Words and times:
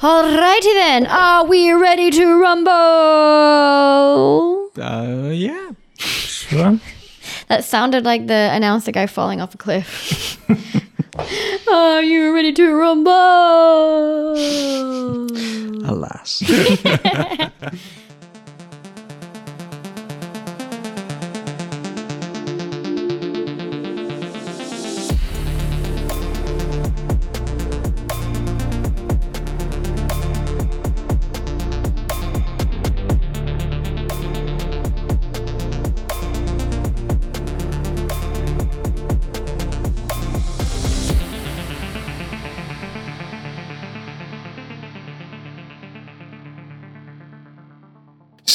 Alrighty 0.00 0.74
then, 0.74 1.06
are 1.08 1.44
we 1.44 1.72
ready 1.72 2.12
to 2.12 2.40
rumble? 2.40 2.70
Uh, 4.80 5.30
yeah. 5.32 5.70
Sure. 5.98 6.78
That 7.48 7.64
sounded 7.64 8.04
like 8.04 8.26
the 8.26 8.50
announcer 8.52 8.92
guy 8.92 9.06
falling 9.06 9.40
off 9.40 9.54
a 9.54 9.56
cliff. 9.56 10.38
are 11.72 12.02
you 12.02 12.34
ready 12.34 12.52
to 12.52 12.74
rumble? 12.74 13.10
Alas. 15.88 16.42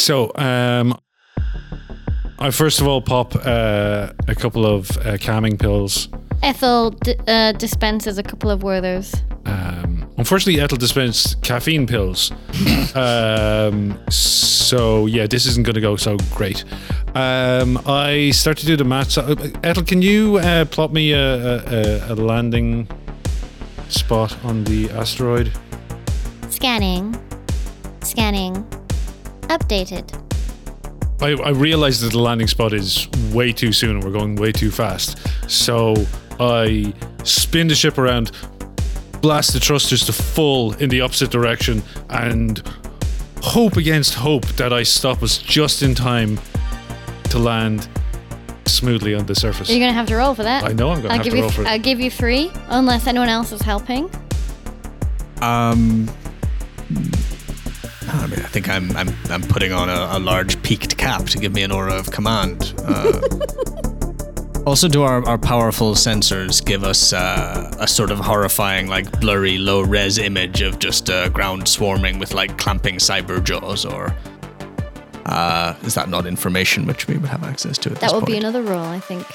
So, 0.04 0.34
um, 0.36 1.00
I 2.38 2.52
first 2.52 2.82
of 2.82 2.88
all 2.90 3.02
pop 3.02 3.38
uh, 3.38 4.12
a 4.28 4.36
couple 4.36 4.66
of 4.66 4.98
uh, 4.98 5.18
calming 5.18 5.58
pills. 5.58 6.10
Ethel 6.42 6.90
d- 6.90 7.16
uh, 7.26 7.54
dispenses 7.54 8.18
a 8.18 8.24
couple 8.24 8.52
of 8.52 8.64
Werthers. 8.64 9.16
Um, 9.48 10.06
unfortunately, 10.18 10.60
Ethel 10.60 10.78
dispensed 10.78 11.42
caffeine 11.42 11.88
pills. 11.88 12.32
um, 12.96 13.98
so 14.10 15.06
yeah, 15.06 15.26
this 15.26 15.46
isn't 15.46 15.64
going 15.66 15.76
to 15.76 15.80
go 15.80 15.96
so 15.96 16.18
great. 16.36 16.66
Um, 17.16 17.82
I 17.86 18.32
start 18.32 18.58
to 18.58 18.66
do 18.66 18.76
the 18.76 18.84
maths. 18.84 19.18
Uh, 19.18 19.52
Ethel, 19.64 19.86
can 19.86 20.02
you 20.02 20.36
uh, 20.40 20.66
plot 20.66 20.92
me 20.92 21.14
a, 21.14 21.64
a, 22.10 22.14
a 22.14 22.16
landing 22.16 22.90
spot 23.88 24.36
on 24.44 24.66
the 24.66 24.90
asteroid? 24.90 25.50
Scanning. 26.50 27.16
Scanning. 28.02 28.68
Updated. 29.50 30.20
I, 31.22 31.32
I 31.42 31.50
realize 31.52 32.02
that 32.02 32.12
the 32.12 32.20
landing 32.20 32.48
spot 32.48 32.74
is 32.74 33.08
way 33.32 33.54
too 33.54 33.72
soon 33.72 33.92
and 33.92 34.04
we're 34.04 34.12
going 34.12 34.36
way 34.36 34.52
too 34.52 34.72
fast. 34.72 35.18
So 35.50 35.96
I 36.40 36.94
spin 37.24 37.68
the 37.68 37.76
ship 37.76 37.98
around, 37.98 38.32
blast 39.22 39.54
the 39.54 39.60
thrusters 39.60 40.06
to 40.06 40.14
full 40.14 40.74
in 40.76 40.90
the 40.90 41.02
opposite 41.02 41.32
direction, 41.32 41.82
and 42.10 42.62
hope 43.42 43.78
against 43.78 44.16
hope 44.16 44.46
that 44.58 44.74
I 44.74 44.84
stop 44.84 45.24
us 45.24 45.38
just 45.38 45.82
in 45.84 45.96
time 45.96 46.40
to 47.30 47.40
land 47.40 47.88
smoothly 48.66 49.14
on 49.16 49.26
the 49.26 49.36
surface. 49.36 49.70
You're 49.70 49.80
gonna 49.80 49.94
have 49.94 50.08
to 50.08 50.16
roll 50.16 50.34
for 50.36 50.44
that. 50.44 50.64
I 50.64 50.74
know 50.74 50.92
I'm 50.92 51.02
gonna 51.02 51.10
I'll 51.10 51.18
have 51.18 51.24
give 51.24 51.32
to 51.32 51.38
you. 51.38 51.44
roll 51.44 51.52
for 51.52 51.62
it. 51.62 51.68
I'll 51.68 51.80
give 51.80 52.00
you 52.00 52.10
three, 52.12 52.52
unless 52.68 53.08
anyone 53.08 53.30
else 53.30 53.52
is 53.52 53.62
helping. 53.62 54.10
Um, 55.42 56.10
I 58.14 58.28
mean, 58.28 58.40
I 58.40 58.48
think 58.48 58.70
I'm 58.70 58.96
I'm 58.96 59.10
I'm 59.30 59.42
putting 59.42 59.72
on 59.74 59.90
a, 59.90 60.18
a 60.18 60.20
large 60.20 60.62
peaked 60.64 60.98
cap 60.98 61.26
to 61.28 61.38
give 61.38 61.54
me 61.54 61.64
an 61.64 61.72
aura 61.72 61.94
of 61.96 62.12
command. 62.12 62.74
Uh, 62.86 63.20
also, 64.66 64.88
do 64.88 65.02
our, 65.04 65.26
our 65.28 65.38
powerful 65.38 65.94
sensors 65.96 66.64
give 66.64 66.84
us 66.84 67.12
uh, 67.14 67.72
a 67.80 67.88
sort 67.88 68.12
of 68.12 68.20
horrifying, 68.20 68.88
like 68.88 69.20
blurry, 69.20 69.58
low 69.58 69.82
res 69.82 70.18
image 70.18 70.62
of 70.62 70.80
just 70.80 71.10
uh, 71.10 71.30
ground 71.30 71.68
swarming 71.68 72.20
with 72.20 72.34
like 72.34 72.58
clamping 72.58 72.96
cyber 72.96 73.44
jaws, 73.44 73.84
or 73.86 74.16
uh, 75.26 75.76
is 75.84 75.96
that 75.96 76.08
not 76.10 76.26
information 76.26 76.86
which 76.86 77.08
we 77.08 77.18
would 77.18 77.30
have 77.30 77.44
access 77.44 77.78
to 77.80 77.90
at 77.90 77.96
That 77.96 78.02
this 78.02 78.14
will 78.14 78.20
point? 78.22 78.32
be 78.32 78.38
another 78.38 78.62
role, 78.62 78.84
I 78.86 79.00
think. 79.00 79.26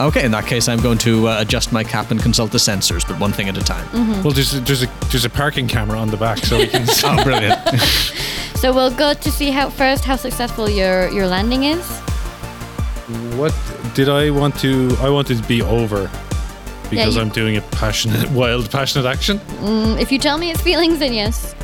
Okay, 0.00 0.24
in 0.24 0.30
that 0.30 0.46
case, 0.46 0.68
I'm 0.68 0.80
going 0.80 0.98
to 0.98 1.26
uh, 1.28 1.40
adjust 1.40 1.72
my 1.72 1.82
cap 1.82 2.10
and 2.12 2.20
consult 2.22 2.52
the 2.52 2.58
sensors, 2.58 3.06
but 3.06 3.18
one 3.18 3.32
thing 3.32 3.48
at 3.48 3.56
a 3.56 3.64
time. 3.64 3.84
Mm-hmm. 3.88 4.22
well, 4.22 4.32
there's 4.32 4.54
a, 4.54 4.60
there's 4.60 4.82
a 4.84 4.86
there's 5.10 5.24
a 5.24 5.30
parking 5.30 5.66
camera 5.66 5.98
on 5.98 6.08
the 6.08 6.16
back, 6.16 6.38
so 6.38 6.58
we 6.58 6.68
can. 6.68 6.86
Oh, 7.04 7.22
brilliant! 7.24 7.58
So 8.58 8.72
we'll 8.74 8.90
go 8.94 9.14
to 9.14 9.30
see 9.30 9.50
how 9.52 9.70
first 9.70 10.04
how 10.04 10.16
successful 10.16 10.68
your 10.68 11.08
your 11.10 11.28
landing 11.28 11.62
is. 11.64 11.88
what 13.38 13.54
did 13.94 14.08
I 14.08 14.30
want 14.30 14.58
to? 14.60 14.96
I 15.00 15.08
wanted 15.10 15.36
to 15.40 15.46
be 15.48 15.62
over 15.62 16.10
because 16.90 17.14
you- 17.14 17.20
I'm 17.22 17.28
doing 17.28 17.56
a 17.56 17.60
passionate, 17.60 18.28
wild, 18.32 18.68
passionate 18.70 19.06
action. 19.06 19.38
Mm, 19.62 20.00
if 20.00 20.10
you 20.10 20.18
tell 20.18 20.38
me 20.38 20.50
it's 20.50 20.60
feelings, 20.60 20.98
then 20.98 21.12
yes. 21.12 21.54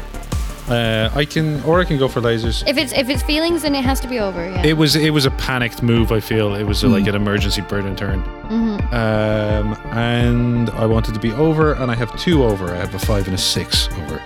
Uh, 0.68 1.10
I 1.14 1.26
can, 1.26 1.62
or 1.64 1.78
I 1.80 1.84
can 1.84 1.98
go 1.98 2.08
for 2.08 2.22
lasers. 2.22 2.66
If 2.66 2.78
it's 2.78 2.92
if 2.92 3.10
it's 3.10 3.22
feelings, 3.22 3.62
then 3.62 3.74
it 3.74 3.84
has 3.84 4.00
to 4.00 4.08
be 4.08 4.18
over. 4.18 4.48
Yeah. 4.48 4.64
It 4.64 4.78
was 4.78 4.96
it 4.96 5.10
was 5.10 5.26
a 5.26 5.30
panicked 5.32 5.82
move. 5.82 6.10
I 6.10 6.20
feel 6.20 6.54
it 6.54 6.64
was 6.64 6.82
a, 6.82 6.88
like 6.88 7.06
an 7.06 7.14
emergency 7.14 7.60
burn 7.60 7.86
and 7.86 7.98
turn. 7.98 8.22
Mm-hmm. 8.22 8.94
Um, 8.94 9.78
and 9.92 10.70
I 10.70 10.86
wanted 10.86 11.12
to 11.14 11.20
be 11.20 11.32
over, 11.32 11.74
and 11.74 11.90
I 11.90 11.94
have 11.94 12.18
two 12.18 12.44
over. 12.44 12.70
I 12.70 12.76
have 12.76 12.94
a 12.94 12.98
five 12.98 13.26
and 13.26 13.34
a 13.34 13.38
six 13.38 13.88
over. 13.98 14.22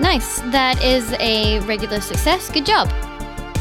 nice. 0.00 0.40
That 0.52 0.82
is 0.82 1.12
a 1.20 1.60
regular 1.60 2.00
success. 2.00 2.50
Good 2.50 2.64
job. 2.64 2.88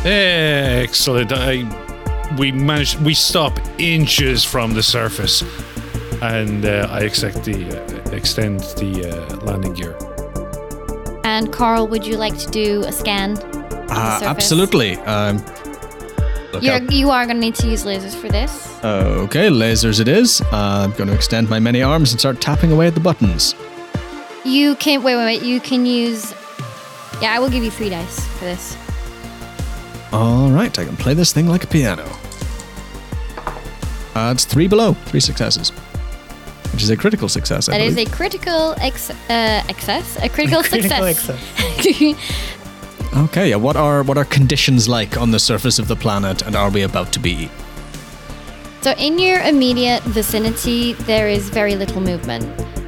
Excellent. 0.05 1.33
I 1.33 1.67
we 2.37 2.53
managed. 2.53 3.01
We 3.01 3.13
stop 3.13 3.59
inches 3.77 4.45
from 4.45 4.73
the 4.73 4.83
surface, 4.83 5.43
and 6.21 6.63
uh, 6.65 6.87
I 6.89 7.01
extend 7.01 7.43
the 7.43 7.81
uh, 7.83 8.15
extend 8.15 8.61
the 8.77 9.11
uh, 9.11 9.35
landing 9.45 9.73
gear. 9.73 9.97
And 11.31 11.49
Coral, 11.49 11.87
would 11.87 12.05
you 12.05 12.17
like 12.17 12.37
to 12.39 12.51
do 12.51 12.83
a 12.83 12.91
scan? 12.91 13.37
Uh, 13.89 14.19
absolutely. 14.21 14.97
Um, 14.97 15.37
You're, 16.61 16.73
out. 16.73 16.91
you 16.91 17.09
are 17.09 17.25
going 17.25 17.37
to 17.37 17.41
need 17.41 17.55
to 17.55 17.69
use 17.69 17.85
lasers 17.85 18.13
for 18.13 18.27
this. 18.27 18.67
Okay, 18.83 19.47
lasers 19.47 20.01
it 20.01 20.09
is. 20.09 20.41
Uh, 20.41 20.83
I'm 20.83 20.91
going 20.91 21.07
to 21.07 21.15
extend 21.15 21.49
my 21.49 21.57
many 21.57 21.81
arms 21.81 22.11
and 22.11 22.19
start 22.19 22.41
tapping 22.41 22.73
away 22.73 22.87
at 22.87 22.95
the 22.95 22.99
buttons. 22.99 23.55
You 24.43 24.75
can 24.75 25.03
wait, 25.03 25.15
wait, 25.15 25.23
wait. 25.23 25.41
You 25.41 25.61
can 25.61 25.85
use. 25.85 26.33
Yeah, 27.21 27.31
I 27.31 27.39
will 27.39 27.49
give 27.49 27.63
you 27.63 27.71
three 27.71 27.89
dice 27.89 28.27
for 28.37 28.43
this. 28.43 28.75
All 30.11 30.51
right, 30.51 30.77
I 30.77 30.83
can 30.83 30.97
play 30.97 31.13
this 31.13 31.31
thing 31.31 31.47
like 31.47 31.63
a 31.63 31.67
piano. 31.67 32.03
Uh, 34.15 34.33
it's 34.33 34.43
three 34.43 34.67
below, 34.67 34.95
three 35.05 35.21
successes, 35.21 35.71
which 36.71 36.83
is 36.83 36.89
a 36.89 36.97
critical 36.97 37.27
success. 37.29 37.67
I 37.69 37.73
That 37.73 37.81
is 37.81 37.95
believe. 37.95 38.07
a 38.07 38.11
critical 38.15 38.75
ex- 38.79 39.09
uh, 39.09 39.63
excess, 39.69 40.17
a 40.21 40.29
critical, 40.29 40.63
Critical 40.71 41.13
success. 41.13 42.15
Okay, 43.13 43.49
yeah. 43.49 43.57
What 43.57 43.75
are 43.75 44.03
what 44.03 44.17
are 44.17 44.23
conditions 44.23 44.87
like 44.87 45.17
on 45.17 45.31
the 45.31 45.39
surface 45.39 45.79
of 45.79 45.89
the 45.89 45.97
planet, 45.97 46.41
and 46.43 46.55
are 46.55 46.69
we 46.69 46.83
about 46.83 47.11
to 47.13 47.19
be? 47.19 47.49
so, 48.81 48.91
in 48.91 49.19
your 49.19 49.41
immediate 49.41 50.01
vicinity, 50.03 50.93
there 50.93 51.27
is 51.27 51.49
very 51.49 51.75
little 51.75 51.99
movement. 51.99 52.45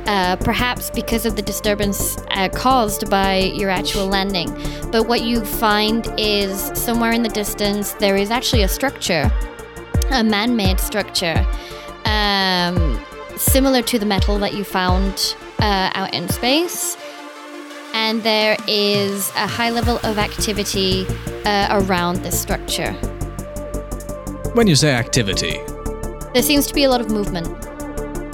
Uh, 0.07 0.35
perhaps 0.37 0.89
because 0.89 1.25
of 1.25 1.35
the 1.35 1.41
disturbance 1.41 2.17
uh, 2.31 2.47
caused 2.49 3.09
by 3.09 3.37
your 3.55 3.69
actual 3.69 4.07
landing. 4.07 4.49
But 4.91 5.07
what 5.09 5.21
you 5.23 5.43
find 5.43 6.07
is 6.17 6.71
somewhere 6.73 7.11
in 7.11 7.23
the 7.23 7.29
distance, 7.29 7.93
there 7.93 8.15
is 8.17 8.29
actually 8.31 8.63
a 8.63 8.67
structure, 8.67 9.29
a 10.11 10.23
man 10.23 10.55
made 10.55 10.79
structure, 10.79 11.45
um, 12.05 12.99
similar 13.37 13.81
to 13.83 13.99
the 13.99 14.05
metal 14.05 14.37
that 14.39 14.53
you 14.53 14.63
found 14.63 15.35
uh, 15.59 15.91
out 15.93 16.13
in 16.13 16.29
space. 16.29 16.97
And 17.93 18.23
there 18.23 18.57
is 18.67 19.29
a 19.35 19.47
high 19.47 19.69
level 19.69 19.97
of 20.03 20.17
activity 20.17 21.05
uh, 21.45 21.67
around 21.85 22.17
this 22.23 22.39
structure. 22.41 22.93
When 24.55 24.67
you 24.67 24.75
say 24.75 24.91
activity, 24.93 25.59
There 26.33 26.41
seems 26.43 26.65
to 26.67 26.73
be 26.73 26.83
a 26.83 26.89
lot 26.89 27.01
of 27.01 27.09
movement. 27.11 27.47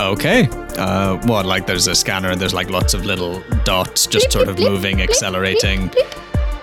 okay. 0.02 0.48
Uh, 0.78 1.18
what 1.28 1.46
like 1.46 1.68
there's 1.68 1.88
a 1.88 1.96
scanner 1.96 2.30
and 2.32 2.40
there's 2.40 2.54
like 2.54 2.70
lots 2.70 2.94
of 2.94 3.06
little 3.06 3.44
dots 3.66 4.08
just 4.08 4.32
sort 4.32 4.48
of 4.48 4.58
moving, 4.60 5.02
accelerating. 5.02 5.92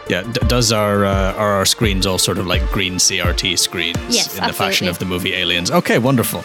Yeah, 0.08 0.22
d- 0.22 0.40
does 0.46 0.72
our 0.72 1.04
uh, 1.04 1.34
are 1.34 1.50
our 1.52 1.66
screens 1.66 2.06
all 2.06 2.16
sort 2.18 2.38
of 2.38 2.46
like 2.46 2.62
green 2.72 2.94
CRT 2.94 3.58
screens 3.58 3.98
Yes, 4.08 4.38
in 4.38 4.44
the 4.46 4.52
fashion 4.54 4.88
of 4.88 4.98
the 4.98 5.04
movie 5.04 5.34
Aliens? 5.34 5.70
Okay, 5.70 5.98
wonderful. 5.98 6.42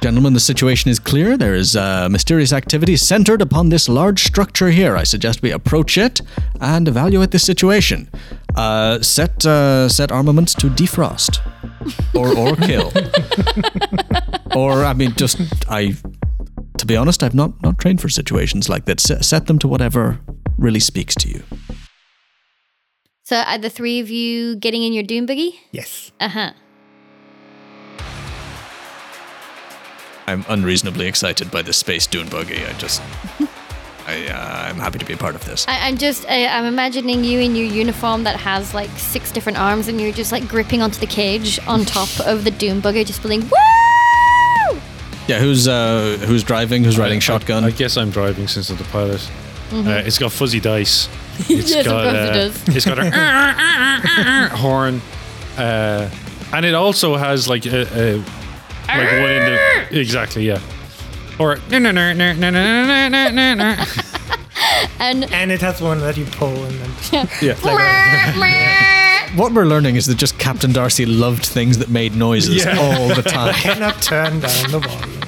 Gentlemen, 0.00 0.32
the 0.32 0.40
situation 0.40 0.90
is 0.90 0.98
clear. 0.98 1.36
There 1.36 1.54
is 1.54 1.76
uh, 1.76 2.08
mysterious 2.08 2.54
activity 2.54 2.96
centered 2.96 3.42
upon 3.42 3.68
this 3.68 3.86
large 3.86 4.24
structure 4.24 4.70
here. 4.70 4.96
I 4.96 5.02
suggest 5.04 5.42
we 5.42 5.50
approach 5.50 5.98
it 5.98 6.22
and 6.58 6.88
evaluate 6.88 7.32
the 7.32 7.38
situation. 7.38 8.08
Uh, 8.56 9.02
set 9.02 9.44
uh, 9.44 9.90
set 9.90 10.10
armaments 10.10 10.54
to 10.54 10.68
defrost, 10.68 11.40
or 12.14 12.28
or 12.34 12.56
kill, 12.56 12.90
or 14.56 14.84
I 14.84 14.94
mean, 14.94 15.12
just 15.16 15.38
I. 15.68 15.94
To 16.78 16.86
be 16.86 16.96
honest, 16.96 17.22
I've 17.22 17.34
not 17.34 17.62
not 17.62 17.78
trained 17.78 18.00
for 18.00 18.08
situations 18.08 18.70
like 18.70 18.86
that. 18.86 19.00
Set, 19.00 19.22
set 19.22 19.46
them 19.48 19.58
to 19.58 19.68
whatever 19.68 20.18
really 20.56 20.80
speaks 20.80 21.14
to 21.16 21.28
you. 21.28 21.42
So, 23.22 23.36
are 23.36 23.58
the 23.58 23.68
three 23.70 24.00
of 24.00 24.08
you 24.08 24.56
getting 24.56 24.82
in 24.82 24.94
your 24.94 25.04
Doom 25.04 25.26
buggy? 25.26 25.60
Yes. 25.72 26.10
Uh 26.18 26.28
huh. 26.28 26.52
I'm 30.30 30.44
unreasonably 30.48 31.06
excited 31.06 31.50
by 31.50 31.62
the 31.62 31.72
space 31.72 32.06
dune 32.06 32.28
buggy. 32.28 32.64
I 32.64 32.72
just, 32.74 33.02
I, 34.06 34.26
uh, 34.28 34.68
I'm 34.68 34.76
happy 34.76 34.98
to 34.98 35.04
be 35.04 35.14
a 35.14 35.16
part 35.16 35.34
of 35.34 35.44
this. 35.44 35.66
I, 35.66 35.88
I'm 35.88 35.96
just, 35.98 36.24
I, 36.28 36.46
I'm 36.46 36.64
imagining 36.66 37.24
you 37.24 37.40
in 37.40 37.56
your 37.56 37.66
uniform 37.66 38.22
that 38.24 38.36
has 38.36 38.72
like 38.74 38.90
six 38.90 39.32
different 39.32 39.58
arms, 39.58 39.88
and 39.88 40.00
you're 40.00 40.12
just 40.12 40.30
like 40.32 40.46
gripping 40.48 40.82
onto 40.82 41.00
the 41.00 41.06
cage 41.06 41.58
on 41.66 41.84
top 41.84 42.08
of 42.26 42.44
the 42.44 42.50
Doom 42.52 42.80
bugger, 42.80 43.04
just 43.04 43.20
feeling 43.22 43.40
woo! 43.42 44.80
Yeah, 45.26 45.38
who's 45.40 45.66
uh, 45.68 46.16
who's 46.26 46.42
driving? 46.44 46.82
Who's 46.84 46.98
riding 46.98 47.20
shotgun? 47.20 47.64
I, 47.64 47.68
I 47.68 47.70
guess 47.70 47.96
I'm 47.96 48.10
driving 48.10 48.46
since 48.48 48.70
I'm 48.70 48.76
the 48.76 48.84
pilot. 48.84 49.28
Uh, 49.72 50.02
it's 50.04 50.18
got 50.18 50.32
fuzzy 50.32 50.60
dice. 50.60 51.08
It's 51.48 51.70
Yes, 51.70 51.86
of 51.86 51.92
got, 51.92 52.02
course 52.02 52.14
it 52.16 52.28
uh, 52.28 52.32
does. 52.34 52.76
It's 52.76 52.84
got 52.84 52.98
a 52.98 54.48
horn, 54.56 55.00
uh, 55.56 56.10
and 56.52 56.66
it 56.66 56.74
also 56.74 57.16
has 57.16 57.48
like 57.48 57.64
a, 57.64 57.86
a 58.18 58.24
like 58.98 59.10
one 59.20 59.30
in 59.30 59.44
the 59.90 60.00
exactly 60.00 60.46
yeah, 60.46 60.60
or 61.38 61.58
no 61.70 61.78
no 61.78 61.90
no 61.90 62.12
no 62.12 62.32
no 62.32 62.50
no 62.50 62.84
no 62.84 63.08
no 63.08 63.30
no 63.30 63.54
no. 63.54 63.84
And 64.98 65.24
And 65.32 65.50
it 65.50 65.60
has 65.62 65.80
one 65.80 66.00
that 66.00 66.16
you 66.16 66.26
pull 66.26 66.64
and 66.64 66.74
then 66.80 67.28
yeah. 67.40 67.54
what 69.36 69.52
we're 69.52 69.64
learning 69.64 69.96
is 69.96 70.06
that 70.06 70.16
just 70.16 70.38
Captain 70.38 70.72
Darcy 70.72 71.06
loved 71.06 71.44
things 71.46 71.78
that 71.78 71.88
made 71.88 72.14
noises 72.14 72.64
Yeah. 72.64 72.78
all 72.78 73.08
the 73.14 73.22
time. 73.22 73.54
cannot 73.54 74.02
turn 74.02 74.40
down 74.40 74.70
the 74.70 74.78
volume. 74.80 75.20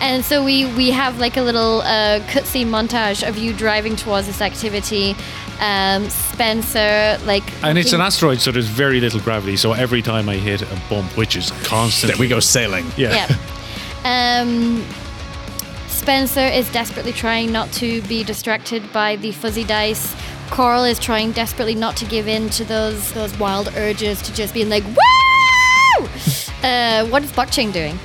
And 0.00 0.24
so 0.24 0.42
we 0.44 0.64
we 0.74 0.90
have 0.90 1.18
like 1.20 1.36
a 1.36 1.42
little 1.42 1.82
uh, 1.82 2.20
cutscene 2.28 2.66
montage 2.68 3.26
of 3.26 3.38
you 3.38 3.52
driving 3.52 3.94
towards 3.96 4.26
this 4.26 4.40
activity. 4.40 5.14
Um, 5.62 6.10
Spencer, 6.10 7.18
like, 7.24 7.44
And 7.62 7.78
it's 7.78 7.92
an 7.92 8.00
asteroid, 8.00 8.40
so 8.40 8.50
there's 8.50 8.66
very 8.66 9.00
little 9.00 9.20
gravity. 9.20 9.56
So 9.56 9.74
every 9.74 10.02
time 10.02 10.28
I 10.28 10.34
hit 10.34 10.60
a 10.60 10.82
bump, 10.90 11.16
which 11.16 11.36
is 11.36 11.52
constant, 11.62 12.18
we 12.18 12.26
go 12.26 12.40
sailing. 12.40 12.84
yeah. 12.96 13.28
yeah. 14.04 14.40
Um, 14.40 14.84
Spencer 15.86 16.40
is 16.40 16.68
desperately 16.72 17.12
trying 17.12 17.52
not 17.52 17.70
to 17.74 18.02
be 18.02 18.24
distracted 18.24 18.92
by 18.92 19.14
the 19.14 19.30
fuzzy 19.30 19.62
dice. 19.62 20.16
Coral 20.50 20.82
is 20.82 20.98
trying 20.98 21.30
desperately 21.30 21.76
not 21.76 21.96
to 21.98 22.06
give 22.06 22.26
in 22.26 22.50
to 22.50 22.64
those 22.64 23.12
those 23.12 23.38
wild 23.38 23.72
urges 23.76 24.20
to 24.22 24.34
just 24.34 24.52
being 24.52 24.68
like, 24.68 24.82
woo! 24.84 26.06
uh, 26.64 27.06
what 27.06 27.22
is 27.22 27.30
blockchain 27.30 27.72
doing? 27.72 27.96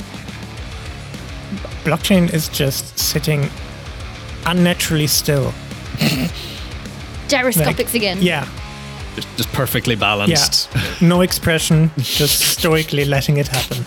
Blockchain 1.83 2.31
is 2.31 2.49
just 2.49 2.99
sitting 2.99 3.49
unnaturally 4.45 5.07
still. 5.07 5.51
Gyroscopics 7.27 7.93
again. 7.93 8.17
Yeah, 8.21 8.47
Just, 9.15 9.27
just 9.37 9.51
perfectly 9.53 9.95
yeah. 9.95 9.99
balanced. 9.99 10.69
No 11.01 11.21
expression, 11.21 11.91
just 11.97 12.39
stoically 12.57 13.05
letting 13.05 13.37
it 13.37 13.47
happen. 13.47 13.83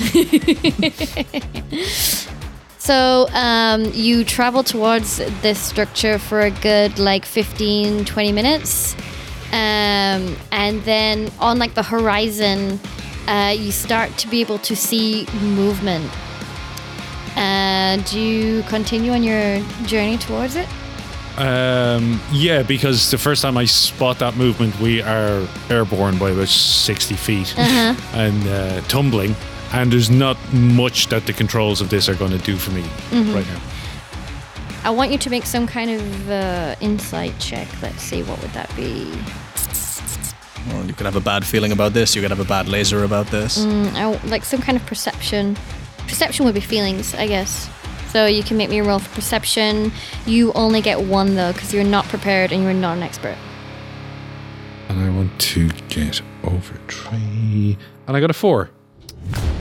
So 2.80 3.28
um, 3.34 3.84
you 3.92 4.24
travel 4.24 4.64
towards 4.64 5.18
this 5.42 5.60
structure 5.60 6.18
for 6.18 6.40
a 6.40 6.50
good 6.50 6.98
like 6.98 7.26
15, 7.26 8.06
20 8.06 8.32
minutes. 8.32 8.96
Um, 9.52 10.34
and 10.50 10.82
then 10.84 11.30
on 11.38 11.58
like 11.58 11.74
the 11.74 11.82
horizon, 11.82 12.80
uh, 13.28 13.54
you 13.56 13.70
start 13.70 14.16
to 14.18 14.28
be 14.28 14.40
able 14.40 14.58
to 14.60 14.74
see 14.74 15.26
movement. 15.42 16.10
Uh, 17.36 17.98
do 18.10 18.18
you 18.18 18.62
continue 18.62 19.12
on 19.12 19.22
your 19.22 19.62
journey 19.84 20.16
towards 20.16 20.56
it? 20.56 20.66
Um, 21.40 22.20
yeah, 22.32 22.62
because 22.62 23.10
the 23.10 23.16
first 23.16 23.40
time 23.40 23.56
I 23.56 23.64
spot 23.64 24.18
that 24.18 24.36
movement, 24.36 24.78
we 24.78 25.00
are 25.00 25.48
airborne 25.70 26.18
by 26.18 26.30
about 26.30 26.48
60 26.48 27.14
feet 27.14 27.58
and 27.58 28.46
uh, 28.46 28.82
tumbling. 28.82 29.34
And 29.72 29.90
there's 29.90 30.10
not 30.10 30.36
much 30.52 31.06
that 31.06 31.24
the 31.24 31.32
controls 31.32 31.80
of 31.80 31.88
this 31.88 32.08
are 32.10 32.14
going 32.14 32.32
to 32.32 32.38
do 32.38 32.56
for 32.56 32.72
me 32.72 32.82
right 33.32 33.46
now. 33.46 33.60
I 34.84 34.90
want 34.90 35.12
you 35.12 35.18
to 35.18 35.30
make 35.30 35.46
some 35.46 35.66
kind 35.66 35.90
of 35.90 36.30
uh, 36.30 36.74
insight 36.80 37.38
check. 37.38 37.68
Let's 37.80 38.02
see, 38.02 38.22
what 38.22 38.40
would 38.42 38.50
that 38.52 38.74
be? 38.76 39.10
Well, 40.68 40.84
you 40.84 40.92
could 40.92 41.06
have 41.06 41.16
a 41.16 41.20
bad 41.20 41.46
feeling 41.46 41.72
about 41.72 41.94
this. 41.94 42.14
You 42.14 42.20
could 42.20 42.30
have 42.30 42.40
a 42.40 42.44
bad 42.44 42.68
laser 42.68 43.04
about 43.04 43.28
this. 43.28 43.64
Mm, 43.64 43.94
I, 43.94 44.26
like 44.26 44.44
some 44.44 44.60
kind 44.60 44.76
of 44.76 44.84
perception. 44.84 45.56
Perception 46.06 46.44
would 46.44 46.54
be 46.54 46.60
feelings, 46.60 47.14
I 47.14 47.26
guess. 47.26 47.70
So 48.10 48.26
you 48.26 48.42
can 48.42 48.56
make 48.56 48.70
me 48.70 48.80
roll 48.80 48.98
for 48.98 49.14
perception. 49.14 49.92
You 50.26 50.52
only 50.54 50.80
get 50.80 51.00
one 51.00 51.36
though, 51.36 51.52
because 51.52 51.72
you're 51.72 51.84
not 51.84 52.06
prepared 52.06 52.52
and 52.52 52.62
you're 52.62 52.72
not 52.74 52.96
an 52.96 53.02
expert. 53.02 53.36
And 54.88 55.00
I 55.00 55.08
want 55.10 55.38
to 55.40 55.68
get 55.88 56.20
over 56.42 56.74
three. 56.88 57.78
And 58.06 58.16
I 58.16 58.20
got 58.20 58.30
a 58.30 58.34
four. 58.34 58.70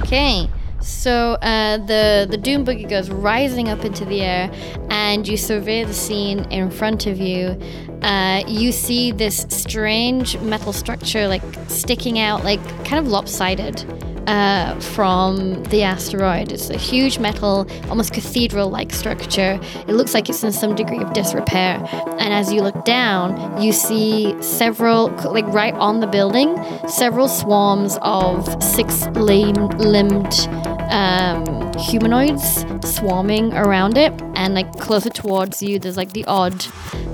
Okay. 0.02 0.50
So 0.82 1.34
uh, 1.42 1.78
the 1.78 2.26
the 2.30 2.38
doom 2.38 2.66
boogie 2.66 2.90
goes 2.90 3.10
rising 3.10 3.68
up 3.68 3.84
into 3.84 4.06
the 4.06 4.22
air, 4.22 4.50
and 4.90 5.28
you 5.28 5.36
survey 5.36 5.84
the 5.84 5.94
scene 5.94 6.40
in 6.52 6.72
front 6.72 7.06
of 7.06 7.20
you. 7.20 7.60
Uh, 8.02 8.44
you 8.48 8.72
see 8.72 9.12
this 9.12 9.46
strange 9.50 10.40
metal 10.40 10.72
structure, 10.72 11.28
like 11.28 11.44
sticking 11.68 12.18
out, 12.18 12.46
like 12.46 12.62
kind 12.86 13.06
of 13.06 13.08
lopsided 13.12 13.86
uh, 14.30 14.80
from 14.80 15.64
the 15.66 15.82
asteroid. 15.82 16.52
It's 16.52 16.70
a 16.70 16.78
huge 16.78 17.18
metal, 17.18 17.66
almost 17.90 18.14
cathedral-like 18.14 18.94
structure. 18.94 19.60
It 19.88 19.94
looks 19.94 20.14
like 20.14 20.30
it's 20.30 20.44
in 20.44 20.52
some 20.52 20.76
degree 20.76 21.00
of 21.00 21.14
disrepair. 21.14 21.84
And 22.20 22.32
as 22.32 22.54
you 22.54 22.62
look 22.62 22.86
down, 22.86 23.60
you 23.60 23.74
see 23.74 24.40
several, 24.40 25.08
like 25.38 25.48
right 25.48 25.74
on 25.74 26.00
the 26.00 26.06
building, 26.06 26.56
several 26.88 27.28
swarms 27.28 27.98
of 28.04 28.64
six-limbed 28.64 30.34
um, 30.92 31.74
humanoids 31.80 32.66
swarming 32.84 33.52
around 33.54 33.98
it, 33.98 34.14
and 34.36 34.54
like 34.54 34.72
closer 34.80 35.10
towards 35.10 35.64
you, 35.64 35.80
there's 35.80 35.98
like 35.98 36.14
the 36.14 36.26
odd 36.26 36.62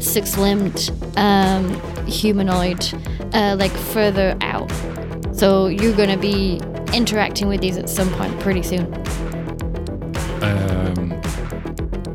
six-limbed 0.02 0.92
um, 1.16 1.64
humanoid, 2.08 2.84
uh, 3.34 3.56
like 3.58 3.72
further 3.72 4.38
out. 4.42 4.70
So 5.32 5.68
you're 5.68 5.96
gonna 5.96 6.18
be 6.18 6.60
interacting 6.96 7.48
with 7.48 7.62
these 7.62 7.78
at 7.78 7.90
some 7.90 8.10
point 8.12 8.40
pretty 8.40 8.64
soon. 8.64 8.86
Um, 10.42 11.22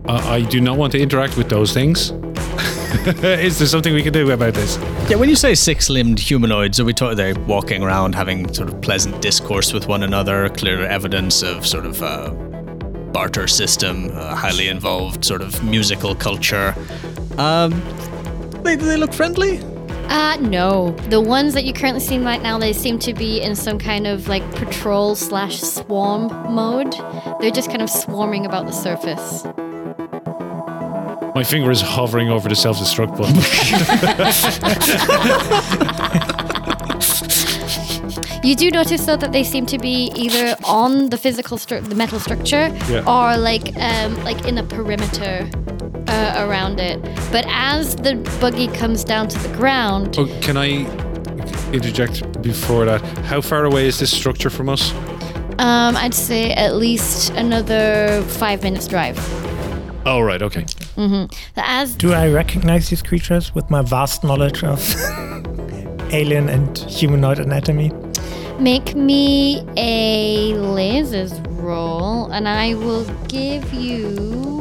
I, 0.08 0.36
I 0.36 0.40
do 0.42 0.60
not 0.60 0.78
want 0.78 0.92
to 0.92 0.98
interact 0.98 1.36
with 1.36 1.48
those 1.48 1.72
things. 1.72 2.10
Is 3.22 3.58
there 3.58 3.68
something 3.68 3.94
we 3.94 4.02
can 4.02 4.12
do 4.12 4.30
about 4.30 4.54
this? 4.54 4.76
Yeah, 5.08 5.16
when 5.16 5.28
you 5.28 5.36
say 5.36 5.54
six-limbed 5.54 6.18
humanoids, 6.18 6.80
are 6.80 6.84
we 6.84 6.92
talking 6.92 7.16
they're 7.16 7.34
walking 7.46 7.82
around 7.82 8.14
having 8.14 8.52
sort 8.52 8.68
of 8.68 8.80
pleasant 8.80 9.22
discourse 9.22 9.72
with 9.72 9.86
one 9.86 10.02
another, 10.02 10.48
clear 10.48 10.84
evidence 10.84 11.42
of 11.42 11.66
sort 11.66 11.86
of 11.86 12.02
uh, 12.02 12.30
barter 13.12 13.46
system, 13.46 14.10
uh, 14.12 14.34
highly 14.34 14.68
involved 14.68 15.24
sort 15.24 15.40
of 15.40 15.62
musical 15.62 16.14
culture? 16.14 16.74
Um, 17.38 17.80
they, 18.64 18.76
they 18.76 18.96
look 18.96 19.12
friendly. 19.12 19.60
Uh, 20.12 20.36
no. 20.40 20.90
The 21.08 21.20
ones 21.20 21.54
that 21.54 21.64
you're 21.64 21.74
currently 21.74 22.00
seeing 22.00 22.24
right 22.24 22.42
now, 22.42 22.58
they 22.58 22.72
seem 22.72 22.98
to 23.00 23.14
be 23.14 23.40
in 23.40 23.54
some 23.54 23.78
kind 23.78 24.06
of 24.08 24.26
like 24.28 24.42
patrol 24.56 25.14
slash 25.14 25.60
swarm 25.60 26.26
mode. 26.52 26.92
They're 27.40 27.52
just 27.52 27.68
kind 27.70 27.80
of 27.82 27.88
swarming 27.88 28.44
about 28.44 28.66
the 28.66 28.72
surface. 28.72 29.44
My 31.34 31.44
finger 31.44 31.70
is 31.70 31.80
hovering 31.80 32.28
over 32.28 32.48
the 32.48 32.56
self 32.56 32.78
destruct 32.78 33.16
button. 33.16 33.40
You 38.42 38.56
do 38.56 38.70
notice 38.70 39.04
though 39.04 39.16
that 39.18 39.32
they 39.32 39.44
seem 39.44 39.66
to 39.66 39.78
be 39.78 40.10
either 40.16 40.56
on 40.64 41.10
the 41.10 41.18
physical 41.18 41.58
stru- 41.58 41.86
the 41.86 41.94
metal 41.94 42.18
structure, 42.18 42.74
Yeah. 42.88 43.00
or 43.06 43.36
like 43.36 43.76
um, 43.76 44.16
like 44.24 44.46
in 44.46 44.56
a 44.58 44.62
perimeter 44.64 45.48
uh, 46.10 46.46
around 46.46 46.80
it. 46.80 47.00
But 47.32 47.44
as 47.48 47.96
the 47.96 48.16
buggy 48.40 48.68
comes 48.68 49.04
down 49.04 49.28
to 49.28 49.38
the 49.38 49.54
ground, 49.56 50.16
oh, 50.18 50.26
can 50.42 50.56
I 50.56 50.86
interject 51.72 52.42
before 52.42 52.84
that? 52.84 53.00
How 53.26 53.40
far 53.40 53.64
away 53.64 53.86
is 53.86 53.98
this 53.98 54.10
structure 54.16 54.50
from 54.50 54.68
us? 54.68 54.92
um, 55.60 55.94
I'd 55.96 56.14
say 56.14 56.52
at 56.52 56.74
least 56.76 57.30
another 57.34 58.22
five 58.28 58.62
minutes 58.62 58.88
drive. 58.88 59.18
Oh, 60.06 60.20
right, 60.22 60.40
okay. 60.42 60.64
As 61.56 61.94
Do 61.94 62.14
I 62.14 62.28
recognize 62.32 62.88
these 62.88 63.02
creatures 63.02 63.54
with 63.54 63.68
my 63.70 63.82
vast 63.82 64.24
knowledge 64.24 64.64
of 64.64 64.80
alien 66.12 66.48
and 66.48 66.78
humanoid 66.78 67.38
anatomy? 67.38 67.92
Make 68.58 68.94
me 68.94 69.60
a 69.76 70.52
lasers 70.54 71.32
roll, 71.62 72.30
and 72.32 72.48
I 72.48 72.74
will 72.74 73.04
give 73.28 73.72
you. 73.74 74.59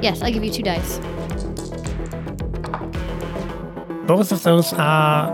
Yes, 0.00 0.22
I'll 0.22 0.32
give 0.32 0.44
you 0.44 0.50
two 0.50 0.62
dice. 0.62 0.98
Both 4.06 4.32
of 4.32 4.42
those 4.42 4.72
are 4.72 5.30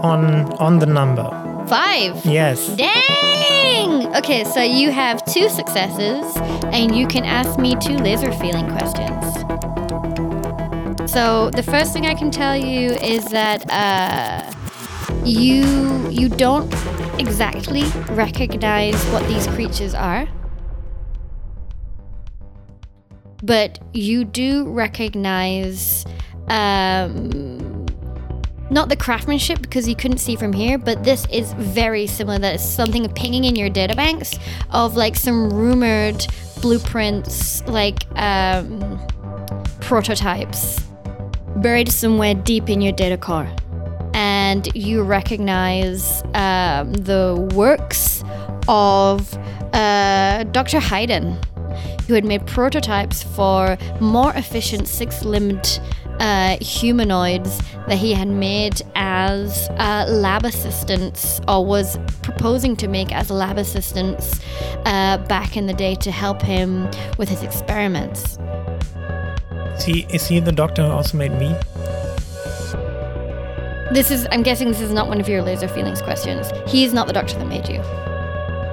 on 0.00 0.52
on 0.58 0.78
the 0.78 0.86
number. 0.86 1.28
Five. 1.66 2.24
Yes. 2.24 2.76
Dang! 2.76 4.14
Okay, 4.16 4.44
so 4.44 4.60
you 4.62 4.90
have 4.90 5.24
two 5.24 5.48
successes, 5.48 6.36
and 6.72 6.94
you 6.94 7.06
can 7.06 7.24
ask 7.24 7.58
me 7.58 7.74
two 7.76 7.96
laser 7.96 8.30
feeling 8.32 8.70
questions. 8.70 9.24
So 11.10 11.50
the 11.50 11.62
first 11.62 11.92
thing 11.92 12.06
I 12.06 12.14
can 12.14 12.30
tell 12.30 12.56
you 12.56 12.90
is 12.90 13.24
that 13.26 13.68
uh, 13.70 14.52
you 15.24 16.08
you 16.10 16.28
don't 16.28 16.72
exactly 17.18 17.84
recognize 18.10 19.02
what 19.06 19.26
these 19.28 19.46
creatures 19.48 19.94
are. 19.94 20.28
But 23.42 23.78
you 23.92 24.24
do 24.24 24.68
recognize 24.68 26.04
um, 26.48 27.86
not 28.70 28.88
the 28.88 28.96
craftsmanship 28.96 29.60
because 29.60 29.88
you 29.88 29.94
couldn't 29.94 30.18
see 30.18 30.36
from 30.36 30.52
here, 30.52 30.78
but 30.78 31.04
this 31.04 31.26
is 31.30 31.52
very 31.54 32.06
similar. 32.06 32.38
That 32.38 32.54
is 32.56 32.62
something 32.64 33.08
pinging 33.12 33.44
in 33.44 33.56
your 33.56 33.68
databanks 33.68 34.38
of 34.70 34.96
like 34.96 35.16
some 35.16 35.50
rumored 35.50 36.26
blueprints, 36.60 37.66
like 37.66 38.06
um, 38.18 38.98
prototypes 39.80 40.80
buried 41.56 41.92
somewhere 41.92 42.34
deep 42.34 42.70
in 42.70 42.80
your 42.80 42.92
data 42.92 43.18
core. 43.18 43.48
And 44.14 44.68
you 44.74 45.02
recognize 45.02 46.22
um, 46.34 46.92
the 46.94 47.48
works 47.54 48.22
of 48.68 49.36
uh, 49.74 50.44
Dr. 50.44 50.80
Hayden, 50.80 51.38
who 52.06 52.14
had 52.14 52.24
made 52.24 52.46
prototypes 52.46 53.22
for 53.22 53.76
more 54.00 54.32
efficient 54.34 54.88
six 54.88 55.24
limbed 55.24 55.80
uh, 56.20 56.56
humanoids 56.60 57.58
that 57.88 57.98
he 57.98 58.12
had 58.12 58.28
made 58.28 58.80
as 58.94 59.68
uh, 59.70 60.06
lab 60.08 60.44
assistants 60.44 61.40
or 61.48 61.64
was 61.64 61.98
proposing 62.22 62.76
to 62.76 62.86
make 62.86 63.12
as 63.12 63.30
lab 63.30 63.58
assistants 63.58 64.40
uh, 64.84 65.18
back 65.26 65.56
in 65.56 65.66
the 65.66 65.72
day 65.72 65.94
to 65.96 66.10
help 66.10 66.40
him 66.40 66.88
with 67.18 67.28
his 67.28 67.42
experiments. 67.42 68.38
Is 69.76 69.84
he, 69.84 70.06
is 70.10 70.26
he 70.28 70.38
the 70.38 70.52
doctor 70.52 70.84
who 70.84 70.92
also 70.92 71.16
made 71.16 71.32
me? 71.32 71.56
This 73.92 74.10
is, 74.10 74.26
I'm 74.30 74.42
guessing 74.42 74.68
this 74.68 74.80
is 74.80 74.92
not 74.92 75.08
one 75.08 75.20
of 75.20 75.28
your 75.28 75.42
laser 75.42 75.68
feelings 75.68 76.00
questions. 76.00 76.50
He's 76.66 76.94
not 76.94 77.06
the 77.08 77.12
doctor 77.12 77.38
that 77.38 77.46
made 77.46 77.68
you. 77.68 77.80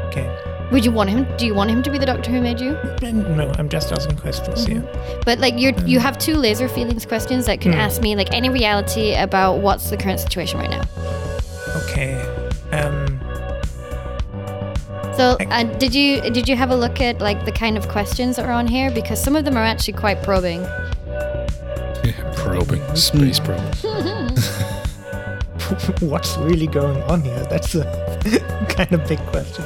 Okay. 0.10 0.49
Would 0.72 0.86
you 0.86 0.92
want 0.92 1.10
him? 1.10 1.26
Do 1.38 1.46
you 1.48 1.56
want 1.56 1.72
him 1.72 1.82
to 1.84 1.90
be 1.90 1.98
the 1.98 2.06
doctor 2.06 2.30
who 2.32 2.42
made 2.42 2.60
you? 2.62 2.78
No, 3.02 3.52
I'm 3.58 3.70
just 3.70 3.92
asking 3.92 4.18
questions 4.18 4.66
here. 4.66 4.84
But 5.26 5.40
like 5.40 5.58
you, 5.58 5.74
you 5.86 6.00
have 6.00 6.18
two 6.20 6.36
laser 6.36 6.68
feelings 6.70 7.06
questions 7.06 7.46
that 7.48 7.60
can 7.60 7.74
Hmm. 7.74 7.80
ask 7.80 8.02
me 8.02 8.16
like 8.16 8.34
any 8.34 8.50
reality 8.50 9.16
about 9.16 9.60
what's 9.60 9.90
the 9.90 9.98
current 9.98 10.20
situation 10.20 10.60
right 10.60 10.70
now. 10.70 10.84
Okay. 11.84 12.14
Um, 12.72 13.20
So, 15.18 15.36
uh, 15.52 15.64
did 15.80 15.94
you 15.94 16.22
did 16.32 16.48
you 16.48 16.56
have 16.56 16.72
a 16.72 16.76
look 16.76 17.02
at 17.02 17.20
like 17.20 17.44
the 17.46 17.52
kind 17.52 17.76
of 17.78 17.90
questions 17.90 18.36
that 18.38 18.46
are 18.46 18.54
on 18.54 18.68
here? 18.68 18.90
Because 18.92 19.22
some 19.22 19.36
of 19.36 19.44
them 19.44 19.58
are 19.58 19.64
actually 19.66 19.96
quite 19.98 20.24
probing. 20.24 20.62
Yeah, 22.06 22.14
probing, 22.38 22.82
space 22.96 23.40
probing. 23.40 23.74
what's 26.10 26.38
really 26.38 26.68
going 26.68 27.02
on 27.04 27.22
here? 27.22 27.46
That's 27.50 27.76
a 27.76 27.84
kind 28.70 28.94
of 28.94 29.06
big 29.08 29.20
question. 29.28 29.66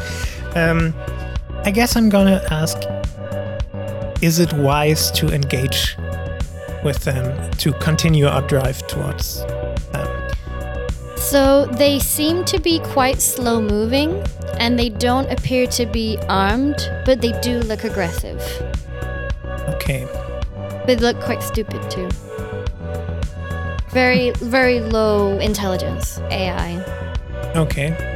Um, 0.55 0.93
I 1.65 1.72
guess 1.72 1.95
I'm 1.95 2.10
gonna 2.10 2.41
ask: 2.51 2.77
Is 4.22 4.39
it 4.39 4.53
wise 4.53 5.10
to 5.12 5.33
engage 5.33 5.98
with 6.83 7.03
them 7.05 7.51
to 7.51 7.74
continue 7.74 8.27
our 8.27 8.41
drive 8.41 8.86
towards 8.88 9.43
them? 9.91 10.29
So 11.17 11.65
they 11.65 12.00
seem 12.00 12.45
to 12.45 12.60
be 12.60 12.79
quite 12.79 13.22
slow 13.22 13.62
moving, 13.62 14.22
and 14.60 14.77
they 14.77 14.89
don't 14.89 15.31
appear 15.31 15.65
to 15.67 15.86
be 15.86 16.17
armed, 16.29 16.77
but 17.05 17.22
they 17.22 17.31
do 17.41 17.60
look 17.60 17.83
aggressive. 17.83 18.41
Okay. 19.69 20.07
They 20.86 20.98
look 20.98 21.19
quite 21.22 21.41
stupid 21.41 21.89
too. 21.89 22.10
Very 23.89 24.31
very 24.31 24.81
low 24.81 25.39
intelligence 25.39 26.19
AI. 26.29 26.83
Okay. 27.55 28.12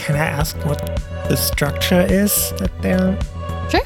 Can 0.00 0.16
I 0.16 0.24
ask 0.24 0.56
what 0.64 0.80
the 1.28 1.36
structure 1.36 2.00
is 2.00 2.52
that 2.58 2.70
they're? 2.82 3.18
Sure. 3.70 3.80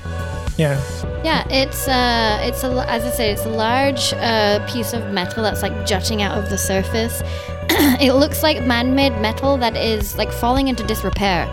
Yeah. 0.56 0.80
Yeah, 1.24 1.46
it's 1.50 1.88
uh, 1.88 2.38
it's 2.42 2.62
a 2.62 2.68
as 2.88 3.04
I 3.04 3.10
said, 3.10 3.30
it's 3.32 3.44
a 3.44 3.50
large 3.50 4.12
uh, 4.14 4.64
piece 4.70 4.92
of 4.92 5.12
metal 5.12 5.42
that's 5.42 5.62
like 5.62 5.86
jutting 5.86 6.22
out 6.22 6.38
of 6.38 6.50
the 6.50 6.58
surface. 6.58 7.22
it 8.00 8.12
looks 8.14 8.42
like 8.42 8.62
man-made 8.64 9.18
metal 9.20 9.56
that 9.56 9.76
is 9.76 10.16
like 10.16 10.30
falling 10.30 10.68
into 10.68 10.84
disrepair. 10.84 11.48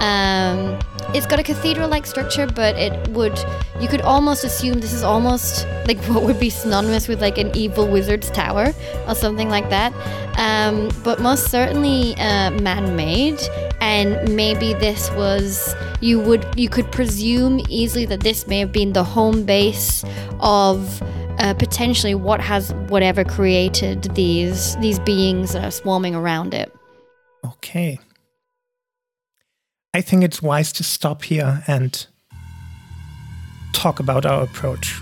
Um, 0.00 0.78
it's 1.14 1.26
got 1.26 1.38
a 1.38 1.42
cathedral-like 1.42 2.06
structure, 2.06 2.46
but 2.46 2.76
it 2.76 3.08
would 3.08 3.38
you 3.80 3.88
could 3.88 4.00
almost 4.00 4.44
assume 4.44 4.80
this 4.80 4.92
is 4.92 5.02
almost 5.02 5.66
like 5.86 5.98
what 6.04 6.22
would 6.24 6.40
be 6.40 6.50
synonymous 6.50 7.08
with 7.08 7.20
like 7.20 7.38
an 7.38 7.54
evil 7.56 7.86
wizard's 7.86 8.30
tower 8.30 8.72
or 9.06 9.14
something 9.14 9.48
like 9.48 9.70
that. 9.70 9.92
Um, 10.38 10.90
but 11.04 11.20
most 11.20 11.50
certainly 11.50 12.16
uh, 12.16 12.50
man-made, 12.50 13.40
and 13.80 14.34
maybe 14.34 14.74
this 14.74 15.10
was 15.12 15.74
you 16.00 16.20
would 16.20 16.46
you 16.56 16.68
could 16.68 16.90
presume 16.90 17.60
easily 17.68 18.06
that 18.06 18.20
this 18.20 18.46
may 18.46 18.58
have 18.58 18.72
been 18.72 18.92
the 18.92 19.04
home 19.04 19.44
base 19.44 20.04
of 20.40 21.02
uh, 21.38 21.54
potentially 21.54 22.14
what 22.14 22.40
has 22.40 22.72
whatever 22.88 23.24
created 23.24 24.02
these 24.14 24.76
these 24.76 24.98
beings 25.00 25.52
that 25.52 25.64
are 25.64 25.70
swarming 25.70 26.14
around 26.14 26.54
it. 26.54 26.72
Okay. 27.44 27.98
I 29.94 30.00
think 30.00 30.24
it's 30.24 30.42
wise 30.42 30.72
to 30.72 30.82
stop 30.84 31.22
here 31.22 31.62
and 31.68 32.06
talk 33.72 34.00
about 34.00 34.26
our 34.26 34.42
approach. 34.42 35.00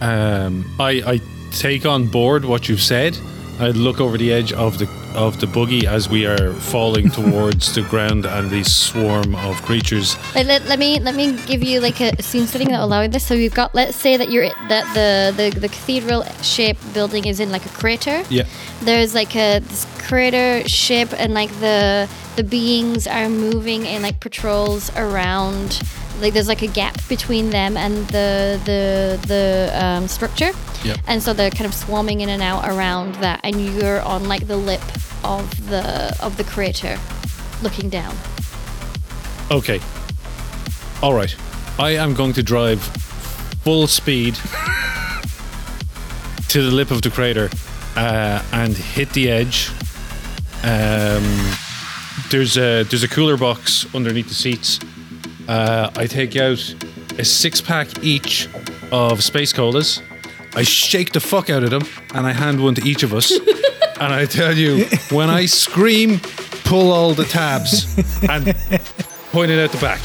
Um, 0.00 0.64
I, 0.78 1.02
I 1.04 1.20
take 1.50 1.84
on 1.84 2.06
board 2.06 2.44
what 2.44 2.68
you've 2.68 2.80
said. 2.80 3.18
I 3.60 3.72
look 3.72 4.00
over 4.00 4.16
the 4.16 4.32
edge 4.32 4.54
of 4.54 4.78
the 4.78 4.88
of 5.14 5.38
the 5.38 5.46
buggy 5.46 5.86
as 5.86 6.08
we 6.08 6.24
are 6.24 6.54
falling 6.54 7.10
towards 7.18 7.74
the 7.74 7.82
ground 7.82 8.24
and 8.24 8.48
this 8.48 8.74
swarm 8.74 9.34
of 9.34 9.60
creatures. 9.62 10.16
Let, 10.34 10.46
let, 10.46 10.64
let 10.64 10.78
me 10.78 10.98
let 10.98 11.14
me 11.14 11.36
give 11.46 11.62
you 11.62 11.80
like 11.80 12.00
a 12.00 12.22
scene 12.22 12.46
setting 12.46 12.68
that 12.68 12.78
will 12.78 12.86
allow 12.86 13.06
this. 13.06 13.26
So 13.26 13.34
we've 13.34 13.54
got 13.54 13.74
let's 13.74 13.96
say 13.96 14.16
that 14.16 14.30
you're 14.30 14.48
that 14.68 14.86
the 14.94 15.34
the, 15.36 15.60
the 15.60 15.68
cathedral 15.68 16.22
shaped 16.42 16.80
building 16.94 17.26
is 17.26 17.38
in 17.38 17.52
like 17.52 17.66
a 17.66 17.68
crater. 17.68 18.24
Yeah. 18.30 18.44
There's 18.80 19.14
like 19.14 19.36
a 19.36 19.58
this 19.58 19.84
crater 19.98 20.66
ship 20.66 21.12
and 21.18 21.34
like 21.34 21.50
the 21.60 22.08
the 22.36 22.44
beings 22.44 23.06
are 23.06 23.28
moving 23.28 23.84
in 23.84 24.00
like 24.00 24.20
patrols 24.20 24.90
around. 24.96 25.82
Like 26.22 26.32
there's 26.32 26.48
like 26.48 26.62
a 26.62 26.66
gap 26.66 26.96
between 27.08 27.50
them 27.50 27.76
and 27.76 28.08
the 28.08 28.58
the 28.64 29.20
the 29.26 29.70
um, 29.74 30.08
structure. 30.08 30.52
Yep. 30.84 30.98
And 31.06 31.22
so 31.22 31.32
they're 31.32 31.50
kind 31.50 31.66
of 31.66 31.74
swarming 31.74 32.20
in 32.20 32.28
and 32.28 32.42
out 32.42 32.68
around 32.68 33.14
that, 33.16 33.40
and 33.44 33.60
you're 33.60 34.00
on 34.02 34.28
like 34.28 34.46
the 34.46 34.56
lip 34.56 34.82
of 35.24 35.68
the 35.68 36.16
of 36.20 36.36
the 36.36 36.44
crater, 36.44 36.98
looking 37.62 37.88
down. 37.90 38.16
Okay. 39.50 39.80
All 41.02 41.14
right. 41.14 41.34
I 41.78 41.90
am 41.90 42.14
going 42.14 42.32
to 42.34 42.42
drive 42.42 42.80
full 43.62 43.86
speed 43.86 44.34
to 46.48 46.62
the 46.62 46.70
lip 46.70 46.90
of 46.90 47.02
the 47.02 47.10
crater 47.10 47.50
uh, 47.96 48.42
and 48.52 48.76
hit 48.76 49.10
the 49.10 49.30
edge. 49.30 49.70
Um, 50.62 51.24
there's 52.30 52.56
a 52.56 52.84
there's 52.84 53.02
a 53.02 53.08
cooler 53.08 53.36
box 53.36 53.86
underneath 53.94 54.28
the 54.28 54.34
seats. 54.34 54.78
Uh, 55.48 55.90
I 55.96 56.06
take 56.06 56.36
out 56.36 56.74
a 57.18 57.24
six 57.24 57.60
pack 57.60 58.02
each 58.02 58.48
of 58.92 59.22
space 59.22 59.52
colas. 59.52 60.00
I 60.54 60.62
shake 60.62 61.12
the 61.12 61.20
fuck 61.20 61.50
out 61.50 61.62
of 61.62 61.70
them 61.70 61.82
and 62.14 62.26
I 62.26 62.32
hand 62.32 62.62
one 62.62 62.74
to 62.74 62.82
each 62.86 63.02
of 63.02 63.14
us. 63.14 63.30
and 64.00 64.12
I 64.12 64.26
tell 64.26 64.56
you, 64.56 64.86
when 65.10 65.30
I 65.30 65.46
scream, 65.46 66.20
pull 66.64 66.92
all 66.92 67.14
the 67.14 67.24
tabs 67.24 67.96
and 68.28 68.44
point 69.32 69.50
it 69.50 69.58
out 69.58 69.70
the 69.70 69.78
back. 69.80 70.00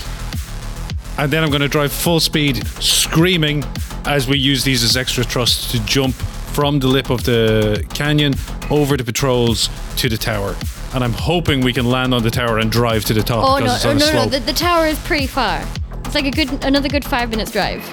And 1.17 1.31
then 1.31 1.43
I'm 1.43 1.49
going 1.49 1.61
to 1.61 1.67
drive 1.67 1.91
full 1.91 2.19
speed, 2.19 2.65
screaming 2.81 3.63
as 4.05 4.27
we 4.27 4.37
use 4.37 4.63
these 4.63 4.83
as 4.83 4.97
extra 4.97 5.23
thrusts 5.23 5.71
to 5.71 5.83
jump 5.85 6.13
from 6.13 6.79
the 6.79 6.87
lip 6.87 7.09
of 7.09 7.23
the 7.23 7.85
canyon 7.93 8.33
over 8.69 8.97
the 8.97 9.03
patrols 9.03 9.69
to 9.97 10.09
the 10.09 10.17
tower. 10.17 10.55
And 10.93 11.03
I'm 11.03 11.13
hoping 11.13 11.61
we 11.61 11.73
can 11.73 11.85
land 11.85 12.13
on 12.13 12.23
the 12.23 12.31
tower 12.31 12.59
and 12.59 12.71
drive 12.71 13.03
to 13.05 13.13
the 13.13 13.23
top 13.23 13.43
Oh 13.43 13.57
no, 13.57 13.65
because 13.65 13.75
it's 13.77 13.85
oh, 13.85 13.89
on 13.89 13.95
a 13.95 13.99
no, 13.99 14.05
no, 14.05 14.11
slope. 14.11 14.31
the, 14.31 14.39
the 14.39 14.53
tower 14.57 14.85
is 14.85 14.99
pretty 14.99 15.27
far. 15.27 15.65
It's 16.05 16.15
like 16.15 16.25
a 16.25 16.31
good 16.31 16.63
another 16.63 16.87
good 16.87 17.03
five 17.03 17.29
minutes 17.29 17.51
drive. 17.51 17.83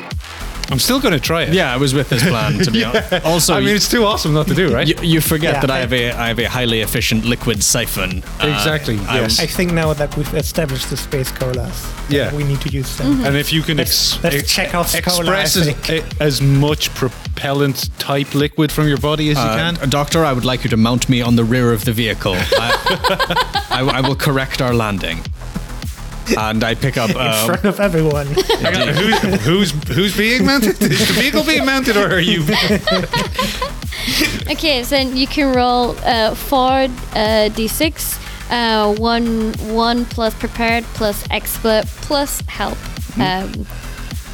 I'm 0.70 0.78
still 0.78 1.00
going 1.00 1.12
to 1.12 1.20
try 1.20 1.42
it. 1.42 1.52
Yeah, 1.52 1.72
I 1.72 1.76
was 1.76 1.92
with 1.92 2.08
this 2.08 2.22
plan 2.26 2.58
to 2.60 2.70
be 2.70 2.82
honest. 2.88 3.12
Also, 3.24 3.54
I 3.54 3.60
mean, 3.60 3.74
it's 3.76 3.90
too 3.90 4.04
awesome 4.04 4.32
not 4.32 4.46
to 4.48 4.54
do, 4.54 4.72
right? 4.72 4.86
you, 4.88 4.94
you 5.02 5.20
forget 5.20 5.54
Yeah, 5.54 5.60
that 5.60 5.70
I 5.70 5.76
I- 5.76 5.80
have 5.80 5.92
a 5.92 6.10
I 6.12 6.28
have 6.28 6.38
a 6.38 6.44
highly 6.48 6.80
efficient 6.80 7.24
liquid 7.24 7.62
siphon. 7.62 8.22
Uh, 8.40 8.46
Exactly, 8.48 8.98
I- 9.00 9.20
yes. 9.20 9.38
I 9.40 9.46
think 9.46 9.72
now 9.72 9.92
that 9.94 10.16
we've 10.16 10.32
established 10.34 10.88
the 10.90 10.96
space 10.96 11.30
colas, 11.30 11.86
Yeah. 12.08 12.34
we 12.34 12.44
need 12.44 12.60
to 12.62 12.70
use 12.70 12.96
them. 12.96 13.24
And 13.24 13.36
if 13.36 13.52
you 13.52 13.62
can 13.62 13.76
Let's- 13.76 14.14
ex- 14.14 14.24
let's 14.24 14.36
ex- 14.36 14.48
check 14.48 14.74
out 14.74 14.94
express 14.94 15.56
I 15.56 15.74
as, 15.92 16.04
as 16.20 16.40
much 16.40 16.88
propellant 16.94 17.90
type 17.98 18.34
liquid 18.34 18.70
from 18.72 18.88
your 18.88 18.98
body 18.98 19.30
as 19.30 19.36
you 19.36 19.42
Uh, 19.42 19.56
can. 19.76 19.90
Doctor, 19.90 20.24
I 20.24 20.32
would 20.32 20.44
like 20.44 20.64
you 20.64 20.70
to 20.70 20.76
mount 20.76 21.08
me 21.08 21.20
on 21.20 21.36
the 21.36 21.44
rear 21.44 21.72
of 21.72 21.84
the 21.84 21.92
vehicle. 21.92 22.34
I, 22.36 23.66
I, 23.70 23.98
I 23.98 24.00
will 24.00 24.16
correct 24.16 24.62
our 24.62 24.72
landing. 24.74 25.18
And 26.38 26.62
I 26.64 26.74
pick 26.74 26.96
up. 26.96 27.10
In 27.16 27.16
Uh, 27.16 27.46
front 27.46 27.64
of 27.64 27.80
everyone. 27.80 28.26
Who- 28.34 29.36
who's 29.38 29.70
who's 29.88 30.16
being 30.16 30.44
mounted? 30.46 30.80
Is 30.92 31.06
the 31.08 31.14
vehicle 31.14 31.44
being 31.44 31.64
mounted, 31.66 31.96
or 31.96 32.08
are 32.12 32.20
you? 32.20 32.42
Okay, 34.50 34.82
so 34.82 34.96
then 34.96 35.16
you 35.16 35.26
can 35.26 35.54
roll 35.54 35.96
uh, 36.04 36.34
four 36.34 36.68
uh, 37.14 37.48
d6, 37.56 38.18
uh, 38.50 38.94
one 38.96 39.52
one 39.74 40.04
plus 40.06 40.34
prepared 40.34 40.84
plus 40.94 41.24
expert 41.30 41.84
plus 42.02 42.42
help. 42.48 42.76
Um, 43.18 43.66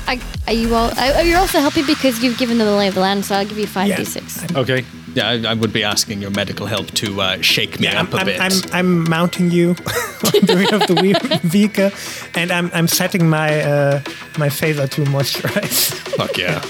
I, 0.07 0.21
are 0.47 0.52
you 0.54 0.75
all? 0.75 0.90
Are 0.99 1.23
you're 1.23 1.38
also 1.38 1.61
helping 1.61 1.85
because 1.87 2.23
you've 2.23 2.38
given 2.38 2.59
them 2.59 2.66
the 2.66 2.75
lay 2.76 2.88
of 2.88 2.95
the 2.95 3.00
land, 3.00 3.25
so 3.25 3.35
I'll 3.37 3.45
give 3.47 3.59
you 3.59 3.66
five 3.66 3.88
Yeah. 3.88 3.97
d 3.97 4.04
six. 4.04 4.42
Okay. 4.54 4.85
Yeah, 5.15 5.29
I, 5.31 5.50
I 5.50 5.55
would 5.55 5.73
be 5.73 5.83
asking 5.85 6.21
your 6.23 6.31
medical 6.31 6.67
help 6.67 6.87
to 6.93 7.21
uh, 7.21 7.41
shake 7.41 7.81
me 7.81 7.87
Yeah, 7.87 8.03
up 8.03 8.09
I'm, 8.09 8.15
a 8.15 8.17
I'm, 8.21 8.27
bit. 8.27 8.41
I'm, 8.41 8.53
I'm 8.73 9.09
mounting 9.11 9.50
you 9.50 9.71
on 9.71 10.45
the 10.47 10.55
rear 10.57 10.75
of 10.81 10.87
the 10.87 10.95
we- 11.00 11.38
vehicle, 11.49 11.91
and 12.35 12.50
I'm, 12.50 12.71
I'm 12.75 12.87
setting 12.88 13.29
my 13.29 13.61
uh, 13.62 14.00
my 14.38 14.49
phaser 14.49 14.88
to 14.91 15.05
moisturize. 15.05 15.93
Fuck 16.17 16.37
yeah. 16.38 16.62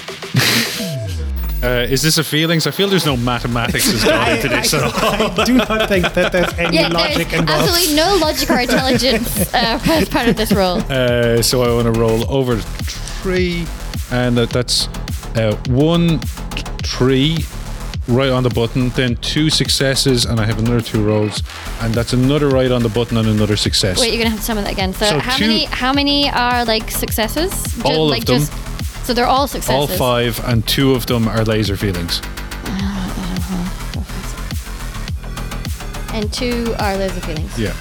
Uh, 1.61 1.85
is 1.89 2.01
this 2.01 2.17
a 2.17 2.23
feelings? 2.23 2.65
I 2.67 2.71
feel 2.71 2.87
there's 2.87 3.05
no 3.05 3.17
mathematics 3.17 3.91
has 3.91 4.05
gone 4.05 4.31
into 4.31 4.47
this 4.47 4.73
at 4.73 4.81
all. 4.83 5.41
I 5.41 5.43
do 5.43 5.55
not 5.55 5.89
think 5.89 6.13
that 6.13 6.31
there's 6.31 6.53
any 6.57 6.77
Yeah, 6.77 6.87
logic 6.87 7.27
there's 7.27 7.41
involved. 7.41 7.69
absolutely 7.69 7.95
no 7.97 8.15
logic 8.21 8.49
or 8.49 8.59
intelligence 8.61 9.53
uh, 9.53 9.79
as 9.87 10.07
part 10.07 10.29
of 10.29 10.37
this 10.37 10.53
role. 10.53 10.77
Uh, 10.89 11.41
so 11.41 11.61
I 11.63 11.73
want 11.73 11.93
to 11.93 11.99
roll 11.99 12.23
over 12.33 12.55
three, 12.59 13.65
and 14.09 14.37
that, 14.37 14.51
that's 14.51 14.87
uh, 15.35 15.53
one 15.67 16.19
three 16.81 17.39
right 18.09 18.29
on 18.31 18.43
the 18.43 18.49
button, 18.49 18.89
then 18.89 19.15
two 19.17 19.49
successes, 19.49 20.25
and 20.25 20.39
I 20.39 20.45
have 20.45 20.59
another 20.59 20.81
two 20.81 21.03
rolls, 21.03 21.41
and 21.81 21.93
that's 21.93 22.11
another 22.13 22.49
right 22.49 22.71
on 22.71 22.81
the 22.83 22.89
button 22.89 23.17
and 23.17 23.27
another 23.27 23.55
success. 23.55 23.99
Wait, 23.99 24.11
you're 24.13 24.17
gonna 24.23 24.31
have 24.31 24.39
to 24.41 24.45
tell 24.45 24.55
me 24.55 24.63
that 24.63 24.71
again. 24.73 24.93
So, 24.93 25.05
So 25.05 25.19
how 25.19 25.37
two- 25.37 25.47
many? 25.47 25.65
How 25.65 25.93
many 25.93 26.29
are 26.31 26.65
like 26.65 26.89
successes? 26.91 27.51
Ju- 27.75 27.81
All 27.85 28.05
of 28.05 28.11
like 28.11 28.25
them. 28.25 28.41
so 29.03 29.13
they're 29.13 29.27
all 29.27 29.47
successes. 29.47 29.75
All 29.75 29.87
five, 29.87 30.41
and 30.45 30.65
two 30.67 30.93
of 30.95 31.05
them 31.05 31.27
are 31.27 31.43
laser 31.45 31.77
feelings. 31.77 32.21
Uh, 32.65 32.69
uh, 33.95 33.99
uh, 33.99 34.03
and 36.13 36.31
two 36.33 36.75
are 36.79 36.97
laser 36.97 37.21
feelings. 37.21 37.57
Yeah. 37.57 37.73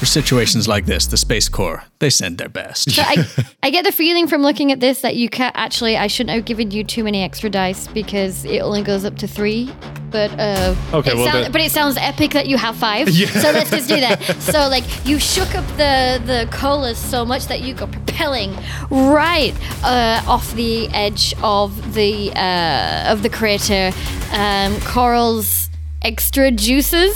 For 0.00 0.06
situations 0.06 0.66
like 0.66 0.86
this, 0.86 1.06
the 1.06 1.18
Space 1.18 1.50
Corps, 1.50 1.84
they 1.98 2.08
send 2.08 2.38
their 2.38 2.48
best. 2.48 2.90
So 2.90 3.02
I, 3.04 3.26
I 3.62 3.68
get 3.68 3.84
the 3.84 3.92
feeling 3.92 4.26
from 4.28 4.40
looking 4.40 4.72
at 4.72 4.80
this 4.80 5.02
that 5.02 5.14
you 5.14 5.28
can't 5.28 5.54
actually. 5.54 5.98
I 5.98 6.06
shouldn't 6.06 6.34
have 6.34 6.46
given 6.46 6.70
you 6.70 6.84
too 6.84 7.04
many 7.04 7.22
extra 7.22 7.50
dice 7.50 7.86
because 7.88 8.46
it 8.46 8.60
only 8.60 8.82
goes 8.82 9.04
up 9.04 9.16
to 9.18 9.28
three. 9.28 9.70
But 10.10 10.30
uh, 10.40 10.74
Okay, 10.94 11.10
it 11.10 11.16
well, 11.16 11.26
sound- 11.26 11.44
that- 11.44 11.52
but 11.52 11.60
it 11.60 11.70
sounds 11.70 11.98
epic 11.98 12.30
that 12.30 12.46
you 12.46 12.56
have 12.56 12.76
five. 12.76 13.08
Yeah. 13.20 13.26
So 13.26 13.50
let's 13.50 13.68
just 13.70 13.88
do 13.90 14.00
that. 14.00 14.22
So 14.40 14.68
like 14.70 14.84
you 15.06 15.18
shook 15.18 15.54
up 15.54 15.66
the 15.76 16.18
the 16.24 16.48
colas 16.50 16.96
so 16.96 17.26
much 17.26 17.46
that 17.48 17.60
you 17.60 17.74
go 17.74 17.86
propelling 17.86 18.56
right 18.90 19.52
uh, 19.84 20.22
off 20.26 20.50
the 20.54 20.88
edge 20.94 21.34
of 21.42 21.92
the 21.92 22.32
uh, 22.34 23.12
of 23.12 23.22
the 23.22 23.28
crater. 23.28 23.92
Um, 24.32 24.80
Coral's 24.80 25.68
extra 26.02 26.50
juices 26.50 27.14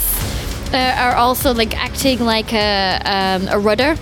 uh, 0.75 0.95
are 0.99 1.15
also 1.15 1.53
like 1.53 1.75
acting 1.77 2.19
like 2.19 2.53
a 2.53 2.99
um, 3.05 3.47
a 3.47 3.57
rudder 3.57 3.95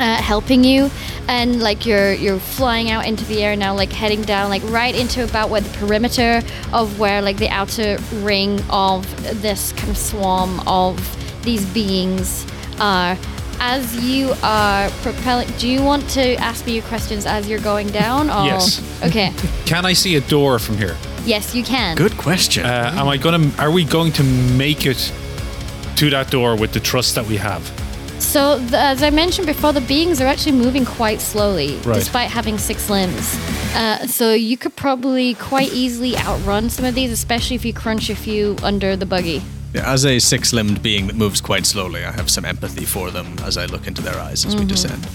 uh, 0.00 0.16
helping 0.16 0.64
you 0.64 0.90
and 1.28 1.62
like 1.62 1.86
you're 1.86 2.12
you're 2.14 2.38
flying 2.40 2.90
out 2.90 3.06
into 3.06 3.24
the 3.26 3.42
air 3.44 3.54
now 3.54 3.74
like 3.74 3.92
heading 3.92 4.22
down 4.22 4.48
like 4.48 4.62
right 4.70 4.94
into 4.96 5.22
about 5.22 5.50
where 5.50 5.60
the 5.60 5.78
perimeter 5.78 6.42
of 6.72 6.98
where 6.98 7.22
like 7.22 7.36
the 7.36 7.48
outer 7.50 7.96
ring 8.14 8.60
of 8.70 9.06
this 9.42 9.72
kind 9.74 9.90
of 9.90 9.96
swarm 9.96 10.58
of 10.66 10.96
these 11.44 11.64
beings 11.66 12.44
are 12.80 13.16
as 13.60 13.94
you 14.04 14.32
are 14.42 14.90
propelling 15.02 15.46
do 15.58 15.68
you 15.68 15.82
want 15.84 16.08
to 16.10 16.34
ask 16.36 16.66
me 16.66 16.72
your 16.74 16.82
questions 16.84 17.24
as 17.26 17.48
you're 17.48 17.60
going 17.60 17.86
down 17.88 18.28
or 18.30 18.44
Yes. 18.46 18.80
okay 19.04 19.32
Can 19.66 19.86
I 19.86 19.92
see 19.92 20.16
a 20.16 20.20
door 20.22 20.58
from 20.58 20.76
here? 20.78 20.96
yes 21.24 21.54
you 21.54 21.62
can 21.62 21.94
Good 21.96 22.16
question. 22.18 22.66
Uh, 22.66 22.92
am 22.96 23.06
I 23.06 23.16
gonna? 23.16 23.48
Are 23.58 23.70
we 23.70 23.84
going 23.84 24.10
to 24.14 24.24
make 24.24 24.86
it 24.86 25.12
to 25.96 26.10
that 26.10 26.30
door 26.30 26.56
with 26.56 26.72
the 26.72 26.80
trust 26.80 27.14
that 27.14 27.26
we 27.26 27.36
have? 27.36 27.62
So, 28.18 28.58
the, 28.58 28.78
as 28.78 29.02
I 29.02 29.10
mentioned 29.10 29.48
before, 29.48 29.72
the 29.72 29.80
beings 29.80 30.20
are 30.20 30.26
actually 30.26 30.52
moving 30.52 30.84
quite 30.84 31.20
slowly, 31.20 31.76
Right. 31.78 31.96
despite 31.96 32.30
having 32.30 32.56
six 32.56 32.88
limbs. 32.88 33.34
Uh, 33.74 34.06
so, 34.06 34.32
you 34.32 34.56
could 34.56 34.76
probably 34.76 35.34
quite 35.34 35.72
easily 35.72 36.16
outrun 36.16 36.70
some 36.70 36.84
of 36.84 36.94
these, 36.94 37.10
especially 37.10 37.56
if 37.56 37.64
you 37.64 37.72
crunch 37.74 38.10
a 38.10 38.14
few 38.14 38.56
under 38.62 38.94
the 38.94 39.06
buggy. 39.06 39.42
Yeah, 39.74 39.90
As 39.90 40.04
a 40.04 40.18
six 40.18 40.52
limbed 40.52 40.82
being 40.82 41.06
that 41.06 41.16
moves 41.16 41.40
quite 41.40 41.64
slowly, 41.64 42.04
I 42.04 42.12
have 42.12 42.30
some 42.30 42.44
empathy 42.44 42.84
for 42.84 43.10
them 43.10 43.34
as 43.42 43.56
I 43.56 43.64
look 43.66 43.86
into 43.86 44.02
their 44.02 44.18
eyes 44.18 44.44
as 44.44 44.54
we 44.54 44.66
descend. 44.66 45.06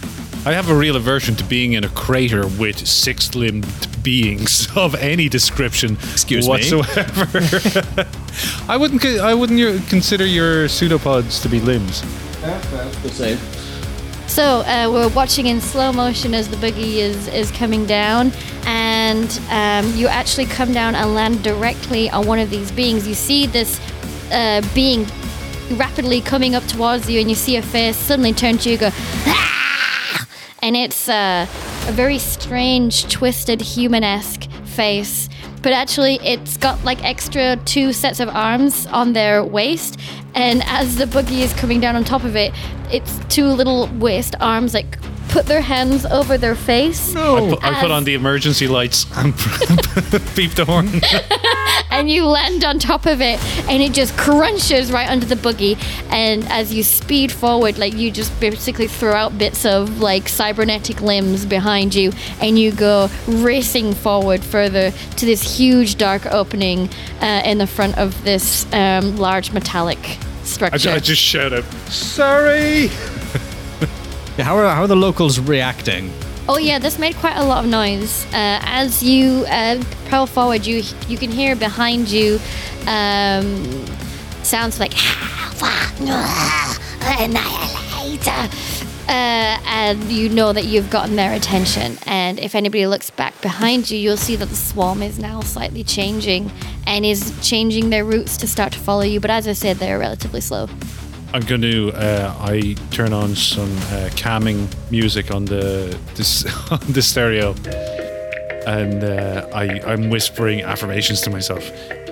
I 0.45 0.53
have 0.53 0.69
a 0.69 0.75
real 0.75 0.95
aversion 0.95 1.35
to 1.35 1.43
being 1.43 1.73
in 1.73 1.83
a 1.83 1.89
crater 1.89 2.47
with 2.47 2.87
six-limbed 2.87 4.01
beings 4.01 4.67
of 4.75 4.95
any 4.95 5.29
description 5.29 5.97
Excuse 6.11 6.47
me? 6.47 6.53
I 8.67 8.77
wouldn't. 8.77 9.05
I 9.05 9.33
wouldn't 9.33 9.87
consider 9.89 10.25
your 10.25 10.69
pseudopods 10.69 11.41
to 11.41 11.49
be 11.49 11.59
limbs. 11.59 12.03
So, 14.27 14.61
uh, 14.61 14.89
we're 14.91 15.09
watching 15.09 15.47
in 15.47 15.61
slow 15.61 15.91
motion 15.91 16.33
as 16.33 16.47
the 16.47 16.57
buggy 16.57 16.99
is, 16.99 17.27
is 17.29 17.49
coming 17.51 17.85
down, 17.85 18.31
and 18.65 19.39
um, 19.49 19.91
you 19.95 20.07
actually 20.07 20.45
come 20.45 20.73
down 20.73 20.95
and 20.95 21.15
land 21.15 21.43
directly 21.43 22.09
on 22.09 22.27
one 22.27 22.37
of 22.37 22.49
these 22.49 22.71
beings. 22.71 23.07
You 23.07 23.15
see 23.15 23.47
this 23.47 23.79
uh, 24.31 24.61
being 24.73 25.05
rapidly 25.71 26.21
coming 26.21 26.55
up 26.55 26.65
towards 26.67 27.09
you, 27.09 27.19
and 27.19 27.29
you 27.29 27.35
see 27.35 27.55
a 27.57 27.61
face 27.61 27.97
suddenly 27.97 28.33
turn 28.33 28.57
to 28.59 28.69
you, 28.69 28.77
go, 28.77 28.89
"Ah!" 29.25 30.27
and 30.61 30.75
it's 30.75 31.09
uh, 31.09 31.45
a 31.87 31.91
very 31.91 32.19
strange, 32.19 33.07
twisted, 33.09 33.61
human-esque 33.61 34.49
face. 34.65 35.29
But 35.61 35.73
actually, 35.73 36.19
it's 36.23 36.55
got 36.57 36.83
like 36.83 37.03
extra 37.03 37.57
two 37.65 37.91
sets 37.91 38.19
of 38.19 38.29
arms 38.29 38.85
on 38.87 39.13
their 39.13 39.43
waist, 39.43 39.99
and 40.35 40.63
as 40.65 40.97
the 40.97 41.07
buggy 41.07 41.41
is 41.41 41.53
coming 41.53 41.79
down 41.79 41.95
on 41.95 42.03
top 42.03 42.23
of 42.23 42.35
it, 42.35 42.53
it's 42.91 43.19
two 43.27 43.47
little 43.47 43.87
waist 43.99 44.35
arms 44.39 44.73
like 44.73 44.97
put 45.38 45.45
their 45.45 45.62
hands 45.62 46.04
over 46.04 46.36
their 46.36 46.56
face. 46.56 47.15
I 47.15 47.50
put, 47.50 47.63
I 47.63 47.80
put 47.80 47.91
on 47.91 48.06
the 48.06 48.15
emergency 48.15 48.67
lights 48.67 49.06
and 49.15 49.36
beep 50.36 50.56
the 50.56 50.65
horn. 50.65 50.89
and 51.91 52.10
you 52.10 52.26
land 52.26 52.63
on 52.63 52.80
top 52.80 53.06
of 53.06 53.21
it 53.21 53.39
and 53.69 53.84
it 53.84 53.93
just 53.93 54.17
crunches 54.17 54.91
right 54.91 55.08
under 55.08 55.28
the 55.28 55.36
buggy 55.36 55.78
and 56.10 56.43
as 56.47 56.73
you 56.73 56.82
speed 56.82 57.32
forward 57.32 57.78
like 57.78 57.93
you 57.93 58.10
just 58.10 58.38
basically 58.39 58.88
throw 58.88 59.13
out 59.13 59.38
bits 59.38 59.63
of 59.63 60.00
like 60.00 60.28
cybernetic 60.28 61.02
limbs 61.02 61.45
behind 61.45 61.93
you 61.93 62.12
and 62.41 62.58
you 62.58 62.71
go 62.71 63.08
racing 63.28 63.93
forward 63.93 64.43
further 64.43 64.89
to 65.17 65.26
this 65.28 65.56
huge 65.56 65.97
dark 65.97 66.26
opening 66.26 66.89
uh, 67.21 67.43
in 67.45 67.60
the 67.60 67.67
front 67.67 67.95
of 68.00 68.23
this 68.23 68.65
um, 68.73 69.15
large 69.17 69.52
metallic 69.54 70.00
I, 70.00 70.43
structure 70.43 70.89
I 70.89 70.97
just 70.97 71.21
shout 71.21 71.54
out, 71.54 71.65
"Sorry!" 71.89 72.89
Yeah, 74.38 74.43
how, 74.43 74.58
are, 74.58 74.69
how 74.69 74.84
are 74.84 74.88
the 74.88 74.95
locals 74.95 75.39
reacting? 75.39 76.13
Oh 76.47 76.58
yeah, 76.60 76.78
this 76.78 77.00
made 77.00 77.15
quite 77.15 77.38
a 77.38 77.43
lot 77.43 77.65
of 77.65 77.69
noise. 77.71 78.23
Uh, 78.28 78.60
as 78.63 79.02
you 79.02 79.45
uh, 79.50 79.84
propel 79.84 80.28
forward, 80.28 80.65
you 80.65 80.84
you 81.08 81.17
can 81.17 81.32
hear 81.32 81.56
behind 81.56 82.08
you 82.08 82.39
um, 82.86 83.86
sounds 84.43 84.80
like 84.80 84.93
annihilator, 87.19 88.30
uh, 89.10 89.60
and 89.65 90.04
you 90.04 90.30
know 90.30 90.54
that 90.54 90.65
you've 90.65 90.89
gotten 90.91 91.15
their 91.15 91.34
attention. 91.34 91.97
And 92.06 92.39
if 92.39 92.54
anybody 92.54 92.86
looks 92.86 93.10
back 93.10 93.41
behind 93.41 93.89
you, 93.89 93.97
you'll 93.97 94.17
see 94.17 94.36
that 94.36 94.50
the 94.50 94.56
swarm 94.56 95.02
is 95.02 95.17
now 95.19 95.41
slightly 95.41 95.84
changing 95.84 96.52
and 96.86 97.06
is 97.06 97.34
changing 97.41 97.89
their 97.89 98.06
routes 98.06 98.38
to 98.38 98.47
start 98.47 98.71
to 98.73 98.80
follow 98.80 99.02
you. 99.02 99.19
But 99.19 99.32
as 99.32 99.47
I 99.47 99.54
said, 99.54 99.78
they're 99.78 100.00
relatively 100.00 100.41
slow. 100.41 100.69
I'm 101.33 101.41
going 101.43 101.61
to. 101.61 101.91
Uh, 101.91 102.33
I 102.39 102.75
turn 102.91 103.13
on 103.13 103.35
some 103.35 103.71
uh, 103.91 104.09
calming 104.15 104.67
music 104.89 105.29
on 105.31 105.45
the 105.45 105.97
this 106.15 106.45
on 106.71 106.79
the 106.93 107.01
stereo, 107.01 107.53
and 108.65 109.03
uh, 109.03 109.47
I 109.53 109.81
I'm 109.85 110.09
whispering 110.09 110.61
affirmations 110.61 111.21
to 111.21 111.29
myself. 111.29 111.69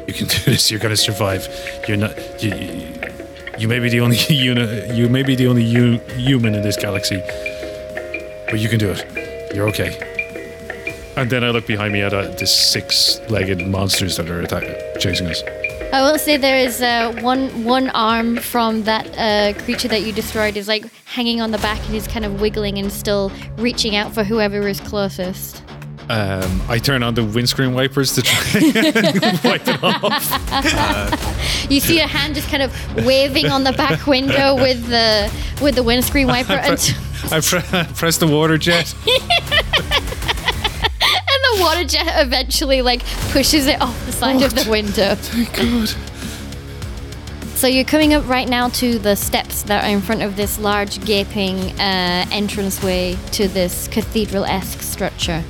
You 0.08 0.14
can 0.14 0.28
do 0.28 0.38
this. 0.46 0.70
You're 0.70 0.80
going 0.82 0.94
to 0.94 0.98
survive. 1.02 1.48
You're 1.88 1.98
not. 1.98 2.44
You, 2.44 2.54
you, 3.58 3.68
may 3.68 3.80
be 3.80 3.90
the 3.90 4.02
only 4.02 4.18
uni, 4.30 4.96
You 4.96 5.08
may 5.10 5.24
be 5.24 5.36
the 5.36 5.48
only 5.48 5.64
u- 5.64 6.00
human 6.18 6.54
in 6.54 6.62
this 6.62 6.76
galaxy, 6.76 7.22
but 8.52 8.60
you 8.60 8.70
can 8.70 8.78
do 8.78 8.92
it. 8.92 9.56
You're 9.56 9.68
okay. 9.70 9.98
And 11.16 11.30
then 11.30 11.46
I 11.46 11.50
look 11.52 11.66
behind 11.66 11.94
me 11.94 12.02
at 12.02 12.14
uh, 12.14 12.28
the 12.32 12.46
six-legged 12.46 13.66
monsters 13.66 14.18
that 14.18 14.30
are 14.30 14.42
attack- 14.42 15.00
chasing 15.00 15.28
us. 15.28 15.42
I 15.94 16.02
will 16.02 16.18
say 16.20 16.38
there 16.38 16.58
is 16.58 16.82
uh, 16.82 17.14
one 17.22 17.64
one 17.64 17.90
arm 17.92 18.38
from 18.38 18.84
that 18.84 19.08
uh, 19.18 19.58
creature 19.64 19.88
that 19.88 20.02
you 20.02 20.12
destroyed 20.12 20.58
is 20.58 20.68
like 20.68 20.86
hanging 21.06 21.42
on 21.42 21.52
the 21.52 21.58
back 21.60 21.80
and 21.86 21.96
is 21.96 22.08
kind 22.08 22.26
of 22.26 22.42
wiggling 22.42 22.78
and 22.78 22.92
still 22.92 23.32
reaching 23.58 23.96
out 23.96 24.14
for 24.14 24.24
whoever 24.24 24.68
is 24.68 24.80
closest. 24.82 25.64
Um, 26.08 26.62
I 26.70 26.78
turn 26.78 27.02
on 27.02 27.16
the 27.16 27.24
windscreen 27.24 27.74
wipers 27.74 28.14
to 28.14 28.22
try 28.22 28.60
and 28.60 29.40
wipe 29.44 29.68
it 29.68 29.84
off. 29.84 31.32
You 31.70 31.80
see 31.80 32.00
a 32.00 32.06
hand 32.06 32.36
just 32.36 32.48
kind 32.50 32.62
of 32.62 32.72
waving 33.06 33.48
on 33.48 33.64
the 33.64 33.72
back 33.72 34.06
window 34.06 34.54
with 34.54 34.86
the 34.88 35.32
with 35.64 35.74
the 35.74 35.82
windscreen 35.82 36.28
wiper, 36.36 36.54
and, 36.54 36.96
I 37.32 37.40
pre- 37.40 37.94
press 37.96 38.18
the 38.18 38.28
water 38.28 38.60
jet. 38.60 38.94
And 41.56 41.62
the 41.62 41.64
water 41.64 41.84
jet 41.84 42.26
eventually 42.26 42.82
like 42.82 43.04
pushes 43.32 43.68
it 43.68 43.82
off 43.82 44.06
the 44.06 44.12
side 44.12 44.42
of 44.42 44.54
the 44.54 44.70
window. 44.70 45.16
Good. 45.54 45.90
So 45.90 45.98
So 47.56 47.68
you're 47.68 47.86
coming 47.86 48.14
up 48.14 48.28
right 48.28 48.48
now 48.48 48.70
to 48.70 49.00
the 49.00 49.16
steps 49.16 49.64
that 49.64 49.84
are 49.84 49.90
in 49.90 50.02
front 50.02 50.22
of 50.22 50.36
this 50.36 50.60
large 50.60 51.04
gaping 51.06 51.58
uh, 51.80 52.26
entranceway 52.32 53.18
to 53.32 53.48
this 53.48 53.88
cathedral-esque 53.88 54.82
structure. 54.82 55.44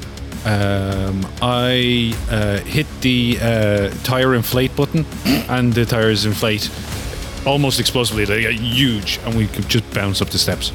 Um, 0.45 1.25
I 1.41 2.15
uh, 2.29 2.59
hit 2.59 2.85
the 3.01 3.39
uh, 3.41 3.89
tire 4.03 4.35
inflate 4.35 4.75
button, 4.75 5.05
and 5.49 5.73
the 5.73 5.85
tires 5.85 6.25
inflate 6.25 6.69
almost 7.47 7.79
explosively. 7.79 8.25
They 8.25 8.41
get 8.41 8.53
huge, 8.53 9.19
and 9.25 9.35
we 9.35 9.47
could 9.47 9.67
just 9.67 9.91
bounce 9.91 10.21
up 10.21 10.29
the 10.29 10.37
steps. 10.37 10.71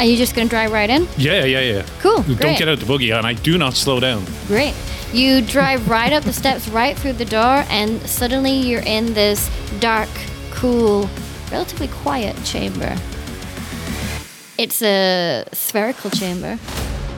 Are 0.00 0.06
you 0.06 0.16
just 0.16 0.34
going 0.34 0.48
to 0.48 0.50
drive 0.50 0.72
right 0.72 0.88
in? 0.88 1.06
Yeah, 1.18 1.44
yeah, 1.44 1.60
yeah. 1.60 1.86
Cool, 2.00 2.22
Great. 2.22 2.38
Don't 2.38 2.58
get 2.58 2.68
out 2.70 2.78
the 2.78 2.86
buggy, 2.86 3.10
and 3.10 3.26
I 3.26 3.34
do 3.34 3.58
not 3.58 3.74
slow 3.74 4.00
down. 4.00 4.24
Great. 4.46 4.74
You 5.12 5.42
drive 5.42 5.90
right 5.90 6.10
up 6.10 6.24
the 6.24 6.32
steps, 6.32 6.66
right 6.68 6.98
through 6.98 7.12
the 7.12 7.26
door, 7.26 7.66
and 7.68 8.00
suddenly 8.08 8.52
you're 8.52 8.80
in 8.80 9.12
this 9.12 9.50
dark, 9.78 10.08
cool, 10.52 11.06
relatively 11.52 11.88
quiet 11.88 12.34
chamber. 12.44 12.96
It's 14.56 14.80
a 14.80 15.44
spherical 15.52 16.08
chamber, 16.08 16.58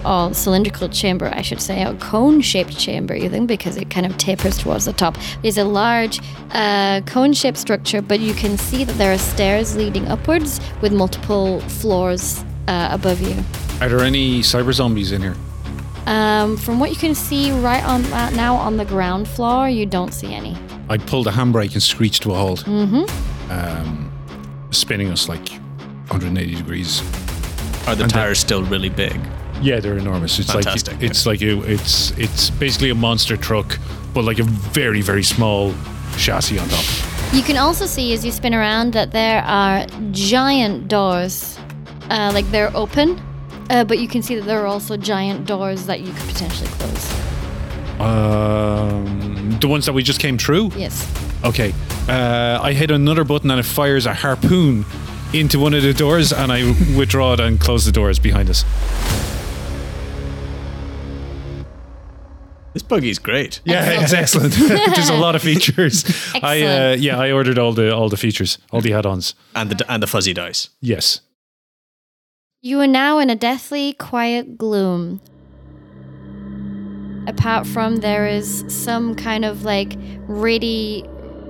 or 0.04 0.34
cylindrical 0.34 0.88
chamber, 0.88 1.30
I 1.32 1.42
should 1.42 1.60
say, 1.60 1.84
a 1.84 1.94
cone-shaped 1.94 2.76
chamber, 2.76 3.14
even 3.14 3.46
because 3.46 3.76
it 3.76 3.90
kind 3.90 4.06
of 4.06 4.18
tapers 4.18 4.58
towards 4.58 4.86
the 4.86 4.92
top. 4.92 5.16
It's 5.44 5.56
a 5.56 5.64
large 5.64 6.18
uh, 6.50 7.02
cone-shaped 7.02 7.58
structure, 7.58 8.02
but 8.02 8.18
you 8.18 8.34
can 8.34 8.58
see 8.58 8.82
that 8.82 8.98
there 8.98 9.12
are 9.12 9.18
stairs 9.18 9.76
leading 9.76 10.08
upwards 10.08 10.60
with 10.80 10.92
multiple 10.92 11.60
floors 11.60 12.44
uh, 12.68 12.88
above 12.90 13.20
you. 13.20 13.36
Are 13.80 13.88
there 13.88 14.00
any 14.00 14.40
cyber 14.40 14.72
zombies 14.72 15.12
in 15.12 15.22
here? 15.22 15.36
Um, 16.06 16.56
from 16.56 16.80
what 16.80 16.90
you 16.90 16.96
can 16.96 17.14
see 17.14 17.52
right 17.52 17.84
on 17.84 18.04
uh, 18.12 18.30
now 18.30 18.56
on 18.56 18.76
the 18.76 18.84
ground 18.84 19.28
floor, 19.28 19.68
you 19.68 19.86
don't 19.86 20.12
see 20.12 20.34
any. 20.34 20.56
I 20.88 20.98
pulled 20.98 21.26
the 21.26 21.30
handbrake 21.30 21.72
and 21.72 21.82
screeched 21.82 22.22
to 22.24 22.32
a 22.32 22.34
halt. 22.34 22.64
Mm-hmm. 22.64 23.50
Um, 23.50 24.12
spinning 24.70 25.10
us 25.10 25.28
like 25.28 25.48
180 26.08 26.54
degrees. 26.54 27.00
Are 27.86 27.94
the 27.94 28.06
tires 28.06 28.38
still 28.38 28.62
really 28.64 28.88
big? 28.88 29.20
Yeah, 29.60 29.80
they're 29.80 29.98
enormous. 29.98 30.38
It's 30.38 30.52
Fantastic, 30.52 30.94
like 30.94 31.02
it's 31.04 31.26
like 31.26 31.42
a, 31.42 31.60
it's 31.70 32.10
it's 32.18 32.50
basically 32.50 32.90
a 32.90 32.94
monster 32.94 33.36
truck, 33.36 33.78
but 34.12 34.24
like 34.24 34.40
a 34.40 34.44
very 34.44 35.02
very 35.02 35.22
small 35.22 35.72
chassis 36.16 36.58
on 36.58 36.68
top. 36.68 36.84
You 37.32 37.42
can 37.42 37.56
also 37.56 37.86
see 37.86 38.12
as 38.12 38.24
you 38.24 38.32
spin 38.32 38.54
around 38.54 38.92
that 38.92 39.12
there 39.12 39.42
are 39.42 39.86
giant 40.10 40.88
doors, 40.88 41.58
uh, 42.12 42.30
like 42.32 42.48
they're 42.50 42.74
open, 42.76 43.20
uh, 43.70 43.84
but 43.84 43.98
you 43.98 44.06
can 44.06 44.22
see 44.22 44.34
that 44.36 44.44
there 44.44 44.60
are 44.60 44.66
also 44.66 44.96
giant 44.96 45.46
doors 45.46 45.86
that 45.86 46.00
you 46.00 46.12
could 46.12 46.28
potentially 46.28 46.68
close. 46.68 48.00
Um, 48.00 49.58
the 49.60 49.68
ones 49.68 49.86
that 49.86 49.92
we 49.94 50.02
just 50.02 50.20
came 50.20 50.36
through. 50.36 50.70
Yes. 50.76 51.08
Okay. 51.44 51.72
Uh, 52.08 52.58
I 52.60 52.72
hit 52.72 52.90
another 52.90 53.24
button 53.24 53.50
and 53.50 53.58
it 53.58 53.64
fires 53.64 54.06
a 54.06 54.14
harpoon 54.14 54.84
into 55.32 55.58
one 55.58 55.72
of 55.72 55.82
the 55.82 55.94
doors, 55.94 56.32
and 56.32 56.52
I 56.52 56.64
withdraw 56.96 57.32
it 57.32 57.40
and 57.40 57.58
close 57.58 57.86
the 57.86 57.92
doors 57.92 58.18
behind 58.18 58.50
us. 58.50 58.64
This 62.74 62.82
buggy's 62.82 63.18
great. 63.18 63.60
Yeah, 63.64 63.84
it's 64.02 64.12
excellent. 64.12 64.54
There's 64.94 65.08
a 65.08 65.14
lot 65.16 65.34
of 65.34 65.42
features. 65.42 66.04
I 66.34 66.38
uh, 66.62 66.66
Excellent. 66.66 67.02
yeah, 67.02 67.18
I 67.18 67.32
ordered 67.32 67.58
all 67.58 67.72
the 67.72 67.94
all 67.94 68.08
the 68.08 68.16
features, 68.16 68.58
all 68.70 68.80
the 68.82 68.92
add-ons. 68.92 69.34
And 69.54 69.70
the 69.70 69.90
and 69.92 70.02
the 70.02 70.06
fuzzy 70.06 70.34
dice. 70.34 70.68
Yes. 70.80 71.20
You 72.64 72.78
are 72.78 72.86
now 72.86 73.18
in 73.18 73.28
a 73.28 73.34
deathly 73.34 73.94
quiet 73.94 74.56
gloom. 74.56 75.20
Apart 77.26 77.66
from 77.66 77.96
there 77.96 78.28
is 78.28 78.64
some 78.68 79.16
kind 79.16 79.44
of 79.44 79.64
like 79.64 79.98
radi- 80.28 81.04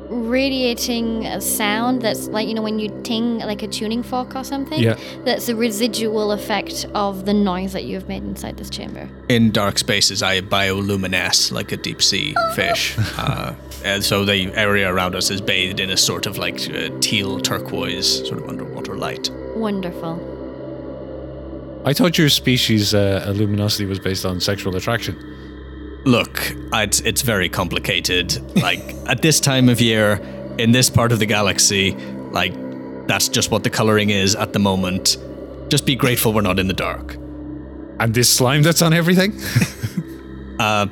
radiating 0.08 1.26
uh, 1.26 1.38
sound 1.38 2.00
that's 2.00 2.28
like 2.28 2.48
you 2.48 2.54
know 2.54 2.62
when 2.62 2.78
you 2.78 2.88
ting 3.02 3.40
like 3.40 3.62
a 3.62 3.68
tuning 3.68 4.02
fork 4.02 4.34
or 4.34 4.42
something. 4.42 4.80
Yeah. 4.80 4.98
That's 5.26 5.50
a 5.50 5.54
residual 5.54 6.32
effect 6.32 6.86
of 6.94 7.26
the 7.26 7.34
noise 7.34 7.74
that 7.74 7.84
you 7.84 7.94
have 7.96 8.08
made 8.08 8.22
inside 8.22 8.56
this 8.56 8.70
chamber. 8.70 9.06
In 9.28 9.50
dark 9.50 9.76
spaces, 9.76 10.22
I 10.22 10.40
bioluminesce 10.40 11.52
like 11.52 11.72
a 11.72 11.76
deep 11.76 12.00
sea 12.00 12.34
fish. 12.54 12.96
Uh, 13.18 13.54
and 13.84 14.02
so 14.02 14.24
the 14.24 14.50
area 14.54 14.90
around 14.90 15.14
us 15.14 15.30
is 15.30 15.40
bathed 15.42 15.78
in 15.78 15.90
a 15.90 15.96
sort 15.96 16.26
of 16.26 16.38
like 16.38 16.70
uh, 16.70 16.88
teal 17.00 17.38
turquoise 17.38 18.26
sort 18.26 18.38
of 18.42 18.48
underwater 18.48 18.96
light. 18.96 19.28
Wonderful. 19.54 20.31
I 21.84 21.92
thought 21.92 22.16
your 22.16 22.28
species 22.28 22.94
uh, 22.94 23.32
luminosity 23.34 23.86
was 23.86 23.98
based 23.98 24.24
on 24.24 24.40
sexual 24.40 24.76
attraction. 24.76 25.16
Look, 26.04 26.54
it's, 26.72 27.00
it's 27.00 27.22
very 27.22 27.48
complicated. 27.48 28.56
Like, 28.56 28.80
at 29.06 29.22
this 29.22 29.40
time 29.40 29.68
of 29.68 29.80
year, 29.80 30.14
in 30.58 30.72
this 30.72 30.88
part 30.90 31.12
of 31.12 31.18
the 31.18 31.26
galaxy, 31.26 31.92
like, 32.30 32.54
that's 33.06 33.28
just 33.28 33.50
what 33.50 33.64
the 33.64 33.70
coloring 33.70 34.10
is 34.10 34.36
at 34.36 34.52
the 34.52 34.58
moment. 34.58 35.16
Just 35.68 35.86
be 35.86 35.96
grateful 35.96 36.32
we're 36.32 36.42
not 36.42 36.58
in 36.58 36.68
the 36.68 36.74
dark. 36.74 37.14
And 37.98 38.14
this 38.14 38.28
slime 38.28 38.62
that's 38.62 38.82
on 38.82 38.92
everything? 38.92 39.40
uh, 40.58 40.86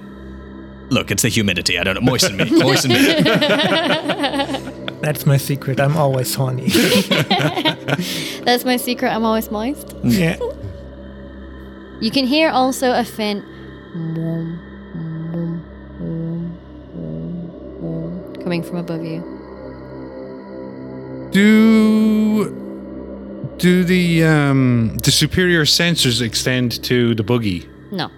Look, 0.90 1.12
it's 1.12 1.22
the 1.22 1.28
humidity. 1.28 1.78
I 1.78 1.84
don't 1.84 1.94
know. 1.94 2.00
Moisten 2.00 2.36
me. 2.36 2.44
Moisten 2.50 2.90
me. 2.90 3.00
That's 5.02 5.24
my 5.24 5.36
secret. 5.36 5.80
I'm 5.80 5.96
always 5.96 6.34
horny. 6.34 6.68
That's 8.44 8.64
my 8.64 8.76
secret. 8.76 9.10
I'm 9.10 9.24
always 9.24 9.50
moist. 9.52 9.94
yeah. 10.02 10.36
You 12.00 12.10
can 12.10 12.26
hear 12.26 12.48
also 12.50 12.92
a 12.92 13.04
faint 13.04 13.44
coming 18.42 18.62
from 18.62 18.76
above 18.78 19.04
you. 19.04 19.20
Do 21.32 22.56
do 23.58 23.84
the 23.84 24.24
um 24.24 24.96
the 25.04 25.10
superior 25.10 25.64
sensors 25.64 26.20
extend 26.22 26.82
to 26.84 27.14
the 27.14 27.22
buggy? 27.22 27.68
No. 27.92 28.10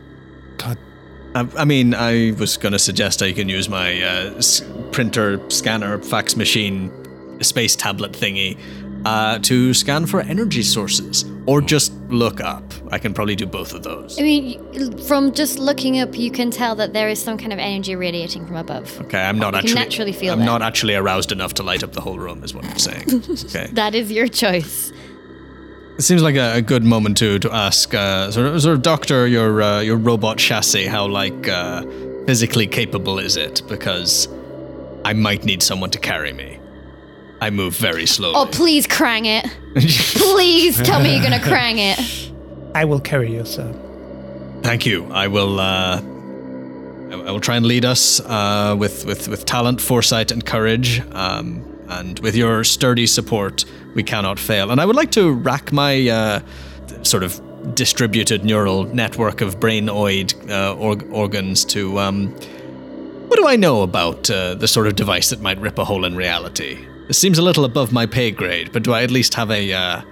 God, 0.59 0.79
I, 1.35 1.49
I 1.59 1.65
mean, 1.65 1.95
I 1.95 2.33
was 2.39 2.57
going 2.57 2.73
to 2.73 2.79
suggest 2.79 3.23
I 3.23 3.33
can 3.33 3.49
use 3.49 3.69
my 3.69 4.01
uh, 4.03 4.35
s- 4.37 4.63
printer, 4.93 5.41
scanner, 5.51 5.99
fax 5.99 6.37
machine, 6.37 6.91
space 7.43 7.75
tablet 7.75 8.13
thingy 8.13 8.57
uh, 9.05 9.39
to 9.41 9.75
scan 9.75 10.07
for 10.07 10.21
energy 10.21 10.63
sources 10.63 11.25
or 11.47 11.61
just 11.61 11.93
look 12.09 12.41
up. 12.41 12.63
I 12.91 12.99
can 12.99 13.15
probably 13.15 13.35
do 13.37 13.47
both 13.47 13.73
of 13.75 13.83
those. 13.83 14.19
I 14.19 14.23
mean, 14.23 14.99
from 14.99 15.33
just 15.33 15.59
looking 15.59 15.99
up, 15.99 16.17
you 16.17 16.31
can 16.31 16.51
tell 16.51 16.75
that 16.77 16.93
there 16.93 17.09
is 17.09 17.21
some 17.23 17.39
kind 17.39 17.53
of 17.53 17.59
energy 17.59 17.97
radiating 17.97 18.47
from 18.47 18.57
above. 18.57 19.01
Okay, 19.03 19.19
I'm 19.21 19.39
not 19.39 19.55
You 19.55 19.61
can 19.61 19.69
actually. 19.79 19.81
naturally 19.85 20.13
feel 20.13 20.33
I'm 20.35 20.41
that. 20.41 20.45
not 20.45 20.63
actually 20.63 20.95
aroused 20.95 21.33
enough 21.33 21.55
to 21.55 21.63
light 21.63 21.83
up 21.83 21.93
the 21.93 22.01
whole 22.01 22.19
room, 22.19 22.45
is 22.45 22.55
what 22.55 22.65
I'm 22.65 22.79
saying. 22.79 23.25
okay. 23.47 23.69
That 23.73 23.95
is 23.95 24.13
your 24.13 24.29
choice. 24.29 24.93
It 25.99 26.03
seems 26.03 26.23
like 26.23 26.37
a, 26.37 26.55
a 26.57 26.63
good 26.63 26.85
moment 26.85 27.17
to 27.19 27.39
to 27.41 27.53
ask, 27.53 27.95
uh, 27.95 28.31
sort 28.31 28.47
of, 28.47 28.63
sort 28.63 28.77
of, 28.77 28.83
doctor, 28.83 29.27
your 29.27 29.63
uh, 29.63 29.81
your 29.81 29.97
robot 29.97 30.39
chassis. 30.39 30.87
How 30.87 31.07
like 31.07 31.49
uh, 31.49 31.83
physically 32.27 32.67
capable 32.67 33.19
is 33.19 33.37
it? 33.37 33.63
Because 33.69 34.27
I 35.05 35.13
might 35.13 35.45
need 35.45 35.63
someone 35.63 35.91
to 35.91 35.99
carry 35.99 36.33
me. 36.33 36.59
I 37.43 37.51
move 37.51 37.75
very 37.75 38.07
slowly. 38.07 38.37
Oh, 38.37 38.47
please 38.47 38.87
crang 38.87 39.25
it. 39.27 39.45
Please 39.75 40.81
tell 40.81 41.01
me 41.01 41.13
you're 41.13 41.25
gonna 41.25 41.41
crang 41.53 41.79
it. 41.81 41.99
I 42.73 42.85
will 42.85 43.01
carry 43.01 43.33
you, 43.33 43.45
sir. 43.45 43.73
Thank 44.63 44.87
you. 44.87 45.07
I 45.11 45.27
will. 45.27 45.59
Uh, 45.59 46.01
I 47.11 47.15
I 47.27 47.31
will 47.33 47.41
try 47.41 47.57
and 47.57 47.67
lead 47.67 47.85
us 47.85 48.21
uh, 48.21 48.77
with, 48.79 49.05
with 49.07 49.27
with 49.27 49.45
talent, 49.45 49.81
foresight, 49.81 50.31
and 50.31 50.47
courage. 50.47 51.01
Um, 51.13 51.65
and 51.89 52.21
with 52.21 52.37
your 52.37 52.63
sturdy 52.63 53.09
support, 53.09 53.65
we 53.97 54.05
cannot 54.05 54.39
fail. 54.39 54.71
And 54.71 54.81
I 54.81 54.85
would 54.87 54.97
like 54.97 55.11
to 55.11 55.33
rack 55.33 55.73
my 55.73 56.09
uh, 56.09 56.41
sort 57.03 57.25
of 57.25 57.41
distributed 57.75 58.45
neural 58.45 58.85
network 58.95 59.41
of 59.41 59.59
brainoid 59.59 60.33
uh, 60.49 60.75
org- 60.77 61.11
organs 61.11 61.65
to. 61.67 61.99
Um, 61.99 62.29
what 63.29 63.37
do 63.37 63.49
I 63.49 63.57
know 63.57 63.83
about 63.83 64.31
uh, 64.31 64.55
the 64.55 64.69
sort 64.69 64.87
of 64.87 64.95
device 64.95 65.31
that 65.31 65.41
might 65.41 65.59
rip 65.59 65.79
a 65.79 65.85
hole 65.85 66.05
in 66.05 66.15
reality? 66.15 66.87
This 67.09 67.19
seems 67.19 67.39
a 67.39 67.43
little 67.43 67.65
above 67.65 67.93
my 67.93 68.07
pay 68.07 68.31
grade, 68.31 68.73
but 68.73 68.83
do 68.83 68.93
I 68.93 69.03
at 69.03 69.11
least 69.11 69.35
have 69.35 69.51
a 69.51 69.73
uh, 69.73 70.03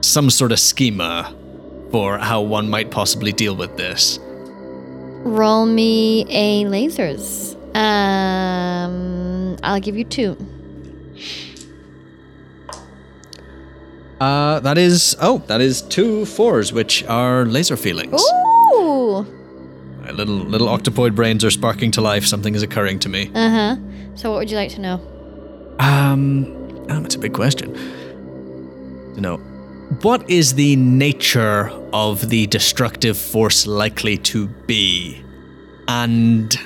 some 0.00 0.30
sort 0.30 0.52
of 0.52 0.58
schema 0.58 1.34
for 1.90 2.18
how 2.18 2.40
one 2.40 2.70
might 2.70 2.90
possibly 2.90 3.32
deal 3.32 3.56
with 3.56 3.76
this? 3.76 4.18
Roll 5.22 5.66
me 5.66 6.24
a 6.28 6.64
lasers. 6.64 7.54
Um, 7.76 9.56
I'll 9.62 9.80
give 9.80 9.96
you 9.96 10.04
two. 10.04 10.36
Uh, 14.20 14.60
that 14.60 14.78
is 14.78 15.16
oh, 15.20 15.38
that 15.46 15.60
is 15.60 15.82
two 15.82 16.26
fours, 16.26 16.72
which 16.72 17.04
are 17.04 17.44
laser 17.44 17.76
feelings. 17.76 18.22
Ooh. 18.22 19.26
My 20.02 20.10
little 20.12 20.36
little 20.36 20.68
octopoid 20.68 21.14
brains 21.14 21.44
are 21.44 21.50
sparking 21.50 21.90
to 21.92 22.00
life. 22.00 22.24
Something 22.24 22.54
is 22.54 22.62
occurring 22.62 22.98
to 23.00 23.08
me. 23.08 23.30
Uh 23.34 23.50
huh. 23.50 23.76
So, 24.14 24.30
what 24.30 24.38
would 24.38 24.50
you 24.50 24.56
like 24.56 24.70
to 24.72 24.80
know? 24.80 25.09
Um, 25.80 26.44
um, 26.90 27.04
it's 27.04 27.14
a 27.14 27.18
big 27.18 27.32
question. 27.32 27.74
To 29.14 29.20
know, 29.20 29.36
what 30.02 30.28
is 30.30 30.54
the 30.54 30.76
nature 30.76 31.70
of 31.92 32.28
the 32.28 32.46
destructive 32.46 33.18
force 33.18 33.66
likely 33.66 34.18
to 34.18 34.46
be, 34.46 35.24
and 35.88 36.56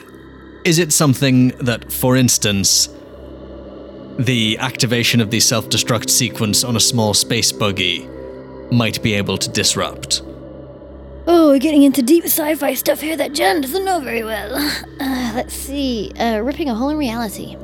is 0.64 0.78
it 0.78 0.92
something 0.92 1.48
that, 1.60 1.92
for 1.92 2.16
instance, 2.16 2.88
the 4.18 4.58
activation 4.58 5.20
of 5.20 5.30
the 5.30 5.40
self 5.40 5.68
destruct 5.68 6.10
sequence 6.10 6.64
on 6.64 6.76
a 6.76 6.80
small 6.80 7.14
space 7.14 7.52
buggy 7.52 8.08
might 8.70 9.02
be 9.02 9.14
able 9.14 9.38
to 9.38 9.48
disrupt. 9.50 10.22
Oh, 11.26 11.48
we're 11.48 11.58
getting 11.58 11.82
into 11.82 12.02
deep 12.02 12.24
sci-fi 12.24 12.74
stuff 12.74 13.00
here 13.00 13.16
that 13.16 13.32
Jan 13.32 13.60
doesn't 13.60 13.84
know 13.84 14.00
very 14.00 14.24
well. 14.24 14.54
Uh, 15.00 15.32
let's 15.34 15.52
see. 15.52 16.12
Uh, 16.18 16.38
ripping 16.38 16.70
a 16.70 16.74
hole 16.74 16.88
in 16.88 16.96
reality. 16.96 17.56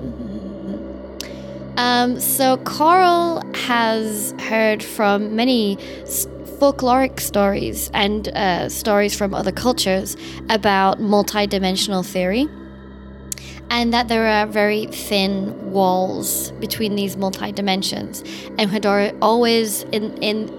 Um, 1.81 2.21
so 2.21 2.59
Coral 2.59 3.43
has 3.55 4.35
heard 4.39 4.83
from 4.83 5.35
many 5.35 5.77
folkloric 6.61 7.19
stories 7.21 7.91
and 7.95 8.29
uh, 8.29 8.69
stories 8.69 9.17
from 9.17 9.33
other 9.33 9.51
cultures 9.51 10.15
about 10.51 10.99
multidimensional 10.99 12.05
theory, 12.05 12.49
and 13.71 13.95
that 13.95 14.09
there 14.09 14.27
are 14.27 14.47
very 14.47 14.89
thin 14.89 15.73
walls 15.73 16.51
between 16.61 16.97
these 16.97 17.17
multi 17.17 17.51
dimensions, 17.51 18.25
and 18.59 18.85
al- 18.85 19.17
always 19.23 19.85
in 19.85 20.19
in 20.19 20.51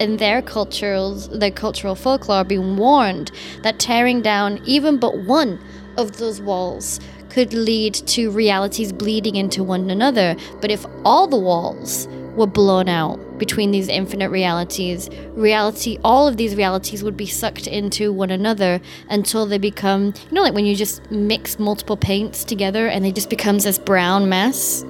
in 0.00 0.16
their 0.16 0.40
cultures, 0.40 1.28
their 1.28 1.50
cultural 1.50 1.94
folklore, 1.94 2.42
been 2.42 2.78
warned 2.78 3.30
that 3.64 3.78
tearing 3.78 4.22
down 4.22 4.58
even 4.64 4.96
but 4.96 5.18
one 5.18 5.62
of 5.98 6.16
those 6.16 6.40
walls 6.40 7.00
could 7.30 7.54
lead 7.54 7.94
to 7.94 8.30
realities 8.30 8.92
bleeding 8.92 9.36
into 9.36 9.62
one 9.62 9.88
another. 9.90 10.36
But 10.60 10.70
if 10.70 10.84
all 11.04 11.26
the 11.26 11.38
walls 11.38 12.08
were 12.36 12.46
blown 12.46 12.88
out 12.88 13.18
between 13.38 13.70
these 13.70 13.88
infinite 13.88 14.30
realities, 14.30 15.08
reality, 15.32 15.98
all 16.04 16.28
of 16.28 16.36
these 16.36 16.54
realities 16.54 17.02
would 17.02 17.16
be 17.16 17.26
sucked 17.26 17.66
into 17.66 18.12
one 18.12 18.30
another 18.30 18.80
until 19.08 19.46
they 19.46 19.58
become, 19.58 20.06
you 20.28 20.32
know, 20.32 20.42
like 20.42 20.54
when 20.54 20.66
you 20.66 20.76
just 20.76 21.10
mix 21.10 21.58
multiple 21.58 21.96
paints 21.96 22.44
together 22.44 22.86
and 22.86 23.04
they 23.04 23.12
just 23.12 23.30
becomes 23.30 23.64
this 23.64 23.78
brown 23.78 24.28
mess. 24.28 24.84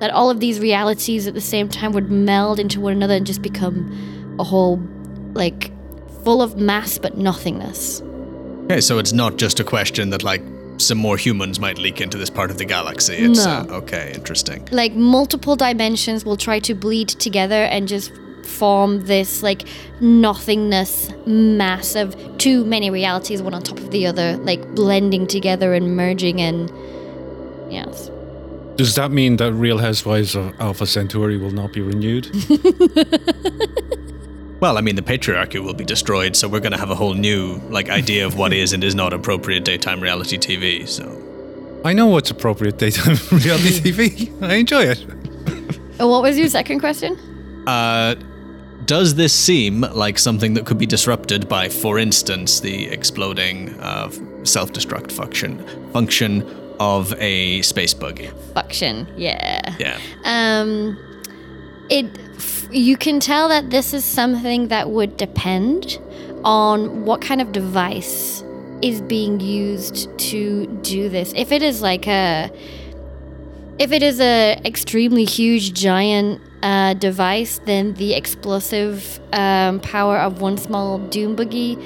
That 0.00 0.10
all 0.12 0.30
of 0.30 0.38
these 0.38 0.60
realities 0.60 1.26
at 1.26 1.34
the 1.34 1.40
same 1.40 1.68
time 1.68 1.92
would 1.92 2.10
meld 2.10 2.60
into 2.60 2.80
one 2.80 2.92
another 2.92 3.14
and 3.14 3.26
just 3.26 3.42
become 3.42 4.36
a 4.38 4.44
whole, 4.44 4.80
like, 5.34 5.72
full 6.24 6.40
of 6.40 6.56
mass 6.56 6.98
but 6.98 7.16
nothingness. 7.16 8.00
Okay, 8.64 8.80
so 8.80 8.98
it's 8.98 9.12
not 9.12 9.38
just 9.38 9.60
a 9.60 9.64
question 9.64 10.10
that 10.10 10.22
like 10.22 10.42
some 10.78 10.98
more 10.98 11.16
humans 11.16 11.58
might 11.60 11.78
leak 11.78 12.00
into 12.00 12.16
this 12.18 12.30
part 12.30 12.50
of 12.50 12.58
the 12.58 12.64
galaxy. 12.64 13.14
It's 13.14 13.44
No. 13.44 13.50
uh, 13.50 13.66
okay, 13.82 14.12
interesting. 14.14 14.66
like 14.70 14.94
multiple 14.94 15.56
dimensions 15.56 16.24
will 16.24 16.36
try 16.36 16.58
to 16.60 16.74
bleed 16.74 17.08
together 17.08 17.62
and 17.64 17.86
just 17.88 18.12
form 18.44 19.04
this 19.04 19.42
like 19.42 19.64
nothingness 20.00 21.10
mass 21.26 21.94
of 21.94 22.16
too 22.38 22.64
many 22.64 22.88
realities 22.90 23.42
one 23.42 23.52
on 23.52 23.62
top 23.62 23.78
of 23.78 23.90
the 23.90 24.06
other 24.06 24.38
like 24.38 24.74
blending 24.74 25.26
together 25.26 25.74
and 25.74 25.94
merging 25.96 26.40
and 26.40 26.70
yes 27.70 28.10
Does 28.76 28.94
that 28.94 29.10
mean 29.10 29.36
that 29.36 29.52
Real 29.52 29.78
Housewives 29.78 30.34
of 30.34 30.54
Alpha 30.60 30.86
Centauri 30.86 31.36
will 31.36 31.50
not 31.50 31.72
be 31.74 31.82
renewed? 31.82 32.24
Well, 34.60 34.76
I 34.76 34.80
mean, 34.80 34.96
the 34.96 35.02
patriarchy 35.02 35.62
will 35.62 35.74
be 35.74 35.84
destroyed, 35.84 36.34
so 36.34 36.48
we're 36.48 36.60
going 36.60 36.72
to 36.72 36.78
have 36.78 36.90
a 36.90 36.94
whole 36.96 37.14
new 37.14 37.60
like 37.70 37.88
idea 37.88 38.26
of 38.26 38.36
what 38.36 38.52
is 38.52 38.72
and 38.72 38.82
is 38.82 38.94
not 38.94 39.12
appropriate 39.12 39.64
daytime 39.64 40.00
reality 40.00 40.36
TV. 40.36 40.86
So, 40.88 41.04
I 41.84 41.92
know 41.92 42.06
what's 42.08 42.30
appropriate 42.30 42.76
daytime 42.78 43.16
reality 43.30 43.80
TV. 43.92 44.42
I 44.42 44.54
enjoy 44.54 44.82
it. 44.82 45.04
Uh, 46.00 46.06
what 46.08 46.22
was 46.22 46.38
your 46.38 46.48
second 46.48 46.78
question 46.80 47.16
uh, 47.66 48.14
does 48.84 49.16
this 49.16 49.32
seem 49.34 49.80
like 49.80 50.18
something 50.18 50.54
that 50.54 50.64
could 50.64 50.78
be 50.78 50.86
disrupted 50.86 51.48
by, 51.48 51.68
for 51.68 51.98
instance, 51.98 52.60
the 52.60 52.86
exploding 52.86 53.78
uh, 53.80 54.10
self-destruct 54.44 55.12
function 55.12 55.58
function 55.92 56.42
of 56.80 57.12
a 57.20 57.60
space 57.62 57.94
buggy? 57.94 58.28
function 58.54 59.06
yeah 59.16 59.74
Yeah. 59.78 59.98
um 60.24 60.96
it 61.90 62.06
f- 62.06 62.27
you 62.70 62.96
can 62.96 63.20
tell 63.20 63.48
that 63.48 63.70
this 63.70 63.94
is 63.94 64.04
something 64.04 64.68
that 64.68 64.90
would 64.90 65.16
depend 65.16 65.98
on 66.44 67.04
what 67.04 67.20
kind 67.20 67.40
of 67.40 67.52
device 67.52 68.42
is 68.82 69.00
being 69.02 69.40
used 69.40 70.16
to 70.18 70.66
do 70.82 71.08
this. 71.08 71.32
If 71.34 71.52
it 71.52 71.62
is 71.62 71.82
like 71.82 72.06
a 72.06 72.50
if 73.78 73.92
it 73.92 74.02
is 74.02 74.20
a 74.20 74.60
extremely 74.64 75.24
huge 75.24 75.72
giant 75.72 76.40
uh, 76.62 76.94
device 76.94 77.60
then 77.64 77.94
the 77.94 78.14
explosive 78.14 79.20
um, 79.32 79.78
power 79.80 80.18
of 80.18 80.40
one 80.40 80.58
small 80.58 80.98
doom 80.98 81.36
buggy 81.36 81.78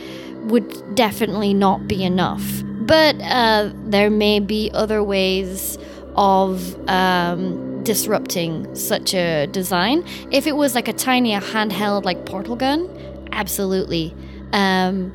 would 0.44 0.94
definitely 0.94 1.54
not 1.54 1.86
be 1.86 2.02
enough. 2.02 2.62
But 2.64 3.16
uh, 3.20 3.70
there 3.84 4.10
may 4.10 4.40
be 4.40 4.70
other 4.74 5.02
ways 5.04 5.78
of 6.16 6.76
um, 6.88 7.71
disrupting 7.82 8.74
such 8.74 9.14
a 9.14 9.46
design. 9.46 10.04
If 10.30 10.46
it 10.46 10.56
was 10.56 10.74
like 10.74 10.88
a 10.88 10.92
tiny 10.92 11.32
handheld 11.32 12.04
like 12.04 12.26
portal 12.26 12.56
gun, 12.56 12.88
absolutely. 13.32 14.14
Um, 14.52 15.14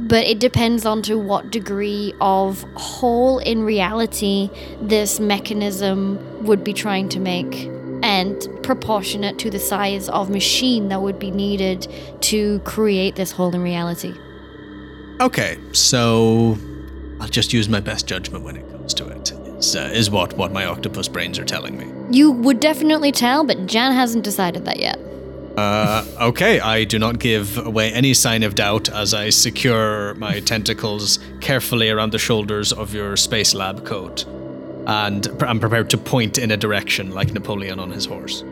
but 0.00 0.26
it 0.26 0.38
depends 0.38 0.86
on 0.86 1.02
to 1.02 1.18
what 1.18 1.50
degree 1.50 2.14
of 2.20 2.62
hole 2.74 3.38
in 3.40 3.64
reality 3.64 4.48
this 4.80 5.18
mechanism 5.18 6.44
would 6.44 6.62
be 6.62 6.72
trying 6.72 7.08
to 7.10 7.18
make 7.18 7.68
and 8.02 8.48
proportionate 8.62 9.38
to 9.40 9.50
the 9.50 9.58
size 9.58 10.08
of 10.08 10.30
machine 10.30 10.88
that 10.88 11.02
would 11.02 11.18
be 11.18 11.32
needed 11.32 11.88
to 12.20 12.60
create 12.60 13.16
this 13.16 13.32
hole 13.32 13.52
in 13.54 13.62
reality. 13.62 14.14
Okay, 15.20 15.58
so 15.72 16.56
I'll 17.20 17.28
just 17.28 17.52
use 17.52 17.68
my 17.68 17.80
best 17.80 18.06
judgment 18.06 18.44
when 18.44 18.56
it 18.56 18.70
comes 18.70 18.94
to 18.94 19.08
it. 19.08 19.47
Is, 19.58 19.76
uh, 19.76 19.90
is 19.92 20.10
what 20.10 20.34
what 20.36 20.52
my 20.52 20.64
octopus 20.64 21.08
brains 21.08 21.38
are 21.38 21.44
telling 21.44 21.76
me. 21.76 21.86
You 22.16 22.30
would 22.30 22.60
definitely 22.60 23.12
tell, 23.12 23.44
but 23.44 23.66
Jan 23.66 23.92
hasn't 23.92 24.24
decided 24.24 24.64
that 24.64 24.78
yet. 24.78 24.98
Uh, 25.56 26.04
okay, 26.20 26.60
I 26.60 26.84
do 26.84 27.00
not 27.00 27.18
give 27.18 27.58
away 27.58 27.92
any 27.92 28.14
sign 28.14 28.44
of 28.44 28.54
doubt 28.54 28.88
as 28.88 29.12
I 29.12 29.30
secure 29.30 30.14
my 30.14 30.38
tentacles 30.38 31.18
carefully 31.40 31.90
around 31.90 32.12
the 32.12 32.18
shoulders 32.18 32.72
of 32.72 32.94
your 32.94 33.16
space 33.16 33.54
lab 33.54 33.84
coat, 33.84 34.24
and 34.86 35.28
pr- 35.36 35.46
I'm 35.46 35.58
prepared 35.58 35.90
to 35.90 35.98
point 35.98 36.38
in 36.38 36.52
a 36.52 36.56
direction 36.56 37.10
like 37.12 37.32
Napoleon 37.32 37.80
on 37.80 37.90
his 37.90 38.06
horse. 38.06 38.44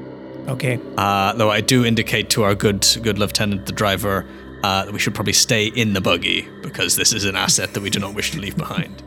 Okay. 0.48 0.80
Uh, 0.96 1.32
though 1.34 1.50
I 1.50 1.60
do 1.60 1.84
indicate 1.84 2.30
to 2.30 2.42
our 2.42 2.56
good 2.56 2.84
good 3.02 3.18
lieutenant, 3.18 3.66
the 3.66 3.72
driver, 3.72 4.26
uh, 4.64 4.84
that 4.84 4.92
we 4.92 4.98
should 4.98 5.14
probably 5.14 5.32
stay 5.32 5.66
in 5.66 5.92
the 5.92 6.00
buggy 6.00 6.48
because 6.62 6.96
this 6.96 7.12
is 7.12 7.24
an 7.24 7.36
asset 7.36 7.74
that 7.74 7.82
we 7.82 7.90
do 7.90 8.00
not 8.00 8.14
wish 8.14 8.32
to 8.32 8.40
leave 8.40 8.56
behind. 8.56 9.02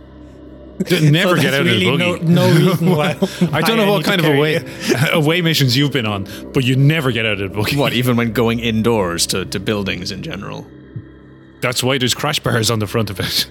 Never 1.02 1.36
So 1.36 1.42
get 1.42 1.54
out 1.54 1.66
really 1.66 1.88
of 1.88 2.00
the 2.00 2.06
buggy. 2.18 2.26
No, 2.26 2.48
no 2.50 2.70
reason 2.72 2.90
why. 2.96 3.10
I 3.52 3.62
don't 3.62 3.78
why 3.78 3.86
know 3.86 3.92
what 3.92 4.06
kind 4.06 4.22
of 4.22 4.28
away 4.28 4.64
away 5.12 5.42
missions 5.42 5.76
you've 5.76 5.92
been 5.92 6.06
on, 6.06 6.26
but 6.54 6.64
you 6.64 6.76
never 6.76 7.12
get 7.12 7.26
out 7.26 7.42
of 7.42 7.52
the 7.52 7.58
buggy. 7.58 7.76
What, 7.76 7.94
even 7.94 8.16
when 8.16 8.32
going 8.32 8.60
indoors 8.60 9.28
to, 9.28 9.46
to 9.46 9.60
buildings 9.60 10.12
in 10.12 10.24
general? 10.24 10.66
That's 11.62 11.84
why 11.84 11.98
there's 11.98 12.14
crash 12.14 12.40
bars 12.40 12.72
on 12.72 12.80
the 12.80 12.88
front 12.88 13.10
of 13.10 13.20
it. 13.20 13.50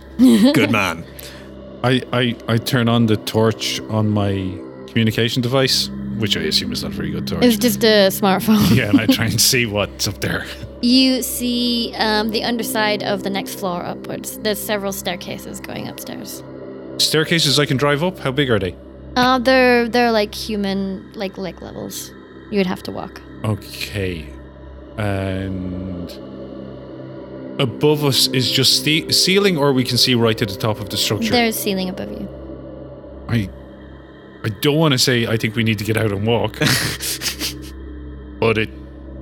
Good 0.55 0.71
man. 0.71 1.05
I, 1.85 2.03
I, 2.13 2.37
I 2.49 2.57
turn 2.57 2.89
on 2.89 3.07
the 3.07 3.17
torch 3.19 3.81
on 3.83 4.09
my 4.09 4.33
communication 4.89 5.43
device, 5.43 5.89
which 6.17 6.37
I 6.37 6.41
assume 6.41 6.73
is 6.73 6.83
not 6.83 6.93
a 6.93 6.95
very 6.95 7.11
good 7.11 7.29
torch. 7.29 7.45
It's 7.45 7.59
just 7.59 7.85
a 7.85 8.09
smartphone. 8.09 8.75
yeah, 8.75 8.89
and 8.89 9.01
I 9.01 9.07
try 9.07 9.27
and 9.27 9.41
see 9.41 9.67
what's 9.67 10.09
up 10.09 10.21
there. 10.21 10.47
You 10.81 11.23
see 11.23 11.93
um, 11.97 12.31
the 12.31 12.43
underside 12.45 13.03
of 13.03 13.23
the 13.23 13.31
next 13.31 13.57
floor 13.57 13.85
upwards. 13.85 14.39
There's 14.39 14.59
several 14.59 14.93
staircases 14.93 15.61
going 15.61 15.87
upstairs. 15.89 16.43
Staircases 16.99 17.59
I 17.59 17.67
can 17.67 17.77
drive 17.77 18.03
up. 18.03 18.19
How 18.19 18.31
big 18.31 18.51
are 18.51 18.59
they? 18.59 18.75
Uh, 19.17 19.39
they're 19.39 19.89
they're 19.89 20.13
like 20.13 20.35
human 20.35 21.13
like 21.15 21.39
leg 21.39 21.61
levels. 21.63 22.13
You 22.51 22.59
would 22.59 22.67
have 22.67 22.83
to 22.85 22.93
walk. 22.93 23.21
Okay, 23.45 24.27
and 24.97 26.11
above 27.61 28.05
us 28.05 28.29
is 28.29 28.51
just 28.51 28.85
the 28.85 29.11
ceiling, 29.13 29.57
or 29.59 29.73
we 29.73 29.85
can 29.85 29.99
see 29.99 30.15
right 30.15 30.37
to 30.39 30.47
the 30.47 30.57
top 30.57 30.81
of 30.81 30.91
the 30.91 30.97
structure. 30.97 31.31
There's 31.31 31.57
ceiling 31.57 31.89
above 31.89 32.11
you. 32.11 32.29
I 33.29 33.49
I 34.45 34.49
don't 34.61 34.77
want 34.77 34.93
to 34.93 34.99
say 34.99 35.27
I 35.27 35.37
think 35.37 35.57
we 35.57 35.65
need 35.65 35.79
to 35.79 35.85
get 35.85 35.97
out 35.97 36.13
and 36.13 36.27
walk, 36.27 36.59
but 38.41 38.59
it 38.59 38.71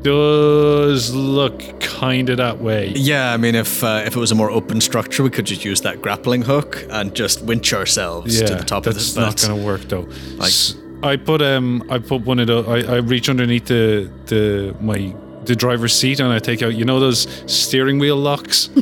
does 0.06 1.12
look 1.12 1.80
kind 1.80 2.30
of 2.30 2.36
that 2.36 2.60
way. 2.60 2.92
Yeah, 2.94 3.32
I 3.32 3.36
mean, 3.36 3.56
if 3.56 3.82
uh, 3.82 4.04
if 4.06 4.14
it 4.14 4.20
was 4.20 4.30
a 4.30 4.36
more 4.36 4.50
open 4.50 4.80
structure, 4.80 5.24
we 5.24 5.30
could 5.30 5.46
just 5.46 5.64
use 5.64 5.80
that 5.80 6.00
grappling 6.00 6.42
hook 6.42 6.84
and 6.90 7.12
just 7.14 7.42
winch 7.42 7.74
ourselves 7.74 8.40
yeah, 8.40 8.46
to 8.46 8.54
the 8.54 8.64
top 8.64 8.86
of 8.86 8.94
the 8.94 9.00
spectacle. 9.00 9.30
that's 9.30 9.42
not 9.42 9.48
going 9.48 9.60
to 9.60 9.66
work 9.66 9.80
though. 9.82 10.08
Like- 10.36 10.48
S- 10.48 10.76
I 11.02 11.16
put 11.16 11.42
um 11.42 11.84
I 11.90 11.98
put 11.98 12.22
one 12.22 12.38
of 12.38 12.46
the 12.46 12.62
I, 12.62 12.94
I 12.94 12.96
reach 12.98 13.28
underneath 13.28 13.66
the 13.66 14.10
the 14.26 14.76
my 14.80 15.14
the 15.44 15.56
driver's 15.56 15.92
seat 15.92 16.20
and 16.20 16.32
I 16.32 16.38
take 16.38 16.62
out 16.62 16.74
you 16.74 16.84
know 16.84 17.00
those 17.00 17.26
steering 17.46 17.98
wheel 17.98 18.16
locks. 18.16 18.70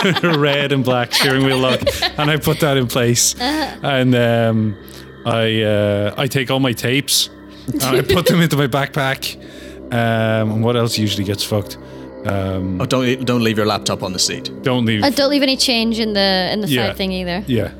Red 0.22 0.72
and 0.72 0.84
black 0.84 1.12
steering 1.14 1.44
wheel 1.44 1.58
lock, 1.58 1.80
and 2.18 2.30
I 2.30 2.36
put 2.36 2.60
that 2.60 2.76
in 2.76 2.86
place, 2.86 3.34
and 3.40 4.14
um, 4.14 4.76
I 5.26 5.62
uh, 5.62 6.14
I 6.16 6.26
take 6.26 6.50
all 6.50 6.60
my 6.60 6.72
tapes, 6.72 7.28
and 7.28 7.39
I 7.82 8.02
put 8.02 8.26
them 8.26 8.40
into 8.40 8.56
my 8.56 8.66
backpack. 8.66 9.36
Um, 9.92 10.52
and 10.52 10.64
what 10.64 10.76
else 10.76 10.98
usually 10.98 11.24
gets 11.24 11.44
fucked? 11.44 11.76
Um, 12.26 12.80
Oh, 12.80 12.86
don't 12.86 13.24
don't 13.24 13.42
leave 13.42 13.56
your 13.56 13.66
laptop 13.66 14.02
on 14.02 14.12
the 14.12 14.18
seat. 14.18 14.50
don't 14.62 14.84
leave. 14.84 15.02
Uh, 15.02 15.10
don't 15.10 15.30
leave 15.30 15.42
any 15.42 15.56
change 15.56 15.98
in 15.98 16.12
the 16.12 16.50
in 16.52 16.60
the 16.60 16.68
Yeah. 16.68 16.88
side 16.88 16.96
thing 16.96 17.12
either. 17.12 17.42
yeah, 17.46 17.72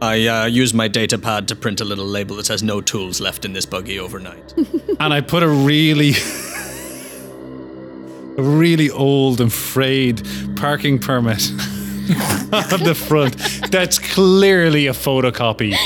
I 0.00 0.26
uh, 0.26 0.46
use 0.46 0.72
my 0.74 0.88
data 0.88 1.18
pad 1.18 1.46
to 1.48 1.56
print 1.56 1.80
a 1.80 1.84
little 1.84 2.06
label 2.06 2.36
that 2.36 2.46
says 2.46 2.62
no 2.62 2.80
tools 2.80 3.20
left 3.20 3.44
in 3.44 3.52
this 3.52 3.66
buggy 3.66 3.98
overnight. 4.00 4.54
and 5.00 5.12
I 5.12 5.20
put 5.20 5.42
a 5.42 5.48
really, 5.48 6.10
a 8.38 8.42
really 8.42 8.90
old 8.90 9.40
and 9.40 9.52
frayed 9.52 10.22
parking 10.56 10.98
permit 10.98 11.50
on 12.72 12.82
the 12.84 12.94
front. 12.96 13.36
That's 13.70 13.98
clearly 13.98 14.86
a 14.88 14.92
photocopy 14.92 15.76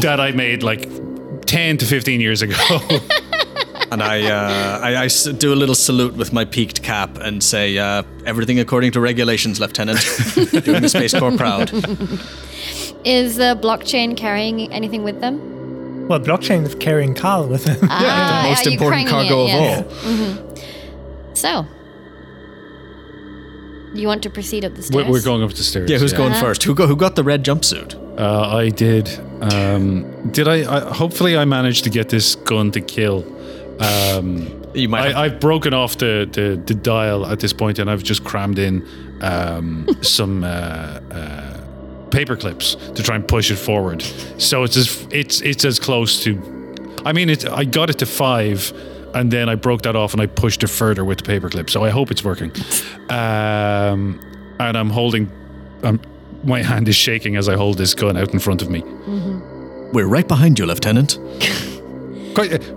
that 0.00 0.20
I 0.20 0.30
made 0.32 0.62
like 0.62 0.88
ten 1.46 1.76
to 1.78 1.86
fifteen 1.86 2.20
years 2.20 2.42
ago. 2.42 2.54
and 3.92 4.02
I, 4.02 4.22
uh, 4.30 4.80
I, 4.82 4.94
I 4.96 5.04
s- 5.06 5.24
do 5.24 5.52
a 5.52 5.54
little 5.56 5.74
salute 5.74 6.14
with 6.14 6.32
my 6.32 6.44
peaked 6.44 6.82
cap 6.82 7.16
and 7.18 7.42
say, 7.42 7.78
uh, 7.78 8.02
everything 8.24 8.58
according 8.58 8.92
to 8.92 9.00
regulations, 9.00 9.60
Lieutenant. 9.60 10.00
Doing 10.64 10.82
the 10.82 10.88
Space 10.88 11.14
Corps 11.18 11.36
proud. 11.36 11.70
Is 13.04 13.36
the 13.36 13.56
blockchain 13.62 14.16
carrying 14.16 14.72
anything 14.72 15.04
with 15.04 15.20
them? 15.20 16.08
Well, 16.08 16.20
blockchain 16.20 16.64
is 16.66 16.74
carrying 16.74 17.14
Carl 17.14 17.46
with 17.48 17.64
him. 17.64 17.78
Ah, 17.90 18.42
the 18.42 18.48
most 18.48 18.66
important 18.66 19.08
cargo 19.08 19.46
it? 19.46 19.54
of 19.54 19.60
Yes. 19.60 20.04
all. 20.04 21.34
So, 21.34 21.66
you 23.94 24.06
want 24.08 24.22
to 24.24 24.30
proceed 24.30 24.64
up 24.64 24.74
the 24.74 24.82
stairs? 24.82 25.04
we're, 25.04 25.10
we're 25.10 25.22
going 25.22 25.42
up 25.42 25.50
the 25.52 25.62
stairs. 25.62 25.90
Yeah, 25.90 25.98
who's 25.98 26.12
going 26.12 26.34
first? 26.34 26.62
Who, 26.64 26.74
go, 26.74 26.86
who 26.86 26.96
got 26.96 27.14
the 27.16 27.24
red 27.24 27.44
jumpsuit? 27.44 27.94
Uh, 28.18 28.56
I 28.56 28.70
did. 28.70 29.08
Um, 29.42 30.30
did 30.32 30.48
I, 30.48 30.76
I? 30.76 30.92
Hopefully, 30.92 31.36
I 31.36 31.44
managed 31.44 31.84
to 31.84 31.90
get 31.90 32.08
this 32.08 32.34
gun 32.34 32.70
to 32.72 32.80
kill. 32.80 33.24
Um, 33.80 34.62
You 34.74 34.88
might. 34.88 35.08
have- 35.08 35.16
I, 35.16 35.24
I've 35.26 35.40
broken 35.40 35.74
off 35.74 35.98
the, 35.98 36.26
the, 36.32 36.60
the 36.64 36.74
dial 36.74 37.26
at 37.26 37.40
this 37.40 37.52
point, 37.52 37.78
and 37.78 37.90
I've 37.90 38.02
just 38.02 38.24
crammed 38.24 38.58
in 38.58 38.86
um, 39.20 39.86
some 40.02 40.44
uh, 40.44 40.46
uh, 40.46 41.60
paper 42.10 42.36
clips 42.36 42.76
to 42.94 43.02
try 43.02 43.16
and 43.16 43.26
push 43.28 43.50
it 43.50 43.56
forward. 43.56 44.02
So 44.38 44.62
it's 44.64 44.76
as 44.78 45.06
it's 45.10 45.40
it's 45.42 45.64
as 45.64 45.78
close 45.78 46.22
to. 46.24 46.32
I 47.04 47.12
mean, 47.12 47.28
it. 47.28 47.46
I 47.48 47.64
got 47.64 47.90
it 47.90 47.98
to 47.98 48.06
five, 48.06 48.72
and 49.14 49.30
then 49.30 49.48
I 49.50 49.56
broke 49.56 49.82
that 49.82 49.94
off 49.94 50.14
and 50.14 50.22
I 50.22 50.26
pushed 50.26 50.62
it 50.64 50.68
further 50.70 51.04
with 51.04 51.18
the 51.18 51.24
paper 51.24 51.50
clip. 51.50 51.68
So 51.70 51.84
I 51.84 51.90
hope 51.90 52.10
it's 52.10 52.24
working. 52.24 52.52
Um, 53.08 54.18
and 54.58 54.76
I'm 54.76 54.90
holding. 54.90 55.30
Um, 55.84 56.00
my 56.46 56.62
hand 56.62 56.88
is 56.88 56.96
shaking 56.96 57.36
as 57.36 57.48
I 57.48 57.56
hold 57.56 57.78
this 57.78 57.94
gun 57.94 58.16
out 58.16 58.32
in 58.32 58.38
front 58.38 58.62
of 58.62 58.70
me. 58.70 58.82
We're 59.92 60.06
right 60.06 60.26
behind 60.26 60.58
you, 60.58 60.66
Lieutenant. 60.66 61.18
Quite, 62.34 62.52
a- 62.52 62.74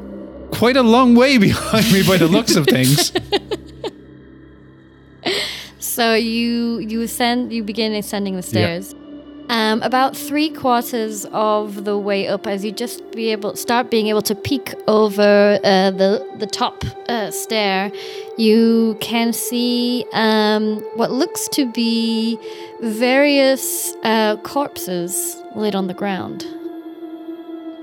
quite 0.52 0.78
a 0.78 0.84
long 0.84 1.16
way 1.16 1.38
behind 1.38 1.92
me 1.92 2.04
by 2.08 2.18
the 2.18 2.28
looks 2.28 2.56
of 2.56 2.66
things. 2.66 3.12
So 5.80 6.14
you 6.14 6.80
you 6.80 7.02
ascend, 7.02 7.52
you 7.52 7.64
begin 7.64 7.94
ascending 7.94 8.36
the 8.38 8.42
stairs. 8.42 8.96
Um, 9.50 9.82
about 9.82 10.16
three 10.16 10.50
quarters 10.52 11.26
of 11.34 11.84
the 11.84 11.98
way 11.98 12.28
up, 12.28 12.46
as 12.48 12.64
you 12.64 12.72
just 12.72 13.12
be 13.12 13.32
able 13.32 13.56
start 13.56 13.90
being 13.90 14.08
able 14.08 14.22
to 14.22 14.36
peek 14.36 14.74
over 14.88 15.60
uh, 15.64 15.92
the 15.92 16.26
the 16.38 16.46
top 16.46 16.86
uh, 17.10 17.32
stair, 17.32 17.92
you 18.38 18.96
can 19.02 19.34
see 19.34 20.06
um, 20.14 20.78
what 20.96 21.12
looks 21.12 21.50
to 21.50 21.70
be 21.74 22.38
various 22.82 23.94
uh, 24.04 24.38
corpses 24.38 25.42
laid 25.56 25.76
on 25.76 25.88
the 25.88 25.94
ground. 25.94 26.46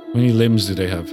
How 0.08 0.14
many 0.14 0.32
limbs 0.32 0.66
do 0.66 0.74
they 0.74 0.88
have? 0.88 1.12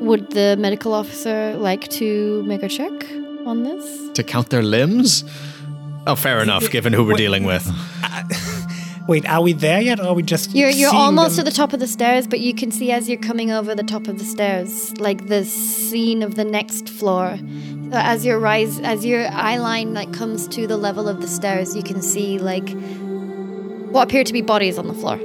Would 0.00 0.30
the 0.30 0.56
medical 0.58 0.94
officer 0.94 1.54
like 1.56 1.88
to 1.90 2.42
make 2.44 2.62
a 2.62 2.68
check 2.68 2.92
on 3.46 3.62
this? 3.62 4.10
To 4.14 4.22
count 4.22 4.50
their 4.50 4.62
limbs? 4.62 5.24
Oh, 6.06 6.16
fair 6.16 6.42
enough, 6.42 6.70
given 6.70 6.92
who 6.92 7.04
we're 7.04 7.16
dealing 7.16 7.44
with. 7.44 7.66
Wait, 9.08 9.28
are 9.28 9.42
we 9.42 9.52
there 9.52 9.80
yet, 9.80 9.98
or 9.98 10.08
are 10.08 10.14
we 10.14 10.22
just? 10.22 10.54
You're 10.54 10.70
you're 10.70 10.94
almost 10.94 11.36
them? 11.36 11.46
at 11.46 11.50
the 11.50 11.56
top 11.56 11.72
of 11.72 11.80
the 11.80 11.86
stairs, 11.86 12.26
but 12.26 12.40
you 12.40 12.54
can 12.54 12.70
see 12.70 12.92
as 12.92 13.08
you're 13.08 13.18
coming 13.18 13.50
over 13.50 13.74
the 13.74 13.82
top 13.82 14.08
of 14.08 14.18
the 14.18 14.24
stairs, 14.24 14.96
like 15.00 15.26
the 15.26 15.44
scene 15.44 16.22
of 16.22 16.34
the 16.34 16.44
next 16.44 16.88
floor. 16.88 17.38
As 17.92 18.24
your 18.24 18.38
rise, 18.38 18.78
as 18.80 19.04
your 19.04 19.26
eye 19.28 19.56
line 19.56 19.94
like 19.94 20.12
comes 20.12 20.46
to 20.48 20.66
the 20.66 20.76
level 20.76 21.08
of 21.08 21.20
the 21.20 21.26
stairs, 21.26 21.74
you 21.74 21.82
can 21.82 22.02
see 22.02 22.38
like 22.38 22.68
what 23.90 24.04
appear 24.04 24.22
to 24.22 24.32
be 24.32 24.42
bodies 24.42 24.78
on 24.78 24.86
the 24.86 24.94
floor. 24.94 25.18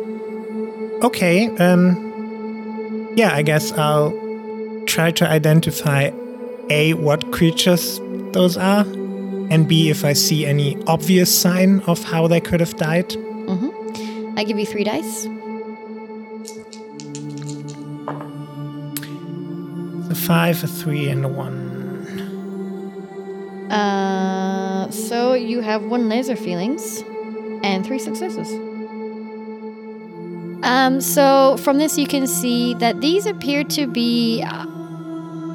Okay. 1.04 1.48
Um. 1.58 3.14
Yeah, 3.16 3.34
I 3.34 3.44
guess 3.44 3.72
I'll 3.74 4.12
try 4.88 5.12
to 5.12 5.28
identify 5.30 6.12
a 6.70 6.94
what 6.96 7.32
creatures 7.32 8.00
those 8.32 8.58
are, 8.58 8.86
and 9.52 9.68
b 9.68 9.90
if 9.90 10.04
I 10.04 10.14
see 10.14 10.46
any 10.46 10.82
obvious 10.88 11.30
sign 11.38 11.82
of 11.82 12.04
how 12.04 12.28
they 12.28 12.40
could 12.40 12.60
have 12.62 12.76
died. 12.78 13.16
I 14.38 14.44
give 14.44 14.60
you 14.60 14.66
three 14.66 14.84
dice. 14.84 15.26
A 20.10 20.16
five, 20.16 20.64
a 20.64 20.68
three, 20.68 21.08
and 21.10 21.24
a 21.26 21.30
one. 21.30 21.72
Uh, 23.72 24.92
so 24.92 25.34
you 25.34 25.62
have 25.62 25.84
one 25.84 26.10
laser 26.10 26.36
feelings 26.36 27.04
and 27.64 27.86
three 27.86 28.00
successes. 28.00 28.52
Um, 30.64 31.00
so 31.00 31.58
from 31.58 31.78
this 31.78 31.98
you 31.98 32.08
can 32.08 32.28
see 32.28 32.74
that 32.76 33.02
these 33.02 33.26
appear 33.26 33.64
to 33.66 33.88
be 33.88 34.44
uh, 34.46 34.66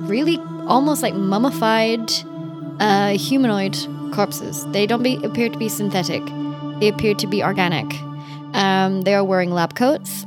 really 0.07 0.39
almost 0.67 1.03
like 1.03 1.15
mummified 1.15 2.11
uh, 2.81 3.11
humanoid 3.19 3.77
corpses. 4.13 4.67
They 4.73 4.87
don't 4.87 5.03
be, 5.03 5.17
appear 5.25 5.49
to 5.49 5.59
be 5.59 5.69
synthetic. 5.69 6.23
They 6.81 6.89
appear 6.89 7.15
to 7.15 7.27
be 7.27 7.43
organic. 7.43 7.87
Um, 8.55 9.03
they 9.03 9.15
are 9.15 9.25
wearing 9.25 9.51
lab 9.51 9.75
coats. 9.75 10.27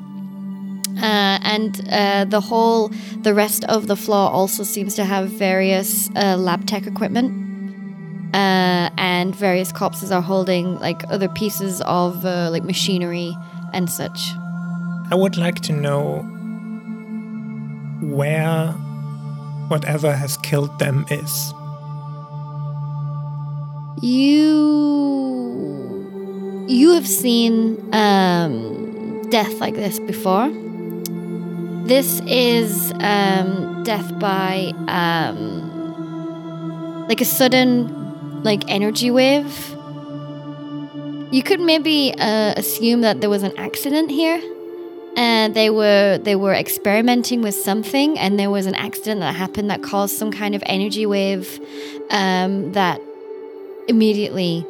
Uh, 0.97 1.39
and 1.41 1.81
uh, 1.91 2.25
the 2.25 2.39
whole, 2.39 2.89
the 3.23 3.33
rest 3.33 3.63
of 3.65 3.87
the 3.87 3.95
floor 3.95 4.29
also 4.29 4.63
seems 4.63 4.95
to 4.95 5.03
have 5.03 5.27
various 5.29 6.09
uh, 6.15 6.37
lab 6.37 6.67
tech 6.67 6.85
equipment 6.85 7.43
uh, 8.33 8.89
and 8.97 9.35
various 9.35 9.71
corpses 9.71 10.11
are 10.11 10.21
holding 10.21 10.79
like 10.79 11.03
other 11.09 11.29
pieces 11.29 11.81
of 11.81 12.25
uh, 12.25 12.49
like 12.51 12.63
machinery 12.63 13.35
and 13.73 13.89
such. 13.89 14.31
I 15.11 15.15
would 15.15 15.37
like 15.37 15.61
to 15.61 15.73
know 15.73 16.21
where 18.01 18.71
whatever 19.67 20.15
has 20.15 20.37
killed 20.37 20.77
them 20.79 21.05
is. 21.09 21.53
You 24.01 25.92
you 26.67 26.93
have 26.93 27.07
seen 27.07 27.93
um, 27.93 29.21
death 29.29 29.59
like 29.59 29.75
this 29.75 29.99
before. 29.99 30.49
This 31.85 32.21
is 32.21 32.93
um, 32.99 33.83
death 33.83 34.17
by 34.19 34.71
um, 34.87 35.71
like 37.07 37.21
a 37.21 37.25
sudden 37.25 38.43
like 38.43 38.63
energy 38.69 39.11
wave. 39.11 39.75
You 41.31 41.43
could 41.43 41.59
maybe 41.59 42.13
uh, 42.17 42.53
assume 42.55 43.01
that 43.01 43.21
there 43.21 43.29
was 43.29 43.43
an 43.43 43.57
accident 43.57 44.11
here. 44.11 44.41
And 45.15 45.53
they 45.53 45.69
were 45.69 46.17
they 46.17 46.35
were 46.35 46.55
experimenting 46.55 47.43
with 47.43 47.53
something, 47.53 48.17
and 48.17 48.39
there 48.39 48.49
was 48.49 48.65
an 48.65 48.73
accident 48.73 49.19
that 49.19 49.35
happened 49.35 49.69
that 49.69 49.83
caused 49.83 50.17
some 50.17 50.31
kind 50.31 50.55
of 50.55 50.63
energy 50.65 51.05
wave 51.05 51.59
um, 52.09 52.71
that 52.71 52.99
immediately 53.87 54.65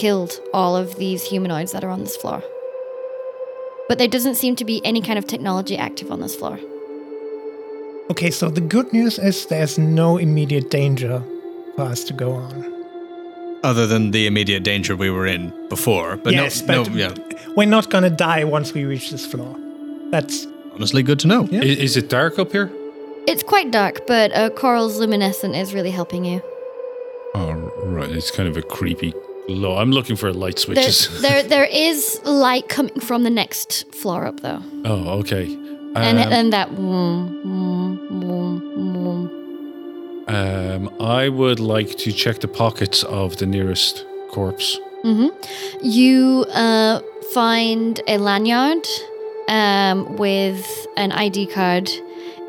killed 0.00 0.40
all 0.54 0.76
of 0.76 0.96
these 0.96 1.22
humanoids 1.22 1.72
that 1.72 1.84
are 1.84 1.90
on 1.90 2.00
this 2.00 2.16
floor. 2.16 2.42
But 3.86 3.98
there 3.98 4.08
doesn't 4.08 4.36
seem 4.36 4.56
to 4.56 4.64
be 4.64 4.80
any 4.82 5.02
kind 5.02 5.18
of 5.18 5.26
technology 5.26 5.76
active 5.76 6.10
on 6.10 6.20
this 6.20 6.34
floor. 6.34 6.58
Okay, 8.10 8.30
so 8.30 8.48
the 8.48 8.62
good 8.62 8.92
news 8.94 9.18
is 9.18 9.46
there's 9.46 9.78
no 9.78 10.16
immediate 10.16 10.70
danger 10.70 11.22
for 11.76 11.82
us 11.82 12.02
to 12.04 12.14
go 12.14 12.32
on. 12.32 12.56
Other 13.62 13.86
than 13.86 14.10
the 14.10 14.26
immediate 14.26 14.62
danger 14.62 14.96
we 14.96 15.10
were 15.10 15.26
in 15.26 15.52
before. 15.68 16.16
But 16.16 16.32
yes, 16.32 16.62
no, 16.62 16.84
but 16.84 16.92
no, 16.92 16.96
yeah. 16.96 17.14
we're 17.56 17.68
not 17.68 17.90
gonna 17.90 18.08
die 18.08 18.44
once 18.44 18.72
we 18.72 18.84
reach 18.84 19.10
this 19.10 19.26
floor. 19.26 19.54
That's 20.10 20.46
Honestly, 20.74 21.02
good 21.02 21.18
to 21.20 21.26
know. 21.26 21.42
Yeah. 21.50 21.60
I- 21.60 21.84
Is, 21.86 21.96
it 21.98 22.08
dark 22.08 22.38
up 22.38 22.52
here? 22.52 22.70
It's 23.26 23.42
quite 23.42 23.70
dark, 23.70 24.06
but 24.06 24.32
uh, 24.32 24.48
Coral's 24.50 24.98
luminescent 24.98 25.54
is 25.54 25.74
really 25.74 25.90
helping 25.90 26.24
you. 26.24 26.40
Oh, 27.34 27.52
right. 27.84 28.10
It's 28.10 28.30
kind 28.30 28.48
of 28.48 28.56
a 28.56 28.62
creepy 28.62 29.12
glow. 29.54 29.76
I'm 29.76 29.90
looking 29.92 30.16
for 30.16 30.32
light 30.32 30.56
There, 30.56 30.74
switches. 30.76 31.22
there, 31.22 31.42
there 31.42 31.64
is 31.70 32.20
light 32.24 32.68
coming 32.68 33.00
from 33.00 33.22
the 33.22 33.30
next 33.30 33.94
floor 33.94 34.26
up, 34.26 34.40
though, 34.40 34.62
oh, 34.84 35.18
okay. 35.20 35.44
and 35.96 36.18
Um, 36.18 36.32
and 36.32 36.52
that. 36.52 36.68
vroom, 36.70 37.40
vroom, 37.44 38.20
vroom, 38.20 38.92
vroom. 38.92 39.30
um, 40.28 40.90
I 41.00 41.28
would 41.28 41.60
like 41.60 41.96
to 42.04 42.12
check 42.12 42.40
the 42.40 42.48
pockets 42.48 43.02
of 43.04 43.36
the 43.36 43.46
nearest 43.46 44.04
corpse. 44.30 44.78
Mm-hmm. 45.04 45.28
You 45.82 46.44
uh, 46.52 47.00
find 47.34 48.00
a 48.06 48.18
lanyard 48.18 48.86
um, 49.48 50.16
with 50.16 50.66
an 50.96 51.10
ID 51.12 51.46
card. 51.46 51.90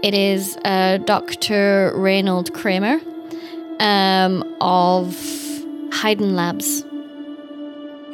It 0.03 0.13
is 0.13 0.57
uh, 0.65 0.97
Dr. 1.05 1.93
Reynold 1.95 2.53
Kramer 2.53 2.99
um, 3.79 4.43
of 4.59 5.15
Hayden 6.01 6.35
Labs. 6.35 6.83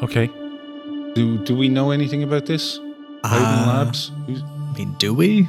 Okay. 0.04 0.28
Do 1.16 1.38
do 1.44 1.56
we 1.56 1.70
know 1.70 1.92
anything 1.92 2.24
about 2.24 2.46
this? 2.46 2.80
Hayden 3.26 3.68
Labs. 3.68 4.12
Who's- 4.28 4.44
I 4.44 4.80
mean, 4.80 4.96
do 5.00 5.14
we? 5.14 5.48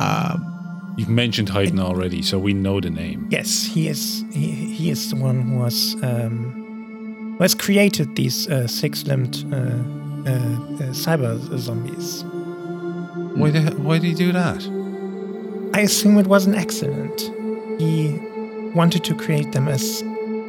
Um, 0.00 0.48
You've 0.96 1.08
mentioned 1.08 1.48
Hayden 1.50 1.78
already, 1.78 2.22
so 2.22 2.38
we 2.38 2.52
know 2.54 2.80
the 2.80 2.90
name. 2.90 3.26
Yes, 3.30 3.64
he 3.66 3.88
is. 3.88 4.24
He, 4.32 4.50
he 4.52 4.90
is 4.90 5.10
the 5.10 5.16
one 5.16 5.40
who 5.42 5.58
was 5.58 5.94
um, 6.02 7.34
who 7.36 7.42
has 7.42 7.54
created 7.54 8.14
these 8.16 8.48
uh, 8.48 8.66
six-limbed 8.66 9.44
uh, 9.52 9.56
uh, 9.56 9.60
uh, 10.30 10.92
cyber 10.92 11.38
zombies. 11.58 12.24
Why 13.36 13.50
the, 13.50 13.70
why 13.76 13.98
did 13.98 14.08
he 14.08 14.14
do 14.14 14.32
that? 14.32 14.62
I 15.74 15.80
assume 15.80 16.18
it 16.18 16.26
was 16.26 16.46
an 16.46 16.54
accident. 16.54 17.20
He 17.78 18.18
wanted 18.74 19.04
to 19.04 19.14
create 19.14 19.52
them 19.52 19.68
as 19.68 20.02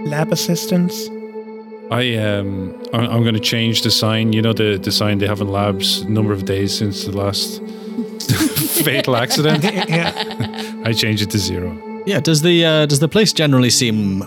lab 0.06 0.32
assistants. 0.34 1.10
I 1.92 2.16
um 2.16 2.74
I'm, 2.94 3.06
I'm 3.10 3.22
going 3.24 3.34
to 3.36 3.40
change 3.40 3.82
the 3.82 3.92
sign. 3.92 4.34
You 4.34 4.42
know 4.42 4.54
the 4.54 4.78
the 4.78 4.92
sign 4.92 5.18
they 5.20 5.28
have 5.28 5.42
in 5.42 5.48
labs. 5.50 6.04
Number 6.06 6.34
of 6.34 6.46
days 6.46 6.78
since 6.78 7.06
the 7.06 7.12
last 7.18 7.62
fatal 8.84 9.16
accident. 9.16 9.64
yeah, 9.90 10.14
I 10.86 10.94
change 10.94 11.22
it 11.22 11.30
to 11.32 11.38
zero. 11.40 11.78
yeah. 12.06 12.20
Does 12.20 12.42
the 12.42 12.66
uh, 12.66 12.86
does 12.86 13.00
the 13.00 13.08
place 13.10 13.34
generally 13.34 13.70
seem 13.70 14.24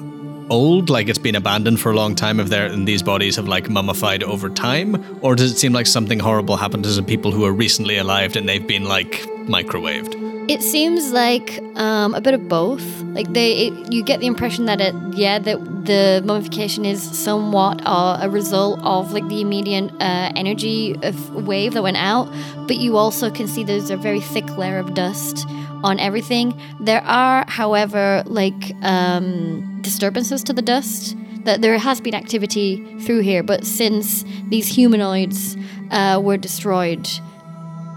old, 0.49 0.91
like 0.91 1.09
it's 1.09 1.19
been 1.19 1.35
abandoned 1.35 1.81
for 1.81 1.91
a 1.93 1.97
long 1.97 2.15
time? 2.15 2.39
If 2.41 2.49
there 2.49 2.67
and 2.67 2.87
these 2.87 3.03
bodies 3.03 3.37
have 3.37 3.49
like 3.49 3.69
mummified 3.69 4.23
over 4.23 4.49
time, 4.51 5.03
or 5.23 5.35
does 5.35 5.53
it 5.53 5.59
seem 5.59 5.73
like 5.73 5.87
something 5.87 6.21
horrible 6.21 6.57
happened 6.57 6.85
to 6.85 6.91
some 6.91 7.05
people 7.07 7.33
who 7.33 7.45
are 7.45 7.53
recently 7.53 7.97
alive 7.97 8.37
and 8.37 8.49
they've 8.49 8.67
been 8.67 8.85
like 8.85 9.13
microwaved? 9.49 10.15
It 10.49 10.63
seems 10.63 11.11
like 11.11 11.61
um, 11.75 12.15
a 12.15 12.21
bit 12.21 12.33
of 12.33 12.49
both. 12.49 12.85
Like 13.03 13.33
they, 13.33 13.67
it, 13.67 13.93
you 13.93 14.05
get 14.05 14.21
the 14.21 14.27
impression 14.27 14.67
that 14.67 14.81
it, 14.81 14.95
yeah, 15.13 15.41
that 15.41 15.87
the 15.87 16.23
mummification 16.25 16.85
is 16.85 17.03
somewhat 17.03 17.83
uh, 17.85 18.19
a 18.21 18.31
result 18.31 18.79
of 18.83 19.13
like 19.13 19.27
the 19.27 19.41
immediate 19.41 19.91
uh, 20.01 20.31
energy 20.37 20.95
of 21.03 21.47
wave 21.47 21.75
that 21.75 21.83
went 21.83 21.97
out, 21.97 22.33
but 22.69 22.77
you 22.77 22.97
also 22.97 23.29
can 23.29 23.49
see 23.49 23.65
there's 23.65 23.91
a 23.91 23.97
very 23.97 24.21
thick 24.21 24.57
layer 24.57 24.79
of 24.79 24.95
dust 24.95 25.45
on 25.83 25.99
everything. 25.99 26.61
There 26.79 27.03
are, 27.03 27.45
however, 27.49 28.23
like 28.27 28.73
um, 28.83 29.83
disturbances 29.83 30.45
to 30.45 30.53
the 30.53 30.63
dust. 30.63 31.17
That 31.43 31.63
there 31.63 31.79
has 31.79 32.01
been 32.01 32.15
activity 32.15 32.85
through 33.03 33.21
here, 33.21 33.45
but 33.45 33.65
since 33.65 34.25
these 34.49 34.67
humanoids 34.67 35.57
uh, 35.93 36.21
were 36.21 36.37
destroyed, 36.37 37.09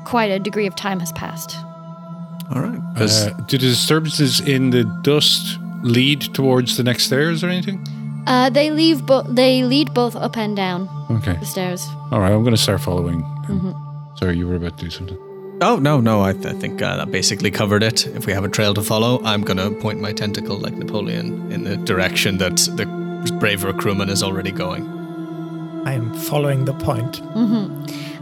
quite 0.06 0.30
a 0.30 0.38
degree 0.38 0.68
of 0.68 0.76
time 0.76 1.00
has 1.00 1.12
passed. 1.14 1.56
All 2.54 2.62
right. 2.62 2.80
'Cause- 2.98 3.28
Uh, 3.28 3.34
do 3.48 3.58
the 3.58 3.68
disturbances 3.68 4.40
in 4.40 4.70
the 4.72 4.84
dust 5.04 5.58
lead 5.84 6.22
towards 6.34 6.78
the 6.78 6.84
next 6.84 7.04
stairs 7.06 7.44
or 7.44 7.50
anything? 7.50 7.80
Uh, 8.28 8.50
they 8.50 8.70
leave, 8.72 9.06
bo- 9.06 9.24
they 9.24 9.64
lead 9.64 9.94
both 9.94 10.16
up 10.16 10.38
and 10.38 10.56
down 10.56 10.88
Okay. 11.12 11.38
the 11.40 11.46
stairs. 11.46 11.88
All 12.12 12.20
right. 12.20 12.32
I'm 12.32 12.44
going 12.44 12.56
to 12.56 12.62
start 12.62 12.82
following. 12.82 13.24
Sorry, 14.16 14.38
you 14.38 14.48
were 14.48 14.56
about 14.56 14.78
to 14.78 14.86
do 14.86 14.92
something. 14.92 15.18
Oh 15.62 15.76
no, 15.78 16.00
no! 16.00 16.22
I, 16.24 16.32
th- 16.32 16.46
I 16.46 16.54
think 16.54 16.82
uh, 16.82 16.96
that 16.98 17.12
basically 17.12 17.52
covered 17.52 17.84
it. 17.84 18.08
If 18.16 18.26
we 18.26 18.32
have 18.32 18.46
a 18.46 18.50
trail 18.50 18.74
to 18.76 18.82
follow, 18.82 19.22
I'm 19.26 19.42
gonna 19.42 19.70
point 19.72 20.00
my 20.00 20.14
tentacle 20.14 20.58
like 20.58 20.74
Napoleon 20.78 21.52
in 21.52 21.66
the 21.66 21.76
direction 21.76 22.38
that 22.38 22.56
the 22.78 22.86
braver 23.40 23.74
crewman 23.74 24.10
is 24.10 24.24
already 24.24 24.52
going. 24.52 24.84
I 25.86 25.92
am 25.94 26.14
following 26.14 26.64
the 26.64 26.72
point. 26.74 27.22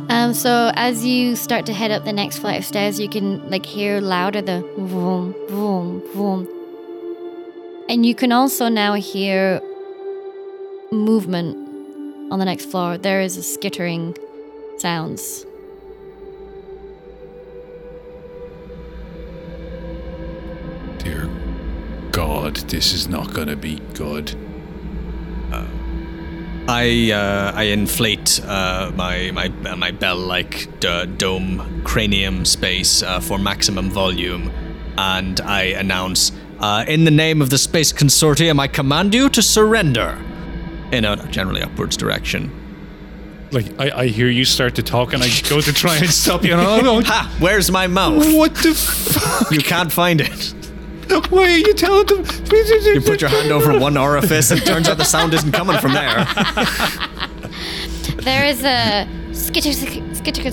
Um, 0.09 0.33
so 0.33 0.71
as 0.75 1.05
you 1.05 1.35
start 1.35 1.65
to 1.65 1.73
head 1.73 1.91
up 1.91 2.05
the 2.05 2.13
next 2.13 2.39
flight 2.39 2.59
of 2.59 2.65
stairs, 2.65 2.99
you 2.99 3.09
can 3.09 3.49
like 3.49 3.65
hear 3.65 3.99
louder 3.99 4.41
the 4.41 4.61
vroom, 4.77 5.35
vroom, 5.49 6.01
vroom, 6.13 6.47
and 7.89 8.05
you 8.05 8.15
can 8.15 8.31
also 8.31 8.69
now 8.69 8.93
hear 8.93 9.61
movement 10.91 11.55
on 12.31 12.39
the 12.39 12.45
next 12.45 12.65
floor. 12.65 12.97
There 12.97 13.21
is 13.21 13.35
a 13.35 13.43
skittering 13.43 14.17
sounds. 14.77 15.45
Dear 20.99 21.29
God, 22.11 22.55
this 22.69 22.93
is 22.93 23.09
not 23.09 23.33
going 23.33 23.49
to 23.49 23.57
be 23.57 23.79
good. 23.93 24.35
I 26.69 27.11
uh, 27.11 27.51
I 27.55 27.63
inflate 27.63 28.41
uh, 28.43 28.91
my 28.95 29.31
my 29.31 29.51
uh, 29.65 29.75
my 29.77 29.91
bell-like 29.91 30.79
d- 30.79 31.05
dome 31.17 31.81
cranium 31.85 32.43
space 32.45 33.01
uh, 33.01 33.19
for 33.21 33.37
maximum 33.37 33.89
volume, 33.89 34.51
and 34.97 35.39
I 35.41 35.63
announce, 35.79 36.31
uh, 36.59 36.83
"In 36.87 37.05
the 37.05 37.11
name 37.11 37.41
of 37.41 37.49
the 37.49 37.57
Space 37.57 37.93
Consortium, 37.93 38.59
I 38.59 38.67
command 38.67 39.13
you 39.13 39.29
to 39.29 39.41
surrender." 39.41 40.17
In 40.91 41.03
a 41.05 41.15
generally 41.31 41.61
upwards 41.61 41.97
direction. 41.97 42.51
Like, 43.51 43.67
I, 43.79 43.91
I 44.03 44.07
hear 44.07 44.27
you 44.27 44.43
start 44.43 44.75
to 44.75 44.83
talk 44.83 45.13
and 45.13 45.23
I 45.23 45.27
go 45.49 45.61
to 45.61 45.71
try 45.73 45.95
and 45.97 46.09
stop 46.09 46.43
you 46.43 46.53
and 46.57 46.83
going, 46.83 47.05
Ha! 47.05 47.33
Where's 47.39 47.71
my 47.71 47.87
mouth? 47.87 48.25
what 48.33 48.55
the 48.55 48.73
fuck? 48.73 49.51
You 49.51 49.59
can't 49.59 49.91
find 49.91 50.19
it. 50.21 50.53
Why 51.29 51.43
are 51.43 51.57
you 51.57 51.73
telling 51.73 52.05
them? 52.07 52.25
You 52.51 53.01
put 53.01 53.21
your 53.21 53.29
hand 53.29 53.51
over 53.51 53.77
one 53.79 53.97
orifice, 53.97 54.51
and 54.51 54.61
it 54.61 54.65
turns 54.65 54.87
out 54.89 54.97
the 54.97 55.05
sound 55.05 55.33
isn't 55.33 55.51
coming 55.51 55.77
from 55.79 55.93
there. 55.93 56.25
There 58.21 58.45
is 58.45 58.63
a 58.63 59.07
skitter, 59.33 59.71
skitter, 59.71 60.51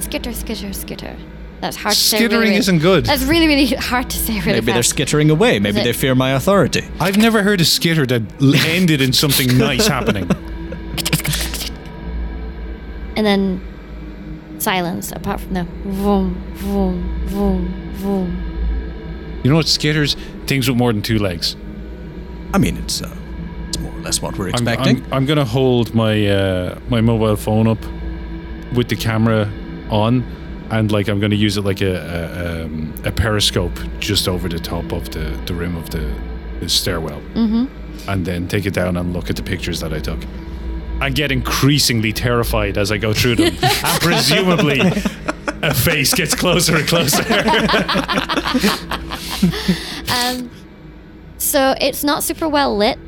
skitter, 0.00 0.32
skitter, 0.32 0.72
skitter. 0.72 1.16
That's 1.60 1.76
hard 1.76 1.94
to 1.94 1.98
say. 2.00 2.18
Skittering 2.18 2.40
really- 2.42 2.56
isn't 2.56 2.78
good. 2.80 3.06
That's 3.06 3.24
really, 3.24 3.46
really 3.48 3.66
hard 3.66 4.10
to 4.10 4.16
say. 4.16 4.34
Really 4.40 4.52
Maybe 4.60 4.72
they're 4.72 4.82
skittering 4.82 5.30
away. 5.30 5.58
Maybe 5.58 5.82
they 5.82 5.92
fear 5.92 6.14
my 6.14 6.30
authority. 6.32 6.86
I've 7.00 7.16
never 7.16 7.42
heard 7.42 7.60
a 7.60 7.64
skitter 7.64 8.06
that 8.06 8.22
ended 8.66 9.00
in 9.00 9.12
something 9.12 9.56
nice 9.68 9.86
happening. 9.86 10.30
and 13.16 13.26
then 13.26 13.60
silence 14.58 15.12
apart 15.12 15.40
from 15.40 15.54
the 15.54 15.64
vroom, 15.84 16.34
vroom, 16.54 17.26
vroom, 17.26 17.92
vroom. 17.94 18.57
You 19.42 19.50
know 19.50 19.56
what? 19.56 19.66
Skitters, 19.66 20.16
things 20.46 20.68
with 20.68 20.76
more 20.76 20.92
than 20.92 21.02
two 21.02 21.18
legs. 21.18 21.56
I 22.52 22.58
mean, 22.58 22.76
it's 22.78 23.02
uh, 23.02 23.16
it's 23.68 23.78
more 23.78 23.92
or 23.92 24.00
less 24.00 24.22
what 24.22 24.38
we're 24.38 24.48
I'm, 24.48 24.54
expecting. 24.54 25.04
I'm, 25.06 25.12
I'm 25.12 25.26
gonna 25.26 25.44
hold 25.44 25.94
my 25.94 26.26
uh, 26.26 26.78
my 26.88 27.00
mobile 27.00 27.36
phone 27.36 27.66
up 27.68 27.78
with 28.74 28.88
the 28.88 28.96
camera 28.96 29.50
on, 29.90 30.22
and 30.70 30.90
like 30.90 31.08
I'm 31.08 31.20
gonna 31.20 31.34
use 31.34 31.56
it 31.56 31.62
like 31.62 31.80
a 31.80 31.94
a, 31.94 32.64
um, 32.64 32.94
a 33.04 33.12
periscope 33.12 33.78
just 34.00 34.28
over 34.28 34.48
the 34.48 34.58
top 34.58 34.92
of 34.92 35.10
the, 35.10 35.38
the 35.46 35.54
rim 35.54 35.76
of 35.76 35.90
the, 35.90 36.12
the 36.60 36.68
stairwell, 36.68 37.20
mm-hmm. 37.34 37.66
and 38.08 38.26
then 38.26 38.48
take 38.48 38.66
it 38.66 38.74
down 38.74 38.96
and 38.96 39.12
look 39.12 39.30
at 39.30 39.36
the 39.36 39.42
pictures 39.42 39.80
that 39.80 39.92
I 39.92 40.00
took. 40.00 40.18
I 41.00 41.10
get 41.10 41.30
increasingly 41.30 42.12
terrified 42.12 42.76
as 42.76 42.90
I 42.90 42.98
go 42.98 43.12
through 43.14 43.36
them, 43.36 43.56
and 43.62 44.00
presumably 44.00 44.80
a 45.62 45.74
face 45.74 46.12
gets 46.14 46.34
closer 46.34 46.76
and 46.76 46.88
closer. 46.88 47.22
Um, 50.08 50.50
so 51.38 51.74
it's 51.80 52.02
not 52.02 52.22
super 52.22 52.48
well 52.48 52.76
lit. 52.76 52.98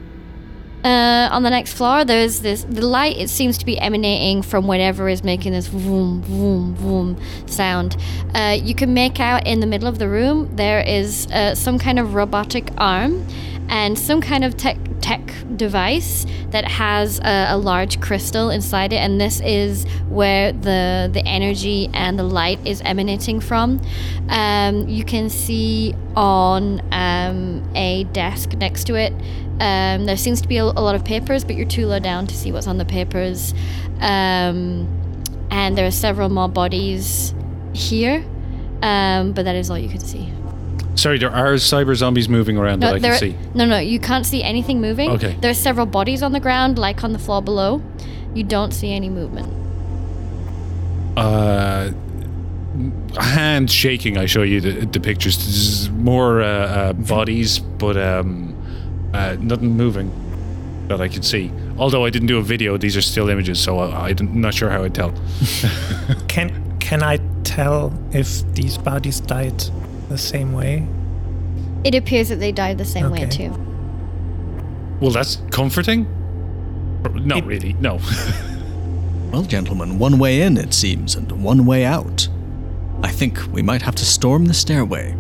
Uh, 0.85 1.29
on 1.31 1.43
the 1.43 1.51
next 1.51 1.75
floor, 1.75 2.07
there's 2.07 2.41
this 2.41 2.65
the 2.65 2.87
light. 2.87 3.19
It 3.19 3.29
seems 3.29 3.59
to 3.59 3.67
be 3.67 3.79
emanating 3.79 4.41
from 4.41 4.67
whatever 4.67 5.09
is 5.11 5.23
making 5.23 5.53
this 5.53 5.67
vroom 5.67 6.23
vroom 6.23 6.75
vroom 6.75 7.21
sound. 7.47 7.97
Uh, 8.35 8.57
you 8.63 8.75
can 8.75 8.95
make 8.95 9.21
out 9.21 9.47
in 9.47 9.61
the 9.61 9.67
middle 9.67 9.89
of 9.89 9.99
the 9.99 10.09
room 10.09 10.49
there 10.57 10.81
is 10.81 11.27
uh, 11.33 11.55
some 11.55 11.79
kind 11.79 11.99
of 11.99 12.15
robotic 12.15 12.71
arm 12.79 13.27
and 13.71 13.97
some 13.97 14.21
kind 14.21 14.45
of 14.45 14.57
tech 14.57 14.77
tech 15.01 15.33
device 15.57 16.27
that 16.51 16.67
has 16.67 17.19
a, 17.21 17.47
a 17.51 17.57
large 17.57 18.01
crystal 18.01 18.51
inside 18.51 18.93
it, 18.93 18.97
and 18.97 19.21
this 19.21 19.41
is 19.41 19.87
where 20.09 20.53
the 20.53 21.09
the 21.13 21.27
energy 21.27 21.89
and 21.95 22.19
the 22.19 22.25
light 22.25 22.59
is 22.67 22.83
emanating 22.83 23.41
from. 23.41 23.81
Um, 24.29 24.89
you 24.89 25.05
can 25.05 25.31
see 25.31 25.95
on 26.17 26.83
um, 26.93 27.67
a 27.75 28.05
desk 28.13 28.53
next 28.55 28.85
to 28.85 28.97
it. 28.97 29.13
Um, 29.61 30.07
there 30.07 30.17
seems 30.17 30.41
to 30.43 30.49
be 30.49 30.57
a, 30.57 30.65
a 30.65 30.83
lot 30.83 30.95
of 30.95 31.05
papers, 31.05 31.45
but 31.45 31.55
you're 31.55 31.69
too 31.69 31.87
low 31.87 32.01
down 32.01 32.27
to 32.27 32.35
see 32.35 32.51
what's 32.51 32.67
on 32.67 32.79
the 32.79 32.85
papers. 32.85 33.55
Um, 34.01 34.89
and 35.51 35.77
there 35.77 35.87
are 35.87 35.93
several 35.93 36.29
more 36.29 36.49
bodies 36.49 37.35
here, 37.73 38.25
um, 38.83 39.33
but 39.33 39.45
that 39.45 39.55
is 39.55 39.71
all 39.71 39.79
you 39.79 39.89
can 39.89 40.01
see. 40.01 40.33
Sorry, 40.97 41.19
there 41.19 41.31
are 41.31 41.55
cyber 41.55 41.95
zombies 41.95 42.29
moving 42.29 42.57
around 42.59 42.81
that 42.81 42.95
I 42.95 42.99
there, 42.99 43.13
can 43.19 43.21
see. 43.33 43.37
no, 43.55 43.65
no, 43.65 43.79
you 43.79 43.99
can't 44.01 44.27
see 44.27 44.43
anything 44.43 44.81
moving. 44.81 45.11
Okay. 45.11 45.37
There 45.41 45.51
are 45.51 45.55
several 45.55 45.87
bodies 45.87 46.23
on 46.23 46.33
the 46.33 46.41
ground, 46.41 46.79
like 46.79 47.03
on 47.05 47.13
the 47.13 47.19
floor 47.19 47.41
below. 47.43 47.81
You 48.35 48.45
don't 48.45 48.73
see 48.73 48.93
any 48.93 49.09
movement. 49.09 49.53
uh, 51.17 51.91
hand 53.19 53.71
shaking. 53.71 54.17
I 54.17 54.27
show 54.27 54.43
you 54.43 54.61
the, 54.61 54.87
the 54.87 55.01
pictures. 55.01 55.37
This 55.39 55.89
more 55.91 56.41
uh, 56.43 56.47
uh, 56.47 56.93
bodies, 56.93 57.59
but 57.59 57.97
um, 57.97 58.55
uh, 59.15 59.37
nothing 59.41 59.77
moving 59.77 60.11
that 60.89 61.01
I 61.01 61.09
can 61.09 61.23
see. 61.23 61.51
Although 61.79 62.05
I 62.05 62.11
didn't 62.11 62.29
do 62.29 62.39
a 62.39 62.43
video, 62.43 62.77
these 62.77 62.97
are 62.97 63.03
still 63.03 63.29
images, 63.29 63.61
so 63.61 63.79
I, 63.79 64.11
I'm 64.11 64.41
not 64.41 64.55
sure 64.55 64.71
how 64.71 64.85
I'd 64.85 64.95
tell. 64.95 65.13
Can 66.29 66.79
can 66.81 67.03
I 67.03 67.19
tell 67.45 67.93
if 68.13 68.43
these 68.55 68.77
bodies 68.79 69.21
died 69.21 69.63
the 70.11 70.19
same 70.19 70.53
way? 70.53 70.87
It 71.85 71.95
appears 71.95 72.29
that 72.29 72.37
they 72.41 72.53
died 72.53 72.77
the 72.77 72.85
same 72.85 73.11
way 73.11 73.25
too. 73.27 73.51
Well, 75.01 75.11
that's 75.13 75.37
comforting. 75.51 76.07
Not 77.15 77.39
It- 77.39 77.45
really, 77.47 77.73
no. 77.75 77.99
Well, 79.33 79.43
gentlemen, 79.45 80.01
one 80.01 80.19
way 80.19 80.43
in, 80.43 80.57
it 80.57 80.75
seems, 80.75 81.15
and 81.15 81.31
one 81.45 81.65
way 81.65 81.85
out. 81.85 82.27
I 83.01 83.13
think 83.13 83.39
we 83.53 83.63
might 83.63 83.81
have 83.83 83.95
to 83.95 84.05
storm 84.05 84.47
the 84.47 84.55
stairway. 84.55 85.13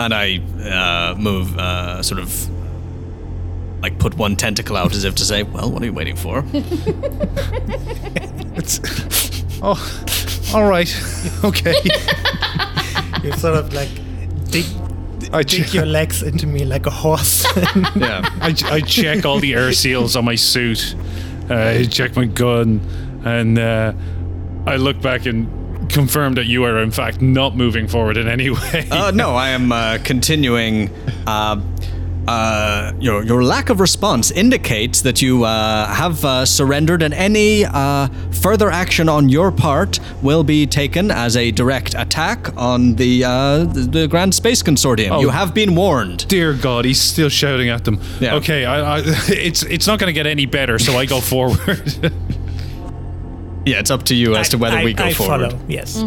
And 0.00 0.12
I 0.12 0.38
uh, 0.68 1.14
move, 1.16 1.56
uh, 1.56 2.02
sort 2.02 2.20
of, 2.20 2.48
like 3.82 4.00
put 4.00 4.16
one 4.16 4.34
tentacle 4.34 4.76
out 4.76 4.92
as 4.94 5.04
if 5.04 5.14
to 5.14 5.24
say, 5.24 5.44
well, 5.44 5.70
what 5.70 5.80
are 5.80 5.84
you 5.86 5.92
waiting 5.92 6.16
for? 6.16 6.44
It's, 8.58 8.80
oh, 9.62 9.78
all 10.52 10.66
right. 10.68 10.90
Okay. 11.44 11.74
You 13.22 13.32
sort 13.32 13.56
of 13.56 13.72
like 13.72 13.88
dig, 14.50 14.64
I, 15.32 15.42
dig 15.42 15.72
your 15.74 15.86
legs 15.86 16.22
into 16.22 16.46
me 16.46 16.64
like 16.64 16.86
a 16.86 16.90
horse. 16.90 17.44
yeah. 17.96 18.22
I, 18.40 18.54
I 18.64 18.80
check 18.80 19.24
all 19.24 19.40
the 19.40 19.54
air 19.54 19.72
seals 19.72 20.16
on 20.16 20.24
my 20.24 20.34
suit. 20.34 20.94
Uh, 21.50 21.54
I 21.54 21.84
check 21.84 22.16
my 22.16 22.26
gun, 22.26 22.80
and 23.24 23.58
uh, 23.58 23.92
I 24.66 24.76
look 24.76 25.00
back 25.00 25.26
and 25.26 25.90
confirm 25.90 26.34
that 26.34 26.46
you 26.46 26.64
are 26.64 26.82
in 26.82 26.90
fact 26.90 27.20
not 27.20 27.56
moving 27.56 27.86
forward 27.88 28.16
in 28.16 28.28
any 28.28 28.50
way. 28.50 28.88
Uh, 28.90 29.10
no, 29.12 29.34
I 29.34 29.50
am 29.50 29.72
uh, 29.72 29.98
continuing. 30.02 30.90
Uh, 32.28 32.92
your 32.98 33.24
your 33.24 33.42
lack 33.44 33.70
of 33.70 33.80
response 33.80 34.30
indicates 34.30 35.02
that 35.02 35.22
you 35.22 35.44
uh, 35.44 35.86
have 35.86 36.24
uh, 36.24 36.44
surrendered, 36.44 37.02
and 37.02 37.14
any 37.14 37.64
uh, 37.64 38.08
further 38.30 38.70
action 38.70 39.08
on 39.08 39.28
your 39.28 39.52
part 39.52 40.00
will 40.22 40.42
be 40.42 40.66
taken 40.66 41.10
as 41.10 41.36
a 41.36 41.50
direct 41.52 41.94
attack 41.94 42.56
on 42.56 42.94
the 42.96 43.24
uh, 43.24 43.58
the, 43.64 43.80
the 43.80 44.08
Grand 44.08 44.34
Space 44.34 44.62
Consortium. 44.62 45.10
Oh. 45.10 45.20
You 45.20 45.30
have 45.30 45.54
been 45.54 45.74
warned. 45.74 46.26
Dear 46.28 46.52
God, 46.54 46.84
he's 46.84 47.00
still 47.00 47.28
shouting 47.28 47.68
at 47.68 47.84
them. 47.84 48.00
Yeah. 48.20 48.36
Okay, 48.36 48.64
I, 48.64 48.96
I, 48.96 49.02
it's 49.28 49.62
it's 49.62 49.86
not 49.86 49.98
going 49.98 50.08
to 50.08 50.14
get 50.14 50.26
any 50.26 50.46
better, 50.46 50.78
so 50.78 50.96
I 50.96 51.06
go 51.06 51.20
forward. 51.32 52.12
Yeah, 53.66 53.80
it's 53.80 53.90
up 53.90 54.04
to 54.04 54.14
you 54.14 54.36
as 54.36 54.48
to 54.50 54.58
whether 54.58 54.76
I, 54.76 54.84
we 54.84 54.94
go 54.94 55.06
I 55.06 55.12
forward. 55.12 55.50
Follow. 55.50 55.60
Yes. 55.66 56.00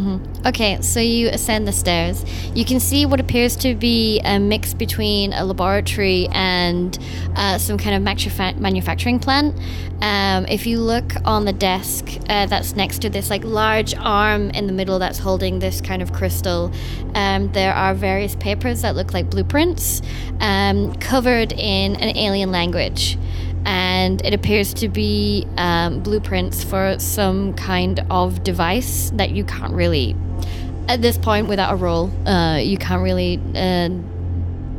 Okay, 0.45 0.79
so 0.81 1.01
you 1.01 1.27
ascend 1.27 1.67
the 1.67 1.73
stairs. 1.73 2.23
You 2.55 2.63
can 2.63 2.79
see 2.79 3.05
what 3.05 3.19
appears 3.19 3.57
to 3.57 3.75
be 3.75 4.21
a 4.21 4.39
mix 4.39 4.73
between 4.73 5.33
a 5.33 5.43
laboratory 5.43 6.29
and 6.31 6.97
uh, 7.35 7.57
some 7.57 7.77
kind 7.77 7.97
of 7.97 8.01
manufa- 8.01 8.57
manufacturing 8.57 9.19
plant. 9.19 9.59
Um, 10.01 10.45
if 10.45 10.65
you 10.65 10.79
look 10.79 11.11
on 11.25 11.43
the 11.43 11.51
desk 11.51 12.07
uh, 12.29 12.45
that's 12.45 12.77
next 12.77 12.99
to 12.99 13.09
this 13.09 13.29
like 13.29 13.43
large 13.43 13.93
arm 13.93 14.51
in 14.51 14.65
the 14.65 14.71
middle 14.71 14.97
that's 14.97 15.19
holding 15.19 15.59
this 15.59 15.81
kind 15.81 16.01
of 16.01 16.13
crystal, 16.13 16.71
um, 17.13 17.51
there 17.51 17.73
are 17.73 17.93
various 17.93 18.37
papers 18.37 18.83
that 18.83 18.95
look 18.95 19.13
like 19.13 19.29
blueprints 19.29 20.01
um, 20.39 20.95
covered 20.95 21.51
in 21.51 21.97
an 21.97 22.15
alien 22.15 22.53
language 22.53 23.17
and 23.65 24.25
it 24.25 24.33
appears 24.33 24.73
to 24.73 24.87
be 24.87 25.47
um, 25.57 26.01
blueprints 26.01 26.63
for 26.63 26.97
some 26.99 27.53
kind 27.53 28.05
of 28.09 28.43
device 28.43 29.11
that 29.15 29.31
you 29.31 29.43
can't 29.43 29.73
really 29.73 30.15
at 30.87 31.01
this 31.01 31.17
point 31.17 31.47
without 31.47 31.73
a 31.73 31.75
roll 31.75 32.09
uh, 32.27 32.57
you 32.57 32.77
can't 32.77 33.03
really 33.03 33.39
uh, 33.55 33.89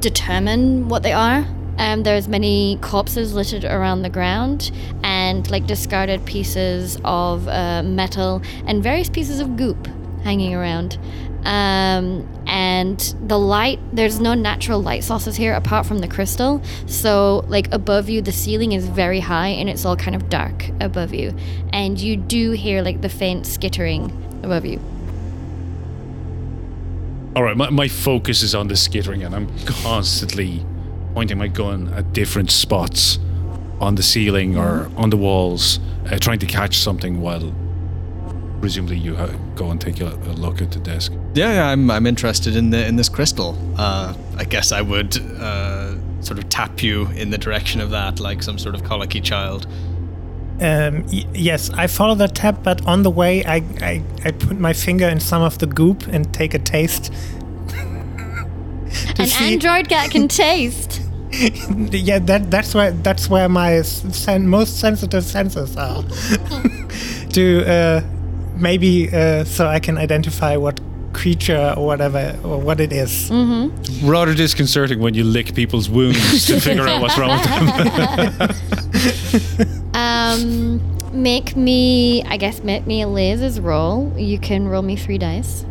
determine 0.00 0.88
what 0.88 1.02
they 1.02 1.12
are. 1.12 1.46
Um, 1.78 2.02
there's 2.02 2.28
many 2.28 2.78
corpses 2.82 3.32
littered 3.32 3.64
around 3.64 4.02
the 4.02 4.10
ground 4.10 4.70
and 5.02 5.50
like 5.50 5.66
discarded 5.66 6.24
pieces 6.26 6.98
of 7.04 7.48
uh, 7.48 7.82
metal 7.82 8.42
and 8.66 8.82
various 8.82 9.08
pieces 9.08 9.40
of 9.40 9.56
goop 9.56 9.88
hanging 10.22 10.54
around 10.54 10.98
um, 11.44 12.28
and 12.46 13.14
the 13.26 13.38
light 13.38 13.78
there's 13.92 14.20
no 14.20 14.34
natural 14.34 14.82
light 14.82 15.04
sources 15.04 15.36
here 15.36 15.54
apart 15.54 15.86
from 15.86 15.98
the 15.98 16.08
crystal. 16.08 16.62
So 16.86 17.44
like 17.48 17.72
above 17.72 18.08
you 18.08 18.22
the 18.22 18.32
ceiling 18.32 18.72
is 18.72 18.86
very 18.86 19.20
high 19.20 19.48
and 19.48 19.68
it's 19.68 19.84
all 19.84 19.96
kind 19.96 20.16
of 20.16 20.28
dark 20.28 20.68
above 20.80 21.14
you. 21.14 21.34
And 21.72 21.98
you 21.98 22.16
do 22.16 22.52
hear 22.52 22.82
like 22.82 23.00
the 23.00 23.08
faint 23.08 23.46
skittering 23.46 24.10
above 24.42 24.64
you. 24.64 24.80
All 27.36 27.44
right, 27.44 27.56
my, 27.56 27.70
my 27.70 27.86
focus 27.86 28.42
is 28.42 28.56
on 28.56 28.66
the 28.66 28.76
skittering, 28.76 29.22
and 29.22 29.36
I'm 29.36 29.48
constantly 29.64 30.66
pointing 31.14 31.38
my 31.38 31.46
gun 31.46 31.86
at 31.94 32.12
different 32.12 32.50
spots 32.50 33.20
on 33.80 33.94
the 33.94 34.02
ceiling 34.02 34.58
or 34.58 34.90
on 34.96 35.10
the 35.10 35.16
walls, 35.16 35.78
uh, 36.10 36.18
trying 36.18 36.40
to 36.40 36.46
catch 36.46 36.78
something 36.78 37.20
while 37.20 37.54
presumably 38.60 38.96
you 38.98 39.16
ha- 39.16 39.34
go 39.54 39.70
and 39.70 39.80
take 39.80 40.00
a, 40.00 40.08
a 40.08 40.34
look 40.34 40.60
at 40.62 40.70
the 40.70 40.78
desk. 40.78 41.12
Yeah, 41.34 41.54
yeah, 41.54 41.68
I'm 41.68 41.90
I'm 41.90 42.06
interested 42.06 42.56
in 42.56 42.70
the 42.70 42.86
in 42.86 42.96
this 42.96 43.08
crystal. 43.08 43.56
Uh, 43.76 44.14
I 44.36 44.44
guess 44.44 44.72
I 44.72 44.82
would 44.82 45.16
uh, 45.40 45.94
sort 46.22 46.38
of 46.38 46.48
tap 46.48 46.82
you 46.82 47.06
in 47.08 47.30
the 47.30 47.38
direction 47.38 47.80
of 47.80 47.90
that, 47.90 48.20
like 48.20 48.42
some 48.42 48.58
sort 48.58 48.74
of 48.74 48.84
colicky 48.84 49.20
child. 49.20 49.66
Um, 50.60 51.06
y- 51.06 51.24
yes, 51.34 51.70
I 51.70 51.86
follow 51.86 52.14
the 52.14 52.28
tap, 52.28 52.62
but 52.62 52.86
on 52.86 53.02
the 53.02 53.10
way, 53.10 53.42
I, 53.44 53.62
I, 53.80 54.02
I 54.26 54.30
put 54.32 54.58
my 54.60 54.74
finger 54.74 55.08
in 55.08 55.18
some 55.18 55.40
of 55.42 55.58
the 55.58 55.66
goop 55.66 56.06
and 56.08 56.32
take 56.34 56.52
a 56.52 56.58
taste. 56.58 57.10
an 59.18 59.26
see- 59.26 59.54
android 59.54 59.88
cat 59.88 60.10
can 60.10 60.28
taste 60.44 61.00
yeah, 61.32 62.18
that 62.18 62.50
that's 62.50 62.74
where 62.74 62.90
that's 62.90 63.28
where 63.30 63.48
my 63.48 63.82
sen- 63.82 64.48
most 64.48 64.80
sensitive 64.80 65.24
senses 65.24 65.76
are. 65.76 66.02
to 67.32 67.64
uh, 67.66 68.00
maybe 68.60 69.08
uh, 69.12 69.44
so 69.44 69.66
I 69.66 69.80
can 69.80 69.98
identify 69.98 70.56
what 70.56 70.80
creature 71.12 71.74
or 71.76 71.86
whatever 71.86 72.38
or 72.44 72.58
what 72.58 72.80
it 72.80 72.92
is. 72.92 73.30
Rather 74.02 74.34
disconcerting 74.34 75.00
when 75.00 75.14
you 75.14 75.24
lick 75.24 75.54
people's 75.54 75.88
wounds 75.90 76.46
to 76.46 76.60
figure 76.66 76.86
out 76.86 77.00
what's 77.02 77.18
wrong 77.18 77.38
with 77.38 78.38
them. 79.58 79.76
Um, 79.92 80.80
make 81.12 81.56
me, 81.56 82.22
I 82.24 82.36
guess, 82.36 82.62
make 82.62 82.86
me 82.86 83.02
a 83.02 83.06
lasers 83.06 83.62
roll. 83.62 84.12
You 84.16 84.38
can 84.38 84.68
roll 84.68 84.82
me 84.82 84.96
three 84.96 85.18
dice. 85.18 85.64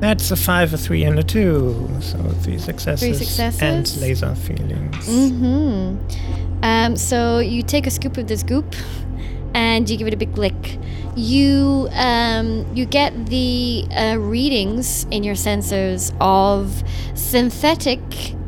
That's 0.00 0.30
a 0.30 0.36
five, 0.36 0.74
a 0.74 0.78
three, 0.78 1.04
and 1.04 1.18
a 1.18 1.22
two. 1.22 1.88
So 2.00 2.18
three 2.42 2.58
successes. 2.58 3.18
successes? 3.18 3.62
And 3.62 4.00
laser 4.00 4.34
feelings. 4.34 5.08
Mm-hmm. 5.08 6.64
Um, 6.64 6.96
so 6.96 7.38
you 7.38 7.62
take 7.62 7.86
a 7.86 7.90
scoop 7.90 8.16
of 8.16 8.26
this 8.26 8.42
goop, 8.42 8.74
and 9.54 9.88
you 9.88 9.96
give 9.96 10.06
it 10.06 10.14
a 10.14 10.16
big 10.16 10.36
lick. 10.36 10.78
You 11.14 11.88
um, 11.92 12.66
you 12.74 12.86
get 12.86 13.26
the 13.26 13.86
uh, 13.90 14.16
readings 14.18 15.04
in 15.10 15.24
your 15.24 15.34
sensors 15.34 16.14
of 16.20 16.82
synthetic 17.14 18.00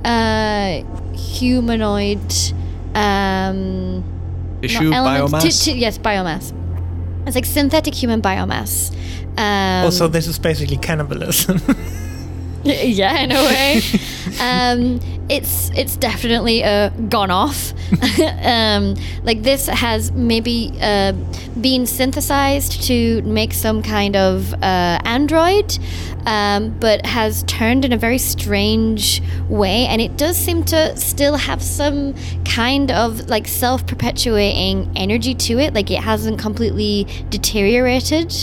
uh, 0.05 0.83
humanoid 1.15 2.33
um, 2.95 4.03
Tissue 4.63 4.91
biomass. 4.91 5.43
ti- 5.43 5.73
ti- 5.73 5.79
yes, 5.79 5.99
biomass. 5.99 6.53
It's 7.27 7.35
like 7.35 7.47
synthetic 7.47 7.95
human 7.95 8.23
biomass. 8.23 8.95
Um, 9.37 9.85
also, 9.85 10.09
this 10.09 10.27
is 10.27 10.39
basically 10.39 10.77
cannibalism. 10.77 11.61
yeah, 12.65 13.19
in 13.21 13.31
a 13.31 13.35
way. 13.35 13.81
um, 14.41 15.24
it's 15.29 15.70
it's 15.70 15.97
definitely 15.97 16.62
uh, 16.62 16.91
gone 17.09 17.31
off. 17.31 17.72
um, 18.43 18.95
like 19.22 19.43
this 19.43 19.66
has 19.68 20.12
maybe 20.12 20.77
uh, 20.81 21.12
been 21.61 21.87
synthesized 21.87 22.83
to 22.85 23.22
make 23.22 23.53
some 23.55 23.83
kind 23.83 24.16
of 24.16 24.53
uh, 24.55 25.01
android, 25.05 25.79
um, 26.27 26.79
but 26.79 27.07
has 27.07 27.43
turned 27.45 27.85
in 27.85 27.93
a 27.93 27.97
very 27.97 28.18
strange 28.18 29.22
way, 29.49 29.87
and 29.87 30.03
it 30.03 30.16
does 30.16 30.37
seem 30.37 30.62
to 30.64 30.97
still 30.97 31.37
have 31.37 31.62
some 31.62 32.14
kind 32.45 32.91
of 32.91 33.29
like 33.29 33.49
self-perpetuating 33.49 34.93
energy 34.95 35.35
to 35.35 35.59
it. 35.59 35.72
Like 35.72 35.91
it 35.91 36.01
hasn't 36.01 36.39
completely 36.39 37.07
deteriorated, 37.31 38.35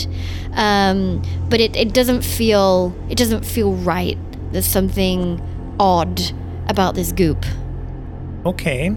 um, 0.54 1.22
but 1.48 1.60
it, 1.60 1.76
it 1.76 1.94
doesn't 1.94 2.22
feel 2.22 2.92
it 3.08 3.16
doesn't 3.18 3.44
feel 3.44 3.74
right. 3.74 4.18
There's 4.50 4.66
something 4.66 5.40
odd 5.78 6.20
about 6.68 6.94
this 6.94 7.12
goop. 7.12 7.44
okay. 8.46 8.94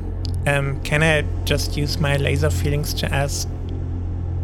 Um, 0.48 0.80
can 0.84 1.02
I 1.02 1.24
just 1.44 1.76
use 1.76 1.98
my 1.98 2.18
laser 2.18 2.52
feelings 2.52 2.94
to 2.96 3.12
ask 3.12 3.48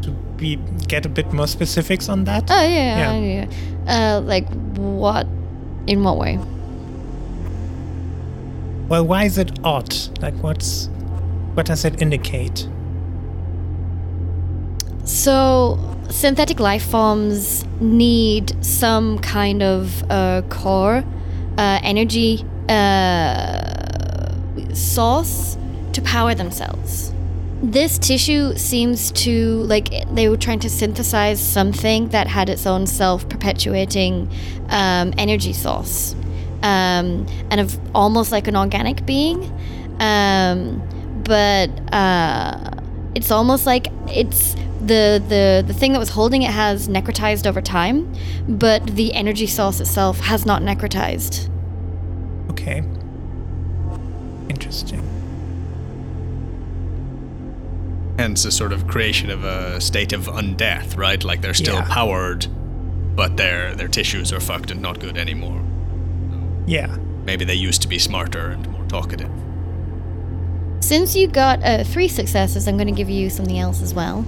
to 0.01 0.09
be 0.36 0.55
get 0.88 1.05
a 1.05 1.09
bit 1.09 1.32
more 1.32 1.45
specifics 1.47 2.09
on 2.09 2.24
that? 2.24 2.49
Oh 2.49 2.63
yeah, 2.63 3.19
yeah. 3.19 3.45
yeah. 3.86 4.17
Uh, 4.17 4.22
like 4.22 4.47
what? 4.76 5.28
In 5.86 6.03
what 6.03 6.17
way? 6.17 6.39
Well, 8.89 9.05
why 9.05 9.26
is 9.26 9.38
it 9.38 9.59
odd? 9.63 9.95
Like, 10.22 10.34
what's 10.41 10.88
what 11.53 11.67
does 11.67 11.86
it 11.86 12.01
indicate? 12.01 12.67
So 15.03 15.78
synthetic 16.09 16.59
life 16.59 16.84
forms 16.84 17.63
need 17.80 18.55
some 18.65 19.19
kind 19.19 19.61
of 19.61 20.03
uh, 20.09 20.41
core 20.49 21.03
uh, 21.57 21.80
energy 21.84 22.43
uh, 22.72 24.74
source 24.74 25.57
to 25.93 26.01
power 26.01 26.34
themselves. 26.34 27.11
This 27.63 27.99
tissue 27.99 28.55
seems 28.55 29.11
to 29.24 29.63
like 29.63 29.89
they 30.15 30.30
were 30.30 30.38
trying 30.38 30.59
to 30.61 30.69
synthesize 30.69 31.39
something 31.39 32.09
that 32.09 32.28
had 32.28 32.49
its 32.49 32.65
own 32.65 32.88
self-perpetuating 32.88 34.32
um, 34.69 35.13
energy 35.17 35.53
source, 35.53 36.15
um, 36.63 37.28
and 37.51 37.59
of 37.59 37.78
almost 37.93 38.32
like 38.32 38.47
an 38.47 38.55
organic 38.55 39.05
being. 39.05 39.43
Um, 39.99 40.82
but 41.24 41.69
uh, 41.93 42.72
it's 43.13 43.30
almost 43.30 43.67
like 43.67 43.89
it's 44.07 44.55
the 44.80 45.22
the 45.30 45.63
the 45.67 45.74
thing 45.74 45.93
that 45.93 45.99
was 45.99 46.09
holding 46.09 46.41
it 46.41 46.51
has 46.51 46.88
necrotized 46.88 47.45
over 47.45 47.61
time, 47.61 48.11
but 48.47 48.88
the 48.88 49.13
energy 49.13 49.45
source 49.45 49.80
itself 49.80 50.19
has 50.22 50.47
not 50.47 50.63
necrotized. 50.63 51.47
Okay. 52.62 52.84
Interesting. 54.49 55.01
Hence, 58.18 58.45
a 58.45 58.51
sort 58.51 58.72
of 58.72 58.88
creation 58.88 59.32
of 59.32 59.43
a 59.43 59.82
state 59.82 60.14
of 60.14 60.28
undeath, 60.28 60.95
right? 60.97 61.24
Like 61.24 61.41
they're 61.41 61.53
still 61.55 61.76
Yeah. 61.76 61.88
powered, 61.89 62.45
but 63.16 63.36
their 63.38 63.74
their 63.76 63.88
tissues 63.88 64.32
are 64.32 64.39
fucked 64.39 64.70
and 64.70 64.82
not 64.82 64.99
good 64.99 65.18
anymore. 65.18 65.62
Yeah. 66.68 66.95
Maybe 67.26 67.45
they 67.45 67.55
used 67.55 67.82
to 67.82 67.88
be 67.88 67.97
smarter 67.97 68.49
and 68.51 68.68
more 68.70 68.86
talkative. 68.86 69.32
Since 70.82 71.15
you 71.15 71.27
got 71.27 71.63
uh, 71.63 71.84
three 71.86 72.07
successes, 72.07 72.67
I'm 72.67 72.75
going 72.75 72.88
to 72.88 72.93
give 72.93 73.09
you 73.09 73.29
something 73.29 73.57
else 73.57 73.82
as 73.82 73.93
well. 73.93 74.25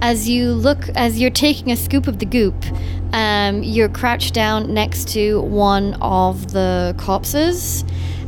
As 0.00 0.28
you 0.28 0.52
look, 0.52 0.88
as 0.90 1.20
you're 1.20 1.30
taking 1.30 1.72
a 1.72 1.76
scoop 1.76 2.06
of 2.06 2.20
the 2.20 2.26
goop, 2.26 2.54
um, 3.12 3.62
you're 3.64 3.88
crouched 3.88 4.32
down 4.32 4.72
next 4.72 5.08
to 5.08 5.40
one 5.40 5.94
of 5.94 6.52
the 6.52 6.94
corpses. 6.98 7.84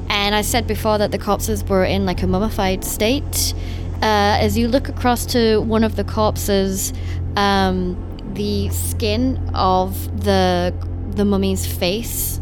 And 0.08 0.34
I 0.34 0.42
said 0.42 0.66
before 0.66 0.98
that 0.98 1.12
the 1.12 1.18
corpses 1.18 1.62
were 1.62 1.84
in 1.84 2.04
like 2.06 2.22
a 2.22 2.26
mummified 2.26 2.84
state. 2.84 3.54
Uh, 4.02 4.40
as 4.40 4.58
you 4.58 4.66
look 4.66 4.88
across 4.88 5.24
to 5.26 5.60
one 5.60 5.84
of 5.84 5.94
the 5.94 6.02
corpses, 6.02 6.92
um, 7.36 7.94
the 8.34 8.68
skin 8.70 9.36
of 9.54 10.24
the 10.24 10.74
the 11.10 11.24
mummy's 11.24 11.66
face 11.66 12.40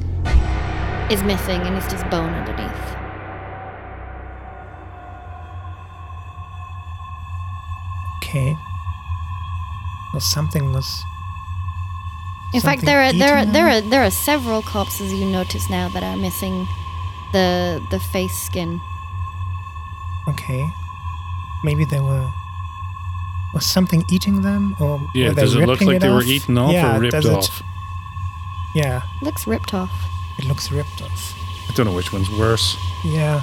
is 1.10 1.22
missing, 1.24 1.60
and 1.62 1.76
it's 1.76 1.90
just 1.90 2.08
bone 2.10 2.32
underneath. 2.32 2.77
Okay. 8.28 8.56
Well, 10.12 10.20
something 10.20 10.72
was. 10.72 11.02
In 12.54 12.60
fact, 12.60 12.82
there 12.84 13.00
are 13.02 13.12
there 13.12 13.36
are 13.38 13.44
there 13.46 13.68
are 13.68 13.80
there 13.80 14.02
are 14.04 14.10
several 14.10 14.62
corpses 14.62 15.12
you 15.12 15.26
notice 15.26 15.68
now 15.70 15.88
that 15.90 16.02
are 16.02 16.16
missing 16.16 16.66
the 17.32 17.82
the 17.90 17.98
face 18.00 18.36
skin. 18.36 18.80
Okay. 20.28 20.66
Maybe 21.64 21.84
they 21.84 22.00
were. 22.00 22.28
Was 23.54 23.64
something 23.64 24.04
eating 24.10 24.42
them, 24.42 24.76
or 24.78 25.00
Yeah, 25.14 25.28
were 25.28 25.34
they 25.34 25.42
does 25.42 25.54
it 25.54 25.60
look 25.60 25.80
ripping 25.80 25.88
like 25.88 26.00
they 26.00 26.10
were 26.10 26.22
eaten 26.22 26.58
off 26.58 26.72
yeah, 26.72 26.96
or 26.96 27.00
ripped 27.00 27.12
does 27.12 27.24
it- 27.24 27.32
off? 27.32 27.62
Yeah, 28.74 29.02
Looks 29.22 29.46
ripped 29.46 29.72
off. 29.72 29.90
it 30.38 30.44
looks 30.44 30.70
ripped 30.70 31.00
off. 31.00 31.34
I 31.68 31.72
don't 31.72 31.86
know 31.86 31.92
which 31.92 32.12
one's 32.12 32.28
worse. 32.30 32.76
Yeah. 33.02 33.40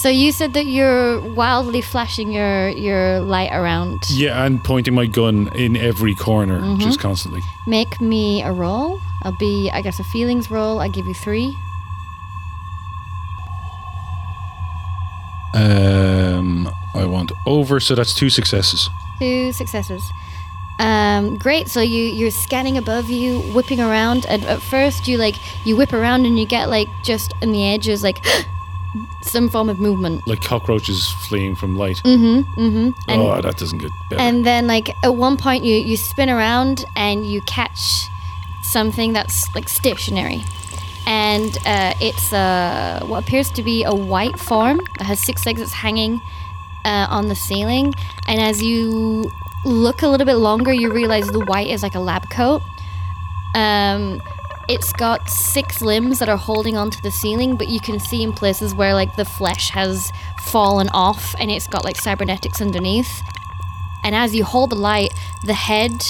So 0.00 0.08
you 0.08 0.32
said 0.32 0.54
that 0.54 0.64
you're 0.64 1.20
wildly 1.20 1.82
flashing 1.82 2.32
your 2.32 2.68
your 2.70 3.20
light 3.20 3.52
around. 3.52 3.98
Yeah, 4.08 4.44
and 4.46 4.64
pointing 4.64 4.94
my 4.94 5.04
gun 5.06 5.48
in 5.54 5.76
every 5.76 6.14
corner, 6.14 6.58
Mm-hmm. 6.60 6.80
just 6.80 6.98
constantly. 7.00 7.42
Make 7.66 8.00
me 8.00 8.42
a 8.42 8.50
roll. 8.50 8.98
I'll 9.22 9.36
be 9.38 9.70
I 9.70 9.82
guess 9.82 10.00
a 10.00 10.04
feelings 10.04 10.50
roll. 10.50 10.80
I 10.80 10.88
give 10.88 11.06
you 11.06 11.12
three. 11.12 11.54
Um, 15.52 16.70
I 16.94 17.04
want 17.04 17.32
over, 17.44 17.80
so 17.80 17.94
that's 17.94 18.14
two 18.14 18.30
successes. 18.30 18.88
Two 19.18 19.52
successes. 19.52 20.02
Um, 20.78 21.36
great. 21.36 21.68
So 21.68 21.80
you 21.82 22.04
you're 22.04 22.30
scanning 22.30 22.78
above 22.78 23.10
you, 23.10 23.40
whipping 23.54 23.80
around, 23.80 24.24
and 24.26 24.44
at 24.46 24.62
first 24.62 25.06
you 25.08 25.18
like 25.18 25.34
you 25.66 25.76
whip 25.76 25.92
around 25.92 26.24
and 26.24 26.38
you 26.38 26.46
get 26.46 26.70
like 26.70 26.88
just 27.04 27.34
in 27.42 27.52
the 27.52 27.68
edges 27.68 28.02
like 28.02 28.24
some 29.22 29.48
form 29.48 29.68
of 29.68 29.78
movement. 29.78 30.26
Like 30.26 30.42
cockroaches 30.42 31.10
fleeing 31.28 31.54
from 31.54 31.76
light. 31.76 32.02
Mm-hmm. 32.04 32.60
Mm-hmm. 32.60 33.10
And 33.10 33.20
oh, 33.22 33.40
that 33.40 33.56
doesn't 33.56 33.78
get 33.78 33.90
better. 34.08 34.20
and 34.20 34.44
then 34.44 34.66
like 34.66 34.90
at 35.04 35.14
one 35.14 35.36
point 35.36 35.64
you 35.64 35.76
you 35.76 35.96
spin 35.96 36.28
around 36.28 36.84
and 36.96 37.26
you 37.26 37.40
catch 37.42 38.06
something 38.62 39.12
that's 39.12 39.52
like 39.54 39.68
stationary 39.68 40.42
and 41.06 41.56
uh, 41.66 41.94
it's 42.00 42.32
uh, 42.32 43.00
what 43.06 43.24
appears 43.24 43.50
to 43.50 43.62
be 43.62 43.82
a 43.84 43.94
white 43.94 44.38
form 44.38 44.80
that 44.98 45.04
has 45.04 45.18
six 45.18 45.46
legs 45.46 45.58
that's 45.60 45.72
hanging 45.72 46.20
uh, 46.84 47.06
on 47.10 47.28
the 47.28 47.34
ceiling 47.34 47.92
and 48.28 48.40
as 48.40 48.62
you 48.62 49.30
look 49.64 50.02
a 50.02 50.08
little 50.08 50.26
bit 50.26 50.36
longer 50.36 50.72
you 50.72 50.92
realize 50.92 51.26
the 51.28 51.44
white 51.46 51.68
is 51.68 51.82
like 51.82 51.94
a 51.94 52.00
lab 52.00 52.28
coat 52.30 52.62
um, 53.54 54.20
it's 54.70 54.92
got 54.92 55.28
six 55.28 55.82
limbs 55.82 56.18
that 56.20 56.28
are 56.28 56.36
holding 56.36 56.76
onto 56.76 57.00
the 57.02 57.10
ceiling 57.10 57.56
but 57.56 57.68
you 57.68 57.80
can 57.80 57.98
see 57.98 58.22
in 58.22 58.32
places 58.32 58.74
where 58.74 58.94
like 58.94 59.16
the 59.16 59.24
flesh 59.24 59.70
has 59.70 60.12
fallen 60.44 60.88
off 60.90 61.34
and 61.38 61.50
it's 61.50 61.66
got 61.66 61.84
like 61.84 61.96
cybernetics 61.96 62.60
underneath 62.60 63.22
and 64.02 64.14
as 64.14 64.34
you 64.34 64.44
hold 64.44 64.70
the 64.70 64.76
light, 64.76 65.12
the 65.44 65.54
head 65.54 66.02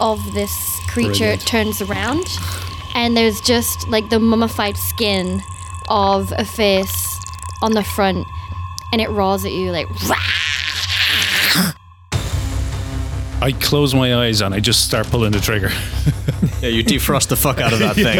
of 0.00 0.32
this 0.34 0.80
creature 0.88 1.36
Brilliant. 1.36 1.46
turns 1.46 1.82
around, 1.82 2.38
and 2.94 3.16
there's 3.16 3.40
just 3.40 3.88
like 3.88 4.10
the 4.10 4.18
mummified 4.18 4.76
skin 4.76 5.42
of 5.88 6.32
a 6.36 6.44
face 6.44 7.20
on 7.62 7.72
the 7.72 7.84
front, 7.84 8.26
and 8.92 9.00
it 9.00 9.08
roars 9.10 9.44
at 9.44 9.52
you 9.52 9.70
like. 9.70 9.88
I 13.40 13.52
close 13.52 13.94
my 13.94 14.24
eyes 14.24 14.40
and 14.40 14.54
I 14.54 14.60
just 14.60 14.84
start 14.86 15.06
pulling 15.08 15.32
the 15.32 15.40
trigger. 15.40 15.70
Yeah, 16.62 16.70
you 16.70 16.82
defrost 16.82 17.28
the 17.28 17.36
fuck 17.36 17.60
out 17.60 17.74
of 17.74 17.78
that 17.80 17.94
thing. 17.96 18.18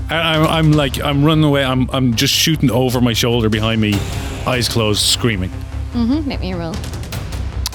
I'm, 0.10 0.46
I'm 0.46 0.72
like, 0.72 1.02
I'm 1.02 1.24
running 1.24 1.44
away. 1.44 1.64
I'm, 1.64 1.88
I'm 1.90 2.14
just 2.14 2.34
shooting 2.34 2.70
over 2.70 3.00
my 3.00 3.14
shoulder 3.14 3.48
behind 3.48 3.80
me, 3.80 3.94
eyes 4.46 4.68
closed, 4.68 5.00
screaming. 5.02 5.50
Mm-hmm, 5.92 6.28
make 6.28 6.40
me 6.40 6.52
a 6.52 6.56
roll. 6.58 6.74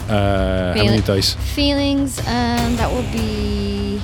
Uh, 0.08 0.70
how 0.70 0.74
many 0.76 0.90
Really? 0.90 1.02
dice? 1.02 1.34
Feelings, 1.56 2.20
um, 2.20 2.76
that 2.78 2.92
will 2.92 3.02
be. 3.12 4.00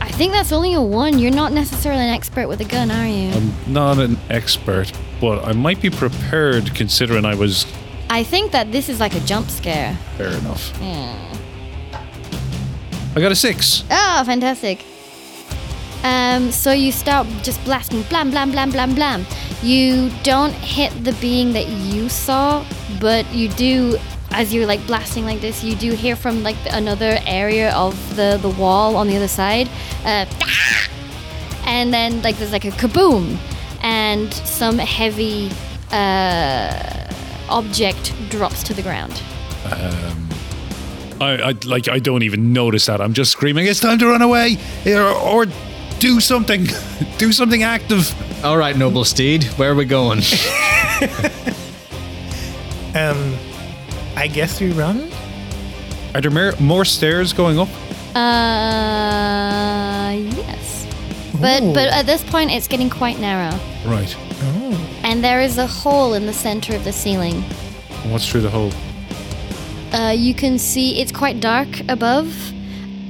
I 0.00 0.10
think 0.10 0.32
that's 0.32 0.52
only 0.52 0.74
a 0.74 0.82
one. 0.82 1.18
You're 1.18 1.30
not 1.30 1.52
necessarily 1.52 2.02
an 2.02 2.10
expert 2.14 2.48
with 2.48 2.60
a 2.60 2.64
gun, 2.64 2.90
are 2.90 3.06
you? 3.06 3.30
I'm 3.30 3.72
not 3.72 3.98
an 3.98 4.18
expert, 4.28 4.92
but 5.20 5.44
I 5.46 5.52
might 5.52 5.80
be 5.80 5.88
prepared 5.90 6.74
considering 6.74 7.24
I 7.24 7.34
was 7.34 7.66
I 8.16 8.22
think 8.24 8.52
that 8.52 8.72
this 8.72 8.88
is 8.88 8.98
like 8.98 9.14
a 9.14 9.20
jump 9.20 9.50
scare. 9.50 9.94
fair 10.16 10.28
enough. 10.28 10.72
Yeah. 10.80 11.36
I 13.14 13.20
got 13.20 13.30
a 13.30 13.36
six. 13.36 13.84
Oh, 13.90 14.22
fantastic. 14.24 14.82
Um, 16.02 16.50
so 16.50 16.72
you 16.72 16.92
start 16.92 17.26
just 17.42 17.62
blasting, 17.64 18.00
blam, 18.04 18.30
blam, 18.30 18.52
blam, 18.52 18.70
blam, 18.70 18.94
blam. 18.94 19.26
You 19.62 20.10
don't 20.22 20.54
hit 20.54 20.92
the 21.04 21.12
being 21.20 21.52
that 21.52 21.68
you 21.68 22.08
saw, 22.08 22.64
but 23.02 23.30
you 23.34 23.50
do, 23.50 23.98
as 24.30 24.54
you're 24.54 24.66
like 24.66 24.80
blasting 24.86 25.26
like 25.26 25.42
this, 25.42 25.62
you 25.62 25.76
do 25.76 25.92
hear 25.92 26.16
from 26.16 26.42
like 26.42 26.56
another 26.70 27.18
area 27.26 27.70
of 27.74 27.94
the, 28.16 28.38
the 28.40 28.48
wall 28.48 28.96
on 28.96 29.08
the 29.08 29.16
other 29.16 29.28
side, 29.28 29.68
uh, 30.06 30.24
and 31.66 31.92
then 31.92 32.22
like 32.22 32.38
there's 32.38 32.52
like 32.52 32.64
a 32.64 32.70
kaboom, 32.70 33.36
and 33.82 34.32
some 34.32 34.78
heavy 34.78 35.50
uh, 35.90 36.95
object 37.48 38.12
drops 38.30 38.62
to 38.64 38.74
the 38.74 38.82
ground. 38.82 39.20
I, 41.20 41.50
I 41.50 41.54
like 41.64 41.88
I 41.88 41.98
don't 41.98 42.22
even 42.22 42.52
notice 42.52 42.86
that. 42.86 43.00
I'm 43.00 43.12
just 43.14 43.32
screaming, 43.32 43.66
"It's 43.66 43.80
time 43.80 43.98
to 43.98 44.06
run 44.06 44.22
away!" 44.22 44.58
or, 44.86 45.00
or 45.10 45.46
do 45.98 46.20
something, 46.20 46.66
do 47.18 47.32
something 47.32 47.62
active. 47.62 48.14
All 48.44 48.58
right, 48.58 48.76
noble 48.76 49.04
steed, 49.04 49.44
where 49.58 49.72
are 49.72 49.74
we 49.74 49.84
going? 49.86 50.20
Um, 52.96 53.36
I 54.16 54.26
guess 54.26 54.58
we 54.58 54.72
run. 54.72 55.10
Are 56.14 56.22
there 56.22 56.30
more, 56.30 56.54
more 56.58 56.86
stairs 56.86 57.34
going 57.34 57.58
up? 57.58 57.68
Uh, 58.16 60.12
yes. 60.34 60.86
But 61.38 61.62
Ooh. 61.62 61.74
but 61.74 61.88
at 61.88 62.06
this 62.06 62.24
point, 62.24 62.50
it's 62.52 62.66
getting 62.68 62.88
quite 62.88 63.20
narrow, 63.20 63.54
Right. 63.84 64.16
Oh, 64.18 64.85
and 65.16 65.24
there 65.24 65.40
is 65.40 65.56
a 65.56 65.66
hole 65.66 66.12
in 66.12 66.26
the 66.26 66.32
center 66.34 66.76
of 66.76 66.84
the 66.84 66.92
ceiling. 66.92 67.40
What's 68.12 68.28
through 68.30 68.42
the 68.42 68.50
hole? 68.50 68.70
Uh, 69.98 70.10
you 70.10 70.34
can 70.34 70.58
see 70.58 71.00
it's 71.00 71.10
quite 71.10 71.40
dark 71.40 71.68
above, 71.88 72.28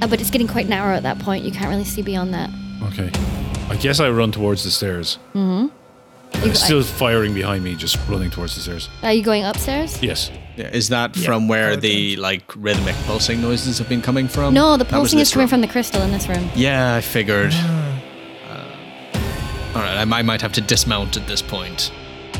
uh, 0.01 0.07
but 0.07 0.21
it's 0.21 0.29
getting 0.31 0.47
quite 0.47 0.69
narrow 0.69 0.95
at 0.95 1.03
that 1.03 1.19
point. 1.19 1.43
You 1.43 1.51
can't 1.51 1.67
really 1.67 1.83
see 1.83 2.01
beyond 2.01 2.33
that. 2.33 2.49
Okay. 2.93 3.11
I 3.69 3.75
guess 3.75 3.99
I 3.99 4.09
run 4.09 4.31
towards 4.31 4.63
the 4.63 4.71
stairs. 4.71 5.19
You- 5.35 5.69
Still 6.53 6.81
firing 6.81 7.33
behind 7.33 7.65
me, 7.65 7.75
just 7.75 7.97
running 8.07 8.29
towards 8.29 8.55
the 8.55 8.61
stairs. 8.61 8.87
Are 9.03 9.11
you 9.11 9.21
going 9.23 9.43
upstairs? 9.43 10.01
Yes. 10.01 10.31
Yeah, 10.55 10.69
is 10.69 10.87
that 10.89 11.17
Yeah, 11.17 11.25
from 11.25 11.49
where 11.49 11.71
okay. 11.71 11.81
the 11.81 12.15
like 12.15 12.43
rhythmic 12.55 12.95
pulsing 13.05 13.41
noises 13.41 13.79
have 13.79 13.89
been 13.89 14.01
coming 14.01 14.29
from? 14.29 14.53
No, 14.53 14.77
the 14.77 14.85
pulsing 14.85 15.19
is 15.19 15.33
coming 15.33 15.43
room. 15.43 15.49
from 15.49 15.61
the 15.61 15.67
crystal 15.67 16.01
in 16.03 16.11
this 16.11 16.29
room. 16.29 16.49
Yeah, 16.55 16.95
I 16.95 17.01
figured. 17.01 17.53
Uh, 19.97 20.01
all 20.01 20.01
right, 20.01 20.01
I 20.01 20.05
might, 20.05 20.25
might 20.25 20.41
have 20.41 20.53
to 20.53 20.61
dismount 20.61 21.17
at 21.17 21.27
this 21.27 21.41
point. 21.41 21.91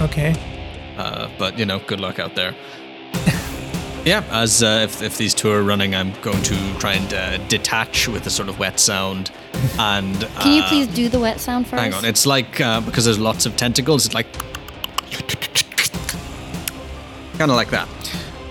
okay. 0.02 0.36
Uh, 0.98 1.30
but 1.38 1.60
you 1.60 1.66
know, 1.66 1.80
good 1.80 2.00
luck 2.00 2.20
out 2.20 2.36
there. 2.36 2.56
Yeah, 4.06 4.24
as 4.32 4.64
uh, 4.64 4.80
if, 4.84 5.02
if 5.02 5.18
these 5.18 5.34
two 5.34 5.52
are 5.52 5.64
running, 5.64 5.94
I'm 5.94 6.14
going 6.22 6.42
to 6.44 6.74
try 6.80 6.94
and 6.94 7.14
uh, 7.14 7.38
detach 7.50 8.08
with 8.08 8.26
a 8.26 8.30
sort 8.30 8.48
of 8.48 8.58
wet 8.58 8.80
sound. 8.80 9.32
And 9.78 10.16
Can 10.40 10.54
you 10.54 10.62
uh, 10.62 10.70
please 10.70 10.88
do 10.88 11.10
the 11.10 11.20
wet 11.20 11.42
sound 11.42 11.68
first? 11.68 11.84
hang 11.84 11.94
on? 11.94 12.06
It's 12.06 12.26
like 12.26 12.62
uh, 12.62 12.80
because 12.80 13.04
there's 13.04 13.20
lots 13.20 13.46
of 13.46 13.58
tentacles. 13.58 14.06
It's 14.06 14.16
like 14.16 14.32
kind 17.38 17.52
of 17.52 17.58
like 17.58 17.70
that. 17.72 17.90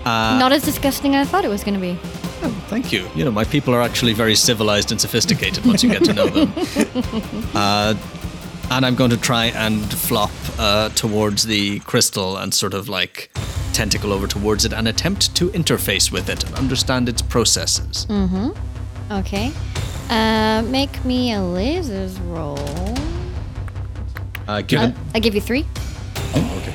Not 0.05 0.51
as 0.51 0.63
disgusting 0.63 1.15
as 1.15 1.27
I 1.27 1.31
thought 1.31 1.43
it 1.43 1.49
was 1.49 1.63
going 1.63 1.73
to 1.73 1.79
be. 1.79 1.97
Oh, 2.43 2.65
Thank 2.67 2.91
you. 2.91 3.09
You 3.15 3.25
know, 3.25 3.31
my 3.31 3.43
people 3.43 3.73
are 3.73 3.81
actually 3.81 4.13
very 4.13 4.35
civilized 4.35 4.91
and 4.91 5.01
sophisticated 5.01 5.65
once 5.65 5.81
you 5.81 5.89
get 5.89 6.03
to 6.03 6.13
know 6.13 6.27
them. 6.27 6.53
uh, 7.55 7.95
and 8.69 8.85
I'm 8.85 8.95
going 8.95 9.09
to 9.11 9.17
try 9.17 9.45
and 9.45 9.81
flop 9.93 10.31
uh, 10.59 10.89
towards 10.89 11.43
the 11.43 11.79
crystal 11.81 12.37
and 12.37 12.53
sort 12.53 12.73
of 12.73 12.89
like 12.89 13.29
tentacle 13.73 14.11
over 14.11 14.27
towards 14.27 14.65
it 14.65 14.73
and 14.73 14.87
attempt 14.87 15.35
to 15.35 15.49
interface 15.49 16.11
with 16.11 16.29
it 16.29 16.43
and 16.45 16.55
understand 16.55 17.07
its 17.07 17.21
processes. 17.21 18.05
Mm-hmm. 18.09 18.49
Okay. 19.13 19.51
Uh, 20.09 20.63
make 20.67 21.03
me 21.05 21.31
a 21.33 21.37
lasers 21.37 22.17
roll. 22.29 22.57
Uh, 24.47 24.61
given. 24.61 24.95
I 25.13 25.19
give 25.19 25.35
you 25.35 25.41
three. 25.41 25.65
Okay. 26.33 26.73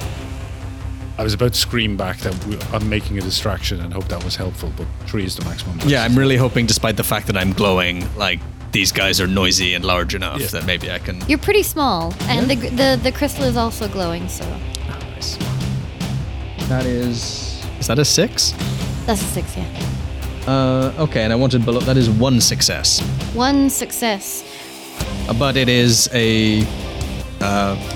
I 1.19 1.23
was 1.23 1.35
about 1.35 1.53
to 1.55 1.59
scream 1.61 1.97
back 1.97 2.19
that 2.19 2.47
we- 2.47 2.59
I'm 2.73 2.89
making 2.89 3.19
a 3.19 3.21
distraction 3.21 3.81
and 3.81 3.93
hope 3.93 4.09
that 4.09 4.23
was 4.25 4.37
helpful, 4.37 4.73
but 4.77 4.87
three 5.07 5.25
is 5.25 5.37
the 5.37 5.45
maximum. 5.45 5.79
yeah, 5.87 6.05
I'm 6.05 6.17
really 6.19 6.37
hoping, 6.37 6.67
despite 6.67 6.97
the 6.97 7.05
fact 7.05 7.27
that 7.27 7.37
I'm 7.37 7.53
glowing, 7.53 8.07
like 8.17 8.41
these 8.73 8.91
guys 8.93 9.21
are 9.21 9.27
noisy 9.27 9.75
and 9.75 9.85
large 9.85 10.15
enough 10.15 10.41
Yeah. 10.41 10.47
that 10.49 10.67
maybe 10.67 10.91
I 10.91 10.99
can. 10.99 11.23
You're 11.29 11.39
pretty 11.39 11.63
small, 11.63 12.13
and 12.29 12.49
the, 12.51 12.57
the 12.57 12.99
the 13.03 13.13
crystal 13.13 13.45
is 13.45 13.57
also 13.57 13.87
glowing. 13.89 14.29
So 14.29 14.45
Nice. 14.89 15.37
That 16.69 16.87
is. 16.87 17.63
Is 17.81 17.87
that 17.87 17.99
a 17.99 18.05
six? 18.05 18.55
that's 19.07 19.21
a 19.23 19.25
six. 19.25 19.57
Yeah. 19.57 19.67
Uh, 20.47 20.93
okay, 21.05 21.23
and 21.25 21.33
I 21.33 21.37
wanted 21.37 21.65
below. 21.65 21.81
That 21.81 21.97
is 21.97 22.09
one 22.11 22.41
success. 22.41 23.01
One 23.35 23.71
success. 23.71 24.43
Uh, 25.29 25.35
But 25.35 25.57
it 25.57 25.69
is 25.69 26.09
a. 26.13 26.65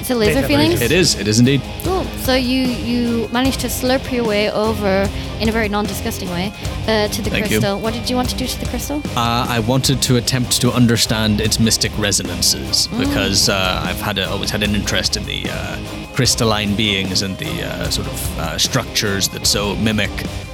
It's 0.01 0.11
a 0.11 0.15
laser 0.15 0.43
feeling. 0.43 0.73
It 0.73 0.93
is. 0.93 1.15
It 1.15 1.29
is 1.29 1.39
indeed. 1.39 1.63
Cool. 1.85 2.05
So 2.27 2.35
you 2.35 2.63
you 2.63 3.29
managed 3.29 3.61
to 3.61 3.69
slurp 3.69 4.11
your 4.13 4.25
way 4.25 4.51
over 4.51 5.09
in 5.41 5.49
a 5.49 5.53
very 5.53 5.69
non-disgusting 5.69 6.29
way 6.31 6.53
uh, 6.89 7.09
to 7.09 7.23
the 7.23 7.31
Thank 7.31 7.51
you. 7.51 7.59
crystal. 7.61 7.79
What 7.81 7.93
did 7.95 8.09
you 8.11 8.17
want 8.17 8.29
to 8.31 8.37
do 8.37 8.47
to 8.47 8.61
the 8.61 8.67
crystal? 8.67 8.99
Uh, 9.17 9.47
I 9.49 9.61
wanted 9.61 10.03
to 10.03 10.17
attempt 10.17 10.61
to 10.63 10.73
understand 10.73 11.41
its 11.41 11.61
mystic 11.61 11.93
resonances 11.99 12.89
because 12.89 13.49
uh, 13.49 13.83
I've 13.85 14.01
had 14.01 14.19
a, 14.19 14.29
always 14.29 14.51
had 14.51 14.63
an 14.63 14.75
interest 14.75 15.17
in 15.17 15.25
the 15.25 15.45
uh, 15.51 15.77
crystalline 16.15 16.75
beings 16.75 17.23
and 17.23 17.37
the 17.39 17.63
uh, 17.63 17.91
sort 17.91 18.09
of 18.09 18.39
uh, 18.39 18.59
structures 18.59 19.29
that 19.29 19.47
so 19.47 19.77
mimic 19.77 20.11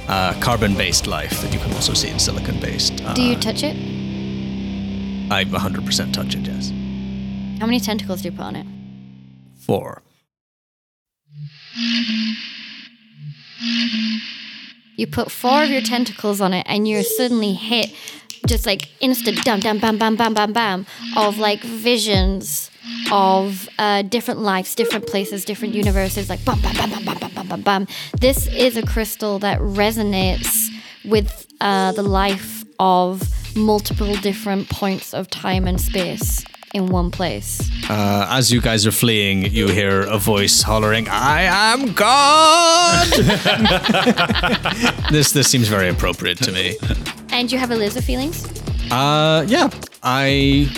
uh, 0.07 0.33
carbon-based 0.41 1.07
life 1.07 1.41
that 1.41 1.53
you 1.53 1.59
can 1.59 1.71
also 1.73 1.93
see 1.93 2.09
in 2.09 2.19
silicon-based. 2.19 3.01
Uh, 3.05 3.13
Do 3.13 3.23
you 3.23 3.35
touch 3.35 3.63
it? 3.63 3.75
I 5.31 5.45
100% 5.45 6.13
touch 6.13 6.35
it. 6.35 6.45
Yes. 6.45 6.71
How 7.59 7.65
many 7.65 7.79
tentacles 7.79 8.21
do 8.21 8.27
you 8.27 8.31
put 8.33 8.43
on 8.43 8.55
it? 8.57 8.67
Four. 9.65 10.01
You 14.97 15.07
put 15.07 15.31
four 15.31 15.63
of 15.63 15.69
your 15.69 15.81
tentacles 15.81 16.41
on 16.41 16.53
it, 16.53 16.65
and 16.69 16.85
you're 16.85 17.03
suddenly 17.03 17.53
hit, 17.53 17.95
just 18.45 18.65
like 18.65 18.89
instant, 18.99 19.43
dum 19.45 19.61
dum 19.61 19.79
bam 19.79 19.97
bam 19.97 20.17
bam 20.17 20.33
bam 20.33 20.51
bam, 20.51 20.85
of 21.15 21.37
like 21.37 21.61
visions 21.61 22.69
of 23.09 23.69
uh, 23.79 24.01
different 24.01 24.41
lives, 24.41 24.75
different 24.75 25.07
places, 25.07 25.45
different 25.45 25.73
universes, 25.73 26.29
like 26.29 26.43
bam 26.43 26.59
bam 26.59 26.75
bam 26.75 26.89
bam 26.89 27.05
bam 27.05 27.17
bam 27.19 27.31
bam 27.33 27.47
bam 27.47 27.61
bam. 27.61 27.87
This 28.19 28.47
is 28.47 28.75
a 28.75 28.85
crystal 28.85 29.39
that 29.39 29.59
resonates 29.59 30.67
with 31.05 31.47
uh, 31.61 31.93
the 31.93 32.03
life 32.03 32.65
of 32.79 33.29
multiple 33.55 34.13
different 34.15 34.69
points 34.69 35.13
of 35.13 35.29
time 35.29 35.67
and 35.67 35.79
space 35.79 36.43
in 36.73 36.87
one 36.87 37.11
place. 37.11 37.69
Uh, 37.89 38.25
as 38.29 38.51
you 38.51 38.59
guys 38.59 38.85
are 38.85 38.91
fleeing, 38.91 39.45
you 39.45 39.67
hear 39.67 40.01
a 40.01 40.17
voice 40.17 40.63
hollering, 40.63 41.07
"I 41.09 41.43
am 41.43 41.93
God." 41.93 43.07
this 45.11 45.31
this 45.31 45.47
seems 45.47 45.67
very 45.67 45.89
appropriate 45.89 46.39
to 46.39 46.51
me. 46.51 46.75
And 47.31 47.51
you 47.51 47.59
have 47.59 47.71
a 47.71 47.75
laser 47.75 48.01
feelings? 48.01 48.45
Uh, 48.91 49.45
yeah, 49.47 49.69
I 50.01 50.69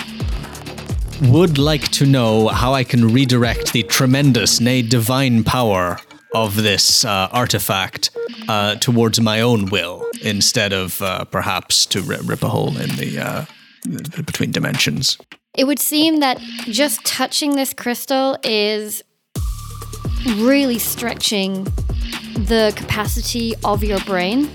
would 1.24 1.58
like 1.58 1.90
to 1.92 2.06
know 2.06 2.50
how 2.50 2.74
I 2.74 2.84
can 2.84 3.14
redirect 3.14 3.74
the 3.74 3.84
tremendous, 3.84 4.60
nay, 4.60 4.82
divine 4.82 5.44
power 5.44 5.98
of 6.34 6.62
this 6.62 7.06
uh, 7.06 7.30
artifact 7.32 8.12
uh, 8.50 8.76
towards 8.76 9.22
my 9.22 9.40
own 9.42 9.68
will, 9.68 10.06
instead 10.22 10.74
of 10.74 11.02
uh, 11.02 11.24
perhaps 11.26 11.86
to 11.88 12.02
rip 12.02 12.44
a 12.44 12.50
hole 12.50 12.78
in 12.78 12.90
the 12.98 13.20
uh, 13.20 13.46
between 14.26 14.52
dimensions. 14.52 15.18
It 15.58 15.66
would 15.66 15.80
seem 15.80 16.20
that 16.20 16.40
just 16.66 17.04
touching 17.06 17.56
this 17.56 17.74
crystal 17.74 18.38
is 18.44 19.04
really 20.38 20.80
stretching 20.80 21.64
the 22.36 22.74
capacity 22.76 23.54
of 23.64 23.84
your 23.84 24.00
brain. 24.02 24.50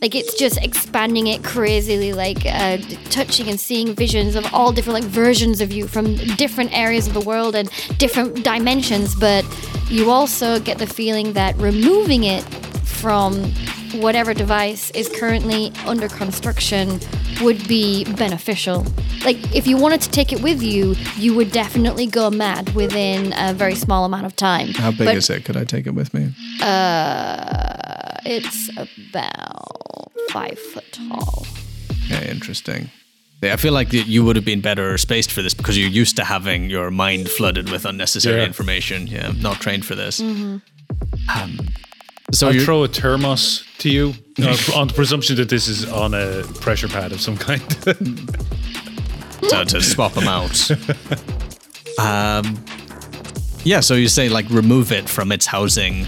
Like 0.00 0.14
it's 0.14 0.34
just 0.38 0.58
expanding 0.58 1.26
it 1.26 1.42
crazily, 1.42 2.12
like 2.12 2.46
uh, 2.46 2.78
touching 3.10 3.48
and 3.48 3.58
seeing 3.58 3.94
visions 3.94 4.36
of 4.36 4.46
all 4.54 4.72
different 4.72 5.02
like 5.02 5.10
versions 5.10 5.60
of 5.60 5.72
you 5.72 5.88
from 5.88 6.14
different 6.36 6.72
areas 6.72 7.08
of 7.08 7.14
the 7.14 7.20
world 7.20 7.56
and 7.56 7.68
different 7.98 8.44
dimensions. 8.44 9.14
But 9.16 9.44
you 9.90 10.10
also 10.10 10.60
get 10.60 10.78
the 10.78 10.86
feeling 10.86 11.32
that 11.32 11.56
removing 11.56 12.24
it 12.24 12.42
from 12.84 13.52
whatever 13.94 14.34
device 14.34 14.90
is 14.92 15.08
currently 15.08 15.72
under 15.86 16.08
construction 16.08 17.00
would 17.42 17.66
be 17.68 18.04
beneficial. 18.14 18.84
Like 19.24 19.36
if 19.54 19.66
you 19.66 19.76
wanted 19.76 20.00
to 20.02 20.10
take 20.10 20.32
it 20.32 20.42
with 20.42 20.62
you, 20.62 20.94
you 21.16 21.34
would 21.34 21.50
definitely 21.52 22.06
go 22.06 22.30
mad 22.30 22.74
within 22.74 23.32
a 23.36 23.52
very 23.54 23.74
small 23.74 24.04
amount 24.04 24.26
of 24.26 24.34
time. 24.36 24.68
How 24.74 24.90
big 24.90 25.06
But, 25.06 25.16
is 25.16 25.30
it? 25.30 25.44
Could 25.44 25.56
I 25.56 25.64
take 25.64 25.86
it 25.86 25.94
with 25.94 26.12
me? 26.14 26.32
Uh, 26.60 28.16
it's 28.24 28.70
about 28.76 30.12
five 30.30 30.58
foot 30.58 30.90
tall. 30.92 31.46
Okay, 32.06 32.30
interesting. 32.30 32.90
Yeah, 33.42 33.52
I 33.52 33.56
feel 33.56 33.72
like 33.72 33.92
you 33.92 34.24
would 34.24 34.34
have 34.34 34.44
been 34.44 34.60
better 34.60 34.98
spaced 34.98 35.30
for 35.30 35.42
this 35.42 35.54
because 35.54 35.78
you're 35.78 35.88
used 35.88 36.16
to 36.16 36.24
having 36.24 36.68
your 36.70 36.90
mind 36.90 37.28
flooded 37.28 37.70
with 37.70 37.84
unnecessary 37.84 38.40
Yeah. 38.40 38.46
information. 38.46 39.06
Yeah, 39.06 39.28
I'm 39.28 39.40
not 39.40 39.60
trained 39.60 39.84
for 39.84 39.94
this. 39.94 40.20
Um, 40.20 40.60
so 42.32 42.48
I'll 42.48 42.60
throw 42.60 42.84
a 42.84 42.88
thermos 42.88 43.64
to 43.78 43.90
you 43.90 44.14
uh, 44.40 44.56
on 44.74 44.88
the 44.88 44.94
presumption 44.94 45.36
that 45.36 45.48
this 45.48 45.68
is 45.68 45.90
on 45.90 46.14
a 46.14 46.42
pressure 46.60 46.88
pad 46.88 47.12
of 47.12 47.20
some 47.20 47.36
kind. 47.36 47.60
to, 49.48 49.64
to 49.64 49.80
swap 49.80 50.12
them 50.12 50.28
out. 50.28 50.70
um, 51.98 52.62
yeah, 53.64 53.80
so 53.80 53.94
you 53.94 54.08
say 54.08 54.28
like 54.28 54.48
remove 54.50 54.92
it 54.92 55.08
from 55.08 55.32
its 55.32 55.46
housing 55.46 56.06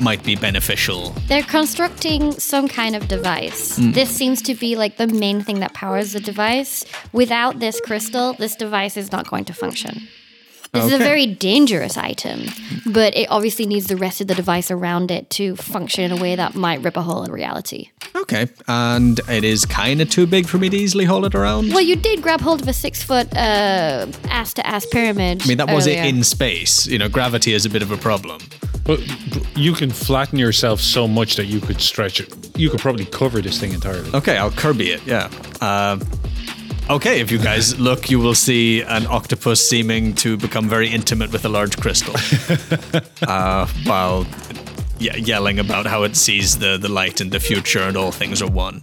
might 0.00 0.24
be 0.24 0.34
beneficial. 0.34 1.10
They're 1.28 1.42
constructing 1.42 2.32
some 2.32 2.68
kind 2.68 2.96
of 2.96 3.06
device. 3.08 3.76
This 3.76 4.08
seems 4.10 4.40
to 4.42 4.54
be 4.54 4.74
like 4.74 4.96
the 4.96 5.06
main 5.06 5.42
thing 5.42 5.60
that 5.60 5.74
powers 5.74 6.12
the 6.12 6.20
device. 6.20 6.84
Without 7.12 7.58
this 7.58 7.80
crystal, 7.80 8.32
this 8.34 8.56
device 8.56 8.96
is 8.96 9.12
not 9.12 9.28
going 9.28 9.44
to 9.44 9.52
function. 9.52 10.08
This 10.72 10.84
is 10.84 10.92
a 10.92 10.98
very 10.98 11.26
dangerous 11.26 11.96
item, 11.96 12.42
but 12.86 13.16
it 13.16 13.26
obviously 13.28 13.66
needs 13.66 13.88
the 13.88 13.96
rest 13.96 14.20
of 14.20 14.28
the 14.28 14.36
device 14.36 14.70
around 14.70 15.10
it 15.10 15.28
to 15.30 15.56
function 15.56 16.04
in 16.04 16.12
a 16.12 16.16
way 16.20 16.36
that 16.36 16.54
might 16.54 16.80
rip 16.82 16.96
a 16.96 17.02
hole 17.02 17.24
in 17.24 17.32
reality. 17.32 17.90
Okay, 18.14 18.46
and 18.68 19.18
it 19.28 19.42
is 19.42 19.64
kind 19.64 20.00
of 20.00 20.08
too 20.10 20.26
big 20.28 20.46
for 20.46 20.58
me 20.58 20.68
to 20.68 20.76
easily 20.76 21.04
haul 21.04 21.24
it 21.24 21.34
around. 21.34 21.70
Well, 21.72 21.80
you 21.80 21.96
did 21.96 22.22
grab 22.22 22.40
hold 22.40 22.62
of 22.62 22.68
a 22.68 22.72
six 22.72 23.02
foot 23.02 23.34
uh, 23.36 24.06
ass 24.28 24.54
to 24.54 24.66
ass 24.66 24.86
pyramid. 24.86 25.42
I 25.42 25.46
mean, 25.46 25.58
that 25.58 25.74
was 25.74 25.88
it 25.88 25.98
in 26.04 26.22
space. 26.22 26.86
You 26.86 26.98
know, 26.98 27.08
gravity 27.08 27.52
is 27.52 27.66
a 27.66 27.70
bit 27.70 27.82
of 27.82 27.90
a 27.90 27.96
problem. 27.96 28.40
but, 28.84 29.00
but 29.34 29.56
you 29.56 29.72
can 29.72 29.90
flatten 29.90 30.38
yourself 30.38 30.80
so 30.80 31.08
much 31.08 31.34
that 31.36 31.46
you 31.46 31.60
could 31.60 31.80
stretch 31.80 32.20
it. 32.20 32.58
You 32.58 32.70
could 32.70 32.80
probably 32.80 33.06
cover 33.06 33.40
this 33.40 33.58
thing 33.58 33.72
entirely. 33.72 34.10
Okay, 34.14 34.36
I'll 34.36 34.50
Kirby 34.52 34.90
it. 34.92 35.04
Yeah. 35.06 35.30
Uh, 35.60 35.98
okay, 36.88 37.20
if 37.20 37.30
you 37.30 37.38
guys 37.38 37.78
look, 37.78 38.10
you 38.10 38.18
will 38.18 38.34
see 38.34 38.82
an 38.82 39.06
octopus 39.06 39.60
seeming 39.68 40.14
to 40.16 40.36
become 40.36 40.68
very 40.68 40.88
intimate 40.88 41.32
with 41.32 41.44
a 41.44 41.48
large 41.48 41.76
crystal, 41.76 42.14
uh, 43.28 43.66
while 43.84 44.26
ye- 44.98 45.18
yelling 45.18 45.58
about 45.58 45.86
how 45.86 46.02
it 46.04 46.16
sees 46.16 46.58
the 46.58 46.78
the 46.78 46.88
light 46.88 47.20
and 47.20 47.32
the 47.32 47.40
future 47.40 47.82
and 47.82 47.96
all 47.96 48.12
things 48.12 48.40
are 48.42 48.50
one. 48.50 48.82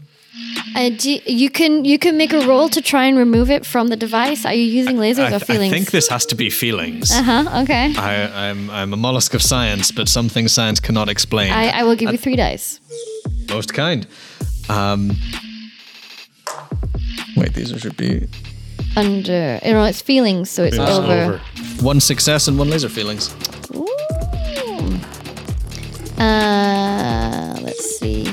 Uh, 0.76 0.90
do, 0.90 1.20
you 1.26 1.50
can 1.50 1.86
you 1.86 1.98
can 1.98 2.18
make 2.18 2.34
a 2.34 2.46
roll 2.48 2.70
to 2.70 2.82
try 2.82 3.06
and 3.06 3.18
remove 3.18 3.50
it 3.50 3.66
from 3.66 3.88
the 3.88 3.96
device. 3.96 4.46
Are 4.46 4.54
you 4.54 4.64
using 4.64 4.98
lasers 4.98 5.20
I, 5.32 5.36
or 5.36 5.40
th- 5.40 5.50
I 5.60 5.70
think 5.70 5.92
this 5.92 6.08
has 6.10 6.26
to 6.28 6.36
be 6.36 6.50
feelings. 6.50 7.12
Uh 7.12 7.24
huh. 7.24 7.62
Okay. 7.64 7.94
I, 7.98 8.50
I'm 8.50 8.70
I'm 8.70 8.94
a 8.94 8.98
mollusk 8.98 9.34
of 9.34 9.42
science, 9.42 9.92
but 9.92 10.08
some 10.08 10.30
things 10.30 10.52
science 10.54 10.80
cannot 10.80 11.10
explain. 11.10 11.52
I, 11.52 11.70
I 11.80 11.84
will 11.84 11.96
give 11.96 12.12
you 12.12 12.18
three 12.18 12.36
dice. 12.36 12.80
Most 13.50 13.74
kind. 13.74 14.06
Um, 14.70 15.16
wait, 17.38 17.54
these 17.54 17.70
should 17.80 17.96
be 17.98 18.28
Under, 18.96 19.60
you 19.64 19.74
know, 19.74 19.84
it's 19.84 20.02
feelings, 20.02 20.50
so 20.50 20.64
it's 20.64 20.78
It's 20.78 20.90
over. 20.92 21.14
over. 21.14 21.42
one 21.82 22.00
success 22.00 22.48
and 22.48 22.58
one 22.58 22.70
laser 22.70 22.90
feelings. 22.90 23.34
Ooh. 23.76 23.88
Uh, 26.20 27.56
let's 27.62 28.00
see. 28.00 28.28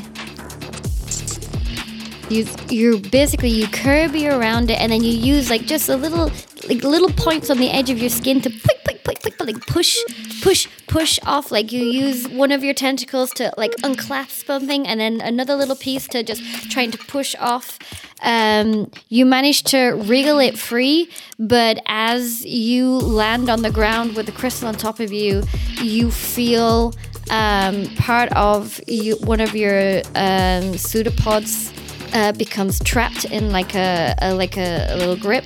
You 2.31 2.47
you 2.71 2.99
basically 2.99 3.51
you 3.51 3.67
Kirby 3.69 4.27
around 4.29 4.71
it, 4.71 4.81
and 4.81 4.91
then 4.91 5.05
you 5.05 5.11
use 5.13 5.51
like 5.51 5.67
just 5.67 5.89
a 5.91 5.97
little 5.97 6.31
like 6.69 6.83
little 6.83 7.11
points 7.11 7.51
on 7.51 7.59
the 7.59 7.71
edge 7.71 7.91
of 7.91 7.99
your 7.99 8.09
skin 8.09 8.41
to 8.41 8.51
quick, 8.51 8.94
quick, 9.25 9.41
like 9.41 9.67
push, 9.67 9.99
push, 10.43 10.69
push 10.87 11.19
off. 11.25 11.51
Like 11.51 11.73
you 11.73 11.83
use 11.83 12.29
one 12.29 12.53
of 12.53 12.63
your 12.63 12.75
tentacles 12.75 13.31
to 13.35 13.53
like 13.57 13.75
unclasp 13.83 14.47
something, 14.47 14.87
and 14.87 15.01
then 15.01 15.21
another 15.21 15.55
little 15.55 15.77
piece 15.77 16.07
to 16.09 16.23
just 16.23 16.43
trying 16.71 16.91
to 16.91 16.99
push 16.99 17.35
off. 17.39 17.79
Um, 18.23 18.91
you 19.09 19.27
manage 19.27 19.65
to 19.65 19.93
wriggle 19.93 20.39
it 20.39 20.59
free, 20.59 21.11
but 21.39 21.79
as 21.87 22.45
you 22.45 22.99
land 22.99 23.49
on 23.49 23.63
the 23.63 23.71
ground 23.71 24.17
with 24.17 24.27
the 24.27 24.33
crystal 24.33 24.69
on 24.69 24.75
top 24.75 25.01
of 25.01 25.13
you, 25.13 25.43
you 25.83 26.11
feel 26.11 26.95
um, 27.31 27.87
part 27.97 28.31
of 28.33 28.81
you, 28.87 29.17
one 29.17 29.41
of 29.41 29.55
your 29.55 30.03
um, 30.15 30.77
pseudopods 30.77 31.73
uh, 32.13 32.33
becomes 32.33 32.79
trapped 32.85 33.25
in 33.27 33.53
like 33.53 33.75
a, 33.75 34.15
a 34.21 34.35
like 34.35 34.57
a, 34.57 34.89
a 34.91 34.97
little 34.97 35.17
grip, 35.17 35.45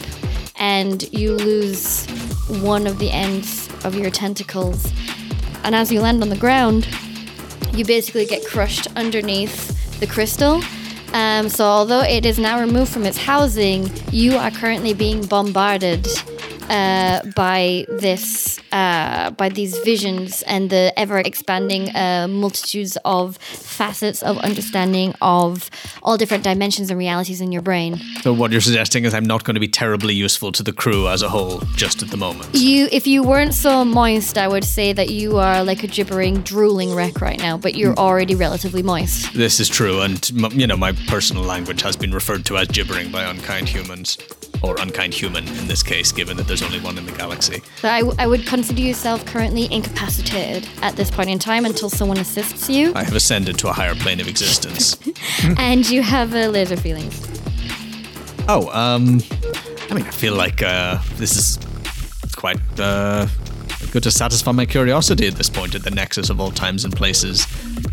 and 0.56 1.12
you 1.12 1.34
lose 1.34 2.06
one 2.62 2.86
of 2.86 2.98
the 2.98 3.10
ends 3.10 3.67
of 3.84 3.94
your 3.94 4.10
tentacles. 4.10 4.92
And 5.64 5.74
as 5.74 5.92
you 5.92 6.00
land 6.00 6.22
on 6.22 6.28
the 6.28 6.36
ground, 6.36 6.88
you 7.72 7.84
basically 7.84 8.26
get 8.26 8.44
crushed 8.46 8.88
underneath 8.96 10.00
the 10.00 10.06
crystal. 10.06 10.62
Um, 11.12 11.48
so, 11.48 11.64
although 11.64 12.02
it 12.02 12.26
is 12.26 12.38
now 12.38 12.60
removed 12.60 12.92
from 12.92 13.04
its 13.04 13.16
housing, 13.16 13.90
you 14.12 14.36
are 14.36 14.50
currently 14.50 14.94
being 14.94 15.24
bombarded 15.26 16.06
uh, 16.68 17.22
by 17.34 17.86
this, 17.88 18.58
uh, 18.72 19.30
by 19.32 19.48
these 19.48 19.76
visions 19.78 20.42
and 20.42 20.70
the 20.70 20.92
ever 20.96 21.18
expanding 21.18 21.94
uh, 21.94 22.26
multitudes 22.28 22.96
of 23.04 23.36
facets 23.38 24.22
of 24.22 24.38
understanding 24.38 25.14
of 25.20 25.70
all 26.02 26.16
different 26.16 26.44
dimensions 26.44 26.90
and 26.90 26.98
realities 26.98 27.40
in 27.40 27.52
your 27.52 27.62
brain. 27.62 27.96
So 28.22 28.32
what 28.32 28.50
you're 28.52 28.60
suggesting 28.60 29.04
is 29.04 29.14
I'm 29.14 29.24
not 29.24 29.44
going 29.44 29.54
to 29.54 29.60
be 29.60 29.68
terribly 29.68 30.14
useful 30.14 30.52
to 30.52 30.62
the 30.62 30.72
crew 30.72 31.08
as 31.08 31.22
a 31.22 31.28
whole 31.28 31.60
just 31.76 32.02
at 32.02 32.10
the 32.10 32.16
moment. 32.16 32.54
You, 32.54 32.88
if 32.92 33.06
you 33.06 33.22
weren't 33.22 33.54
so 33.54 33.84
moist, 33.84 34.36
I 34.38 34.48
would 34.48 34.64
say 34.64 34.92
that 34.92 35.10
you 35.10 35.38
are 35.38 35.62
like 35.64 35.82
a 35.82 35.86
gibbering, 35.86 36.42
drooling 36.42 36.94
wreck 36.94 37.20
right 37.20 37.38
now. 37.38 37.56
But 37.56 37.74
you're 37.74 37.94
already 37.96 38.34
relatively 38.34 38.82
moist. 38.82 39.32
This 39.34 39.60
is 39.60 39.68
true, 39.68 40.00
and 40.00 40.30
m- 40.36 40.58
you 40.58 40.66
know 40.66 40.76
my 40.76 40.92
personal 41.06 41.42
language 41.42 41.82
has 41.82 41.96
been 41.96 42.12
referred 42.12 42.44
to 42.46 42.56
as 42.58 42.68
gibbering 42.68 43.10
by 43.10 43.24
unkind 43.24 43.68
humans, 43.68 44.18
or 44.62 44.76
unkind 44.80 45.14
human 45.14 45.46
in 45.48 45.66
this 45.68 45.82
case, 45.82 46.12
given 46.12 46.36
that 46.36 46.46
there's 46.46 46.62
only 46.62 46.80
one 46.80 46.98
in 46.98 47.06
the 47.06 47.12
galaxy. 47.12 47.62
So 47.76 47.88
I, 47.88 48.02
I 48.18 48.26
would 48.26 48.46
consider 48.46 48.80
yourself 48.80 49.24
currently 49.26 49.72
incapacitated 49.72 50.68
at 50.82 50.96
this 50.96 51.10
point 51.10 51.30
in 51.30 51.38
time 51.38 51.64
until 51.64 51.90
someone 51.90 52.18
assists 52.18 52.68
you, 52.68 52.92
I 52.94 53.04
have 53.04 53.14
ascended 53.14 53.58
to 53.58 53.68
a 53.68 53.72
higher 53.72 53.94
plane 53.94 54.20
of 54.20 54.28
existence. 54.28 54.96
and 55.58 55.88
you 55.88 56.02
have 56.02 56.34
a 56.34 56.48
laser 56.48 56.76
feelings. 56.76 57.20
oh, 58.48 58.68
um, 58.70 59.20
I 59.90 59.94
mean, 59.94 60.04
I 60.06 60.10
feel 60.10 60.34
like 60.34 60.62
uh, 60.62 60.98
this 61.16 61.36
is 61.36 61.58
quite 62.34 62.60
uh, 62.78 63.26
good 63.92 64.02
to 64.02 64.10
satisfy 64.10 64.52
my 64.52 64.66
curiosity 64.66 65.26
at 65.26 65.34
this 65.34 65.48
point 65.48 65.74
at 65.74 65.82
the 65.82 65.90
nexus 65.90 66.30
of 66.30 66.40
all 66.40 66.50
times 66.50 66.84
and 66.84 66.94
places. 66.94 67.46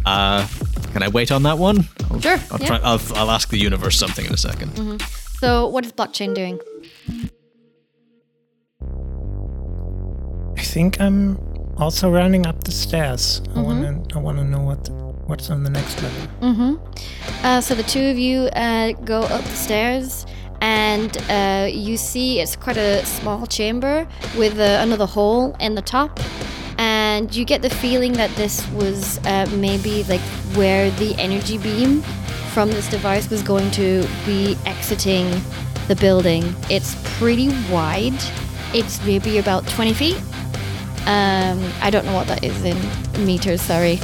Uh, 0.05 0.47
can 0.93 1.03
I 1.03 1.07
wait 1.09 1.31
on 1.31 1.43
that 1.43 1.57
one? 1.57 1.87
I'll, 2.09 2.21
Sure, 2.21 2.39
I'll, 2.51 2.59
yeah. 2.59 2.67
try, 2.67 2.79
I'll, 2.83 3.01
I'll 3.15 3.31
ask 3.31 3.49
the 3.49 3.57
universe 3.57 3.97
something 3.97 4.25
in 4.25 4.31
a 4.31 4.35
2nd 4.35 5.24
So 5.39 5.67
what 5.67 5.85
is 5.85 5.91
blockchain 5.91 6.33
doing? 6.33 6.59
I 10.57 10.61
think 10.61 10.99
I'm 10.99 11.37
also 11.77 12.09
running 12.09 12.45
up 12.45 12.63
the 12.63 12.71
stairs. 12.71 13.41
I 13.55 13.61
wanna 13.61 14.01
I 14.15 14.19
wanna 14.19 14.43
know 14.43 14.61
what 14.61 14.89
what's 15.27 15.49
on 15.49 15.63
the 15.63 15.69
next 15.69 16.01
level. 16.01 16.79
Uh, 17.43 17.61
so 17.61 17.75
the 17.75 17.83
two 17.83 18.05
of 18.09 18.17
you 18.17 18.43
uh, 18.53 18.91
go 19.03 19.21
up 19.21 19.43
the 19.43 19.55
stairs, 19.55 20.25
and 20.61 21.17
uh, 21.29 21.67
you 21.69 21.97
see 21.97 22.39
it's 22.39 22.55
quite 22.55 22.77
a 22.77 23.05
small 23.05 23.45
chamber 23.47 24.07
with 24.37 24.59
uh, 24.59 24.79
another 24.81 25.05
hole 25.05 25.55
in 25.59 25.75
the 25.75 25.81
top. 25.81 26.19
And 26.77 27.33
you 27.33 27.45
get 27.45 27.61
the 27.61 27.69
feeling 27.69 28.13
that 28.13 28.29
this 28.35 28.67
was 28.71 29.19
uh, 29.25 29.47
maybe 29.55 30.03
like 30.03 30.21
where 30.55 30.91
the 30.91 31.15
energy 31.17 31.57
beam 31.57 32.03
from 32.55 32.71
this 32.71 32.87
device 32.89 33.29
was 33.29 33.41
going 33.43 33.69
to 33.71 34.07
be 34.25 34.57
exiting 34.65 35.29
the 35.89 35.95
building. 35.97 36.41
It's 36.69 36.95
pretty 37.19 37.49
wide. 37.69 38.13
It's 38.73 39.05
maybe 39.05 39.39
about 39.39 39.67
20 39.67 39.93
feet. 39.93 40.15
Um, 41.05 41.59
I 41.81 41.89
don't 41.91 42.05
know 42.05 42.13
what 42.13 42.27
that 42.27 42.45
is 42.45 42.63
in 42.63 42.77
meters. 43.25 43.61
Sorry. 43.61 43.99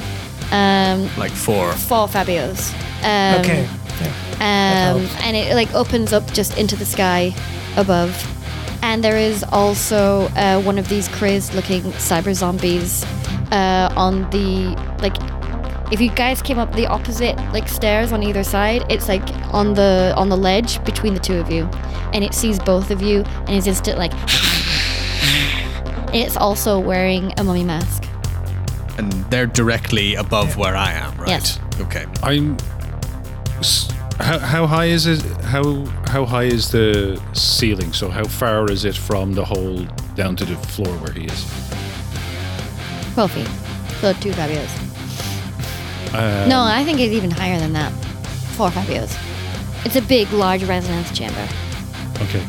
Um, 0.52 1.10
Like 1.18 1.32
four. 1.32 1.72
four 1.72 2.10
Fabios. 2.10 2.74
Um, 3.06 3.40
okay. 3.40 3.70
Yeah. 4.02 4.96
Um, 4.98 5.08
and 5.22 5.38
it 5.38 5.56
like 5.56 5.74
opens 5.74 6.12
up 6.12 6.30
just 6.34 6.58
into 6.58 6.76
the 6.76 6.86
sky 6.86 7.34
above. 7.78 8.12
And 8.84 9.02
there 9.02 9.16
is 9.18 9.46
also 9.54 10.28
uh, 10.36 10.62
one 10.62 10.78
of 10.78 10.90
these 10.90 11.08
crazed 11.08 11.54
looking 11.54 11.84
cyber 11.94 12.34
zombies 12.36 13.06
uh, 13.54 13.94
on 13.96 14.30
the 14.32 14.76
like. 15.00 15.16
If 15.92 16.00
you 16.00 16.10
guys 16.10 16.42
came 16.42 16.58
up 16.58 16.74
the 16.74 16.88
opposite 16.88 17.36
like 17.52 17.68
stairs 17.68 18.14
on 18.14 18.24
either 18.24 18.44
side, 18.44 18.86
it's 18.90 19.10
like 19.10 19.28
on 19.54 19.74
the 19.74 20.14
on 20.16 20.30
the 20.30 20.38
ledge 20.38 20.82
between 20.86 21.14
the 21.14 21.20
two 21.20 21.38
of 21.38 21.52
you, 21.52 21.66
and 22.14 22.24
it 22.24 22.34
sees 22.34 22.60
both 22.60 22.92
of 22.92 23.02
you 23.02 23.24
and 23.48 23.50
is 23.50 23.68
instant 23.68 23.98
like. 23.98 24.14
it's 26.14 26.38
also 26.38 26.80
wearing 26.80 27.34
a 27.38 27.44
mummy 27.44 27.66
mask. 27.66 28.06
And 28.98 29.12
they're 29.30 29.48
directly 29.48 30.16
above 30.16 30.56
where 30.56 30.78
I 30.78 30.94
am, 30.94 31.18
right? 31.18 31.30
Yes. 31.30 31.60
Okay. 31.82 32.06
I'm. 32.24 32.58
How, 34.20 34.40
how 34.40 34.68
high 34.68 34.86
is 34.86 35.08
it? 35.08 35.22
How 35.44 35.84
how 36.08 36.26
high 36.26 36.46
is 36.46 36.72
the 36.72 37.22
ceiling? 37.34 37.92
So 37.92 38.10
how 38.10 38.24
far 38.24 38.72
is 38.72 38.86
it 38.86 38.96
from 38.96 39.34
the 39.34 39.44
hole 39.44 39.86
down 40.16 40.38
to 40.38 40.46
the 40.46 40.56
floor 40.56 40.96
where 41.00 41.12
he 41.12 41.26
is? 41.26 41.46
12 43.14 43.32
feet. 43.32 43.48
So 44.00 44.14
two 44.14 44.32
Fabios. 44.32 44.91
Um, 46.14 46.50
No, 46.50 46.62
I 46.62 46.84
think 46.84 47.00
it's 47.00 47.14
even 47.14 47.32
higher 47.32 47.60
than 47.60 47.74
that. 47.74 47.92
Four 48.58 48.70
Fabios. 48.70 49.16
It's 49.86 49.96
a 49.96 50.02
big, 50.02 50.32
large 50.32 50.64
resonance 50.64 51.12
chamber. 51.18 51.48
Okay. 52.22 52.44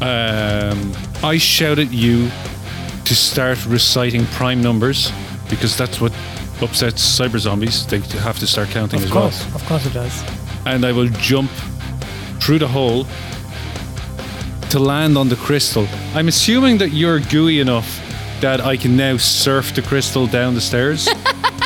Um, 0.00 0.92
I 1.22 1.38
shout 1.38 1.78
at 1.78 1.90
you 1.92 2.30
to 3.04 3.14
start 3.14 3.64
reciting 3.66 4.26
prime 4.26 4.60
numbers 4.62 5.10
because 5.48 5.76
that's 5.76 6.00
what 6.00 6.12
upsets 6.62 7.02
cyber 7.18 7.38
zombies. 7.38 7.86
They 7.86 8.00
have 8.20 8.38
to 8.40 8.46
start 8.46 8.68
counting 8.70 8.98
Of 9.00 9.06
as 9.06 9.10
course, 9.12 9.46
well. 9.46 9.54
of 9.56 9.64
course 9.66 9.86
it 9.86 9.92
does. 9.94 10.24
And 10.64 10.84
I 10.84 10.92
will 10.92 11.08
jump 11.20 11.50
through 12.40 12.58
the 12.58 12.68
hole 12.68 13.06
to 14.70 14.78
land 14.78 15.16
on 15.16 15.28
the 15.28 15.36
crystal. 15.36 15.86
I'm 16.14 16.28
assuming 16.28 16.78
that 16.78 16.90
you're 16.90 17.20
gooey 17.20 17.60
enough 17.60 18.00
that 18.40 18.60
I 18.60 18.76
can 18.76 18.96
now 18.96 19.16
surf 19.16 19.74
the 19.74 19.82
crystal 19.82 20.26
down 20.26 20.54
the 20.54 20.60
stairs. 20.60 21.08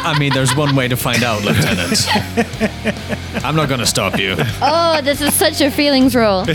I 0.03 0.19
mean, 0.19 0.33
there's 0.33 0.57
one 0.57 0.75
way 0.75 0.89
to 0.89 0.97
find 0.97 1.23
out, 1.23 1.45
Lieutenant. 1.45 2.09
I'm 3.45 3.55
not 3.55 3.69
going 3.69 3.81
to 3.81 3.87
stop 3.87 4.19
you. 4.19 4.35
Oh, 4.63 5.01
this 5.03 5.21
is 5.21 5.35
such 5.35 5.61
a 5.61 5.71
feelings 5.71 6.17
roll. 6.17 6.41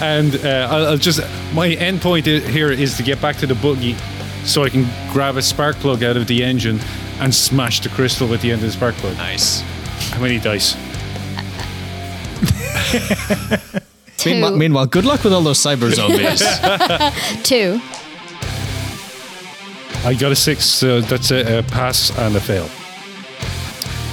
and 0.00 0.36
uh, 0.36 0.68
I'll, 0.70 0.86
I'll 0.86 0.96
just 0.96 1.20
my 1.52 1.70
end 1.70 2.00
point 2.00 2.26
here 2.26 2.70
is 2.70 2.96
to 2.96 3.02
get 3.02 3.20
back 3.20 3.36
to 3.38 3.46
the 3.46 3.56
buggy 3.56 3.96
so 4.44 4.62
I 4.62 4.68
can 4.68 4.86
grab 5.12 5.36
a 5.36 5.42
spark 5.42 5.76
plug 5.76 6.04
out 6.04 6.16
of 6.16 6.28
the 6.28 6.44
engine 6.44 6.78
and 7.18 7.34
smash 7.34 7.80
the 7.80 7.88
crystal 7.88 8.28
with 8.28 8.40
the 8.42 8.52
end 8.52 8.60
of 8.62 8.68
the 8.68 8.72
spark 8.72 8.94
plug. 8.96 9.16
Nice. 9.16 9.60
How 10.10 10.20
many 10.20 10.38
dice? 10.38 10.76
Meanwhile, 14.24 14.52
Two. 14.52 14.56
meanwhile, 14.56 14.86
good 14.86 15.04
luck 15.04 15.22
with 15.24 15.32
all 15.34 15.42
those 15.42 15.58
cyber 15.58 15.92
zombies. 15.92 16.40
Two. 17.42 17.78
I 20.04 20.12
got 20.12 20.32
a 20.32 20.36
six, 20.36 20.66
so 20.66 21.00
that's 21.00 21.30
a, 21.30 21.60
a 21.60 21.62
pass 21.62 22.10
and 22.18 22.36
a 22.36 22.40
fail. 22.40 22.68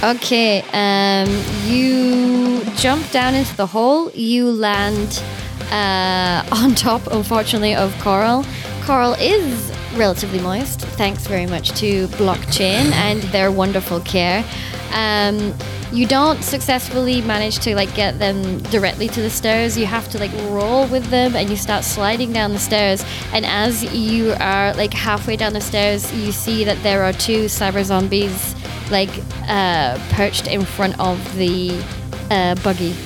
Okay, 0.02 0.62
um, 0.72 1.28
you 1.66 2.64
jump 2.76 3.10
down 3.10 3.34
into 3.34 3.54
the 3.56 3.66
hole. 3.66 4.10
You 4.12 4.50
land 4.50 5.22
uh, 5.70 6.44
on 6.52 6.74
top, 6.74 7.06
unfortunately, 7.08 7.74
of 7.74 7.92
Coral. 8.00 8.42
Coral 8.84 9.14
is 9.14 9.70
relatively 9.94 10.40
moist, 10.40 10.80
thanks 10.80 11.24
very 11.28 11.46
much 11.46 11.70
to 11.78 12.08
Blockchain 12.08 12.90
and 12.92 13.22
their 13.24 13.52
wonderful 13.52 14.00
care. 14.00 14.44
Um, 14.92 15.54
you 15.92 16.04
don't 16.04 16.42
successfully 16.42 17.20
manage 17.20 17.60
to 17.60 17.76
like 17.76 17.94
get 17.94 18.18
them 18.18 18.58
directly 18.64 19.06
to 19.08 19.20
the 19.22 19.30
stairs. 19.30 19.78
You 19.78 19.86
have 19.86 20.08
to 20.10 20.18
like 20.18 20.32
roll 20.50 20.88
with 20.88 21.04
them, 21.06 21.36
and 21.36 21.48
you 21.48 21.56
start 21.56 21.84
sliding 21.84 22.32
down 22.32 22.52
the 22.52 22.58
stairs. 22.58 23.04
And 23.32 23.46
as 23.46 23.84
you 23.94 24.32
are 24.40 24.74
like 24.74 24.92
halfway 24.92 25.36
down 25.36 25.52
the 25.52 25.60
stairs, 25.60 26.12
you 26.12 26.32
see 26.32 26.64
that 26.64 26.82
there 26.82 27.04
are 27.04 27.12
two 27.12 27.44
cyber 27.44 27.84
zombies 27.84 28.56
like 28.90 29.10
uh, 29.48 29.96
perched 30.10 30.48
in 30.48 30.64
front 30.64 30.98
of 30.98 31.36
the 31.36 31.80
uh, 32.30 32.56
buggy. 32.64 32.96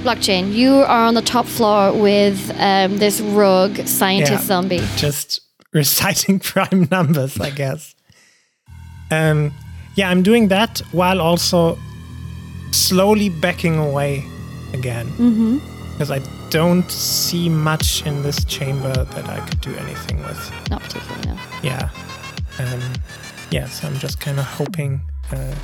Blockchain, 0.00 0.52
you 0.52 0.76
are 0.76 1.04
on 1.06 1.14
the 1.14 1.22
top 1.22 1.46
floor 1.46 1.92
with 1.92 2.50
um, 2.58 2.96
this 2.98 3.20
rogue 3.20 3.76
scientist 3.86 4.32
Yeah. 4.32 4.46
zombie. 4.46 4.80
Just 4.96 5.40
reciting 5.72 6.38
prime 6.40 6.88
numbers, 6.90 7.38
I 7.40 7.50
guess. 7.50 7.94
Um, 9.10 9.52
yeah, 9.96 10.10
I'm 10.10 10.22
doing 10.22 10.48
that 10.48 10.78
while 10.92 11.20
also 11.20 11.78
slowly 12.70 13.28
backing 13.28 13.76
away 13.78 14.24
again. 14.72 15.06
Mm-hmm. 15.18 15.58
Because 15.92 16.10
I 16.10 16.20
don't 16.50 16.88
see 16.90 17.48
much 17.48 18.06
in 18.06 18.22
this 18.22 18.44
chamber 18.44 18.92
that 19.04 19.28
I 19.28 19.40
could 19.40 19.60
do 19.60 19.74
anything 19.76 20.18
with. 20.22 20.52
Not 20.70 20.82
particularly, 20.82 21.26
no. 21.26 21.36
Yeah. 21.62 21.88
Um, 22.60 22.80
yeah, 23.50 23.66
so 23.68 23.88
I'm 23.88 23.98
just 23.98 24.20
kind 24.20 24.38
of 24.38 24.44
hoping 24.44 25.00
uh, 25.32 25.54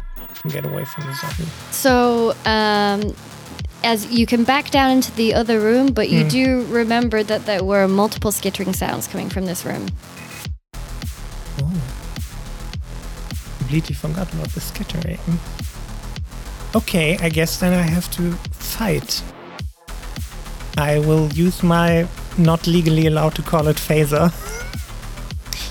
to 0.43 0.49
get 0.49 0.65
away 0.65 0.85
from 0.85 1.05
the 1.07 1.15
zombie. 1.15 1.51
So, 1.71 2.35
um, 2.47 3.15
as 3.85 4.07
you 4.11 4.27
can 4.27 4.45
back 4.45 4.71
down 4.71 4.91
into 4.91 5.13
the 5.13 5.35
other 5.35 5.61
room, 5.61 5.93
but 5.93 6.09
you 6.09 6.23
Hmm. 6.23 6.29
do 6.29 6.65
remember 6.71 7.23
that 7.23 7.47
there 7.47 7.63
were 7.63 7.87
multiple 7.87 8.33
skittering 8.33 8.73
sounds 8.73 9.07
coming 9.07 9.29
from 9.31 9.45
this 9.47 9.65
room. 9.65 9.89
Oh. 11.63 11.71
Completely 13.59 13.95
forgot 13.95 14.33
about 14.33 14.49
the 14.55 14.61
skittering. 14.61 15.19
Okay, 16.75 17.17
I 17.21 17.29
guess 17.29 17.59
then 17.59 17.73
I 17.73 17.83
have 17.83 18.11
to 18.17 18.33
fight. 18.53 19.23
I 20.77 20.99
will 20.99 21.33
use 21.33 21.63
my 21.63 22.07
not 22.37 22.67
legally 22.67 23.07
allowed 23.07 23.35
to 23.37 23.43
call 23.43 23.69
it 23.69 23.77
phaser. 23.77 24.33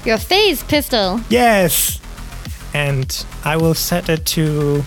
Your 0.06 0.18
phase 0.18 0.64
pistol. 0.64 1.20
Yes! 1.30 2.00
And 2.74 3.26
I 3.44 3.58
will 3.58 3.74
set 3.76 4.10
it 4.10 4.26
to 4.38 4.84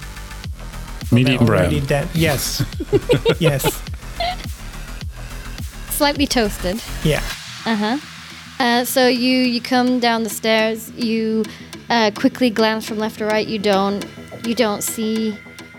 Medium 1.12 1.38
they're 1.38 1.46
brown. 1.46 1.60
already 1.62 1.80
dead. 1.80 2.08
Yes. 2.14 2.64
yes. 3.38 3.82
Slightly 5.90 6.26
toasted. 6.26 6.82
Yeah. 7.04 7.22
Uh-huh. 7.64 7.98
Uh, 8.58 8.84
so 8.84 9.06
you 9.06 9.38
you 9.38 9.60
come 9.60 10.00
down 10.00 10.22
the 10.22 10.30
stairs. 10.30 10.90
You 10.92 11.44
uh, 11.90 12.10
quickly 12.14 12.50
glance 12.50 12.86
from 12.86 12.98
left 12.98 13.18
to 13.18 13.26
right. 13.26 13.46
You 13.46 13.58
don't 13.58 14.04
you 14.44 14.54
don't 14.54 14.82
see 14.82 15.32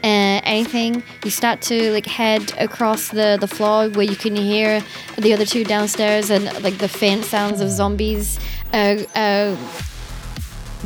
uh, 0.04 0.42
anything. 0.44 1.04
You 1.24 1.32
start 1.32 1.62
to 1.64 1.92
like 1.92 2.06
head 2.06 2.54
across 2.60 3.10
the 3.10 3.38
the 3.40 3.48
floor 3.48 3.90
where 3.90 4.06
you 4.06 4.16
can 4.16 4.36
hear 4.36 4.84
the 5.18 5.34
other 5.34 5.46
two 5.46 5.64
downstairs 5.64 6.30
and 6.30 6.46
like 6.64 6.78
the 6.78 6.88
faint 6.88 7.26
sounds 7.26 7.62
of 7.62 7.70
zombies. 7.70 8.40
Uh, 8.74 9.04
uh, 9.16 9.56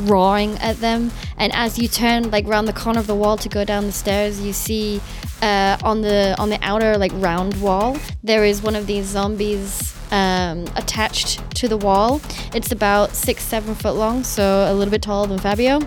roaring 0.08 0.56
at 0.58 0.76
them 0.78 1.10
and 1.36 1.52
as 1.54 1.78
you 1.78 1.88
turn 1.88 2.30
like 2.30 2.46
round 2.46 2.68
the 2.68 2.72
corner 2.72 3.00
of 3.00 3.06
the 3.06 3.14
wall 3.14 3.36
to 3.36 3.48
go 3.48 3.64
down 3.64 3.86
the 3.86 3.92
stairs 3.92 4.40
you 4.40 4.52
see 4.52 5.00
uh, 5.42 5.76
on 5.82 6.02
the 6.02 6.34
on 6.38 6.48
the 6.50 6.58
outer 6.62 6.96
like 6.96 7.12
round 7.14 7.60
wall 7.60 7.96
there 8.22 8.44
is 8.44 8.62
one 8.62 8.76
of 8.76 8.86
these 8.86 9.06
zombies 9.06 9.96
um, 10.10 10.64
attached 10.76 11.40
to 11.56 11.68
the 11.68 11.76
wall 11.76 12.20
it's 12.54 12.70
about 12.70 13.14
six 13.14 13.42
seven 13.42 13.74
foot 13.74 13.94
long 13.94 14.22
so 14.22 14.66
a 14.70 14.74
little 14.74 14.90
bit 14.90 15.02
taller 15.02 15.26
than 15.26 15.38
fabio 15.38 15.80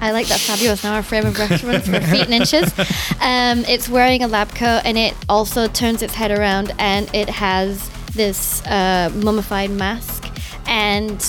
I 0.00 0.10
like 0.10 0.26
that 0.26 0.40
Fabio 0.40 0.72
is 0.72 0.82
now 0.84 0.98
a 0.98 1.02
frame 1.02 1.24
of 1.24 1.38
reference 1.38 1.62
for 1.86 2.00
feet 2.10 2.24
and 2.24 2.34
inches. 2.34 2.78
Um, 3.22 3.64
it's 3.66 3.88
wearing 3.88 4.22
a 4.22 4.26
lab 4.26 4.48
coat 4.50 4.82
and 4.84 4.98
it 4.98 5.14
also 5.28 5.66
turns 5.66 6.02
its 6.02 6.12
head 6.12 6.30
around 6.30 6.72
and 6.78 7.08
it 7.14 7.30
has 7.30 7.88
this 8.10 8.62
uh, 8.66 9.10
mummified 9.14 9.70
mask. 9.70 10.30
And 10.66 11.20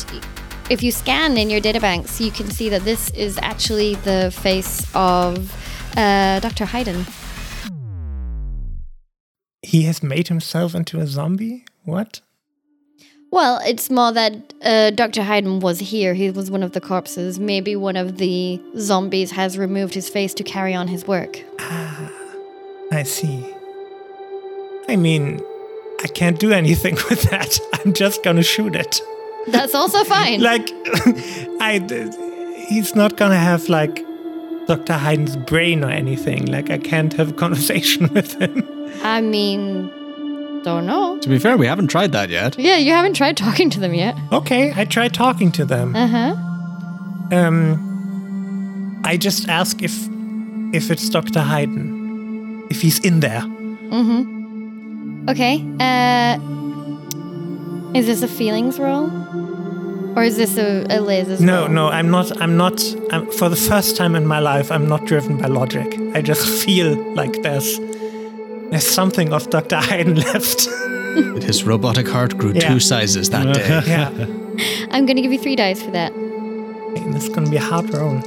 if 0.69 0.81
you 0.81 0.91
scan 0.91 1.37
in 1.37 1.49
your 1.49 1.61
databanks, 1.61 2.19
you 2.19 2.31
can 2.31 2.49
see 2.49 2.69
that 2.69 2.83
this 2.83 3.09
is 3.11 3.37
actually 3.41 3.95
the 3.95 4.31
face 4.31 4.85
of 4.95 5.53
uh, 5.97 6.39
Dr. 6.39 6.65
Hayden. 6.65 7.05
He 9.61 9.83
has 9.83 10.01
made 10.01 10.27
himself 10.27 10.75
into 10.75 10.99
a 10.99 11.07
zombie? 11.07 11.65
What? 11.83 12.21
Well, 13.31 13.59
it's 13.65 13.89
more 13.89 14.11
that 14.11 14.53
uh, 14.63 14.91
Dr. 14.91 15.23
Hayden 15.23 15.59
was 15.59 15.79
here. 15.79 16.13
He 16.13 16.31
was 16.31 16.49
one 16.49 16.63
of 16.63 16.71
the 16.71 16.81
corpses. 16.81 17.39
Maybe 17.39 17.75
one 17.75 17.97
of 17.97 18.17
the 18.17 18.61
zombies 18.77 19.31
has 19.31 19.57
removed 19.57 19.93
his 19.93 20.07
face 20.07 20.33
to 20.35 20.43
carry 20.43 20.73
on 20.73 20.87
his 20.87 21.05
work. 21.05 21.41
Ah, 21.59 22.11
I 22.91 23.03
see. 23.03 23.53
I 24.87 24.95
mean, 24.95 25.41
I 26.03 26.07
can't 26.07 26.39
do 26.39 26.51
anything 26.51 26.95
with 27.09 27.23
that. 27.23 27.59
I'm 27.73 27.93
just 27.93 28.23
gonna 28.23 28.43
shoot 28.43 28.75
it. 28.75 29.01
That's 29.47 29.73
also 29.75 30.03
fine. 30.03 30.41
Like, 30.41 30.69
I. 31.61 31.81
He's 32.67 32.95
not 32.95 33.15
gonna 33.15 33.37
have, 33.37 33.69
like, 33.69 34.03
Dr. 34.67 34.93
Hayden's 34.97 35.35
brain 35.37 35.83
or 35.83 35.89
anything. 35.91 36.45
Like, 36.47 36.71
I 36.71 36.77
can't 36.79 37.13
have 37.13 37.29
a 37.29 37.33
conversation 37.33 38.09
with 38.13 38.33
him. 38.41 38.63
I 39.03 39.21
mean, 39.21 39.89
don't 40.63 40.85
know. 40.87 41.19
To 41.19 41.29
be 41.29 41.37
fair, 41.37 41.57
we 41.57 41.67
haven't 41.67 41.87
tried 41.89 42.11
that 42.13 42.29
yet. 42.29 42.57
Yeah, 42.57 42.77
you 42.77 42.91
haven't 42.91 43.13
tried 43.15 43.37
talking 43.37 43.69
to 43.71 43.79
them 43.79 43.93
yet. 43.93 44.15
Okay, 44.31 44.73
I 44.75 44.85
tried 44.85 45.13
talking 45.13 45.51
to 45.53 45.65
them. 45.65 45.95
Uh 45.95 46.07
huh. 46.07 46.35
Um, 47.31 49.01
I 49.03 49.17
just 49.17 49.47
ask 49.47 49.83
if 49.83 49.93
if 50.73 50.89
it's 50.89 51.07
Dr. 51.09 51.41
Hayden, 51.41 52.65
if 52.71 52.81
he's 52.81 52.97
in 52.99 53.19
there. 53.19 53.41
Mhm. 53.41 55.29
Okay. 55.29 55.63
Uh, 55.79 56.39
is 57.97 58.07
this 58.07 58.21
a 58.23 58.27
feelings 58.27 58.77
roll, 58.79 59.09
or 60.15 60.23
is 60.23 60.37
this 60.37 60.57
a, 60.57 60.83
a 60.83 60.99
lasers? 60.99 61.39
No, 61.39 61.61
roll? 61.65 61.69
no, 61.69 61.87
I'm 61.89 62.09
not. 62.09 62.41
I'm 62.41 62.55
not. 62.57 62.81
I'm, 63.11 63.29
for 63.31 63.49
the 63.49 63.55
first 63.55 63.95
time 63.97 64.15
in 64.15 64.25
my 64.25 64.39
life, 64.39 64.71
I'm 64.71 64.87
not 64.87 65.05
driven 65.05 65.37
by 65.37 65.47
logic. 65.47 65.97
I 66.13 66.21
just 66.21 66.45
feel 66.65 66.95
like 67.13 67.41
there's 67.41 67.79
there's 68.71 68.87
something 68.87 69.33
of 69.33 69.49
Dr. 69.49 69.77
Hayden 69.89 70.15
left. 70.15 70.67
His 71.43 71.63
robotic 71.63 72.07
heart 72.07 72.37
grew 72.37 72.51
Yeah. 72.53 72.67
two 72.69 72.79
sizes 72.79 73.29
that 73.29 73.53
day. 73.55 73.81
yeah, 73.87 74.09
I'm 74.91 75.05
gonna 75.05 75.21
give 75.21 75.31
you 75.31 75.39
three 75.39 75.55
dice 75.55 75.81
for 75.81 75.91
that. 75.91 76.11
and 76.13 77.13
this 77.13 77.23
is 77.23 77.29
gonna 77.29 77.49
be 77.49 77.57
a 77.57 77.61
hard 77.61 77.93
roll. 77.93 78.19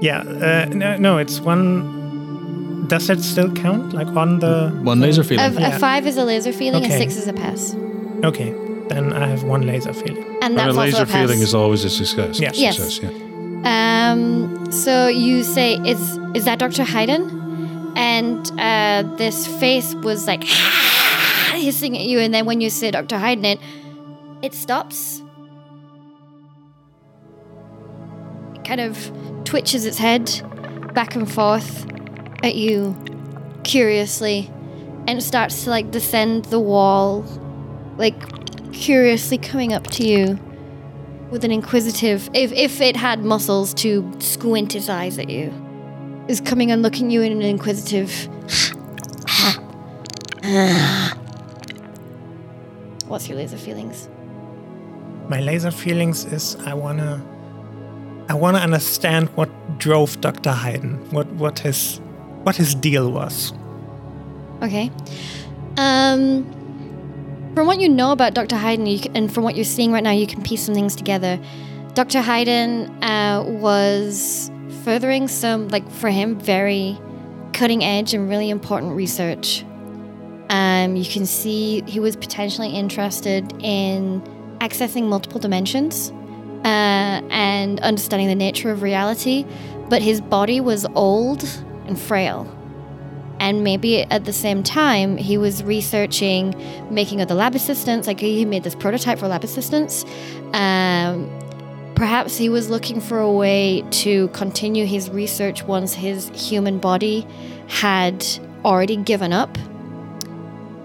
Yeah, 0.00 0.20
uh, 0.20 0.66
no, 0.72 0.96
no, 0.96 1.18
it's 1.18 1.40
one. 1.40 2.86
Does 2.88 3.10
it 3.10 3.20
still 3.22 3.52
count? 3.52 3.92
Like 3.92 4.06
on 4.16 4.38
the 4.38 4.70
One 4.82 5.00
laser 5.00 5.20
A, 5.20 5.24
feeling. 5.24 5.56
a 5.56 5.60
Yeah. 5.60 5.78
five 5.78 6.06
is 6.06 6.16
a 6.16 6.24
laser 6.24 6.52
feeling, 6.52 6.82
Okay. 6.84 6.94
a 6.94 6.98
six 6.98 7.16
is 7.16 7.26
a 7.28 7.32
pass, 7.34 7.74
Okay, 8.24 8.54
then 8.88 9.12
I 9.12 9.26
have 9.28 9.42
one 9.44 9.62
laser 9.62 9.92
feeling. 9.92 10.24
and 10.42 10.58
And 10.58 10.70
a 10.70 10.72
laser 10.72 11.02
a 11.02 11.06
feeling 11.06 11.40
is 11.40 11.54
always 11.54 11.84
a 11.84 11.90
success. 11.90 12.40
Yeah. 12.40 12.52
Yes. 12.54 12.76
Success, 12.76 13.00
yeah. 13.02 14.10
Um, 14.12 14.70
so 14.70 15.08
you 15.08 15.42
say, 15.42 15.74
is 15.84 16.18
is 16.34 16.44
that 16.44 16.58
Dr. 16.58 16.84
Hayden? 16.84 17.36
And 17.96 18.50
uh, 18.60 19.02
this 19.16 19.46
face 19.58 19.94
was 19.96 20.26
like 20.26 20.44
hissing 21.54 21.96
at 21.98 22.04
you, 22.04 22.20
and 22.20 22.32
then 22.32 22.46
when 22.46 22.60
you 22.60 22.70
say 22.70 22.90
Dr. 22.92 23.18
Hayden, 23.18 23.44
it 23.44 23.58
it 24.42 24.54
stops. 24.54 25.22
It 28.54 28.64
kind 28.64 28.80
of 28.80 29.10
twitches 29.44 29.84
its 29.84 29.98
head 29.98 30.30
back 30.94 31.16
and 31.16 31.30
forth 31.30 31.86
at 32.44 32.54
you 32.54 32.96
curiously, 33.64 34.48
and 35.08 35.22
starts 35.22 35.64
to 35.64 35.70
like 35.70 35.90
descend 35.90 36.44
the 36.46 36.60
wall, 36.60 37.24
like 37.96 38.14
curiously 38.78 39.36
coming 39.38 39.72
up 39.72 39.86
to 39.88 40.06
you 40.06 40.38
with 41.30 41.44
an 41.44 41.50
inquisitive 41.50 42.30
if 42.32 42.52
if 42.52 42.80
it 42.80 42.96
had 42.96 43.24
muscles 43.24 43.74
to 43.74 44.08
squint 44.20 44.74
its 44.74 44.88
eyes 44.88 45.18
at 45.18 45.28
you 45.28 45.52
is 46.28 46.40
coming 46.40 46.70
and 46.70 46.80
looking 46.82 47.10
you 47.10 47.20
in 47.22 47.32
an 47.32 47.42
inquisitive 47.42 48.10
what's 53.08 53.28
your 53.28 53.36
laser 53.36 53.58
feelings 53.58 54.08
My 55.28 55.40
laser 55.40 55.70
feelings 55.70 56.24
is 56.24 56.56
I 56.64 56.72
wanna 56.74 57.20
I 58.30 58.34
wanna 58.34 58.58
understand 58.58 59.28
what 59.36 59.50
drove 59.78 60.20
Dr. 60.20 60.52
Hayden. 60.52 60.94
What 61.10 61.26
what 61.42 61.58
his 61.58 62.00
what 62.44 62.56
his 62.56 62.74
deal 62.74 63.10
was. 63.10 63.52
okay 64.62 64.90
um 65.76 66.44
from 67.54 67.66
what 67.66 67.80
you 67.80 67.88
know 67.88 68.12
about 68.12 68.34
dr 68.34 68.56
hayden 68.56 68.86
you 68.86 69.00
can, 69.00 69.16
and 69.16 69.32
from 69.32 69.44
what 69.44 69.54
you're 69.56 69.64
seeing 69.64 69.92
right 69.92 70.04
now 70.04 70.10
you 70.10 70.26
can 70.26 70.42
piece 70.42 70.64
some 70.64 70.74
things 70.74 70.94
together 70.96 71.38
dr 71.94 72.20
hayden 72.22 72.86
uh, 73.02 73.42
was 73.46 74.50
furthering 74.84 75.28
some 75.28 75.68
like 75.68 75.88
for 75.90 76.10
him 76.10 76.38
very 76.38 76.98
cutting 77.52 77.82
edge 77.82 78.14
and 78.14 78.28
really 78.28 78.50
important 78.50 78.94
research 78.94 79.64
Um, 80.50 80.96
you 80.96 81.04
can 81.04 81.26
see 81.26 81.82
he 81.86 82.00
was 82.00 82.16
potentially 82.16 82.70
interested 82.70 83.52
in 83.60 84.22
accessing 84.60 85.04
multiple 85.04 85.38
dimensions 85.40 86.10
uh, 86.64 87.20
and 87.30 87.80
understanding 87.80 88.28
the 88.28 88.34
nature 88.34 88.70
of 88.70 88.82
reality, 88.82 89.44
but 89.88 90.00
his 90.00 90.20
body 90.20 90.60
was 90.60 90.86
old 90.94 91.44
and 91.86 91.98
frail. 92.00 92.46
And 93.40 93.62
maybe 93.62 94.02
at 94.02 94.24
the 94.24 94.32
same 94.32 94.62
time, 94.62 95.16
he 95.16 95.38
was 95.38 95.62
researching 95.62 96.54
making 96.90 97.20
other 97.20 97.34
lab 97.34 97.54
assistants. 97.54 98.06
Like 98.06 98.20
he 98.20 98.44
made 98.44 98.64
this 98.64 98.74
prototype 98.74 99.18
for 99.18 99.28
lab 99.28 99.44
assistants. 99.44 100.04
Um, 100.52 101.30
perhaps 101.94 102.36
he 102.36 102.48
was 102.48 102.70
looking 102.70 103.00
for 103.00 103.18
a 103.18 103.30
way 103.30 103.84
to 103.90 104.28
continue 104.28 104.86
his 104.86 105.10
research 105.10 105.64
once 105.64 105.94
his 105.94 106.28
human 106.30 106.78
body 106.78 107.26
had 107.68 108.24
already 108.64 108.96
given 108.96 109.32
up 109.32 109.56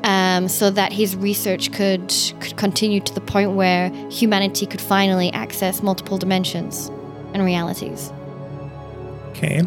um, 0.03 0.47
so 0.47 0.69
that 0.69 0.91
his 0.91 1.15
research 1.15 1.71
could 1.71 2.13
could 2.39 2.57
continue 2.57 2.99
to 2.99 3.13
the 3.13 3.21
point 3.21 3.51
where 3.51 3.89
humanity 4.09 4.65
could 4.65 4.81
finally 4.81 5.31
access 5.31 5.81
multiple 5.81 6.17
dimensions 6.17 6.89
and 7.33 7.43
realities. 7.43 8.11
Okay. 9.29 9.61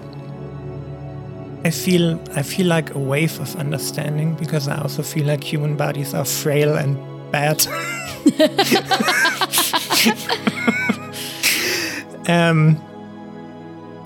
I 1.67 1.71
feel 1.71 2.21
I 2.37 2.43
feel 2.43 2.69
like 2.69 2.95
a 2.95 2.99
wave 2.99 3.41
of 3.41 3.57
understanding 3.57 4.37
because 4.37 4.69
I 4.69 4.81
also 4.81 5.03
feel 5.03 5.27
like 5.27 5.43
human 5.43 5.77
bodies 5.77 6.15
are 6.15 6.25
frail 6.25 6.77
and 6.77 6.97
bad. 7.33 7.67
um, 12.29 12.81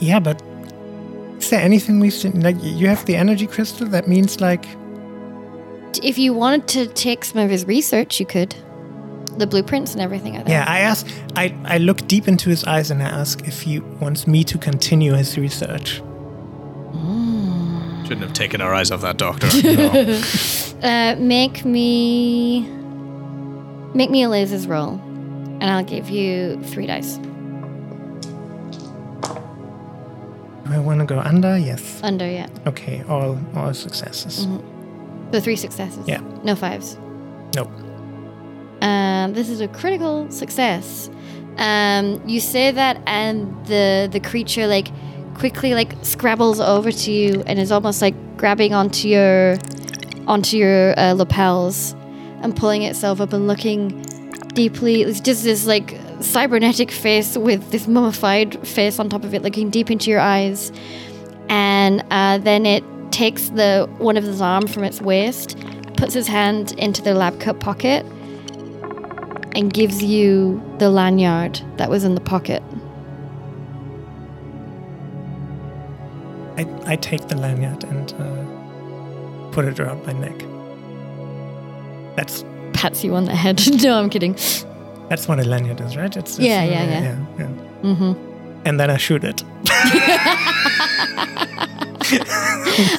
yeah, 0.00 0.20
but 0.20 0.40
is 1.38 1.50
there 1.50 1.61
anything 1.61 2.00
we 2.00 2.11
should 2.11 2.42
like? 2.42 2.56
You 2.62 2.88
have 2.88 3.04
the 3.04 3.16
energy 3.16 3.46
crystal. 3.46 3.86
That 3.88 4.08
means 4.08 4.40
like 4.40 4.64
If 6.02 6.16
you 6.16 6.32
wanted 6.32 6.66
to 6.68 6.86
take 6.94 7.26
some 7.26 7.42
of 7.42 7.50
his 7.50 7.66
research, 7.66 8.20
you 8.20 8.24
could. 8.24 8.54
The 9.36 9.46
blueprints 9.46 9.92
and 9.92 10.00
everything 10.00 10.38
are 10.38 10.44
there. 10.44 10.61
yeah. 10.61 10.64
I 10.66 10.80
ask. 10.80 11.06
I 11.36 11.54
I 11.64 11.76
look 11.76 12.08
deep 12.08 12.26
into 12.26 12.48
his 12.48 12.64
eyes 12.64 12.90
and 12.90 13.02
I 13.02 13.11
ask 13.20 13.46
if 13.46 13.61
he 13.61 13.80
wants 14.00 14.26
me 14.26 14.44
to 14.44 14.56
continue 14.56 15.12
his 15.12 15.36
research. 15.36 16.00
Shouldn't 18.11 18.26
have 18.26 18.32
taken 18.34 18.61
our 18.61 18.74
eyes 18.74 18.90
off 18.90 19.02
that 19.02 19.18
doctor. 19.18 19.46
Uh, 20.82 21.14
make 21.18 21.62
me 21.62 22.62
make 23.94 24.08
me 24.11 24.24
a 24.24 24.28
lasers 24.28 24.66
roll, 24.66 24.94
and 25.61 25.64
I'll 25.64 25.84
give 25.84 26.08
you 26.08 26.58
three 26.64 26.86
dice 26.86 27.18
Do 30.64 30.72
I 30.72 30.78
want 30.78 31.00
to 31.00 31.06
go 31.06 31.18
under? 31.20 31.58
Yes. 31.58 32.00
under. 32.02 32.26
Yeah, 32.26 32.46
Okay. 32.66 33.04
All 33.11 33.38
all 33.54 33.74
successes. 33.74 34.48
the 35.32 35.40
three 35.42 35.56
successes. 35.56 36.08
Yeah. 36.08 36.22
no 36.42 36.56
fives. 36.56 36.96
Nope. 37.54 37.70
Um, 38.80 39.34
this 39.34 39.50
is 39.50 39.61
a 39.61 39.68
critical 39.68 40.30
success. 40.30 41.11
Um, 41.58 42.26
you 42.26 42.40
say 42.40 42.70
that, 42.70 43.02
and 43.06 43.54
the 43.66 44.08
the 44.11 44.20
creature 44.20 44.66
like 44.66 44.88
quickly 45.41 45.72
like 45.72 45.95
scrabbles 46.03 46.61
over 46.61 46.93
to 46.93 47.11
you 47.11 47.43
and 47.47 47.59
is 47.59 47.72
almost 47.72 48.03
like 48.03 48.14
grabbing 48.36 48.74
onto 48.74 49.09
your 49.09 49.57
onto 50.26 50.59
your 50.59 50.93
uh, 50.99 51.14
lapels 51.14 51.93
and 52.43 52.55
pulling 52.55 52.82
itself 52.82 53.22
up 53.22 53.32
and 53.32 53.49
looking 53.49 54.03
deeply. 54.53 55.01
It's 55.01 55.18
just 55.18 55.43
this 55.43 55.66
like 55.66 55.99
cybernetic 56.20 56.91
face 56.91 57.38
with 57.38 57.70
this 57.70 57.88
mummified 57.88 58.68
face 58.68 58.99
on 58.99 59.09
top 59.09 59.24
of 59.24 59.32
it, 59.32 59.41
looking 59.41 59.70
deep 59.70 59.91
into 59.91 60.11
your 60.11 60.20
eyes, 60.20 60.70
and 61.49 62.05
uh, 62.11 62.36
then 62.36 62.66
it 62.66 62.84
takes 63.11 63.49
the 63.49 63.88
one 63.97 64.18
of 64.18 64.24
his 64.24 64.43
arm 64.43 64.66
from 64.66 64.84
its 64.84 65.01
waist, 65.01 65.57
puts 65.97 66.12
his 66.12 66.26
hand 66.26 66.72
into 66.72 67.01
the 67.01 67.14
lab 67.14 67.41
coat 67.41 67.61
pocket 67.61 68.05
and 69.55 69.72
gives 69.72 70.03
you 70.03 70.62
the 70.78 70.91
lanyard 70.91 71.62
that 71.78 71.88
was 71.88 72.05
in 72.05 72.14
the 72.14 72.20
pocket. 72.20 72.62
I, 76.61 76.92
I 76.92 76.96
take 76.96 77.28
the 77.28 77.36
lanyard 77.36 77.84
and 77.84 78.12
uh, 78.14 79.50
put 79.52 79.64
it 79.64 79.80
around 79.80 80.04
my 80.06 80.12
neck. 80.12 80.38
That's 82.16 82.44
Pats 82.74 83.02
you 83.04 83.14
on 83.14 83.24
the 83.24 83.34
head. 83.34 83.61
no, 83.82 83.98
I'm 83.98 84.11
kidding. 84.11 84.34
that's 85.08 85.26
what 85.26 85.40
a 85.40 85.44
lanyard 85.44 85.80
is, 85.80 85.96
right? 85.96 86.14
It's, 86.16 86.38
it's 86.38 86.38
Yeah, 86.38 86.61
uh, 86.61 86.64
yeah, 86.64 86.84
yeah. 86.84 87.02
yeah, 87.02 87.16
yeah. 87.38 87.48
Mm-hmm. 87.82 88.66
And 88.66 88.78
then 88.78 88.90
I 88.90 88.96
shoot 88.98 89.24
it. 89.24 89.42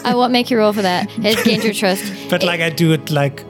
I 0.04 0.14
won't 0.16 0.32
make 0.32 0.50
you 0.50 0.58
roll 0.58 0.74
for 0.74 0.82
that. 0.82 1.08
It's 1.20 1.44
gained 1.44 1.64
your 1.64 1.74
trust. 1.74 2.04
But 2.30 2.44
like 2.44 2.62
I 2.62 2.70
do 2.70 2.94
it 2.94 3.12
like, 3.12 3.44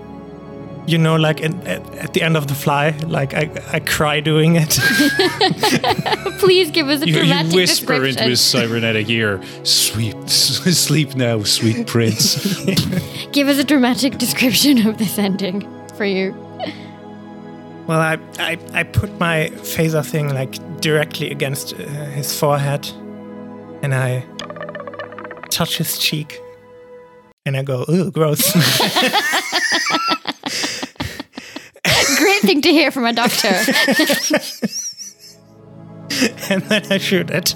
you 0.87 0.97
know, 0.97 1.15
like 1.15 1.39
in, 1.41 1.55
at, 1.67 1.95
at 1.95 2.13
the 2.13 2.21
end 2.23 2.35
of 2.35 2.47
the 2.47 2.55
fly, 2.55 2.89
like 3.07 3.33
I, 3.33 3.49
I 3.71 3.79
cry 3.79 4.19
doing 4.19 4.55
it. 4.55 4.69
Please 6.39 6.71
give 6.71 6.89
us 6.89 7.01
a 7.01 7.07
You, 7.07 7.13
you 7.13 7.19
dramatic 7.19 7.53
whisper 7.53 7.93
description. 7.99 8.17
into 8.17 8.23
his 8.29 8.41
cybernetic 8.41 9.09
ear, 9.09 9.41
"Sweet, 9.63 10.29
sleep 10.29 11.15
now, 11.15 11.43
sweet 11.43 11.85
prince." 11.87 12.35
Give 13.31 13.47
us 13.47 13.57
a 13.59 13.63
dramatic 13.63 14.17
description 14.17 14.87
of 14.87 14.97
this 14.97 15.17
ending 15.19 15.67
for 15.95 16.05
you. 16.05 16.33
well, 17.87 17.99
I, 17.99 18.17
I, 18.39 18.57
I 18.73 18.83
put 18.83 19.17
my 19.19 19.49
phaser 19.61 20.03
thing 20.05 20.33
like 20.33 20.57
directly 20.81 21.29
against 21.31 21.73
uh, 21.73 21.77
his 22.15 22.37
forehead 22.37 22.89
and 23.83 23.93
I 23.93 24.25
touch 25.49 25.77
his 25.77 25.97
cheek 25.97 26.39
and 27.45 27.55
I 27.55 27.63
go, 27.63 27.85
ooh, 27.89 28.11
gross. 28.11 28.51
Great 32.31 32.41
thing 32.43 32.61
to 32.61 32.71
hear 32.71 32.91
from 32.91 33.05
a 33.05 33.11
doctor. 33.13 33.47
and 36.49 36.61
then 36.63 36.91
I 36.91 36.97
shoot 36.97 37.29
it. 37.29 37.53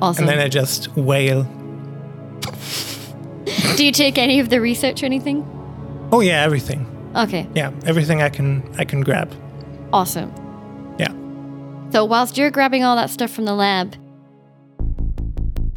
Awesome. 0.00 0.22
And 0.24 0.28
then 0.28 0.38
I 0.38 0.48
just 0.48 0.88
wail. 0.96 1.42
Do 3.76 3.84
you 3.84 3.92
take 3.92 4.16
any 4.16 4.40
of 4.40 4.48
the 4.48 4.62
research 4.62 5.02
or 5.02 5.06
anything? 5.06 5.44
Oh 6.10 6.20
yeah, 6.20 6.42
everything. 6.42 6.86
Okay, 7.14 7.46
Yeah, 7.54 7.70
everything 7.84 8.22
I 8.22 8.30
can 8.30 8.62
I 8.78 8.86
can 8.86 9.02
grab. 9.02 9.30
awesome. 9.92 10.32
Yeah. 10.98 11.12
So 11.92 12.06
whilst 12.06 12.38
you're 12.38 12.50
grabbing 12.50 12.82
all 12.82 12.96
that 12.96 13.10
stuff 13.10 13.30
from 13.30 13.44
the 13.44 13.52
lab, 13.54 13.94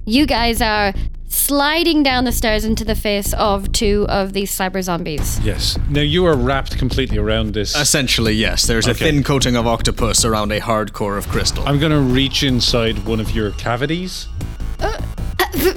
you 0.05 0.25
guys 0.25 0.61
are 0.61 0.93
sliding 1.35 2.01
down 2.03 2.23
the 2.23 2.31
stairs 2.31 2.65
into 2.65 2.85
the 2.85 2.95
face 2.95 3.33
of 3.33 3.71
two 3.71 4.05
of 4.09 4.33
these 4.33 4.51
cyber 4.55 4.81
zombies. 4.83 5.39
yes. 5.41 5.77
Now 5.89 6.01
you 6.01 6.25
are 6.25 6.35
wrapped 6.35 6.77
completely 6.77 7.17
around 7.17 7.53
this. 7.53 7.75
Essentially, 7.75 8.33
yes. 8.33 8.65
There's 8.65 8.87
a 8.87 8.91
Okay. 8.91 9.05
thin 9.11 9.23
coating 9.23 9.55
of 9.55 9.67
octopus 9.67 10.23
around 10.25 10.51
a 10.51 10.59
hard 10.59 10.93
core 10.93 11.17
of 11.17 11.27
crystal. 11.27 11.63
I'm 11.67 11.79
gonna 11.79 11.99
reach 11.99 12.43
inside 12.43 13.05
one 13.05 13.19
of 13.19 13.31
your 13.31 13.51
cavities. 13.51 14.27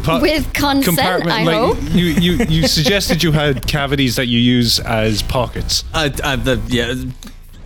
Pa- 0.02 0.20
With 0.20 0.52
consent, 0.54 1.26
I 1.26 1.44
like 1.44 1.56
hope. 1.56 1.78
you, 1.92 2.06
you, 2.06 2.44
you 2.48 2.66
suggested 2.68 3.22
you 3.22 3.32
had 3.32 3.66
cavities 3.66 4.16
that 4.16 4.26
you 4.26 4.38
use 4.38 4.80
as 4.80 5.22
pockets, 5.22 5.84
Uh, 5.94 6.10
uh, 6.22 6.36
the, 6.36 6.60
yeah, 6.68 6.94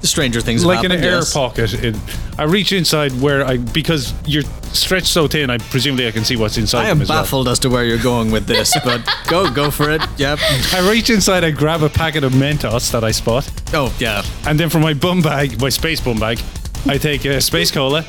stranger 0.03 0.41
things 0.41 0.63
have 0.63 0.69
like 0.69 0.85
an 0.85 0.93
air 0.93 1.17
yes. 1.17 1.33
pocket. 1.33 1.75
In, 1.83 1.99
I 2.39 2.45
reach 2.45 2.73
inside 2.73 3.13
where 3.21 3.45
I 3.45 3.57
because 3.57 4.13
you're 4.27 4.43
stretched 4.73 5.07
so 5.07 5.29
thin. 5.29 5.51
I 5.51 5.59
presumably 5.59 6.07
I 6.07 6.11
can 6.11 6.25
see 6.25 6.37
what's 6.37 6.59
inside. 6.59 6.87
I 6.87 6.89
am 6.89 6.99
them 6.99 7.03
as 7.03 7.09
well. 7.09 7.23
baffled 7.23 7.49
as 7.49 7.59
to 7.61 7.71
where 7.71 7.85
you're 7.85 8.03
going 8.03 8.31
with 8.31 8.47
this, 8.47 8.77
but 8.85 9.09
go, 9.29 9.51
go 9.51 9.71
for 9.71 9.91
it. 9.91 10.03
Yep. 10.19 10.39
I 10.73 10.89
reach 10.91 11.11
inside. 11.11 11.45
I 11.45 11.51
grab 11.51 11.83
a 11.83 11.89
packet 11.89 12.25
of 12.25 12.33
Mentos 12.33 12.91
that 12.93 13.05
I 13.05 13.11
spot, 13.11 13.51
Oh, 13.73 13.95
yeah. 13.99 14.23
and 14.47 14.59
then 14.59 14.69
from 14.69 14.83
my 14.83 14.95
bum 14.95 15.23
bag, 15.23 15.61
my 15.61 15.69
space 15.69 16.01
bum 16.01 16.19
bag, 16.19 16.41
I 16.87 16.99
take 16.99 17.25
a 17.25 17.41
space 17.41 17.71
cola. 17.71 18.05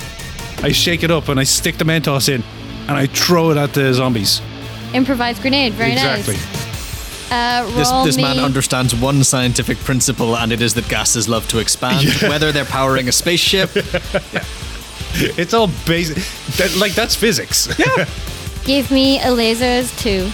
I 0.62 0.72
shake 0.72 1.04
it 1.04 1.12
up 1.12 1.28
and 1.28 1.40
I 1.40 1.44
stick 1.44 1.78
the 1.78 1.84
Mentos 1.84 2.30
in, 2.30 2.44
and 2.88 2.92
I 2.92 3.08
throw 3.08 3.52
it 3.52 3.58
at 3.58 3.74
the 3.74 3.94
zombies. 3.94 4.42
Improvised 4.94 5.42
grenade, 5.42 5.74
very 5.74 5.94
exactly. 5.94 6.36
nice. 6.36 6.63
Uh, 7.32 7.66
This, 7.76 7.90
roll 7.92 8.04
this 8.06 8.18
me. 8.18 8.24
man 8.24 8.40
understands 8.40 8.94
one 8.96 9.24
scientific 9.24 9.78
principle, 9.80 10.36
and 10.38 10.52
it 10.52 10.62
is 10.62 10.74
that 10.76 10.88
gases 10.90 11.28
love 11.28 11.48
to 11.50 11.60
expand. 11.60 12.08
Whether 12.22 12.52
they're 12.52 12.66
powering 12.66 13.08
a 13.08 13.12
spaceship, 13.12 13.70
It's 15.16 15.54
all 15.54 15.68
basic. 15.86 16.18
That, 16.58 16.76
like 16.80 16.94
that's 16.94 17.16
physics. 17.16 17.68
Yeah. 17.78 18.08
Give 18.66 18.90
me 18.90 19.20
a 19.20 19.26
lasers 19.28 19.96
two. 20.02 20.32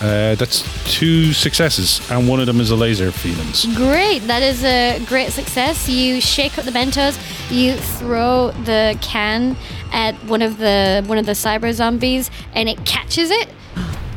Uh, 0.00 0.34
that's 0.34 0.62
two 0.84 1.32
successes, 1.32 2.02
and 2.10 2.28
one 2.28 2.38
of 2.38 2.46
them 2.46 2.60
is 2.60 2.70
a 2.70 2.76
laser 2.76 3.10
feelings. 3.10 3.64
Great, 3.74 4.18
that 4.26 4.42
is 4.42 4.62
a 4.62 5.02
great 5.06 5.32
success. 5.32 5.88
You 5.88 6.20
shake 6.20 6.58
up 6.58 6.66
the 6.66 6.70
Mentos, 6.70 7.18
you 7.50 7.76
throw 7.76 8.50
the 8.64 8.98
can 9.00 9.56
at 9.92 10.14
one 10.24 10.42
of 10.42 10.58
the 10.58 11.02
one 11.06 11.16
of 11.16 11.24
the 11.24 11.32
cyber 11.32 11.72
zombies, 11.72 12.30
and 12.52 12.68
it 12.68 12.84
catches 12.84 13.30
it. 13.30 13.48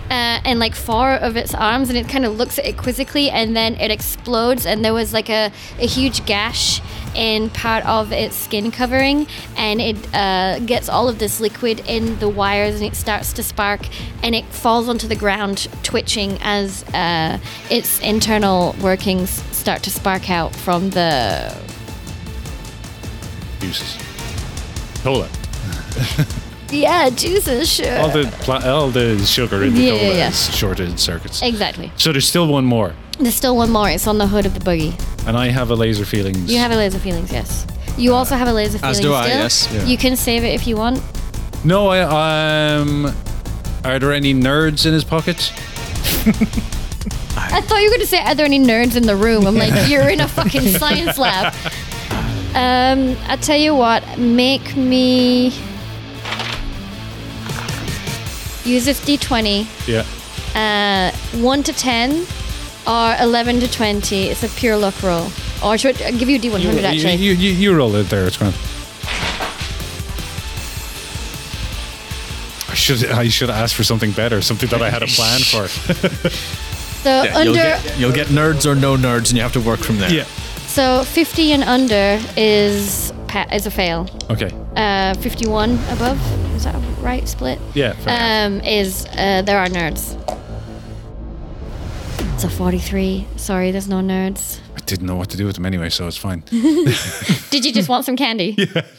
Uh, 0.10 0.42
and 0.44 0.60
like 0.60 0.74
four 0.74 1.14
of 1.14 1.38
its 1.38 1.54
arms, 1.54 1.88
and 1.88 1.98
it 1.98 2.10
kind 2.10 2.26
of 2.26 2.36
looks 2.36 2.58
at 2.58 2.66
it 2.66 2.76
quizzically, 2.76 3.30
and 3.30 3.56
then 3.56 3.76
it 3.76 3.92
explodes, 3.92 4.66
and 4.66 4.84
there 4.84 4.94
was 4.94 5.14
like 5.14 5.30
a, 5.30 5.52
a 5.78 5.86
huge 5.86 6.26
gash 6.26 6.82
in 7.16 7.50
part 7.50 7.86
of 7.86 8.12
its 8.12 8.36
skin 8.36 8.72
covering, 8.72 9.28
and 9.58 9.82
it 9.82 9.98
uh, 10.14 10.60
gets 10.60 10.90
all 10.90 11.08
of 11.10 11.20
this 11.20 11.40
liquid 11.40 11.82
in 11.88 12.18
the 12.20 12.30
wires, 12.30 12.76
and 12.76 12.84
it 12.84 12.96
starts 12.96 13.34
to 13.34 13.44
spark, 13.44 13.82
and 14.24 14.36
it 14.36 14.46
falls 14.46 14.88
onto 14.90 15.08
the 15.08 15.16
ground, 15.16 15.68
twitching 15.84 16.38
as 16.42 16.84
uh, 16.94 17.38
its 17.70 18.00
internal 18.02 18.76
workings 18.82 19.30
start 19.56 19.84
to 19.84 19.90
spark 19.90 20.30
out 20.30 20.56
from 20.56 20.90
the. 20.92 21.56
Uses. 23.62 23.98
Cola. 25.04 25.28
Yeah, 26.72 27.10
juices, 27.10 27.68
sure. 27.68 27.98
All 27.98 28.10
the 28.10 28.26
pla- 28.42 28.62
all 28.64 28.92
the 28.92 29.18
sugar 29.26 29.64
in 29.64 29.74
the 29.74 29.82
Yeah, 29.82 29.90
cola 29.98 30.04
yeah, 30.04 30.18
yeah. 30.18 30.28
is 30.30 30.56
shorted 30.56 31.00
circuits. 31.00 31.42
exactly. 31.42 31.92
So 31.98 32.12
there's 32.12 32.28
still 32.28 32.48
one 32.48 32.64
more, 32.64 32.94
There's 33.20 33.34
still 33.34 33.56
one 33.58 33.72
more. 33.72 33.90
It's 33.90 34.06
on 34.06 34.20
the 34.20 34.28
hood 34.28 34.46
of 34.46 34.54
the 34.54 34.60
buggy. 34.60 34.94
And 35.28 35.38
I 35.38 35.48
have 35.48 35.72
a 35.72 35.76
laser 35.76 36.06
feelings. 36.06 36.52
You 36.52 36.60
have 36.60 36.72
a 36.72 36.76
laser 36.76 37.00
feelings, 37.00 37.32
yes. 37.32 37.66
You 37.98 38.14
also 38.14 38.36
have 38.36 38.48
a 38.48 38.54
laser 38.54 38.78
feelings 38.80 39.00
As 39.00 39.04
do 39.04 39.14
I, 39.14 39.24
still. 39.24 39.38
yes. 39.40 39.74
Yeah. 39.74 39.86
You 39.86 39.98
can 39.98 40.16
save 40.16 40.44
it 40.44 40.54
if 40.54 40.66
you 40.68 40.76
want. 40.78 41.02
no, 41.64 41.88
I 41.88 42.02
um. 42.76 43.14
Are 43.86 43.98
there 43.98 44.12
any 44.12 44.34
nerds 44.34 44.86
in 44.86 44.92
his 44.94 45.04
pocket? 45.06 45.54
I 47.38 47.62
thought 47.62 47.78
you 47.78 47.86
were 47.86 47.96
going 47.96 48.02
to 48.02 48.08
say, 48.08 48.20
are 48.20 48.36
there 48.36 48.46
any 48.46 48.60
nerds 48.60 48.98
in 48.98 49.04
the 49.04 49.16
room? 49.16 49.48
I'm 49.48 49.56
like, 49.56 49.90
you're 49.90 50.10
in 50.10 50.20
a 50.20 50.28
fucking 50.28 50.62
science 50.78 51.18
lab. 51.18 51.54
Um, 52.54 53.16
I 53.28 53.38
tell 53.38 53.56
you 53.58 53.74
what, 53.74 54.04
make 54.20 54.76
me. 54.76 55.54
use 58.66 58.86
this 58.86 59.00
d20. 59.06 59.66
Yeah. 59.88 60.06
Uh, 60.56 61.12
1 61.42 61.64
to 61.64 61.74
10 61.74 62.26
or 62.90 63.16
11 63.24 63.60
to 63.62 63.72
20. 63.72 64.28
It's 64.30 64.44
a 64.44 64.50
pure 64.50 64.76
luck 64.76 65.02
roll. 65.04 65.28
Or 65.64 65.78
should 65.78 66.02
I 66.02 66.12
give 66.12 66.28
you 66.30 66.38
a 66.38 66.40
d100 66.40 66.64
You, 66.64 66.80
actually? 66.86 67.16
you, 67.16 67.34
you, 67.34 67.52
you 67.52 67.76
roll 67.76 67.96
it 67.96 68.10
there. 68.10 68.26
It's 68.28 68.38
grand. 68.38 68.56
I 72.70 72.76
should 72.76 73.06
I 73.06 73.28
should 73.30 73.50
ask 73.50 73.76
for 73.76 73.84
something 73.84 74.12
better, 74.12 74.42
something 74.42 74.70
that 74.70 74.82
I 74.82 74.90
had 74.90 75.04
a 75.04 75.08
plan 75.08 75.40
for. 75.42 75.68
so 77.04 77.24
Yeah, 77.24 77.36
under 77.38 77.44
you'll, 77.44 77.54
get, 77.56 78.00
you'll 78.00 78.12
get 78.14 78.28
nerds 78.28 78.66
or 78.66 78.76
no 78.76 78.96
nerds, 78.96 79.30
and 79.30 79.38
you 79.38 79.42
have 79.42 79.54
to 79.54 79.62
work 79.62 79.80
from 79.80 79.98
there. 79.98 80.12
Yeah. 80.12 80.26
so 80.68 81.04
50 81.04 81.54
and 81.54 81.64
under 81.64 82.20
is 82.38 83.12
pa- 83.28 83.48
is 83.52 83.66
a 83.66 83.72
fail. 83.72 84.08
Okay. 84.30 84.52
Uh, 84.76 85.14
51 85.16 85.72
above 85.90 86.20
is 86.56 86.64
that 86.66 86.76
a 86.76 86.80
right 87.02 87.28
split? 87.28 87.60
Yeah. 87.74 87.94
fair. 87.94 88.46
Um, 88.48 88.62
is 88.62 89.06
uh, 89.18 89.42
there 89.42 89.58
are 89.60 89.68
nerds. 89.68 90.16
It's 92.40 92.46
a 92.46 92.50
43. 92.50 93.28
Sorry, 93.36 93.72
there's 93.72 93.90
no 93.90 93.98
nerds. 93.98 94.62
I 94.74 94.80
didn't 94.86 95.08
know 95.08 95.18
what 95.18 95.30
to 95.32 95.36
do 95.36 95.46
with 95.46 95.56
them 95.56 95.66
anyway, 95.66 95.90
so 95.90 96.08
it's 96.08 96.16
fine. 96.16 96.40
Did 96.50 97.66
you 97.66 97.74
just 97.74 97.90
want 97.90 98.06
some 98.06 98.16
candy? 98.16 98.56
Yeah. 98.58 98.86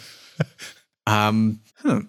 Um, 1.06 1.60
huh. 1.76 2.02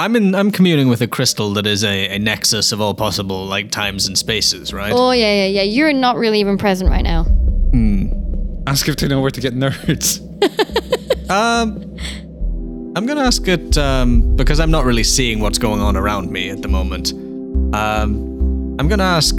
I'm 0.00 0.16
in. 0.16 0.34
I'm 0.34 0.50
communing 0.50 0.88
with 0.88 1.00
a 1.00 1.06
crystal 1.06 1.52
that 1.54 1.66
is 1.66 1.84
a, 1.84 2.16
a 2.16 2.18
nexus 2.18 2.72
of 2.72 2.80
all 2.80 2.92
possible 2.92 3.46
like 3.46 3.70
times 3.70 4.08
and 4.08 4.18
spaces, 4.18 4.72
right? 4.72 4.92
Oh 4.92 5.12
yeah, 5.12 5.32
yeah, 5.32 5.46
yeah. 5.46 5.62
You're 5.62 5.92
not 5.92 6.16
really 6.16 6.40
even 6.40 6.58
present 6.58 6.90
right 6.90 7.04
now. 7.04 7.24
Ask 8.66 8.88
if 8.88 8.96
they 8.96 9.06
know 9.06 9.20
where 9.20 9.30
to 9.30 9.40
get 9.40 9.54
nerds. 9.54 10.20
Um, 11.30 11.96
I'm 12.96 13.06
gonna 13.06 13.22
ask 13.22 13.46
it 13.46 13.78
um, 13.78 14.34
because 14.34 14.58
I'm 14.58 14.72
not 14.72 14.84
really 14.84 15.04
seeing 15.04 15.38
what's 15.38 15.58
going 15.58 15.80
on 15.80 15.96
around 15.96 16.32
me 16.32 16.50
at 16.50 16.62
the 16.62 16.68
moment. 16.68 17.12
Um, 17.74 18.33
I'm 18.78 18.88
gonna 18.88 19.02
ask: 19.04 19.36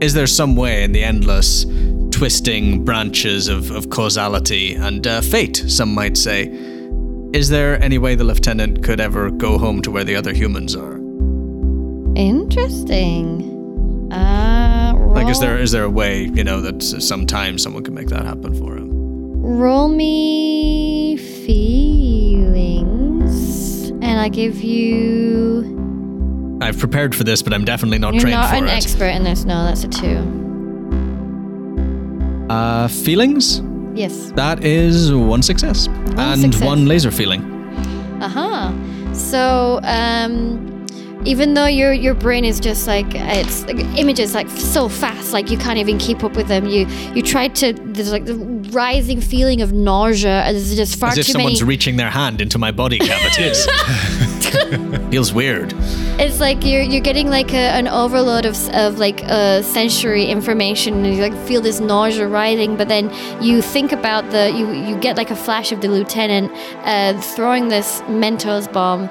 Is 0.00 0.12
there 0.14 0.26
some 0.26 0.54
way 0.56 0.82
in 0.84 0.92
the 0.92 1.02
endless, 1.02 1.64
twisting 2.10 2.84
branches 2.84 3.48
of, 3.48 3.70
of 3.70 3.88
causality 3.90 4.74
and 4.74 5.06
uh, 5.06 5.20
fate, 5.20 5.56
some 5.68 5.94
might 5.94 6.16
say, 6.16 6.48
is 7.32 7.48
there 7.50 7.80
any 7.82 7.98
way 7.98 8.14
the 8.14 8.24
lieutenant 8.24 8.82
could 8.82 9.00
ever 9.00 9.30
go 9.30 9.58
home 9.58 9.82
to 9.82 9.90
where 9.90 10.02
the 10.04 10.16
other 10.16 10.32
humans 10.32 10.74
are? 10.74 10.96
Interesting. 12.16 13.42
Uh, 14.12 14.94
roll, 14.96 15.12
Like, 15.14 15.28
is 15.28 15.38
there 15.40 15.58
is 15.58 15.70
there 15.72 15.84
a 15.84 15.90
way, 15.90 16.24
you 16.34 16.42
know, 16.44 16.60
that 16.62 16.76
s- 16.82 17.06
sometime 17.06 17.58
someone 17.58 17.82
could 17.84 17.94
make 17.94 18.08
that 18.08 18.24
happen 18.24 18.54
for 18.54 18.76
him? 18.76 18.88
roll 19.40 19.88
me 19.88 21.16
feelings, 22.58 23.88
and 23.90 24.20
I 24.20 24.28
give 24.28 24.60
you. 24.62 25.87
I've 26.60 26.78
prepared 26.78 27.14
for 27.14 27.24
this, 27.24 27.42
but 27.42 27.52
I'm 27.52 27.64
definitely 27.64 27.98
not 27.98 28.14
You're 28.14 28.22
trained 28.22 28.36
not 28.40 28.50
for 28.50 28.56
an 28.56 28.68
expert 28.68 29.06
in 29.08 29.22
this. 29.24 29.44
No, 29.44 29.64
that's 29.64 29.84
a 29.84 29.88
two. 29.88 30.18
uh, 32.50 32.88
feelings? 32.88 33.62
Yes. 33.94 34.32
That 34.32 34.64
is 34.64 35.12
one 35.12 35.42
success. 35.42 35.86
and 36.16 36.40
success. 36.40 36.62
one 36.62 36.86
laser 36.86 37.10
feeling. 37.10 37.42
Uh 38.22 38.28
huh. 38.28 39.12
So, 39.14 39.80
um, 39.82 40.86
even 41.24 41.54
though 41.54 41.66
your 41.66 41.92
your 41.92 42.14
brain 42.14 42.44
is 42.44 42.60
just 42.60 42.86
like 42.86 43.06
it's 43.14 43.64
like, 43.66 43.78
images 43.98 44.34
like 44.34 44.48
so 44.48 44.88
fast, 44.88 45.32
like 45.32 45.50
you 45.50 45.58
can't 45.58 45.78
even 45.78 45.98
keep 45.98 46.22
up 46.24 46.36
with 46.36 46.46
them. 46.48 46.66
You 46.66 46.86
you 47.14 47.22
try 47.22 47.48
to 47.48 47.72
there's 47.72 48.12
like 48.12 48.24
the 48.24 48.36
rising 48.70 49.20
feeling 49.20 49.60
of 49.62 49.72
nausea. 49.72 50.42
and 50.44 50.56
There's 50.56 50.74
just 50.76 50.98
far 50.98 51.10
As 51.10 51.18
if 51.18 51.26
too 51.26 51.32
many. 51.34 51.44
someone's 51.44 51.62
reaching 51.64 51.96
their 51.96 52.10
hand 52.10 52.40
into 52.40 52.58
my 52.58 52.70
body 52.70 52.98
cavities. 52.98 53.66
Feels 55.10 55.32
weird. 55.32 55.74
It's 56.18 56.40
like 56.40 56.64
you're 56.64 56.82
you're 56.82 57.02
getting 57.02 57.30
like 57.30 57.52
a, 57.52 57.70
an 57.80 57.88
overload 57.88 58.44
of 58.44 58.56
of 58.70 58.98
like 58.98 59.22
uh, 59.24 59.62
sensory 59.62 60.26
information, 60.26 61.04
and 61.04 61.14
you 61.14 61.22
like 61.22 61.36
feel 61.46 61.60
this 61.60 61.80
nausea 61.80 62.26
rising. 62.28 62.76
But 62.76 62.88
then 62.88 63.12
you 63.42 63.62
think 63.62 63.92
about 63.92 64.30
the 64.30 64.50
you 64.50 64.70
you 64.72 64.96
get 64.96 65.16
like 65.16 65.30
a 65.30 65.36
flash 65.36 65.72
of 65.72 65.80
the 65.80 65.88
lieutenant 65.88 66.52
uh, 66.84 67.20
throwing 67.20 67.68
this 67.68 68.00
Mentos 68.02 68.70
bomb, 68.72 69.08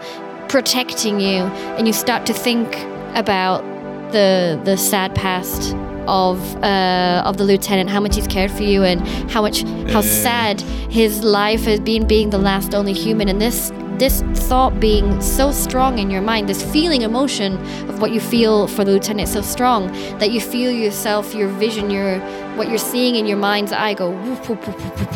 protecting 0.49 1.19
you, 1.19 1.43
and 1.77 1.88
you 1.88 1.93
start 1.93 2.26
to 2.27 2.34
think 2.34 2.76
about 3.15 3.64
the 4.11 4.59
the 4.64 4.77
sad 4.77 5.15
past 5.15 5.76
of 6.07 6.39
uh, 6.64 7.22
of 7.26 7.38
the 7.38 7.43
lieutenant, 7.43 7.89
how 7.89 7.99
much 7.99 8.15
he's 8.15 8.27
cared 8.27 8.51
for 8.51 8.64
you, 8.64 8.84
and 8.84 9.05
how 9.31 9.41
much 9.41 9.64
how 9.91 10.01
sad 10.01 10.61
his 10.89 11.23
life 11.23 11.64
has 11.65 11.80
been 11.80 12.07
being 12.07 12.30
the 12.30 12.38
last 12.38 12.73
only 12.73 12.93
human, 12.93 13.27
and 13.27 13.41
this 13.41 13.72
this 13.98 14.22
thought 14.48 14.80
being 14.80 15.22
so 15.22 15.52
strong 15.52 15.98
in 15.98 16.10
your 16.11 16.22
mind, 16.22 16.48
this 16.48 16.64
feeling 16.72 17.02
emotion 17.02 17.57
of 17.90 17.99
what 17.99 18.11
you 18.11 18.19
feel 18.19 18.68
for 18.68 18.84
the 18.84 18.91
lieutenant 18.91 19.28
so 19.28 19.41
strong 19.41 19.88
that 20.19 20.32
you 20.32 20.40
feel 20.40 20.72
yourself, 20.72 21.34
your 21.34 21.49
vision, 21.49 21.90
your 21.90 22.19
what 22.56 22.69
you're 22.69 22.78
seeing 22.78 23.15
in 23.15 23.26
your 23.26 23.38
mind's 23.38 23.72
eye 23.72 23.94
go 23.94 24.11
whoop, 24.11 24.48
whoop, 24.48 24.68
whoop, 24.68 25.07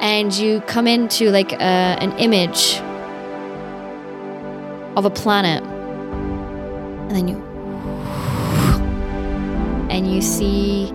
and 0.00 0.34
you 0.34 0.60
come 0.62 0.86
into 0.86 1.30
like 1.30 1.52
a, 1.52 1.56
an 1.56 2.12
image 2.18 2.80
of 4.96 5.04
a 5.04 5.10
planet. 5.10 5.62
And 5.62 7.10
then 7.10 7.28
you 7.28 7.36
and 9.90 10.12
you 10.12 10.20
see 10.20 10.92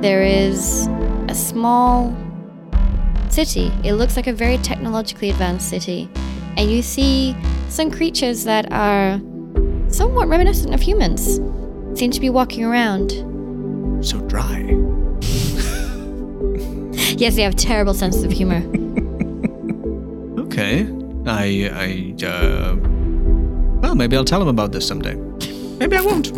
there 0.00 0.22
is 0.22 0.86
a 1.28 1.34
small 1.34 2.14
city. 3.32 3.72
It 3.84 3.94
looks 3.94 4.16
like 4.16 4.26
a 4.26 4.32
very 4.32 4.58
technologically 4.58 5.30
advanced 5.30 5.68
city. 5.68 6.08
And 6.56 6.70
you 6.70 6.82
see 6.82 7.36
some 7.68 7.90
creatures 7.90 8.44
that 8.44 8.70
are 8.72 9.20
somewhat 9.88 10.28
reminiscent 10.28 10.74
of 10.74 10.80
humans. 10.80 11.40
Seem 11.98 12.10
to 12.10 12.20
be 12.20 12.30
walking 12.30 12.64
around. 12.64 13.10
So 14.04 14.20
dry. 14.22 14.62
Yes, 17.18 17.34
they 17.36 17.42
have 17.42 17.56
terrible 17.56 17.94
senses 17.94 18.24
of 18.24 18.32
humor. 18.32 18.60
Okay. 20.56 20.86
I, 21.26 21.68
I, 21.70 22.24
uh. 22.24 22.76
Well, 23.82 23.94
maybe 23.94 24.16
I'll 24.16 24.24
tell 24.24 24.40
him 24.40 24.48
about 24.48 24.72
this 24.72 24.86
someday. 24.88 25.14
Maybe 25.78 25.96
I 25.96 26.00
won't. 26.00 26.32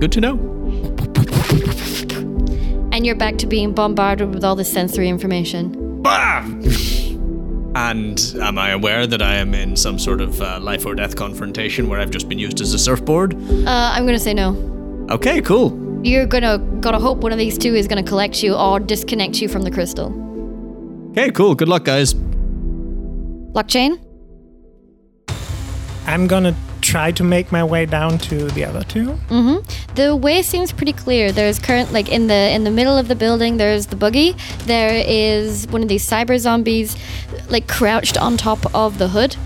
Good 0.00 0.12
to 0.12 0.20
know. 0.22 0.36
And 3.00 3.06
you're 3.06 3.16
back 3.16 3.38
to 3.38 3.46
being 3.46 3.72
bombarded 3.72 4.34
with 4.34 4.44
all 4.44 4.54
this 4.54 4.70
sensory 4.70 5.08
information. 5.08 6.02
Bam! 6.02 6.62
And 7.74 8.20
am 8.42 8.58
I 8.58 8.72
aware 8.72 9.06
that 9.06 9.22
I 9.22 9.36
am 9.36 9.54
in 9.54 9.74
some 9.74 9.98
sort 9.98 10.20
of 10.20 10.38
uh, 10.42 10.60
life 10.60 10.84
or 10.84 10.94
death 10.94 11.16
confrontation 11.16 11.88
where 11.88 11.98
I've 11.98 12.10
just 12.10 12.28
been 12.28 12.38
used 12.38 12.60
as 12.60 12.74
a 12.74 12.78
surfboard? 12.78 13.32
Uh, 13.32 13.92
I'm 13.94 14.04
gonna 14.04 14.18
say 14.18 14.34
no. 14.34 14.54
Okay, 15.08 15.40
cool. 15.40 16.02
You're 16.04 16.26
gonna 16.26 16.58
gotta 16.82 16.98
hope 16.98 17.20
one 17.22 17.32
of 17.32 17.38
these 17.38 17.56
two 17.56 17.74
is 17.74 17.88
gonna 17.88 18.02
collect 18.02 18.42
you 18.42 18.54
or 18.54 18.78
disconnect 18.78 19.40
you 19.40 19.48
from 19.48 19.62
the 19.62 19.70
crystal. 19.70 20.12
Okay, 21.12 21.30
cool. 21.30 21.54
Good 21.54 21.70
luck, 21.70 21.86
guys. 21.86 22.12
Blockchain? 22.12 23.98
I'm 26.06 26.26
gonna 26.26 26.54
try 26.80 27.12
to 27.12 27.22
make 27.24 27.52
my 27.52 27.62
way 27.64 27.86
down 27.86 28.18
to 28.18 28.46
the 28.48 28.64
other 28.64 28.82
two. 28.84 29.18
The 29.94 30.16
way 30.16 30.42
seems 30.42 30.72
pretty 30.72 30.92
clear. 30.92 31.32
There's 31.32 31.58
current 31.58 31.92
like 31.92 32.08
in 32.10 32.26
the 32.26 32.50
in 32.50 32.64
the 32.64 32.70
middle 32.70 32.96
of 32.96 33.08
the 33.08 33.14
building. 33.14 33.56
There's 33.56 33.86
the 33.86 33.96
buggy. 33.96 34.34
There 34.64 35.02
is 35.06 35.66
one 35.68 35.82
of 35.82 35.88
these 35.88 36.08
cyber 36.08 36.38
zombies, 36.38 36.96
like 37.48 37.66
crouched 37.68 38.16
on 38.18 38.36
top 38.36 38.74
of 38.74 38.98
the 38.98 39.08
hood. 39.08 39.36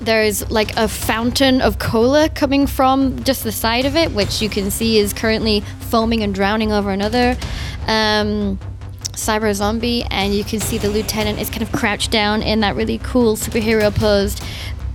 There's 0.00 0.48
like 0.50 0.76
a 0.76 0.88
fountain 0.88 1.60
of 1.62 1.78
cola 1.78 2.28
coming 2.28 2.66
from 2.66 3.22
just 3.24 3.42
the 3.44 3.52
side 3.52 3.86
of 3.86 3.96
it, 3.96 4.12
which 4.12 4.42
you 4.42 4.48
can 4.48 4.70
see 4.70 4.98
is 4.98 5.12
currently 5.12 5.60
foaming 5.80 6.22
and 6.22 6.34
drowning 6.34 6.70
over 6.70 6.90
another 6.90 7.36
um, 7.86 8.58
cyber 9.12 9.54
zombie. 9.54 10.04
And 10.10 10.34
you 10.34 10.44
can 10.44 10.60
see 10.60 10.76
the 10.76 10.90
lieutenant 10.90 11.40
is 11.40 11.48
kind 11.48 11.62
of 11.62 11.72
crouched 11.72 12.10
down 12.10 12.42
in 12.42 12.60
that 12.60 12.76
really 12.76 12.98
cool 12.98 13.36
superhero 13.36 13.92
pose, 13.92 14.36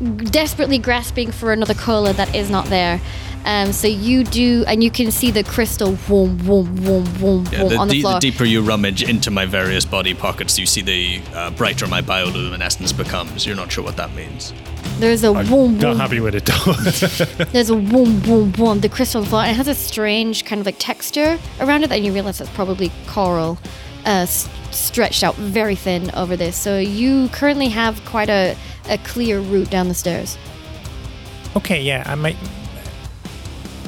desperately 0.01 0.77
grasping 0.77 1.31
for 1.31 1.53
another 1.53 1.73
cola 1.73 2.13
that 2.13 2.33
is 2.35 2.49
not 2.49 2.65
there. 2.67 2.99
Um, 3.43 3.73
so 3.73 3.87
you 3.87 4.23
do, 4.23 4.63
and 4.67 4.83
you 4.83 4.91
can 4.91 5.09
see 5.09 5.31
the 5.31 5.43
crystal 5.43 5.93
boom, 6.07 6.37
boom, 6.37 6.75
boom, 6.75 7.03
boom, 7.19 7.47
Yeah, 7.51 7.61
boom 7.61 7.69
the, 7.69 7.77
on 7.77 7.87
the 7.87 7.93
the- 7.95 8.01
floor. 8.01 8.13
the 8.15 8.19
deeper 8.19 8.45
you 8.45 8.61
rummage 8.61 9.01
into 9.01 9.31
my 9.31 9.45
various 9.47 9.83
body 9.83 10.13
pockets, 10.13 10.59
you 10.59 10.67
see 10.67 10.81
the 10.81 11.21
uh, 11.33 11.49
brighter 11.51 11.87
my 11.87 12.01
bioluminescence 12.03 12.95
becomes. 12.95 13.45
You're 13.47 13.55
not 13.55 13.71
sure 13.71 13.83
what 13.83 13.97
that 13.97 14.13
means. 14.13 14.53
There's 14.99 15.23
a 15.23 15.33
boom, 15.33 15.79
Not 15.79 15.81
boom, 15.93 15.97
happy 15.99 16.19
with 16.19 16.35
it 16.35 16.45
though. 16.45 17.45
There's 17.51 17.71
a 17.71 17.75
boom, 17.75 18.19
boom, 18.19 18.51
boom. 18.51 18.79
The 18.81 18.89
crystal 18.89 19.25
floor. 19.25 19.41
And 19.41 19.51
it 19.51 19.55
has 19.55 19.67
a 19.67 19.73
strange 19.75 20.45
kind 20.45 20.59
of 20.59 20.67
like 20.67 20.75
texture 20.77 21.39
around 21.59 21.83
it, 21.83 21.91
and 21.91 22.05
you 22.05 22.13
realize 22.13 22.39
it's 22.41 22.49
probably 22.51 22.91
coral, 23.07 23.57
uh, 24.05 24.09
s- 24.29 24.47
stretched 24.69 25.23
out 25.23 25.35
very 25.37 25.75
thin 25.75 26.11
over 26.11 26.35
this. 26.35 26.55
So 26.55 26.77
you 26.77 27.27
currently 27.29 27.69
have 27.69 28.03
quite 28.05 28.29
a, 28.29 28.55
a 28.89 28.97
clear 28.99 29.39
route 29.39 29.69
down 29.69 29.87
the 29.87 29.93
stairs. 29.93 30.37
Okay, 31.55 31.81
yeah, 31.81 32.03
I 32.05 32.15
might. 32.15 32.37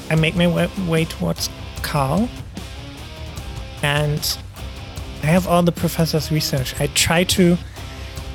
I 0.09 0.15
make 0.15 0.35
my 0.35 0.47
way, 0.47 0.69
way 0.87 1.05
towards 1.05 1.49
Coral, 1.81 2.29
and 3.81 4.37
I 5.23 5.27
have 5.27 5.47
all 5.47 5.63
the 5.63 5.71
professor's 5.71 6.31
research. 6.31 6.79
I 6.79 6.87
try 6.87 7.23
to 7.25 7.57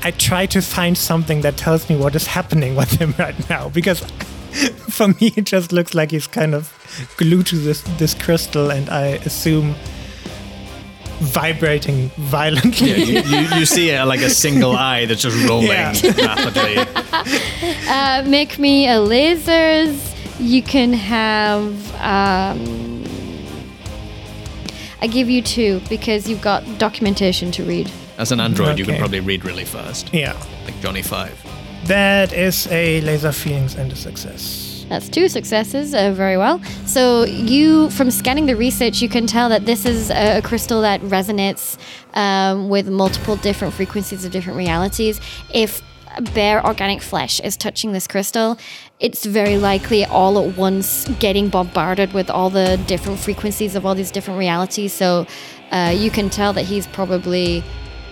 I 0.02 0.12
try 0.12 0.46
to 0.46 0.62
find 0.62 0.96
something 0.96 1.40
that 1.40 1.56
tells 1.56 1.88
me 1.90 1.96
what 1.96 2.14
is 2.14 2.26
happening 2.26 2.76
with 2.76 2.90
him 2.92 3.14
right 3.18 3.50
now 3.50 3.68
because 3.68 4.00
for 4.88 5.08
me 5.08 5.32
it 5.36 5.44
just 5.44 5.72
looks 5.72 5.94
like 5.94 6.10
he's 6.12 6.26
kind 6.26 6.54
of 6.54 6.72
glued 7.16 7.46
to 7.46 7.56
this 7.56 7.82
this 7.98 8.14
crystal 8.14 8.70
and 8.70 8.88
I 8.88 9.18
assume 9.26 9.74
vibrating 11.20 12.08
violently. 12.16 12.90
Yeah, 12.90 12.96
you, 12.96 13.20
you, 13.22 13.48
you 13.60 13.66
see 13.66 13.92
uh, 13.94 14.06
like 14.06 14.20
a 14.20 14.30
single 14.30 14.72
eye 14.76 15.06
that's 15.06 15.22
just 15.22 15.48
rolling 15.48 15.68
Yeah. 15.68 15.92
rapidly. 16.16 16.76
Uh, 17.90 18.22
make 18.26 18.58
me 18.58 18.86
a 18.86 18.92
lasers. 18.96 20.14
You 20.38 20.62
can 20.62 20.92
have. 20.92 21.72
Um, 22.00 23.04
I 25.00 25.06
give 25.06 25.28
you 25.30 25.42
two 25.42 25.80
because 25.88 26.28
you've 26.28 26.42
got 26.42 26.64
documentation 26.78 27.50
to 27.52 27.64
read. 27.64 27.90
As 28.18 28.30
an 28.32 28.40
android, 28.40 28.78
you 28.78 28.84
can 28.84 28.98
probably 28.98 29.20
read 29.20 29.44
really 29.44 29.64
fast, 29.64 30.12
yeah. 30.12 30.34
like 30.64 30.78
Johnny 30.80 31.02
Five. 31.02 31.40
That 31.86 32.32
is 32.32 32.66
a 32.70 33.00
laser 33.00 33.32
feelings 33.32 33.74
and 33.74 33.90
a 33.92 33.96
success. 33.96 34.67
That's 34.88 35.08
two 35.08 35.28
successes. 35.28 35.94
Uh, 35.94 36.12
very 36.12 36.36
well. 36.36 36.62
So 36.86 37.24
you, 37.24 37.90
from 37.90 38.10
scanning 38.10 38.46
the 38.46 38.56
research, 38.56 39.00
you 39.02 39.08
can 39.08 39.26
tell 39.26 39.48
that 39.50 39.66
this 39.66 39.84
is 39.84 40.10
a, 40.10 40.38
a 40.38 40.42
crystal 40.42 40.80
that 40.82 41.00
resonates 41.02 41.78
um, 42.14 42.68
with 42.68 42.88
multiple 42.88 43.36
different 43.36 43.74
frequencies 43.74 44.24
of 44.24 44.32
different 44.32 44.56
realities. 44.56 45.20
If 45.52 45.82
bare 46.34 46.64
organic 46.64 47.02
flesh 47.02 47.38
is 47.40 47.56
touching 47.56 47.92
this 47.92 48.06
crystal, 48.06 48.58
it's 48.98 49.24
very 49.24 49.58
likely 49.58 50.04
all 50.04 50.38
at 50.38 50.56
once 50.56 51.06
getting 51.20 51.48
bombarded 51.48 52.12
with 52.12 52.30
all 52.30 52.50
the 52.50 52.80
different 52.86 53.18
frequencies 53.18 53.74
of 53.74 53.84
all 53.86 53.94
these 53.94 54.10
different 54.10 54.38
realities. 54.38 54.92
So 54.92 55.26
uh, 55.70 55.94
you 55.96 56.10
can 56.10 56.30
tell 56.30 56.52
that 56.54 56.64
he's 56.64 56.86
probably 56.86 57.62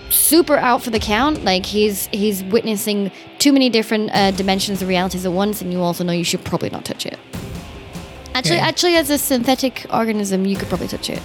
super 0.09 0.57
out 0.57 0.83
for 0.83 0.89
the 0.89 0.99
count. 0.99 1.43
Like 1.43 1.65
he's 1.65 2.07
he's 2.07 2.43
witnessing 2.43 3.11
too 3.39 3.51
many 3.53 3.69
different 3.69 4.11
uh, 4.13 4.31
dimensions 4.31 4.81
of 4.81 4.87
realities 4.87 5.25
at 5.25 5.31
once, 5.31 5.61
and 5.61 5.71
you 5.71 5.81
also 5.81 6.03
know 6.03 6.13
you 6.13 6.23
should 6.23 6.43
probably 6.43 6.69
not 6.69 6.85
touch 6.85 7.05
it. 7.05 7.19
Actually, 8.33 8.57
Yeah. 8.57 8.67
actually, 8.67 8.95
as 8.95 9.09
a 9.09 9.17
synthetic 9.17 9.85
organism, 9.91 10.45
you 10.45 10.55
could 10.55 10.67
probably 10.69 10.87
touch 10.87 11.09
it. 11.09 11.21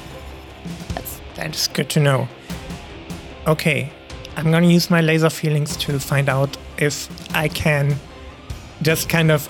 That's 0.94 1.20
that's 1.34 1.68
good 1.68 1.88
to 1.90 2.00
know. 2.00 2.28
Okay, 3.46 3.90
I'm 4.36 4.50
gonna 4.50 4.68
use 4.68 4.90
my 4.90 5.00
laser 5.00 5.30
feelings 5.30 5.76
to 5.78 5.98
find 5.98 6.28
out 6.28 6.56
if 6.78 7.08
I 7.34 7.48
can 7.48 7.96
just 8.82 9.08
kind 9.08 9.30
of 9.30 9.48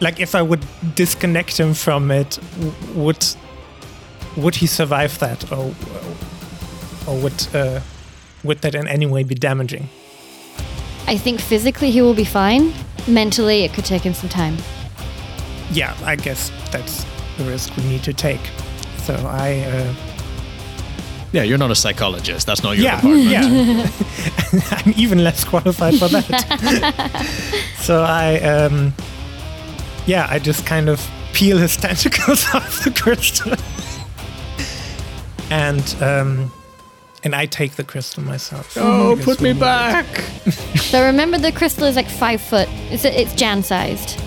like 0.00 0.20
if 0.20 0.34
I 0.34 0.42
would 0.42 0.64
disconnect 0.94 1.58
him 1.58 1.74
from 1.74 2.10
it, 2.10 2.38
would 2.94 3.24
would 4.36 4.56
he 4.56 4.66
survive 4.66 5.18
that, 5.20 5.50
or 5.52 5.72
or 7.06 7.16
would 7.20 7.46
uh, 7.54 7.80
would 8.42 8.58
that 8.60 8.74
in 8.74 8.86
any 8.88 9.06
way 9.06 9.22
be 9.24 9.34
damaging? 9.34 9.88
I 11.06 11.16
think 11.18 11.40
physically 11.40 11.90
he 11.90 12.00
will 12.02 12.14
be 12.14 12.24
fine. 12.24 12.72
Mentally, 13.06 13.64
it 13.64 13.72
could 13.74 13.84
take 13.84 14.02
him 14.02 14.14
some 14.14 14.28
time. 14.30 14.56
Yeah, 15.70 15.94
I 16.04 16.16
guess 16.16 16.50
that's 16.70 17.04
the 17.36 17.44
risk 17.44 17.76
we 17.76 17.84
need 17.84 18.02
to 18.04 18.12
take. 18.12 18.40
So 18.98 19.14
I. 19.14 19.60
Uh, 19.60 19.94
Yeah, 21.32 21.42
you're 21.44 21.58
not 21.58 21.70
a 21.70 21.74
psychologist. 21.74 22.46
That's 22.46 22.62
not 22.62 22.76
your 22.76 22.84
yeah, 22.84 23.00
department. 23.00 23.30
yeah. 23.30 23.90
I'm 24.86 24.94
even 24.96 25.24
less 25.24 25.44
qualified 25.44 25.98
for 25.98 26.08
that. 26.08 27.26
so 27.78 28.02
I, 28.02 28.38
um, 28.40 28.94
yeah, 30.06 30.26
I 30.30 30.38
just 30.38 30.64
kind 30.64 30.88
of 30.88 31.00
peel 31.32 31.58
his 31.58 31.76
tentacles 31.76 32.46
off 32.54 32.84
the 32.84 32.90
crystal, 32.92 33.52
and 35.50 35.96
um, 36.00 36.52
and 37.24 37.34
I 37.34 37.46
take 37.46 37.72
the 37.76 37.84
crystal 37.84 38.22
myself. 38.22 38.76
Oh, 38.76 39.18
put 39.22 39.40
me 39.40 39.52
back. 39.52 40.06
So 40.94 41.04
remember, 41.04 41.38
the 41.38 41.50
crystal 41.50 41.84
is 41.86 41.96
like 41.96 42.08
five 42.08 42.40
foot. 42.40 42.68
It's 42.92 43.04
it's 43.04 43.34
Jan 43.34 43.64
sized. 43.64 44.20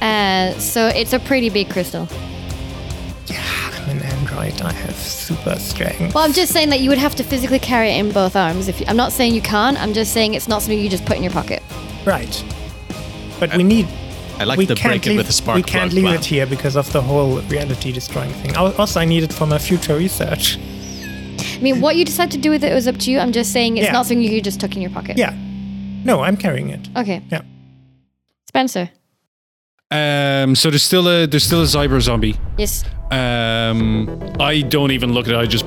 Uh, 0.00 0.56
so 0.60 0.86
it's 0.86 1.12
a 1.12 1.18
pretty 1.18 1.48
big 1.50 1.68
crystal. 1.70 2.06
Yeah, 3.26 3.42
I'm 3.74 3.88
an 3.96 4.02
android. 4.02 4.60
I 4.62 4.72
have 4.72 4.94
super 4.94 5.58
strength. 5.58 6.14
Well, 6.14 6.22
I'm 6.22 6.32
just 6.32 6.52
saying 6.52 6.68
that 6.70 6.78
you 6.80 6.90
would 6.90 6.98
have 6.98 7.16
to 7.16 7.24
physically 7.24 7.58
carry 7.58 7.88
it 7.90 7.98
in 7.98 8.12
both 8.12 8.36
arms. 8.36 8.68
If 8.68 8.78
you, 8.80 8.86
I'm 8.88 8.96
not 8.96 9.10
saying 9.10 9.34
you 9.34 9.40
can't, 9.42 9.76
I'm 9.82 9.94
just 9.94 10.12
saying 10.12 10.34
it's 10.34 10.46
not 10.46 10.62
something 10.62 10.78
you 10.78 10.88
just 10.88 11.06
put 11.06 11.16
in 11.16 11.24
your 11.24 11.32
pocket. 11.32 11.60
Right. 12.04 12.44
But 13.40 13.56
we 13.56 13.64
need. 13.64 13.88
I 14.38 14.44
like 14.44 14.58
we 14.58 14.66
the 14.66 14.76
can't 14.76 15.02
break 15.02 15.06
it 15.12 15.16
with 15.16 15.28
a 15.28 15.32
spark 15.32 15.56
We 15.56 15.62
can't 15.64 15.90
plug 15.90 15.94
leave 15.94 16.04
plan. 16.04 16.16
it 16.18 16.24
here 16.24 16.46
because 16.46 16.76
of 16.76 16.92
the 16.92 17.00
whole 17.02 17.40
reality 17.48 17.90
destroying 17.90 18.32
thing. 18.34 18.54
Also, 18.54 19.00
I 19.00 19.06
need 19.06 19.24
it 19.24 19.32
for 19.32 19.46
my 19.46 19.58
future 19.58 19.96
research. 19.96 20.58
I 21.56 21.60
mean, 21.60 21.80
what 21.80 21.96
you 21.96 22.04
decide 22.04 22.30
to 22.32 22.38
do 22.38 22.50
with 22.50 22.62
it 22.62 22.72
was 22.74 22.86
up 22.86 22.96
to 22.98 23.10
you. 23.10 23.18
I'm 23.18 23.32
just 23.32 23.52
saying 23.52 23.76
it's 23.78 23.86
Yeah. 23.86 23.92
not 23.92 24.06
something 24.06 24.22
you 24.22 24.30
could 24.30 24.44
just 24.44 24.60
tuck 24.60 24.76
in 24.76 24.82
your 24.82 24.90
pocket. 24.90 25.16
Yeah. 25.16 25.34
No, 26.04 26.22
I'm 26.22 26.36
carrying 26.36 26.68
it. 26.70 26.88
Okay. 26.96 27.22
Yeah. 27.30 27.42
Spencer. 28.48 28.90
Um, 29.90 30.54
so 30.54 30.70
there's 30.70 30.82
still 30.82 31.08
a 31.08 31.26
there's 31.26 31.44
still 31.44 31.62
a 31.62 31.66
cyber 31.66 32.00
zombie. 32.00 32.36
Yes. 32.58 32.84
Um, 33.10 34.08
I 34.40 34.62
don't 34.62 34.90
even 34.90 35.12
look 35.12 35.26
at 35.28 35.34
it. 35.34 35.38
I 35.38 35.46
just 35.46 35.64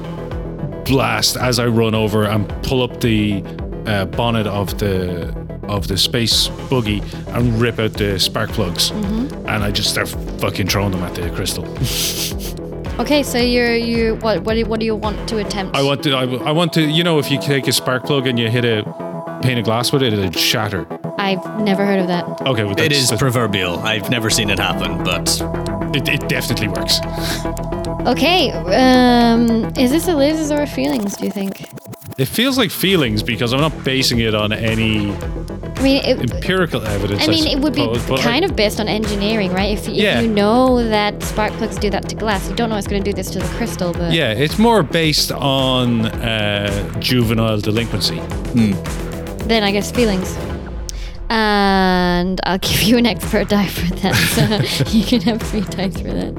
blast 0.85 1.37
as 1.37 1.57
I 1.59 1.67
run 1.67 1.95
over 1.95 2.25
and 2.25 2.47
pull 2.63 2.83
up 2.83 2.99
the 3.01 3.43
uh, 3.85 4.05
bonnet 4.05 4.45
of 4.47 4.77
the 4.77 5.33
of 5.69 5.87
the 5.87 5.97
space 5.97 6.47
buggy 6.69 7.01
and 7.27 7.61
rip 7.61 7.79
out 7.79 7.93
the 7.93 8.19
spark 8.19 8.49
plugs, 8.51 8.89
and 8.91 9.63
I 9.63 9.71
just 9.71 9.89
start 9.91 10.09
fucking 10.39 10.67
throwing 10.67 10.91
them 10.91 11.03
at 11.03 11.15
the 11.15 11.29
crystal. 11.31 11.63
Okay, 12.99 13.23
so 13.23 13.38
you're 13.38 13.76
you 13.76 14.15
what 14.15 14.43
what 14.43 14.55
do, 14.55 14.65
what 14.65 14.80
do 14.80 14.85
you 14.85 14.95
want 14.95 15.27
to 15.30 15.38
attempt? 15.38 15.76
I 15.76 15.81
want 15.84 16.03
to 16.03 16.11
I, 16.13 16.23
I 16.23 16.51
want 16.51 16.73
to 16.73 16.81
you 16.81 17.03
know 17.03 17.17
if 17.19 17.31
you 17.31 17.39
take 17.39 17.67
a 17.67 17.71
spark 17.71 18.03
plug 18.03 18.27
and 18.27 18.38
you 18.38 18.49
hit 18.49 18.65
a 18.65 18.84
pane 19.41 19.57
of 19.57 19.63
glass 19.63 19.91
with 19.93 20.03
it, 20.03 20.11
it'd 20.13 20.38
shatter. 20.38 20.85
I've 21.17 21.43
never 21.61 21.85
heard 21.85 21.99
of 21.99 22.07
that. 22.07 22.26
Okay, 22.41 22.63
well, 22.63 22.71
It 22.73 22.77
that's- 22.77 22.97
is 22.97 23.09
that's- 23.09 23.19
proverbial. 23.19 23.80
I've 23.80 24.09
never 24.09 24.30
seen 24.30 24.49
it 24.49 24.59
happen, 24.59 25.01
but 25.03 25.39
it, 25.95 26.07
it 26.09 26.27
definitely 26.30 26.67
works. 26.67 26.99
Okay, 28.05 28.51
um, 28.51 29.65
is 29.77 29.91
this 29.91 30.07
a 30.07 30.11
lasers 30.13 30.55
or 30.57 30.61
a 30.61 30.67
feelings? 30.67 31.15
Do 31.17 31.26
you 31.26 31.31
think? 31.31 31.69
It 32.17 32.27
feels 32.27 32.57
like 32.57 32.69
feelings 32.71 33.23
because 33.23 33.53
I'm 33.53 33.61
not 33.61 33.84
basing 33.85 34.19
it 34.19 34.35
on 34.35 34.51
any 34.51 35.11
I 35.80 35.81
mean, 35.81 36.03
it, 36.03 36.19
empirical 36.34 36.85
evidence. 36.85 37.23
I 37.23 37.27
mean, 37.27 37.47
it 37.47 37.60
would 37.60 37.73
be 37.73 37.81
suppose, 37.81 38.06
but 38.06 38.19
I- 38.19 38.23
kind 38.23 38.43
of 38.45 38.56
based 38.56 38.80
on 38.80 38.88
engineering, 38.89 39.53
right? 39.53 39.72
If, 39.77 39.88
if 39.88 39.95
Yeah. 39.95 40.19
you 40.22 40.27
know 40.27 40.84
that 40.89 41.23
spark 41.23 41.53
plugs 41.53 41.77
do 41.77 41.89
that 41.89 42.10
to 42.10 42.15
glass, 42.15 42.49
you 42.49 42.56
don't 42.56 42.69
know 42.69 42.76
it's 42.76 42.88
going 42.88 43.03
to 43.03 43.10
do 43.11 43.15
this 43.15 43.30
to 43.31 43.39
the 43.39 43.47
crystal, 43.57 43.93
but 43.93 44.11
Yeah, 44.14 44.31
it's 44.31 44.57
more 44.60 44.84
based 44.84 45.31
on 45.31 46.06
uh, 46.07 46.99
juvenile 46.99 47.60
delinquency. 47.60 48.19
then 49.47 49.64
I 49.64 49.72
guess 49.72 49.89
feelings. 49.91 50.38
And 51.30 52.41
I'll 52.43 52.57
give 52.57 52.81
you 52.81 52.97
an 52.97 53.06
expert 53.06 53.47
die 53.56 53.68
for 53.68 53.93
that, 53.95 54.15
so 54.35 54.89
you 54.97 55.06
can 55.06 55.22
have 55.22 55.41
three 55.41 55.61
dice 55.61 55.95
for 56.01 56.11
that. 56.11 56.34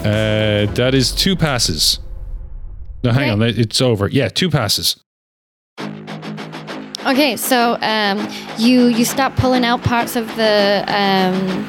Uh, 0.00 0.66
that 0.74 0.94
is 0.94 1.12
two 1.12 1.36
passes. 1.36 2.00
No, 3.02 3.12
hang 3.12 3.30
on, 3.30 3.40
it's 3.42 3.80
over. 3.80 4.08
Yeah, 4.08 4.28
two 4.28 4.50
passes. 4.50 4.96
Okay, 7.06 7.36
so 7.36 7.76
um, 7.82 8.26
you 8.56 8.86
you 8.86 9.04
start 9.04 9.36
pulling 9.36 9.64
out 9.64 9.82
parts 9.82 10.16
of 10.16 10.26
the 10.36 10.82
um, 10.88 11.66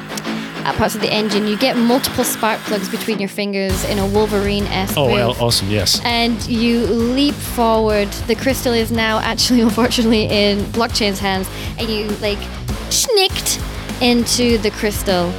uh, 0.64 0.72
parts 0.76 0.94
of 0.94 1.02
the 1.02 1.12
engine. 1.12 1.46
You 1.46 1.58
get 1.58 1.76
multiple 1.76 2.24
spark 2.24 2.58
plugs 2.60 2.88
between 2.88 3.18
your 3.18 3.28
fingers 3.28 3.84
in 3.84 3.98
a 3.98 4.06
Wolverine-esque 4.06 4.96
Oh, 4.96 5.06
well, 5.12 5.36
awesome, 5.38 5.68
yes. 5.68 6.00
and 6.04 6.44
you 6.48 6.86
leap 6.86 7.34
forward. 7.34 8.08
The 8.26 8.34
crystal 8.34 8.72
is 8.72 8.90
now 8.90 9.18
actually, 9.18 9.60
unfortunately, 9.68 10.24
in 10.24 10.60
blockchain's 10.72 11.18
hands, 11.18 11.48
and 11.78 11.88
you 11.90 12.08
like 12.22 12.38
snicked 12.90 13.60
into 14.00 14.56
the 14.58 14.70
crystal. 14.70 15.30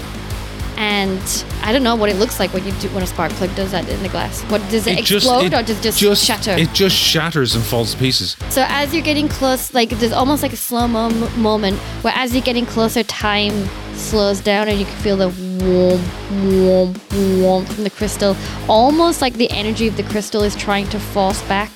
And 0.77 1.45
I 1.63 1.73
don't 1.73 1.81
know 1.81 1.95
what 1.95 2.09
it 2.09 2.17
looks 2.17 2.39
like 2.39 2.53
when 2.53 2.63
you 2.63 2.71
do 2.73 2.87
when 2.89 3.01
a 3.01 3.07
spark 3.07 3.31
plug 3.33 3.53
does 3.55 3.71
that 3.71 3.89
in 3.89 4.01
the 4.03 4.09
glass. 4.09 4.43
What 4.43 4.61
does 4.69 4.85
it, 4.85 4.99
explode 4.99 5.51
or 5.51 5.63
does 5.63 5.79
it 5.79 5.93
just, 5.95 6.23
shatter? 6.23 6.51
It 6.51 6.71
just 6.73 6.95
shatters 6.95 7.55
and 7.55 7.63
falls 7.63 7.93
to 7.93 7.97
pieces. 7.97 8.37
So 8.49 8.63
as 8.67 8.93
you're 8.93 9.03
getting 9.03 9.27
close, 9.27 9.73
like 9.73 9.89
there's 9.89 10.11
almost 10.11 10.43
like 10.43 10.53
a 10.53 10.57
slow 10.57 10.87
mo 10.87 11.09
moment 11.35 11.77
where 12.03 12.13
as 12.15 12.31
you're 12.33 12.43
getting 12.43 12.67
closer, 12.67 13.01
time 13.03 13.67
slows 13.95 14.39
down 14.39 14.67
and 14.67 14.79
you 14.79 14.85
can 14.85 14.95
feel 14.97 15.17
the 15.17 15.29
warm, 15.63 16.55
warm, 16.61 17.41
warmth 17.41 17.73
from 17.73 17.83
the 17.83 17.89
crystal. 17.89 18.37
Almost 18.69 19.19
like 19.19 19.33
the 19.33 19.49
energy 19.49 19.87
of 19.87 19.97
the 19.97 20.03
crystal 20.03 20.43
is 20.43 20.55
trying 20.55 20.87
to 20.89 20.99
force 20.99 21.41
back 21.43 21.71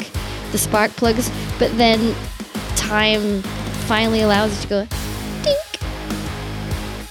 the 0.52 0.60
spark 0.60 0.92
plugs, 0.92 1.32
but 1.58 1.76
then 1.78 2.14
time 2.76 3.42
finally 3.88 4.22
allows 4.22 4.56
it 4.56 4.62
to 4.62 4.68
go 4.68 4.88
dink. 5.42 5.60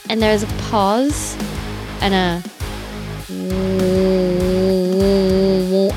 And 0.08 0.22
there's 0.22 0.44
a 0.44 0.46
pause 0.70 1.36
and 2.00 2.14
a 2.14 2.42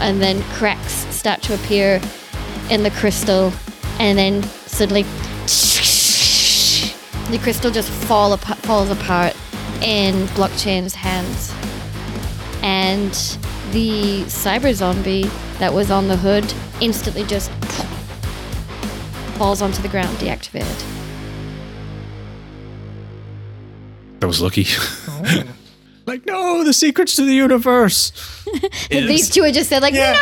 and 0.02 0.22
then 0.22 0.42
cracks 0.54 1.06
start 1.16 1.42
to 1.42 1.54
appear 1.56 2.02
in 2.70 2.84
the 2.84 2.92
crystal, 2.92 3.52
and 4.00 4.18
then 4.18 4.44
suddenly 4.68 5.04
the 7.32 7.40
crystal 7.42 7.72
just 7.72 7.90
fall 7.90 8.34
apart, 8.34 8.60
falls 8.60 8.90
apart 8.90 9.36
in 9.82 10.28
blockchain's 10.28 10.94
hands, 10.94 11.54
and 12.62 13.12
the 13.72 14.24
cyber 14.26 14.74
zombie 14.74 15.30
that 15.60 15.74
was 15.74 15.90
on 15.90 16.08
the 16.08 16.18
hood 16.18 16.54
instantly 16.82 17.24
just 17.24 17.50
falls 19.38 19.62
onto 19.62 19.82
the 19.82 19.88
ground, 19.88 20.18
deactivated. 20.18 20.84
That 24.20 24.28
was 24.28 24.42
lucky. 24.42 24.66
Oh. 25.08 25.44
Like, 26.06 26.26
no, 26.26 26.64
the 26.66 26.74
secrets 26.74 27.16
to 27.16 27.26
the 27.26 27.34
universe. 27.34 28.12
These 28.90 29.30
two 29.30 29.44
are 29.44 29.52
just 29.52 29.70
said 29.70 29.82
like, 29.82 29.94
Yeah. 29.94 30.18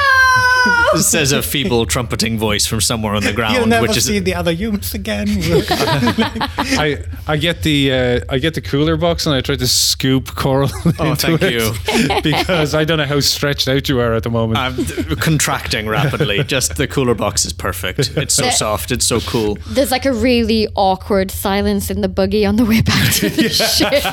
no. 0.93 0.99
says 1.01 1.31
a 1.31 1.41
feeble 1.41 1.85
trumpeting 1.87 2.37
voice 2.37 2.67
from 2.67 2.81
somewhere 2.81 3.15
on 3.15 3.23
the 3.23 3.33
ground, 3.33 3.55
You'll 3.55 3.65
never 3.65 3.87
which 3.87 3.97
is 3.97 4.05
see 4.05 4.19
the 4.19 4.35
other 4.35 4.51
humans 4.51 4.93
again. 4.93 5.27
I 5.31 7.03
I 7.27 7.37
get 7.37 7.63
the 7.63 7.91
uh, 7.91 8.19
I 8.29 8.37
get 8.37 8.53
the 8.53 8.61
cooler 8.61 8.95
box 8.95 9.25
and 9.25 9.33
I 9.35 9.41
try 9.41 9.55
to 9.55 9.67
scoop 9.67 10.35
coral 10.35 10.69
Oh, 10.99 11.11
into 11.11 11.37
thank 11.37 11.41
it 11.41 11.53
you. 11.53 12.21
because 12.21 12.75
I 12.75 12.83
don't 12.85 12.99
know 12.99 13.05
how 13.05 13.19
stretched 13.19 13.67
out 13.67 13.89
you 13.89 13.99
are 13.99 14.13
at 14.13 14.21
the 14.23 14.29
moment. 14.29 14.59
I'm 14.59 15.15
contracting 15.17 15.87
rapidly. 15.87 16.43
Just 16.43 16.75
the 16.75 16.87
cooler 16.87 17.15
box 17.15 17.43
is 17.45 17.53
perfect. 17.53 18.15
It's 18.15 18.35
so 18.35 18.43
That- 18.43 18.53
soft. 18.53 18.91
It's 18.91 19.05
so 19.07 19.19
cool. 19.21 19.57
There's 19.67 19.91
like 19.91 20.05
a 20.05 20.13
really 20.13 20.67
awkward 20.75 21.31
silence 21.31 21.89
in 21.89 22.01
the 22.01 22.09
buggy 22.09 22.45
on 22.45 22.57
the 22.57 22.65
way 22.65 22.81
back 22.81 23.13
to 23.15 23.29
the 23.29 23.49
ship. 23.49 24.03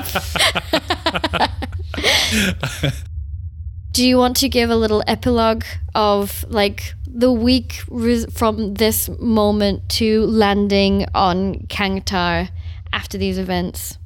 Do 3.92 4.06
you 4.06 4.16
want 4.16 4.36
to 4.38 4.48
give 4.48 4.70
a 4.70 4.76
little 4.76 5.02
epilogue 5.06 5.64
of 5.94 6.44
like 6.48 6.94
the 7.06 7.32
week 7.32 7.80
res- 7.88 8.26
from 8.32 8.74
this 8.74 9.08
moment 9.18 9.88
to 9.90 10.24
landing 10.26 11.06
on 11.14 11.54
Kangtar 11.68 12.50
after 12.92 13.18
these 13.18 13.38
events? 13.38 13.98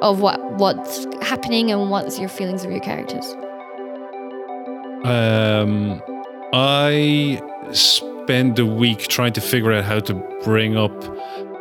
Of 0.00 0.20
what 0.20 0.40
what's 0.54 1.06
happening 1.22 1.70
and 1.70 1.90
what's 1.90 2.18
your 2.18 2.28
feelings 2.28 2.64
of 2.64 2.70
your 2.70 2.80
characters? 2.80 3.26
Um, 5.04 6.02
I 6.52 7.40
spend 7.72 8.58
a 8.58 8.66
week 8.66 9.08
trying 9.08 9.32
to 9.34 9.40
figure 9.40 9.72
out 9.72 9.84
how 9.84 10.00
to 10.00 10.14
bring 10.42 10.76
up, 10.76 10.92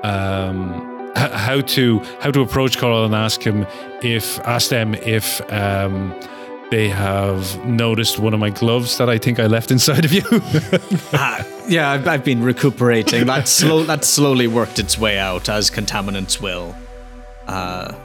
um, 0.03 0.86
how 1.15 1.61
to 1.61 1.99
how 2.21 2.31
to 2.31 2.41
approach 2.41 2.77
Coral 2.77 3.05
and 3.05 3.15
ask 3.15 3.41
him 3.41 3.65
if 4.03 4.39
ask 4.41 4.69
them 4.69 4.93
if 4.95 5.41
um, 5.51 6.13
they 6.69 6.89
have 6.89 7.65
noticed 7.65 8.19
one 8.19 8.33
of 8.33 8.39
my 8.39 8.49
gloves 8.49 8.97
that 8.97 9.09
I 9.09 9.17
think 9.17 9.39
I 9.39 9.47
left 9.47 9.71
inside 9.71 10.05
of 10.05 10.13
you. 10.13 10.23
Ah, 11.13 11.45
yeah, 11.67 11.91
I've, 11.91 12.07
I've 12.07 12.23
been 12.23 12.43
recuperating. 12.43 13.25
That 13.25 13.47
slow. 13.47 13.83
That 13.83 14.03
slowly 14.05 14.47
worked 14.47 14.77
its 14.79 14.97
way 14.97 15.17
out 15.17 15.49
as 15.49 15.69
contaminants 15.71 16.41
will. 16.41 16.75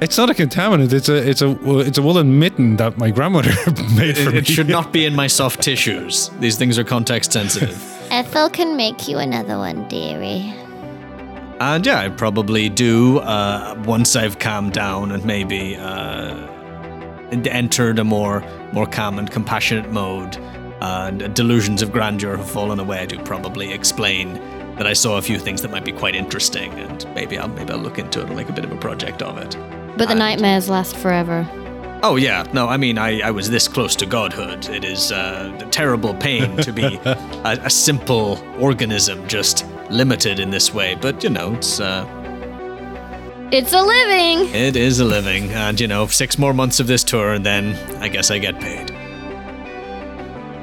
it's 0.01 0.17
not 0.17 0.31
a 0.31 0.35
contaminant. 0.35 0.93
It's 0.93 1.09
a 1.09 1.17
it's 1.29 1.43
a 1.43 1.51
it's 1.81 1.99
a 1.99 2.03
woolen 2.03 2.39
mitten 2.39 2.77
that 2.77 2.97
my 2.99 3.11
grandmother 3.11 3.51
made 3.97 4.17
for 4.17 4.29
It, 4.29 4.33
me. 4.33 4.39
it 4.39 4.47
should 4.47 4.69
not 4.69 4.93
be 4.97 5.05
in 5.05 5.15
my 5.17 5.27
soft 5.27 5.61
tissues. 5.61 6.31
These 6.41 6.57
things 6.57 6.79
are 6.79 6.85
context 6.85 7.33
sensitive. 7.33 7.77
Ethel 8.11 8.49
can 8.51 8.77
make 8.77 9.09
you 9.09 9.19
another 9.19 9.59
one, 9.59 9.89
dearie. 9.89 10.55
And 11.63 11.87
yeah, 11.87 12.01
I 12.01 12.09
probably 12.09 12.69
do 12.69 13.19
uh, 13.21 13.81
once 13.87 14.17
I've 14.17 14.41
calmed 14.41 14.73
down 14.73 15.13
and 15.13 15.25
maybe 15.25 15.77
uh, 15.77 16.35
entered 17.31 18.01
a 18.01 18.05
more 18.05 18.43
more 18.73 18.85
calm 18.85 19.17
and 19.21 19.31
compassionate 19.31 19.93
mode, 19.93 20.37
and 20.81 21.33
delusions 21.37 21.81
of 21.81 21.93
grandeur 21.93 22.37
have 22.37 22.51
fallen 22.51 22.81
away. 22.81 22.99
I 22.99 23.07
do 23.07 23.17
probably 23.21 23.73
explain 23.73 24.35
that 24.75 24.89
I 24.89 24.93
saw 24.93 25.19
a 25.19 25.23
few 25.23 25.39
things 25.39 25.63
that 25.63 25.71
might 25.71 25.85
be 25.85 25.93
quite 25.93 26.17
interesting, 26.17 26.73
and 26.73 27.07
maybe 27.15 27.39
I'll 27.39 27.47
maybe 27.47 27.71
I'll 27.73 27.79
look 27.79 28.01
into 28.01 28.21
it 28.23 28.27
and 28.27 28.35
make 28.35 28.49
a 28.49 28.53
bit 28.53 28.65
of 28.65 28.73
a 28.73 28.77
project 28.79 29.23
of 29.23 29.39
it. 29.39 29.57
But 29.97 30.07
the 30.07 30.11
And- 30.11 30.19
nightmares 30.19 30.69
last 30.69 30.97
forever. 30.97 31.49
Oh 32.03 32.17
yeah, 32.17 32.45
no, 32.53 32.67
I 32.67 32.77
mean 32.77 32.99
I, 32.99 33.21
I 33.21 33.31
was 33.31 33.49
this 33.51 33.69
close 33.69 33.95
to 33.97 34.07
godhood. 34.07 34.69
It 34.69 34.83
is 34.85 35.13
uh, 35.13 35.57
a 35.65 35.67
terrible 35.67 36.13
pain 36.15 36.57
to 36.57 36.73
be 36.73 36.83
a, 37.05 37.61
a 37.63 37.71
simple 37.71 38.43
organism 38.59 39.29
just 39.29 39.65
limited 39.93 40.39
in 40.41 40.51
this 40.51 40.73
way, 40.75 40.95
but 41.01 41.23
you 41.23 41.31
know 41.31 41.55
it's. 41.55 41.81
Uh, 41.81 42.05
It's 43.53 43.73
a 43.75 43.83
living! 43.83 44.49
It 44.55 44.77
is 44.77 44.99
a 45.01 45.05
living, 45.05 45.51
and 45.53 45.79
you 45.79 45.87
know, 45.87 46.07
six 46.07 46.39
more 46.39 46.55
months 46.55 46.81
of 46.81 46.87
this 46.87 47.05
tour, 47.05 47.35
and 47.35 47.45
then 47.45 47.75
I 48.03 48.09
guess 48.09 48.31
I 48.31 48.39
get 48.39 48.59
paid. 48.61 48.91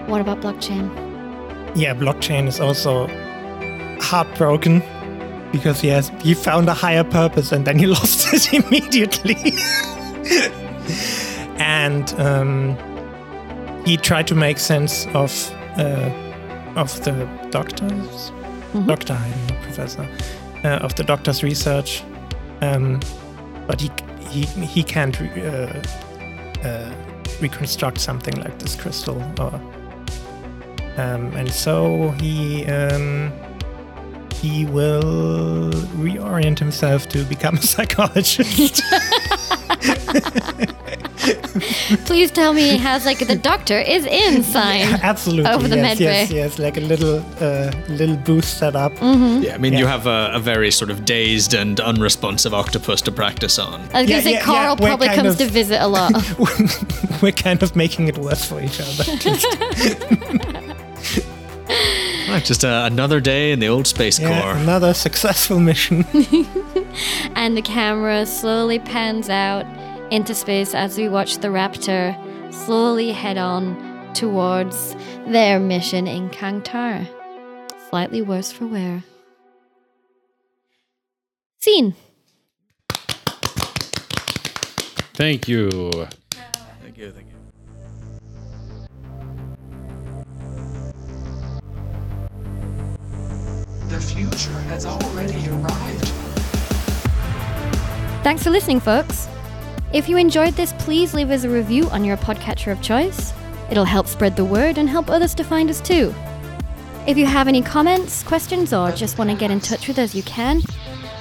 What 0.10 0.22
about 0.22 0.42
blockchain? 0.42 0.90
yeah, 1.76 1.94
blockchain 1.94 2.48
is 2.48 2.60
also 2.60 3.08
heartbroken 4.02 4.82
because 5.52 5.80
he 5.82 5.88
has 5.90 6.10
he 6.22 6.34
found 6.34 6.68
a 6.68 6.74
higher 6.74 7.04
purpose 7.04 7.52
and 7.56 7.64
then 7.66 7.78
he 7.78 7.86
lost 7.98 8.34
it 8.34 8.54
immediately. 8.54 9.36
and 11.60 12.12
um, 12.20 12.76
he 13.86 13.98
tried 13.98 14.26
to 14.28 14.36
make 14.36 14.58
sense 14.58 15.06
of 15.14 15.32
uh, 15.78 16.10
of 16.76 17.04
the 17.04 17.14
doctors, 17.52 18.32
doctor, 18.86 19.14
I 19.14 19.30
don't 19.30 19.48
know, 19.48 19.64
professor, 19.64 20.08
uh, 20.64 20.68
of 20.86 20.96
the 20.96 21.04
doctor's 21.04 21.44
research, 21.44 22.04
um, 22.62 23.00
but 23.68 23.82
he 23.82 23.92
he 24.30 24.42
he 24.66 24.84
can't 24.84 25.20
re- 25.20 25.46
uh, 25.46 25.82
uh, 26.64 26.94
reconstruct 27.42 28.00
something 28.00 28.36
like 28.42 28.60
this 28.60 28.76
crystal 28.76 29.22
or 29.40 29.62
um, 30.98 31.32
and 31.36 31.52
so 31.52 32.10
he 32.20 32.66
um, 32.66 33.32
he 34.36 34.66
will 34.66 35.72
reorient 35.98 36.60
himself 36.60 37.08
to 37.10 37.24
become 37.26 37.56
a 37.56 37.62
psychologist. 37.74 38.82
Please 42.06 42.32
tell 42.32 42.54
me 42.54 42.62
he 42.72 42.78
has 42.78 43.06
like 43.06 43.20
the 43.28 43.36
doctor 43.36 43.78
is 43.80 44.06
in 44.06 44.42
sign. 44.44 44.82
Absolutely, 45.04 45.52
Over 45.52 45.68
the 45.68 45.76
yes, 45.76 45.84
med 45.84 46.00
yes, 46.00 46.30
bay. 46.30 46.36
yes, 46.36 46.60
like 46.60 46.78
a 46.78 46.82
little 46.82 47.18
uh, 47.42 47.72
little 47.90 48.16
booth 48.16 48.46
set 48.46 48.76
up. 48.76 48.94
Yeah, 49.02 49.54
I 49.56 49.58
mean, 49.58 49.74
you 49.74 49.86
have 49.86 50.08
a, 50.08 50.32
a 50.34 50.40
very 50.40 50.72
sort 50.72 50.90
of 50.92 51.04
dazed 51.06 51.54
and 51.54 51.80
unresponsive 51.82 52.54
octopus 52.54 53.02
to 53.04 53.12
practice 53.12 53.60
on. 53.60 53.82
I 53.94 54.02
was 54.02 54.10
Yeah, 54.10 54.18
gonna 54.18 54.22
say 54.24 54.32
yeah, 54.34 54.46
Coral 54.46 54.76
yeah, 54.80 54.88
probably 54.88 55.08
comes 55.10 55.34
of- 55.34 55.38
to 55.40 55.48
visit 55.48 55.82
a 55.82 55.88
lot. 55.88 56.14
We're 57.22 57.32
kind 57.34 57.62
of 57.64 57.76
making 57.76 58.08
it 58.08 58.18
worse 58.18 58.46
for 58.46 58.62
each 58.62 58.80
other. 58.80 59.04
Right, 62.28 62.44
just 62.44 62.64
uh, 62.64 62.84
another 62.92 63.20
day 63.20 63.52
in 63.52 63.60
the 63.60 63.68
old 63.70 63.88
Space 63.88 64.20
yeah, 64.20 64.42
Corps. 64.42 64.54
another 64.58 64.94
successful 64.94 65.60
mission. 65.60 66.06
and 67.36 67.58
the 67.58 67.62
camera 67.64 68.26
slowly 68.28 68.78
pans 68.78 69.30
out 69.30 69.66
into 70.12 70.34
space 70.34 70.74
as 70.74 70.98
we 70.98 71.08
watch 71.08 71.38
the 71.38 71.50
Raptor 71.50 72.16
slowly 72.54 73.12
head 73.12 73.38
on 73.38 74.14
towards 74.14 74.96
their 75.28 75.60
mission 75.60 76.08
in 76.08 76.30
Kangtar. 76.30 77.08
Slightly 77.90 78.22
worse 78.22 78.52
for 78.52 78.66
wear. 78.68 79.04
Scene. 81.60 81.96
Thank 85.14 85.48
you. 85.48 85.70
Thank 85.70 86.98
you, 86.98 87.12
thank 87.12 87.28
you. 87.28 87.36
The 93.90 94.00
future 94.00 94.60
has 94.70 94.86
already 94.86 95.50
arrived. 95.50 96.08
Thanks 98.24 98.44
for 98.44 98.50
listening, 98.50 98.80
folks. 98.80 99.28
If 99.92 100.08
you 100.08 100.18
enjoyed 100.18 100.54
this, 100.54 100.72
please 100.74 101.16
leave 101.16 101.32
us 101.32 101.46
a 101.46 101.50
review 101.50 101.90
on 101.90 102.06
your 102.06 102.18
podcatcher 102.18 102.72
of 102.72 102.80
choice. 102.80 103.34
It'll 103.72 103.86
help 103.86 104.06
spread 104.06 104.36
the 104.36 104.46
word 104.46 104.78
and 104.78 104.88
help 104.88 105.10
others 105.10 105.34
to 105.36 105.44
find 105.44 105.68
us 105.68 105.82
too. 105.82 106.14
If 107.08 107.18
you 107.18 107.26
have 107.26 107.48
any 107.48 107.64
comments, 107.64 108.22
questions, 108.22 108.72
or 108.72 108.92
just 108.92 109.18
want 109.18 109.32
to 109.32 109.36
get 109.36 109.50
in 109.50 109.60
touch 109.60 109.88
with 109.88 109.98
us, 109.98 110.14
you 110.14 110.22
can. 110.22 110.62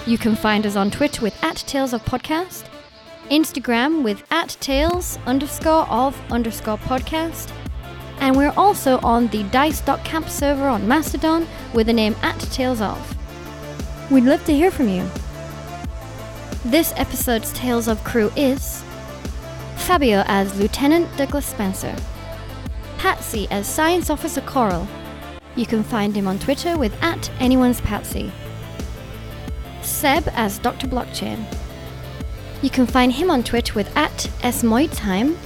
You 0.07 0.19
can 0.19 0.37
find 0.37 0.67
us 0.67 0.77
on 0.77 0.91
Twitter 0.91 1.23
with 1.23 1.43
at 1.43 1.57
Tales 1.57 1.95
of 1.95 2.05
Podcast, 2.05 2.65
Instagram 3.31 4.03
with 4.03 4.23
at 4.31 4.59
Tales 4.61 5.19
underscore 5.25 5.89
of 5.89 6.21
underscore 6.31 6.77
podcast, 6.77 7.51
and 8.21 8.37
we're 8.37 8.53
also 8.55 8.99
on 8.99 9.29
the 9.29 9.45
dice.camp 9.45 10.29
server 10.29 10.69
on 10.69 10.87
Mastodon 10.87 11.47
with 11.73 11.87
the 11.87 11.95
name 11.95 12.15
at 12.21 12.39
Tales 12.39 12.83
of. 12.83 13.17
We'd 14.11 14.25
love 14.25 14.45
to 14.45 14.53
hear 14.53 14.71
from 14.71 14.91
you. 14.91 15.09
This 16.65 16.93
episode's 16.97 17.53
Tales 17.53 17.87
of 17.87 18.03
Crew 18.03 18.33
is 18.35 18.83
Fabio 19.77 20.25
as 20.27 20.59
Lieutenant 20.59 21.09
Douglas 21.17 21.47
Spencer, 21.47 21.95
Patsy 22.99 23.47
as 23.53 23.69
Science 23.69 24.11
Officer 24.11 24.41
Coral. 24.41 24.89
You 25.55 25.67
can 25.67 25.85
find 25.85 26.17
him 26.17 26.27
on 26.27 26.41
Twitter 26.41 26.77
with 26.77 27.01
at 27.01 27.31
anyone's 27.39 27.81
Patsy. 27.81 28.33
Seb 29.83 30.29
as 30.33 30.59
Dr. 30.59 30.89
Blockchain. 30.89 31.45
You 32.61 32.71
can 32.71 32.89
find 32.89 33.13
him 33.13 33.31
on 33.31 33.45
Twitter 33.45 33.75
with 33.75 33.97
at 33.97 34.29
smoitzheim 34.43 35.37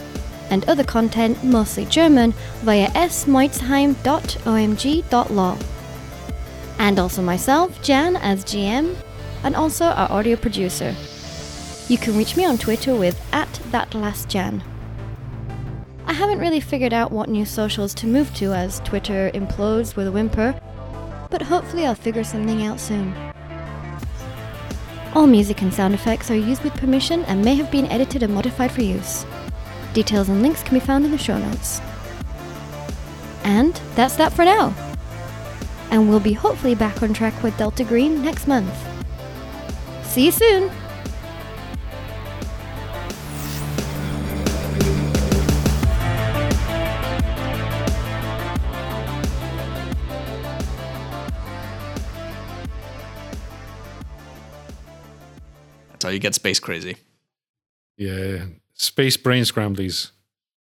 and 0.48 0.66
other 0.66 0.84
content, 0.84 1.44
mostly 1.44 1.84
German, 1.84 2.32
via 2.62 2.88
smoitzheim.omg.lol. 2.88 5.58
And 6.78 6.98
also 6.98 7.20
myself, 7.20 7.82
Jan, 7.82 8.16
as 8.16 8.46
GM, 8.46 8.96
and 9.44 9.56
also 9.56 9.86
our 9.86 10.10
audio 10.10 10.36
producer. 10.36 10.94
You 11.88 11.98
can 11.98 12.16
reach 12.16 12.36
me 12.36 12.44
on 12.44 12.58
Twitter 12.58 12.94
with 12.94 13.20
at 13.32 13.48
thatlastjan. 13.70 14.62
I 16.06 16.12
haven't 16.12 16.38
really 16.38 16.60
figured 16.60 16.92
out 16.92 17.12
what 17.12 17.28
new 17.28 17.44
socials 17.44 17.94
to 17.94 18.06
move 18.06 18.34
to 18.34 18.52
as 18.52 18.80
Twitter 18.80 19.30
implodes 19.34 19.96
with 19.96 20.06
a 20.06 20.12
whimper, 20.12 20.58
but 21.30 21.42
hopefully 21.42 21.86
I'll 21.86 21.94
figure 21.94 22.24
something 22.24 22.64
out 22.64 22.80
soon. 22.80 23.14
All 25.14 25.26
music 25.26 25.60
and 25.62 25.72
sound 25.72 25.94
effects 25.94 26.30
are 26.30 26.36
used 26.36 26.62
with 26.62 26.74
permission 26.74 27.24
and 27.24 27.44
may 27.44 27.54
have 27.56 27.70
been 27.70 27.86
edited 27.86 28.22
and 28.22 28.34
modified 28.34 28.72
for 28.72 28.82
use. 28.82 29.26
Details 29.92 30.28
and 30.28 30.40
links 30.40 30.62
can 30.62 30.74
be 30.74 30.84
found 30.84 31.04
in 31.04 31.10
the 31.10 31.18
show 31.18 31.38
notes. 31.38 31.80
And 33.44 33.74
that's 33.94 34.16
that 34.16 34.32
for 34.32 34.44
now. 34.44 34.74
And 35.90 36.08
we'll 36.08 36.20
be 36.20 36.32
hopefully 36.32 36.74
back 36.74 37.02
on 37.02 37.12
track 37.12 37.42
with 37.42 37.56
Delta 37.58 37.84
Green 37.84 38.22
next 38.22 38.46
month. 38.46 38.72
See 40.12 40.26
you 40.26 40.30
soon! 40.30 40.70
That's 55.88 56.04
how 56.04 56.10
you 56.10 56.18
get 56.18 56.34
space 56.34 56.60
crazy. 56.60 56.96
Yeah. 57.96 58.44
Space 58.74 59.16
brain 59.16 59.44
scramblies. 59.44 60.10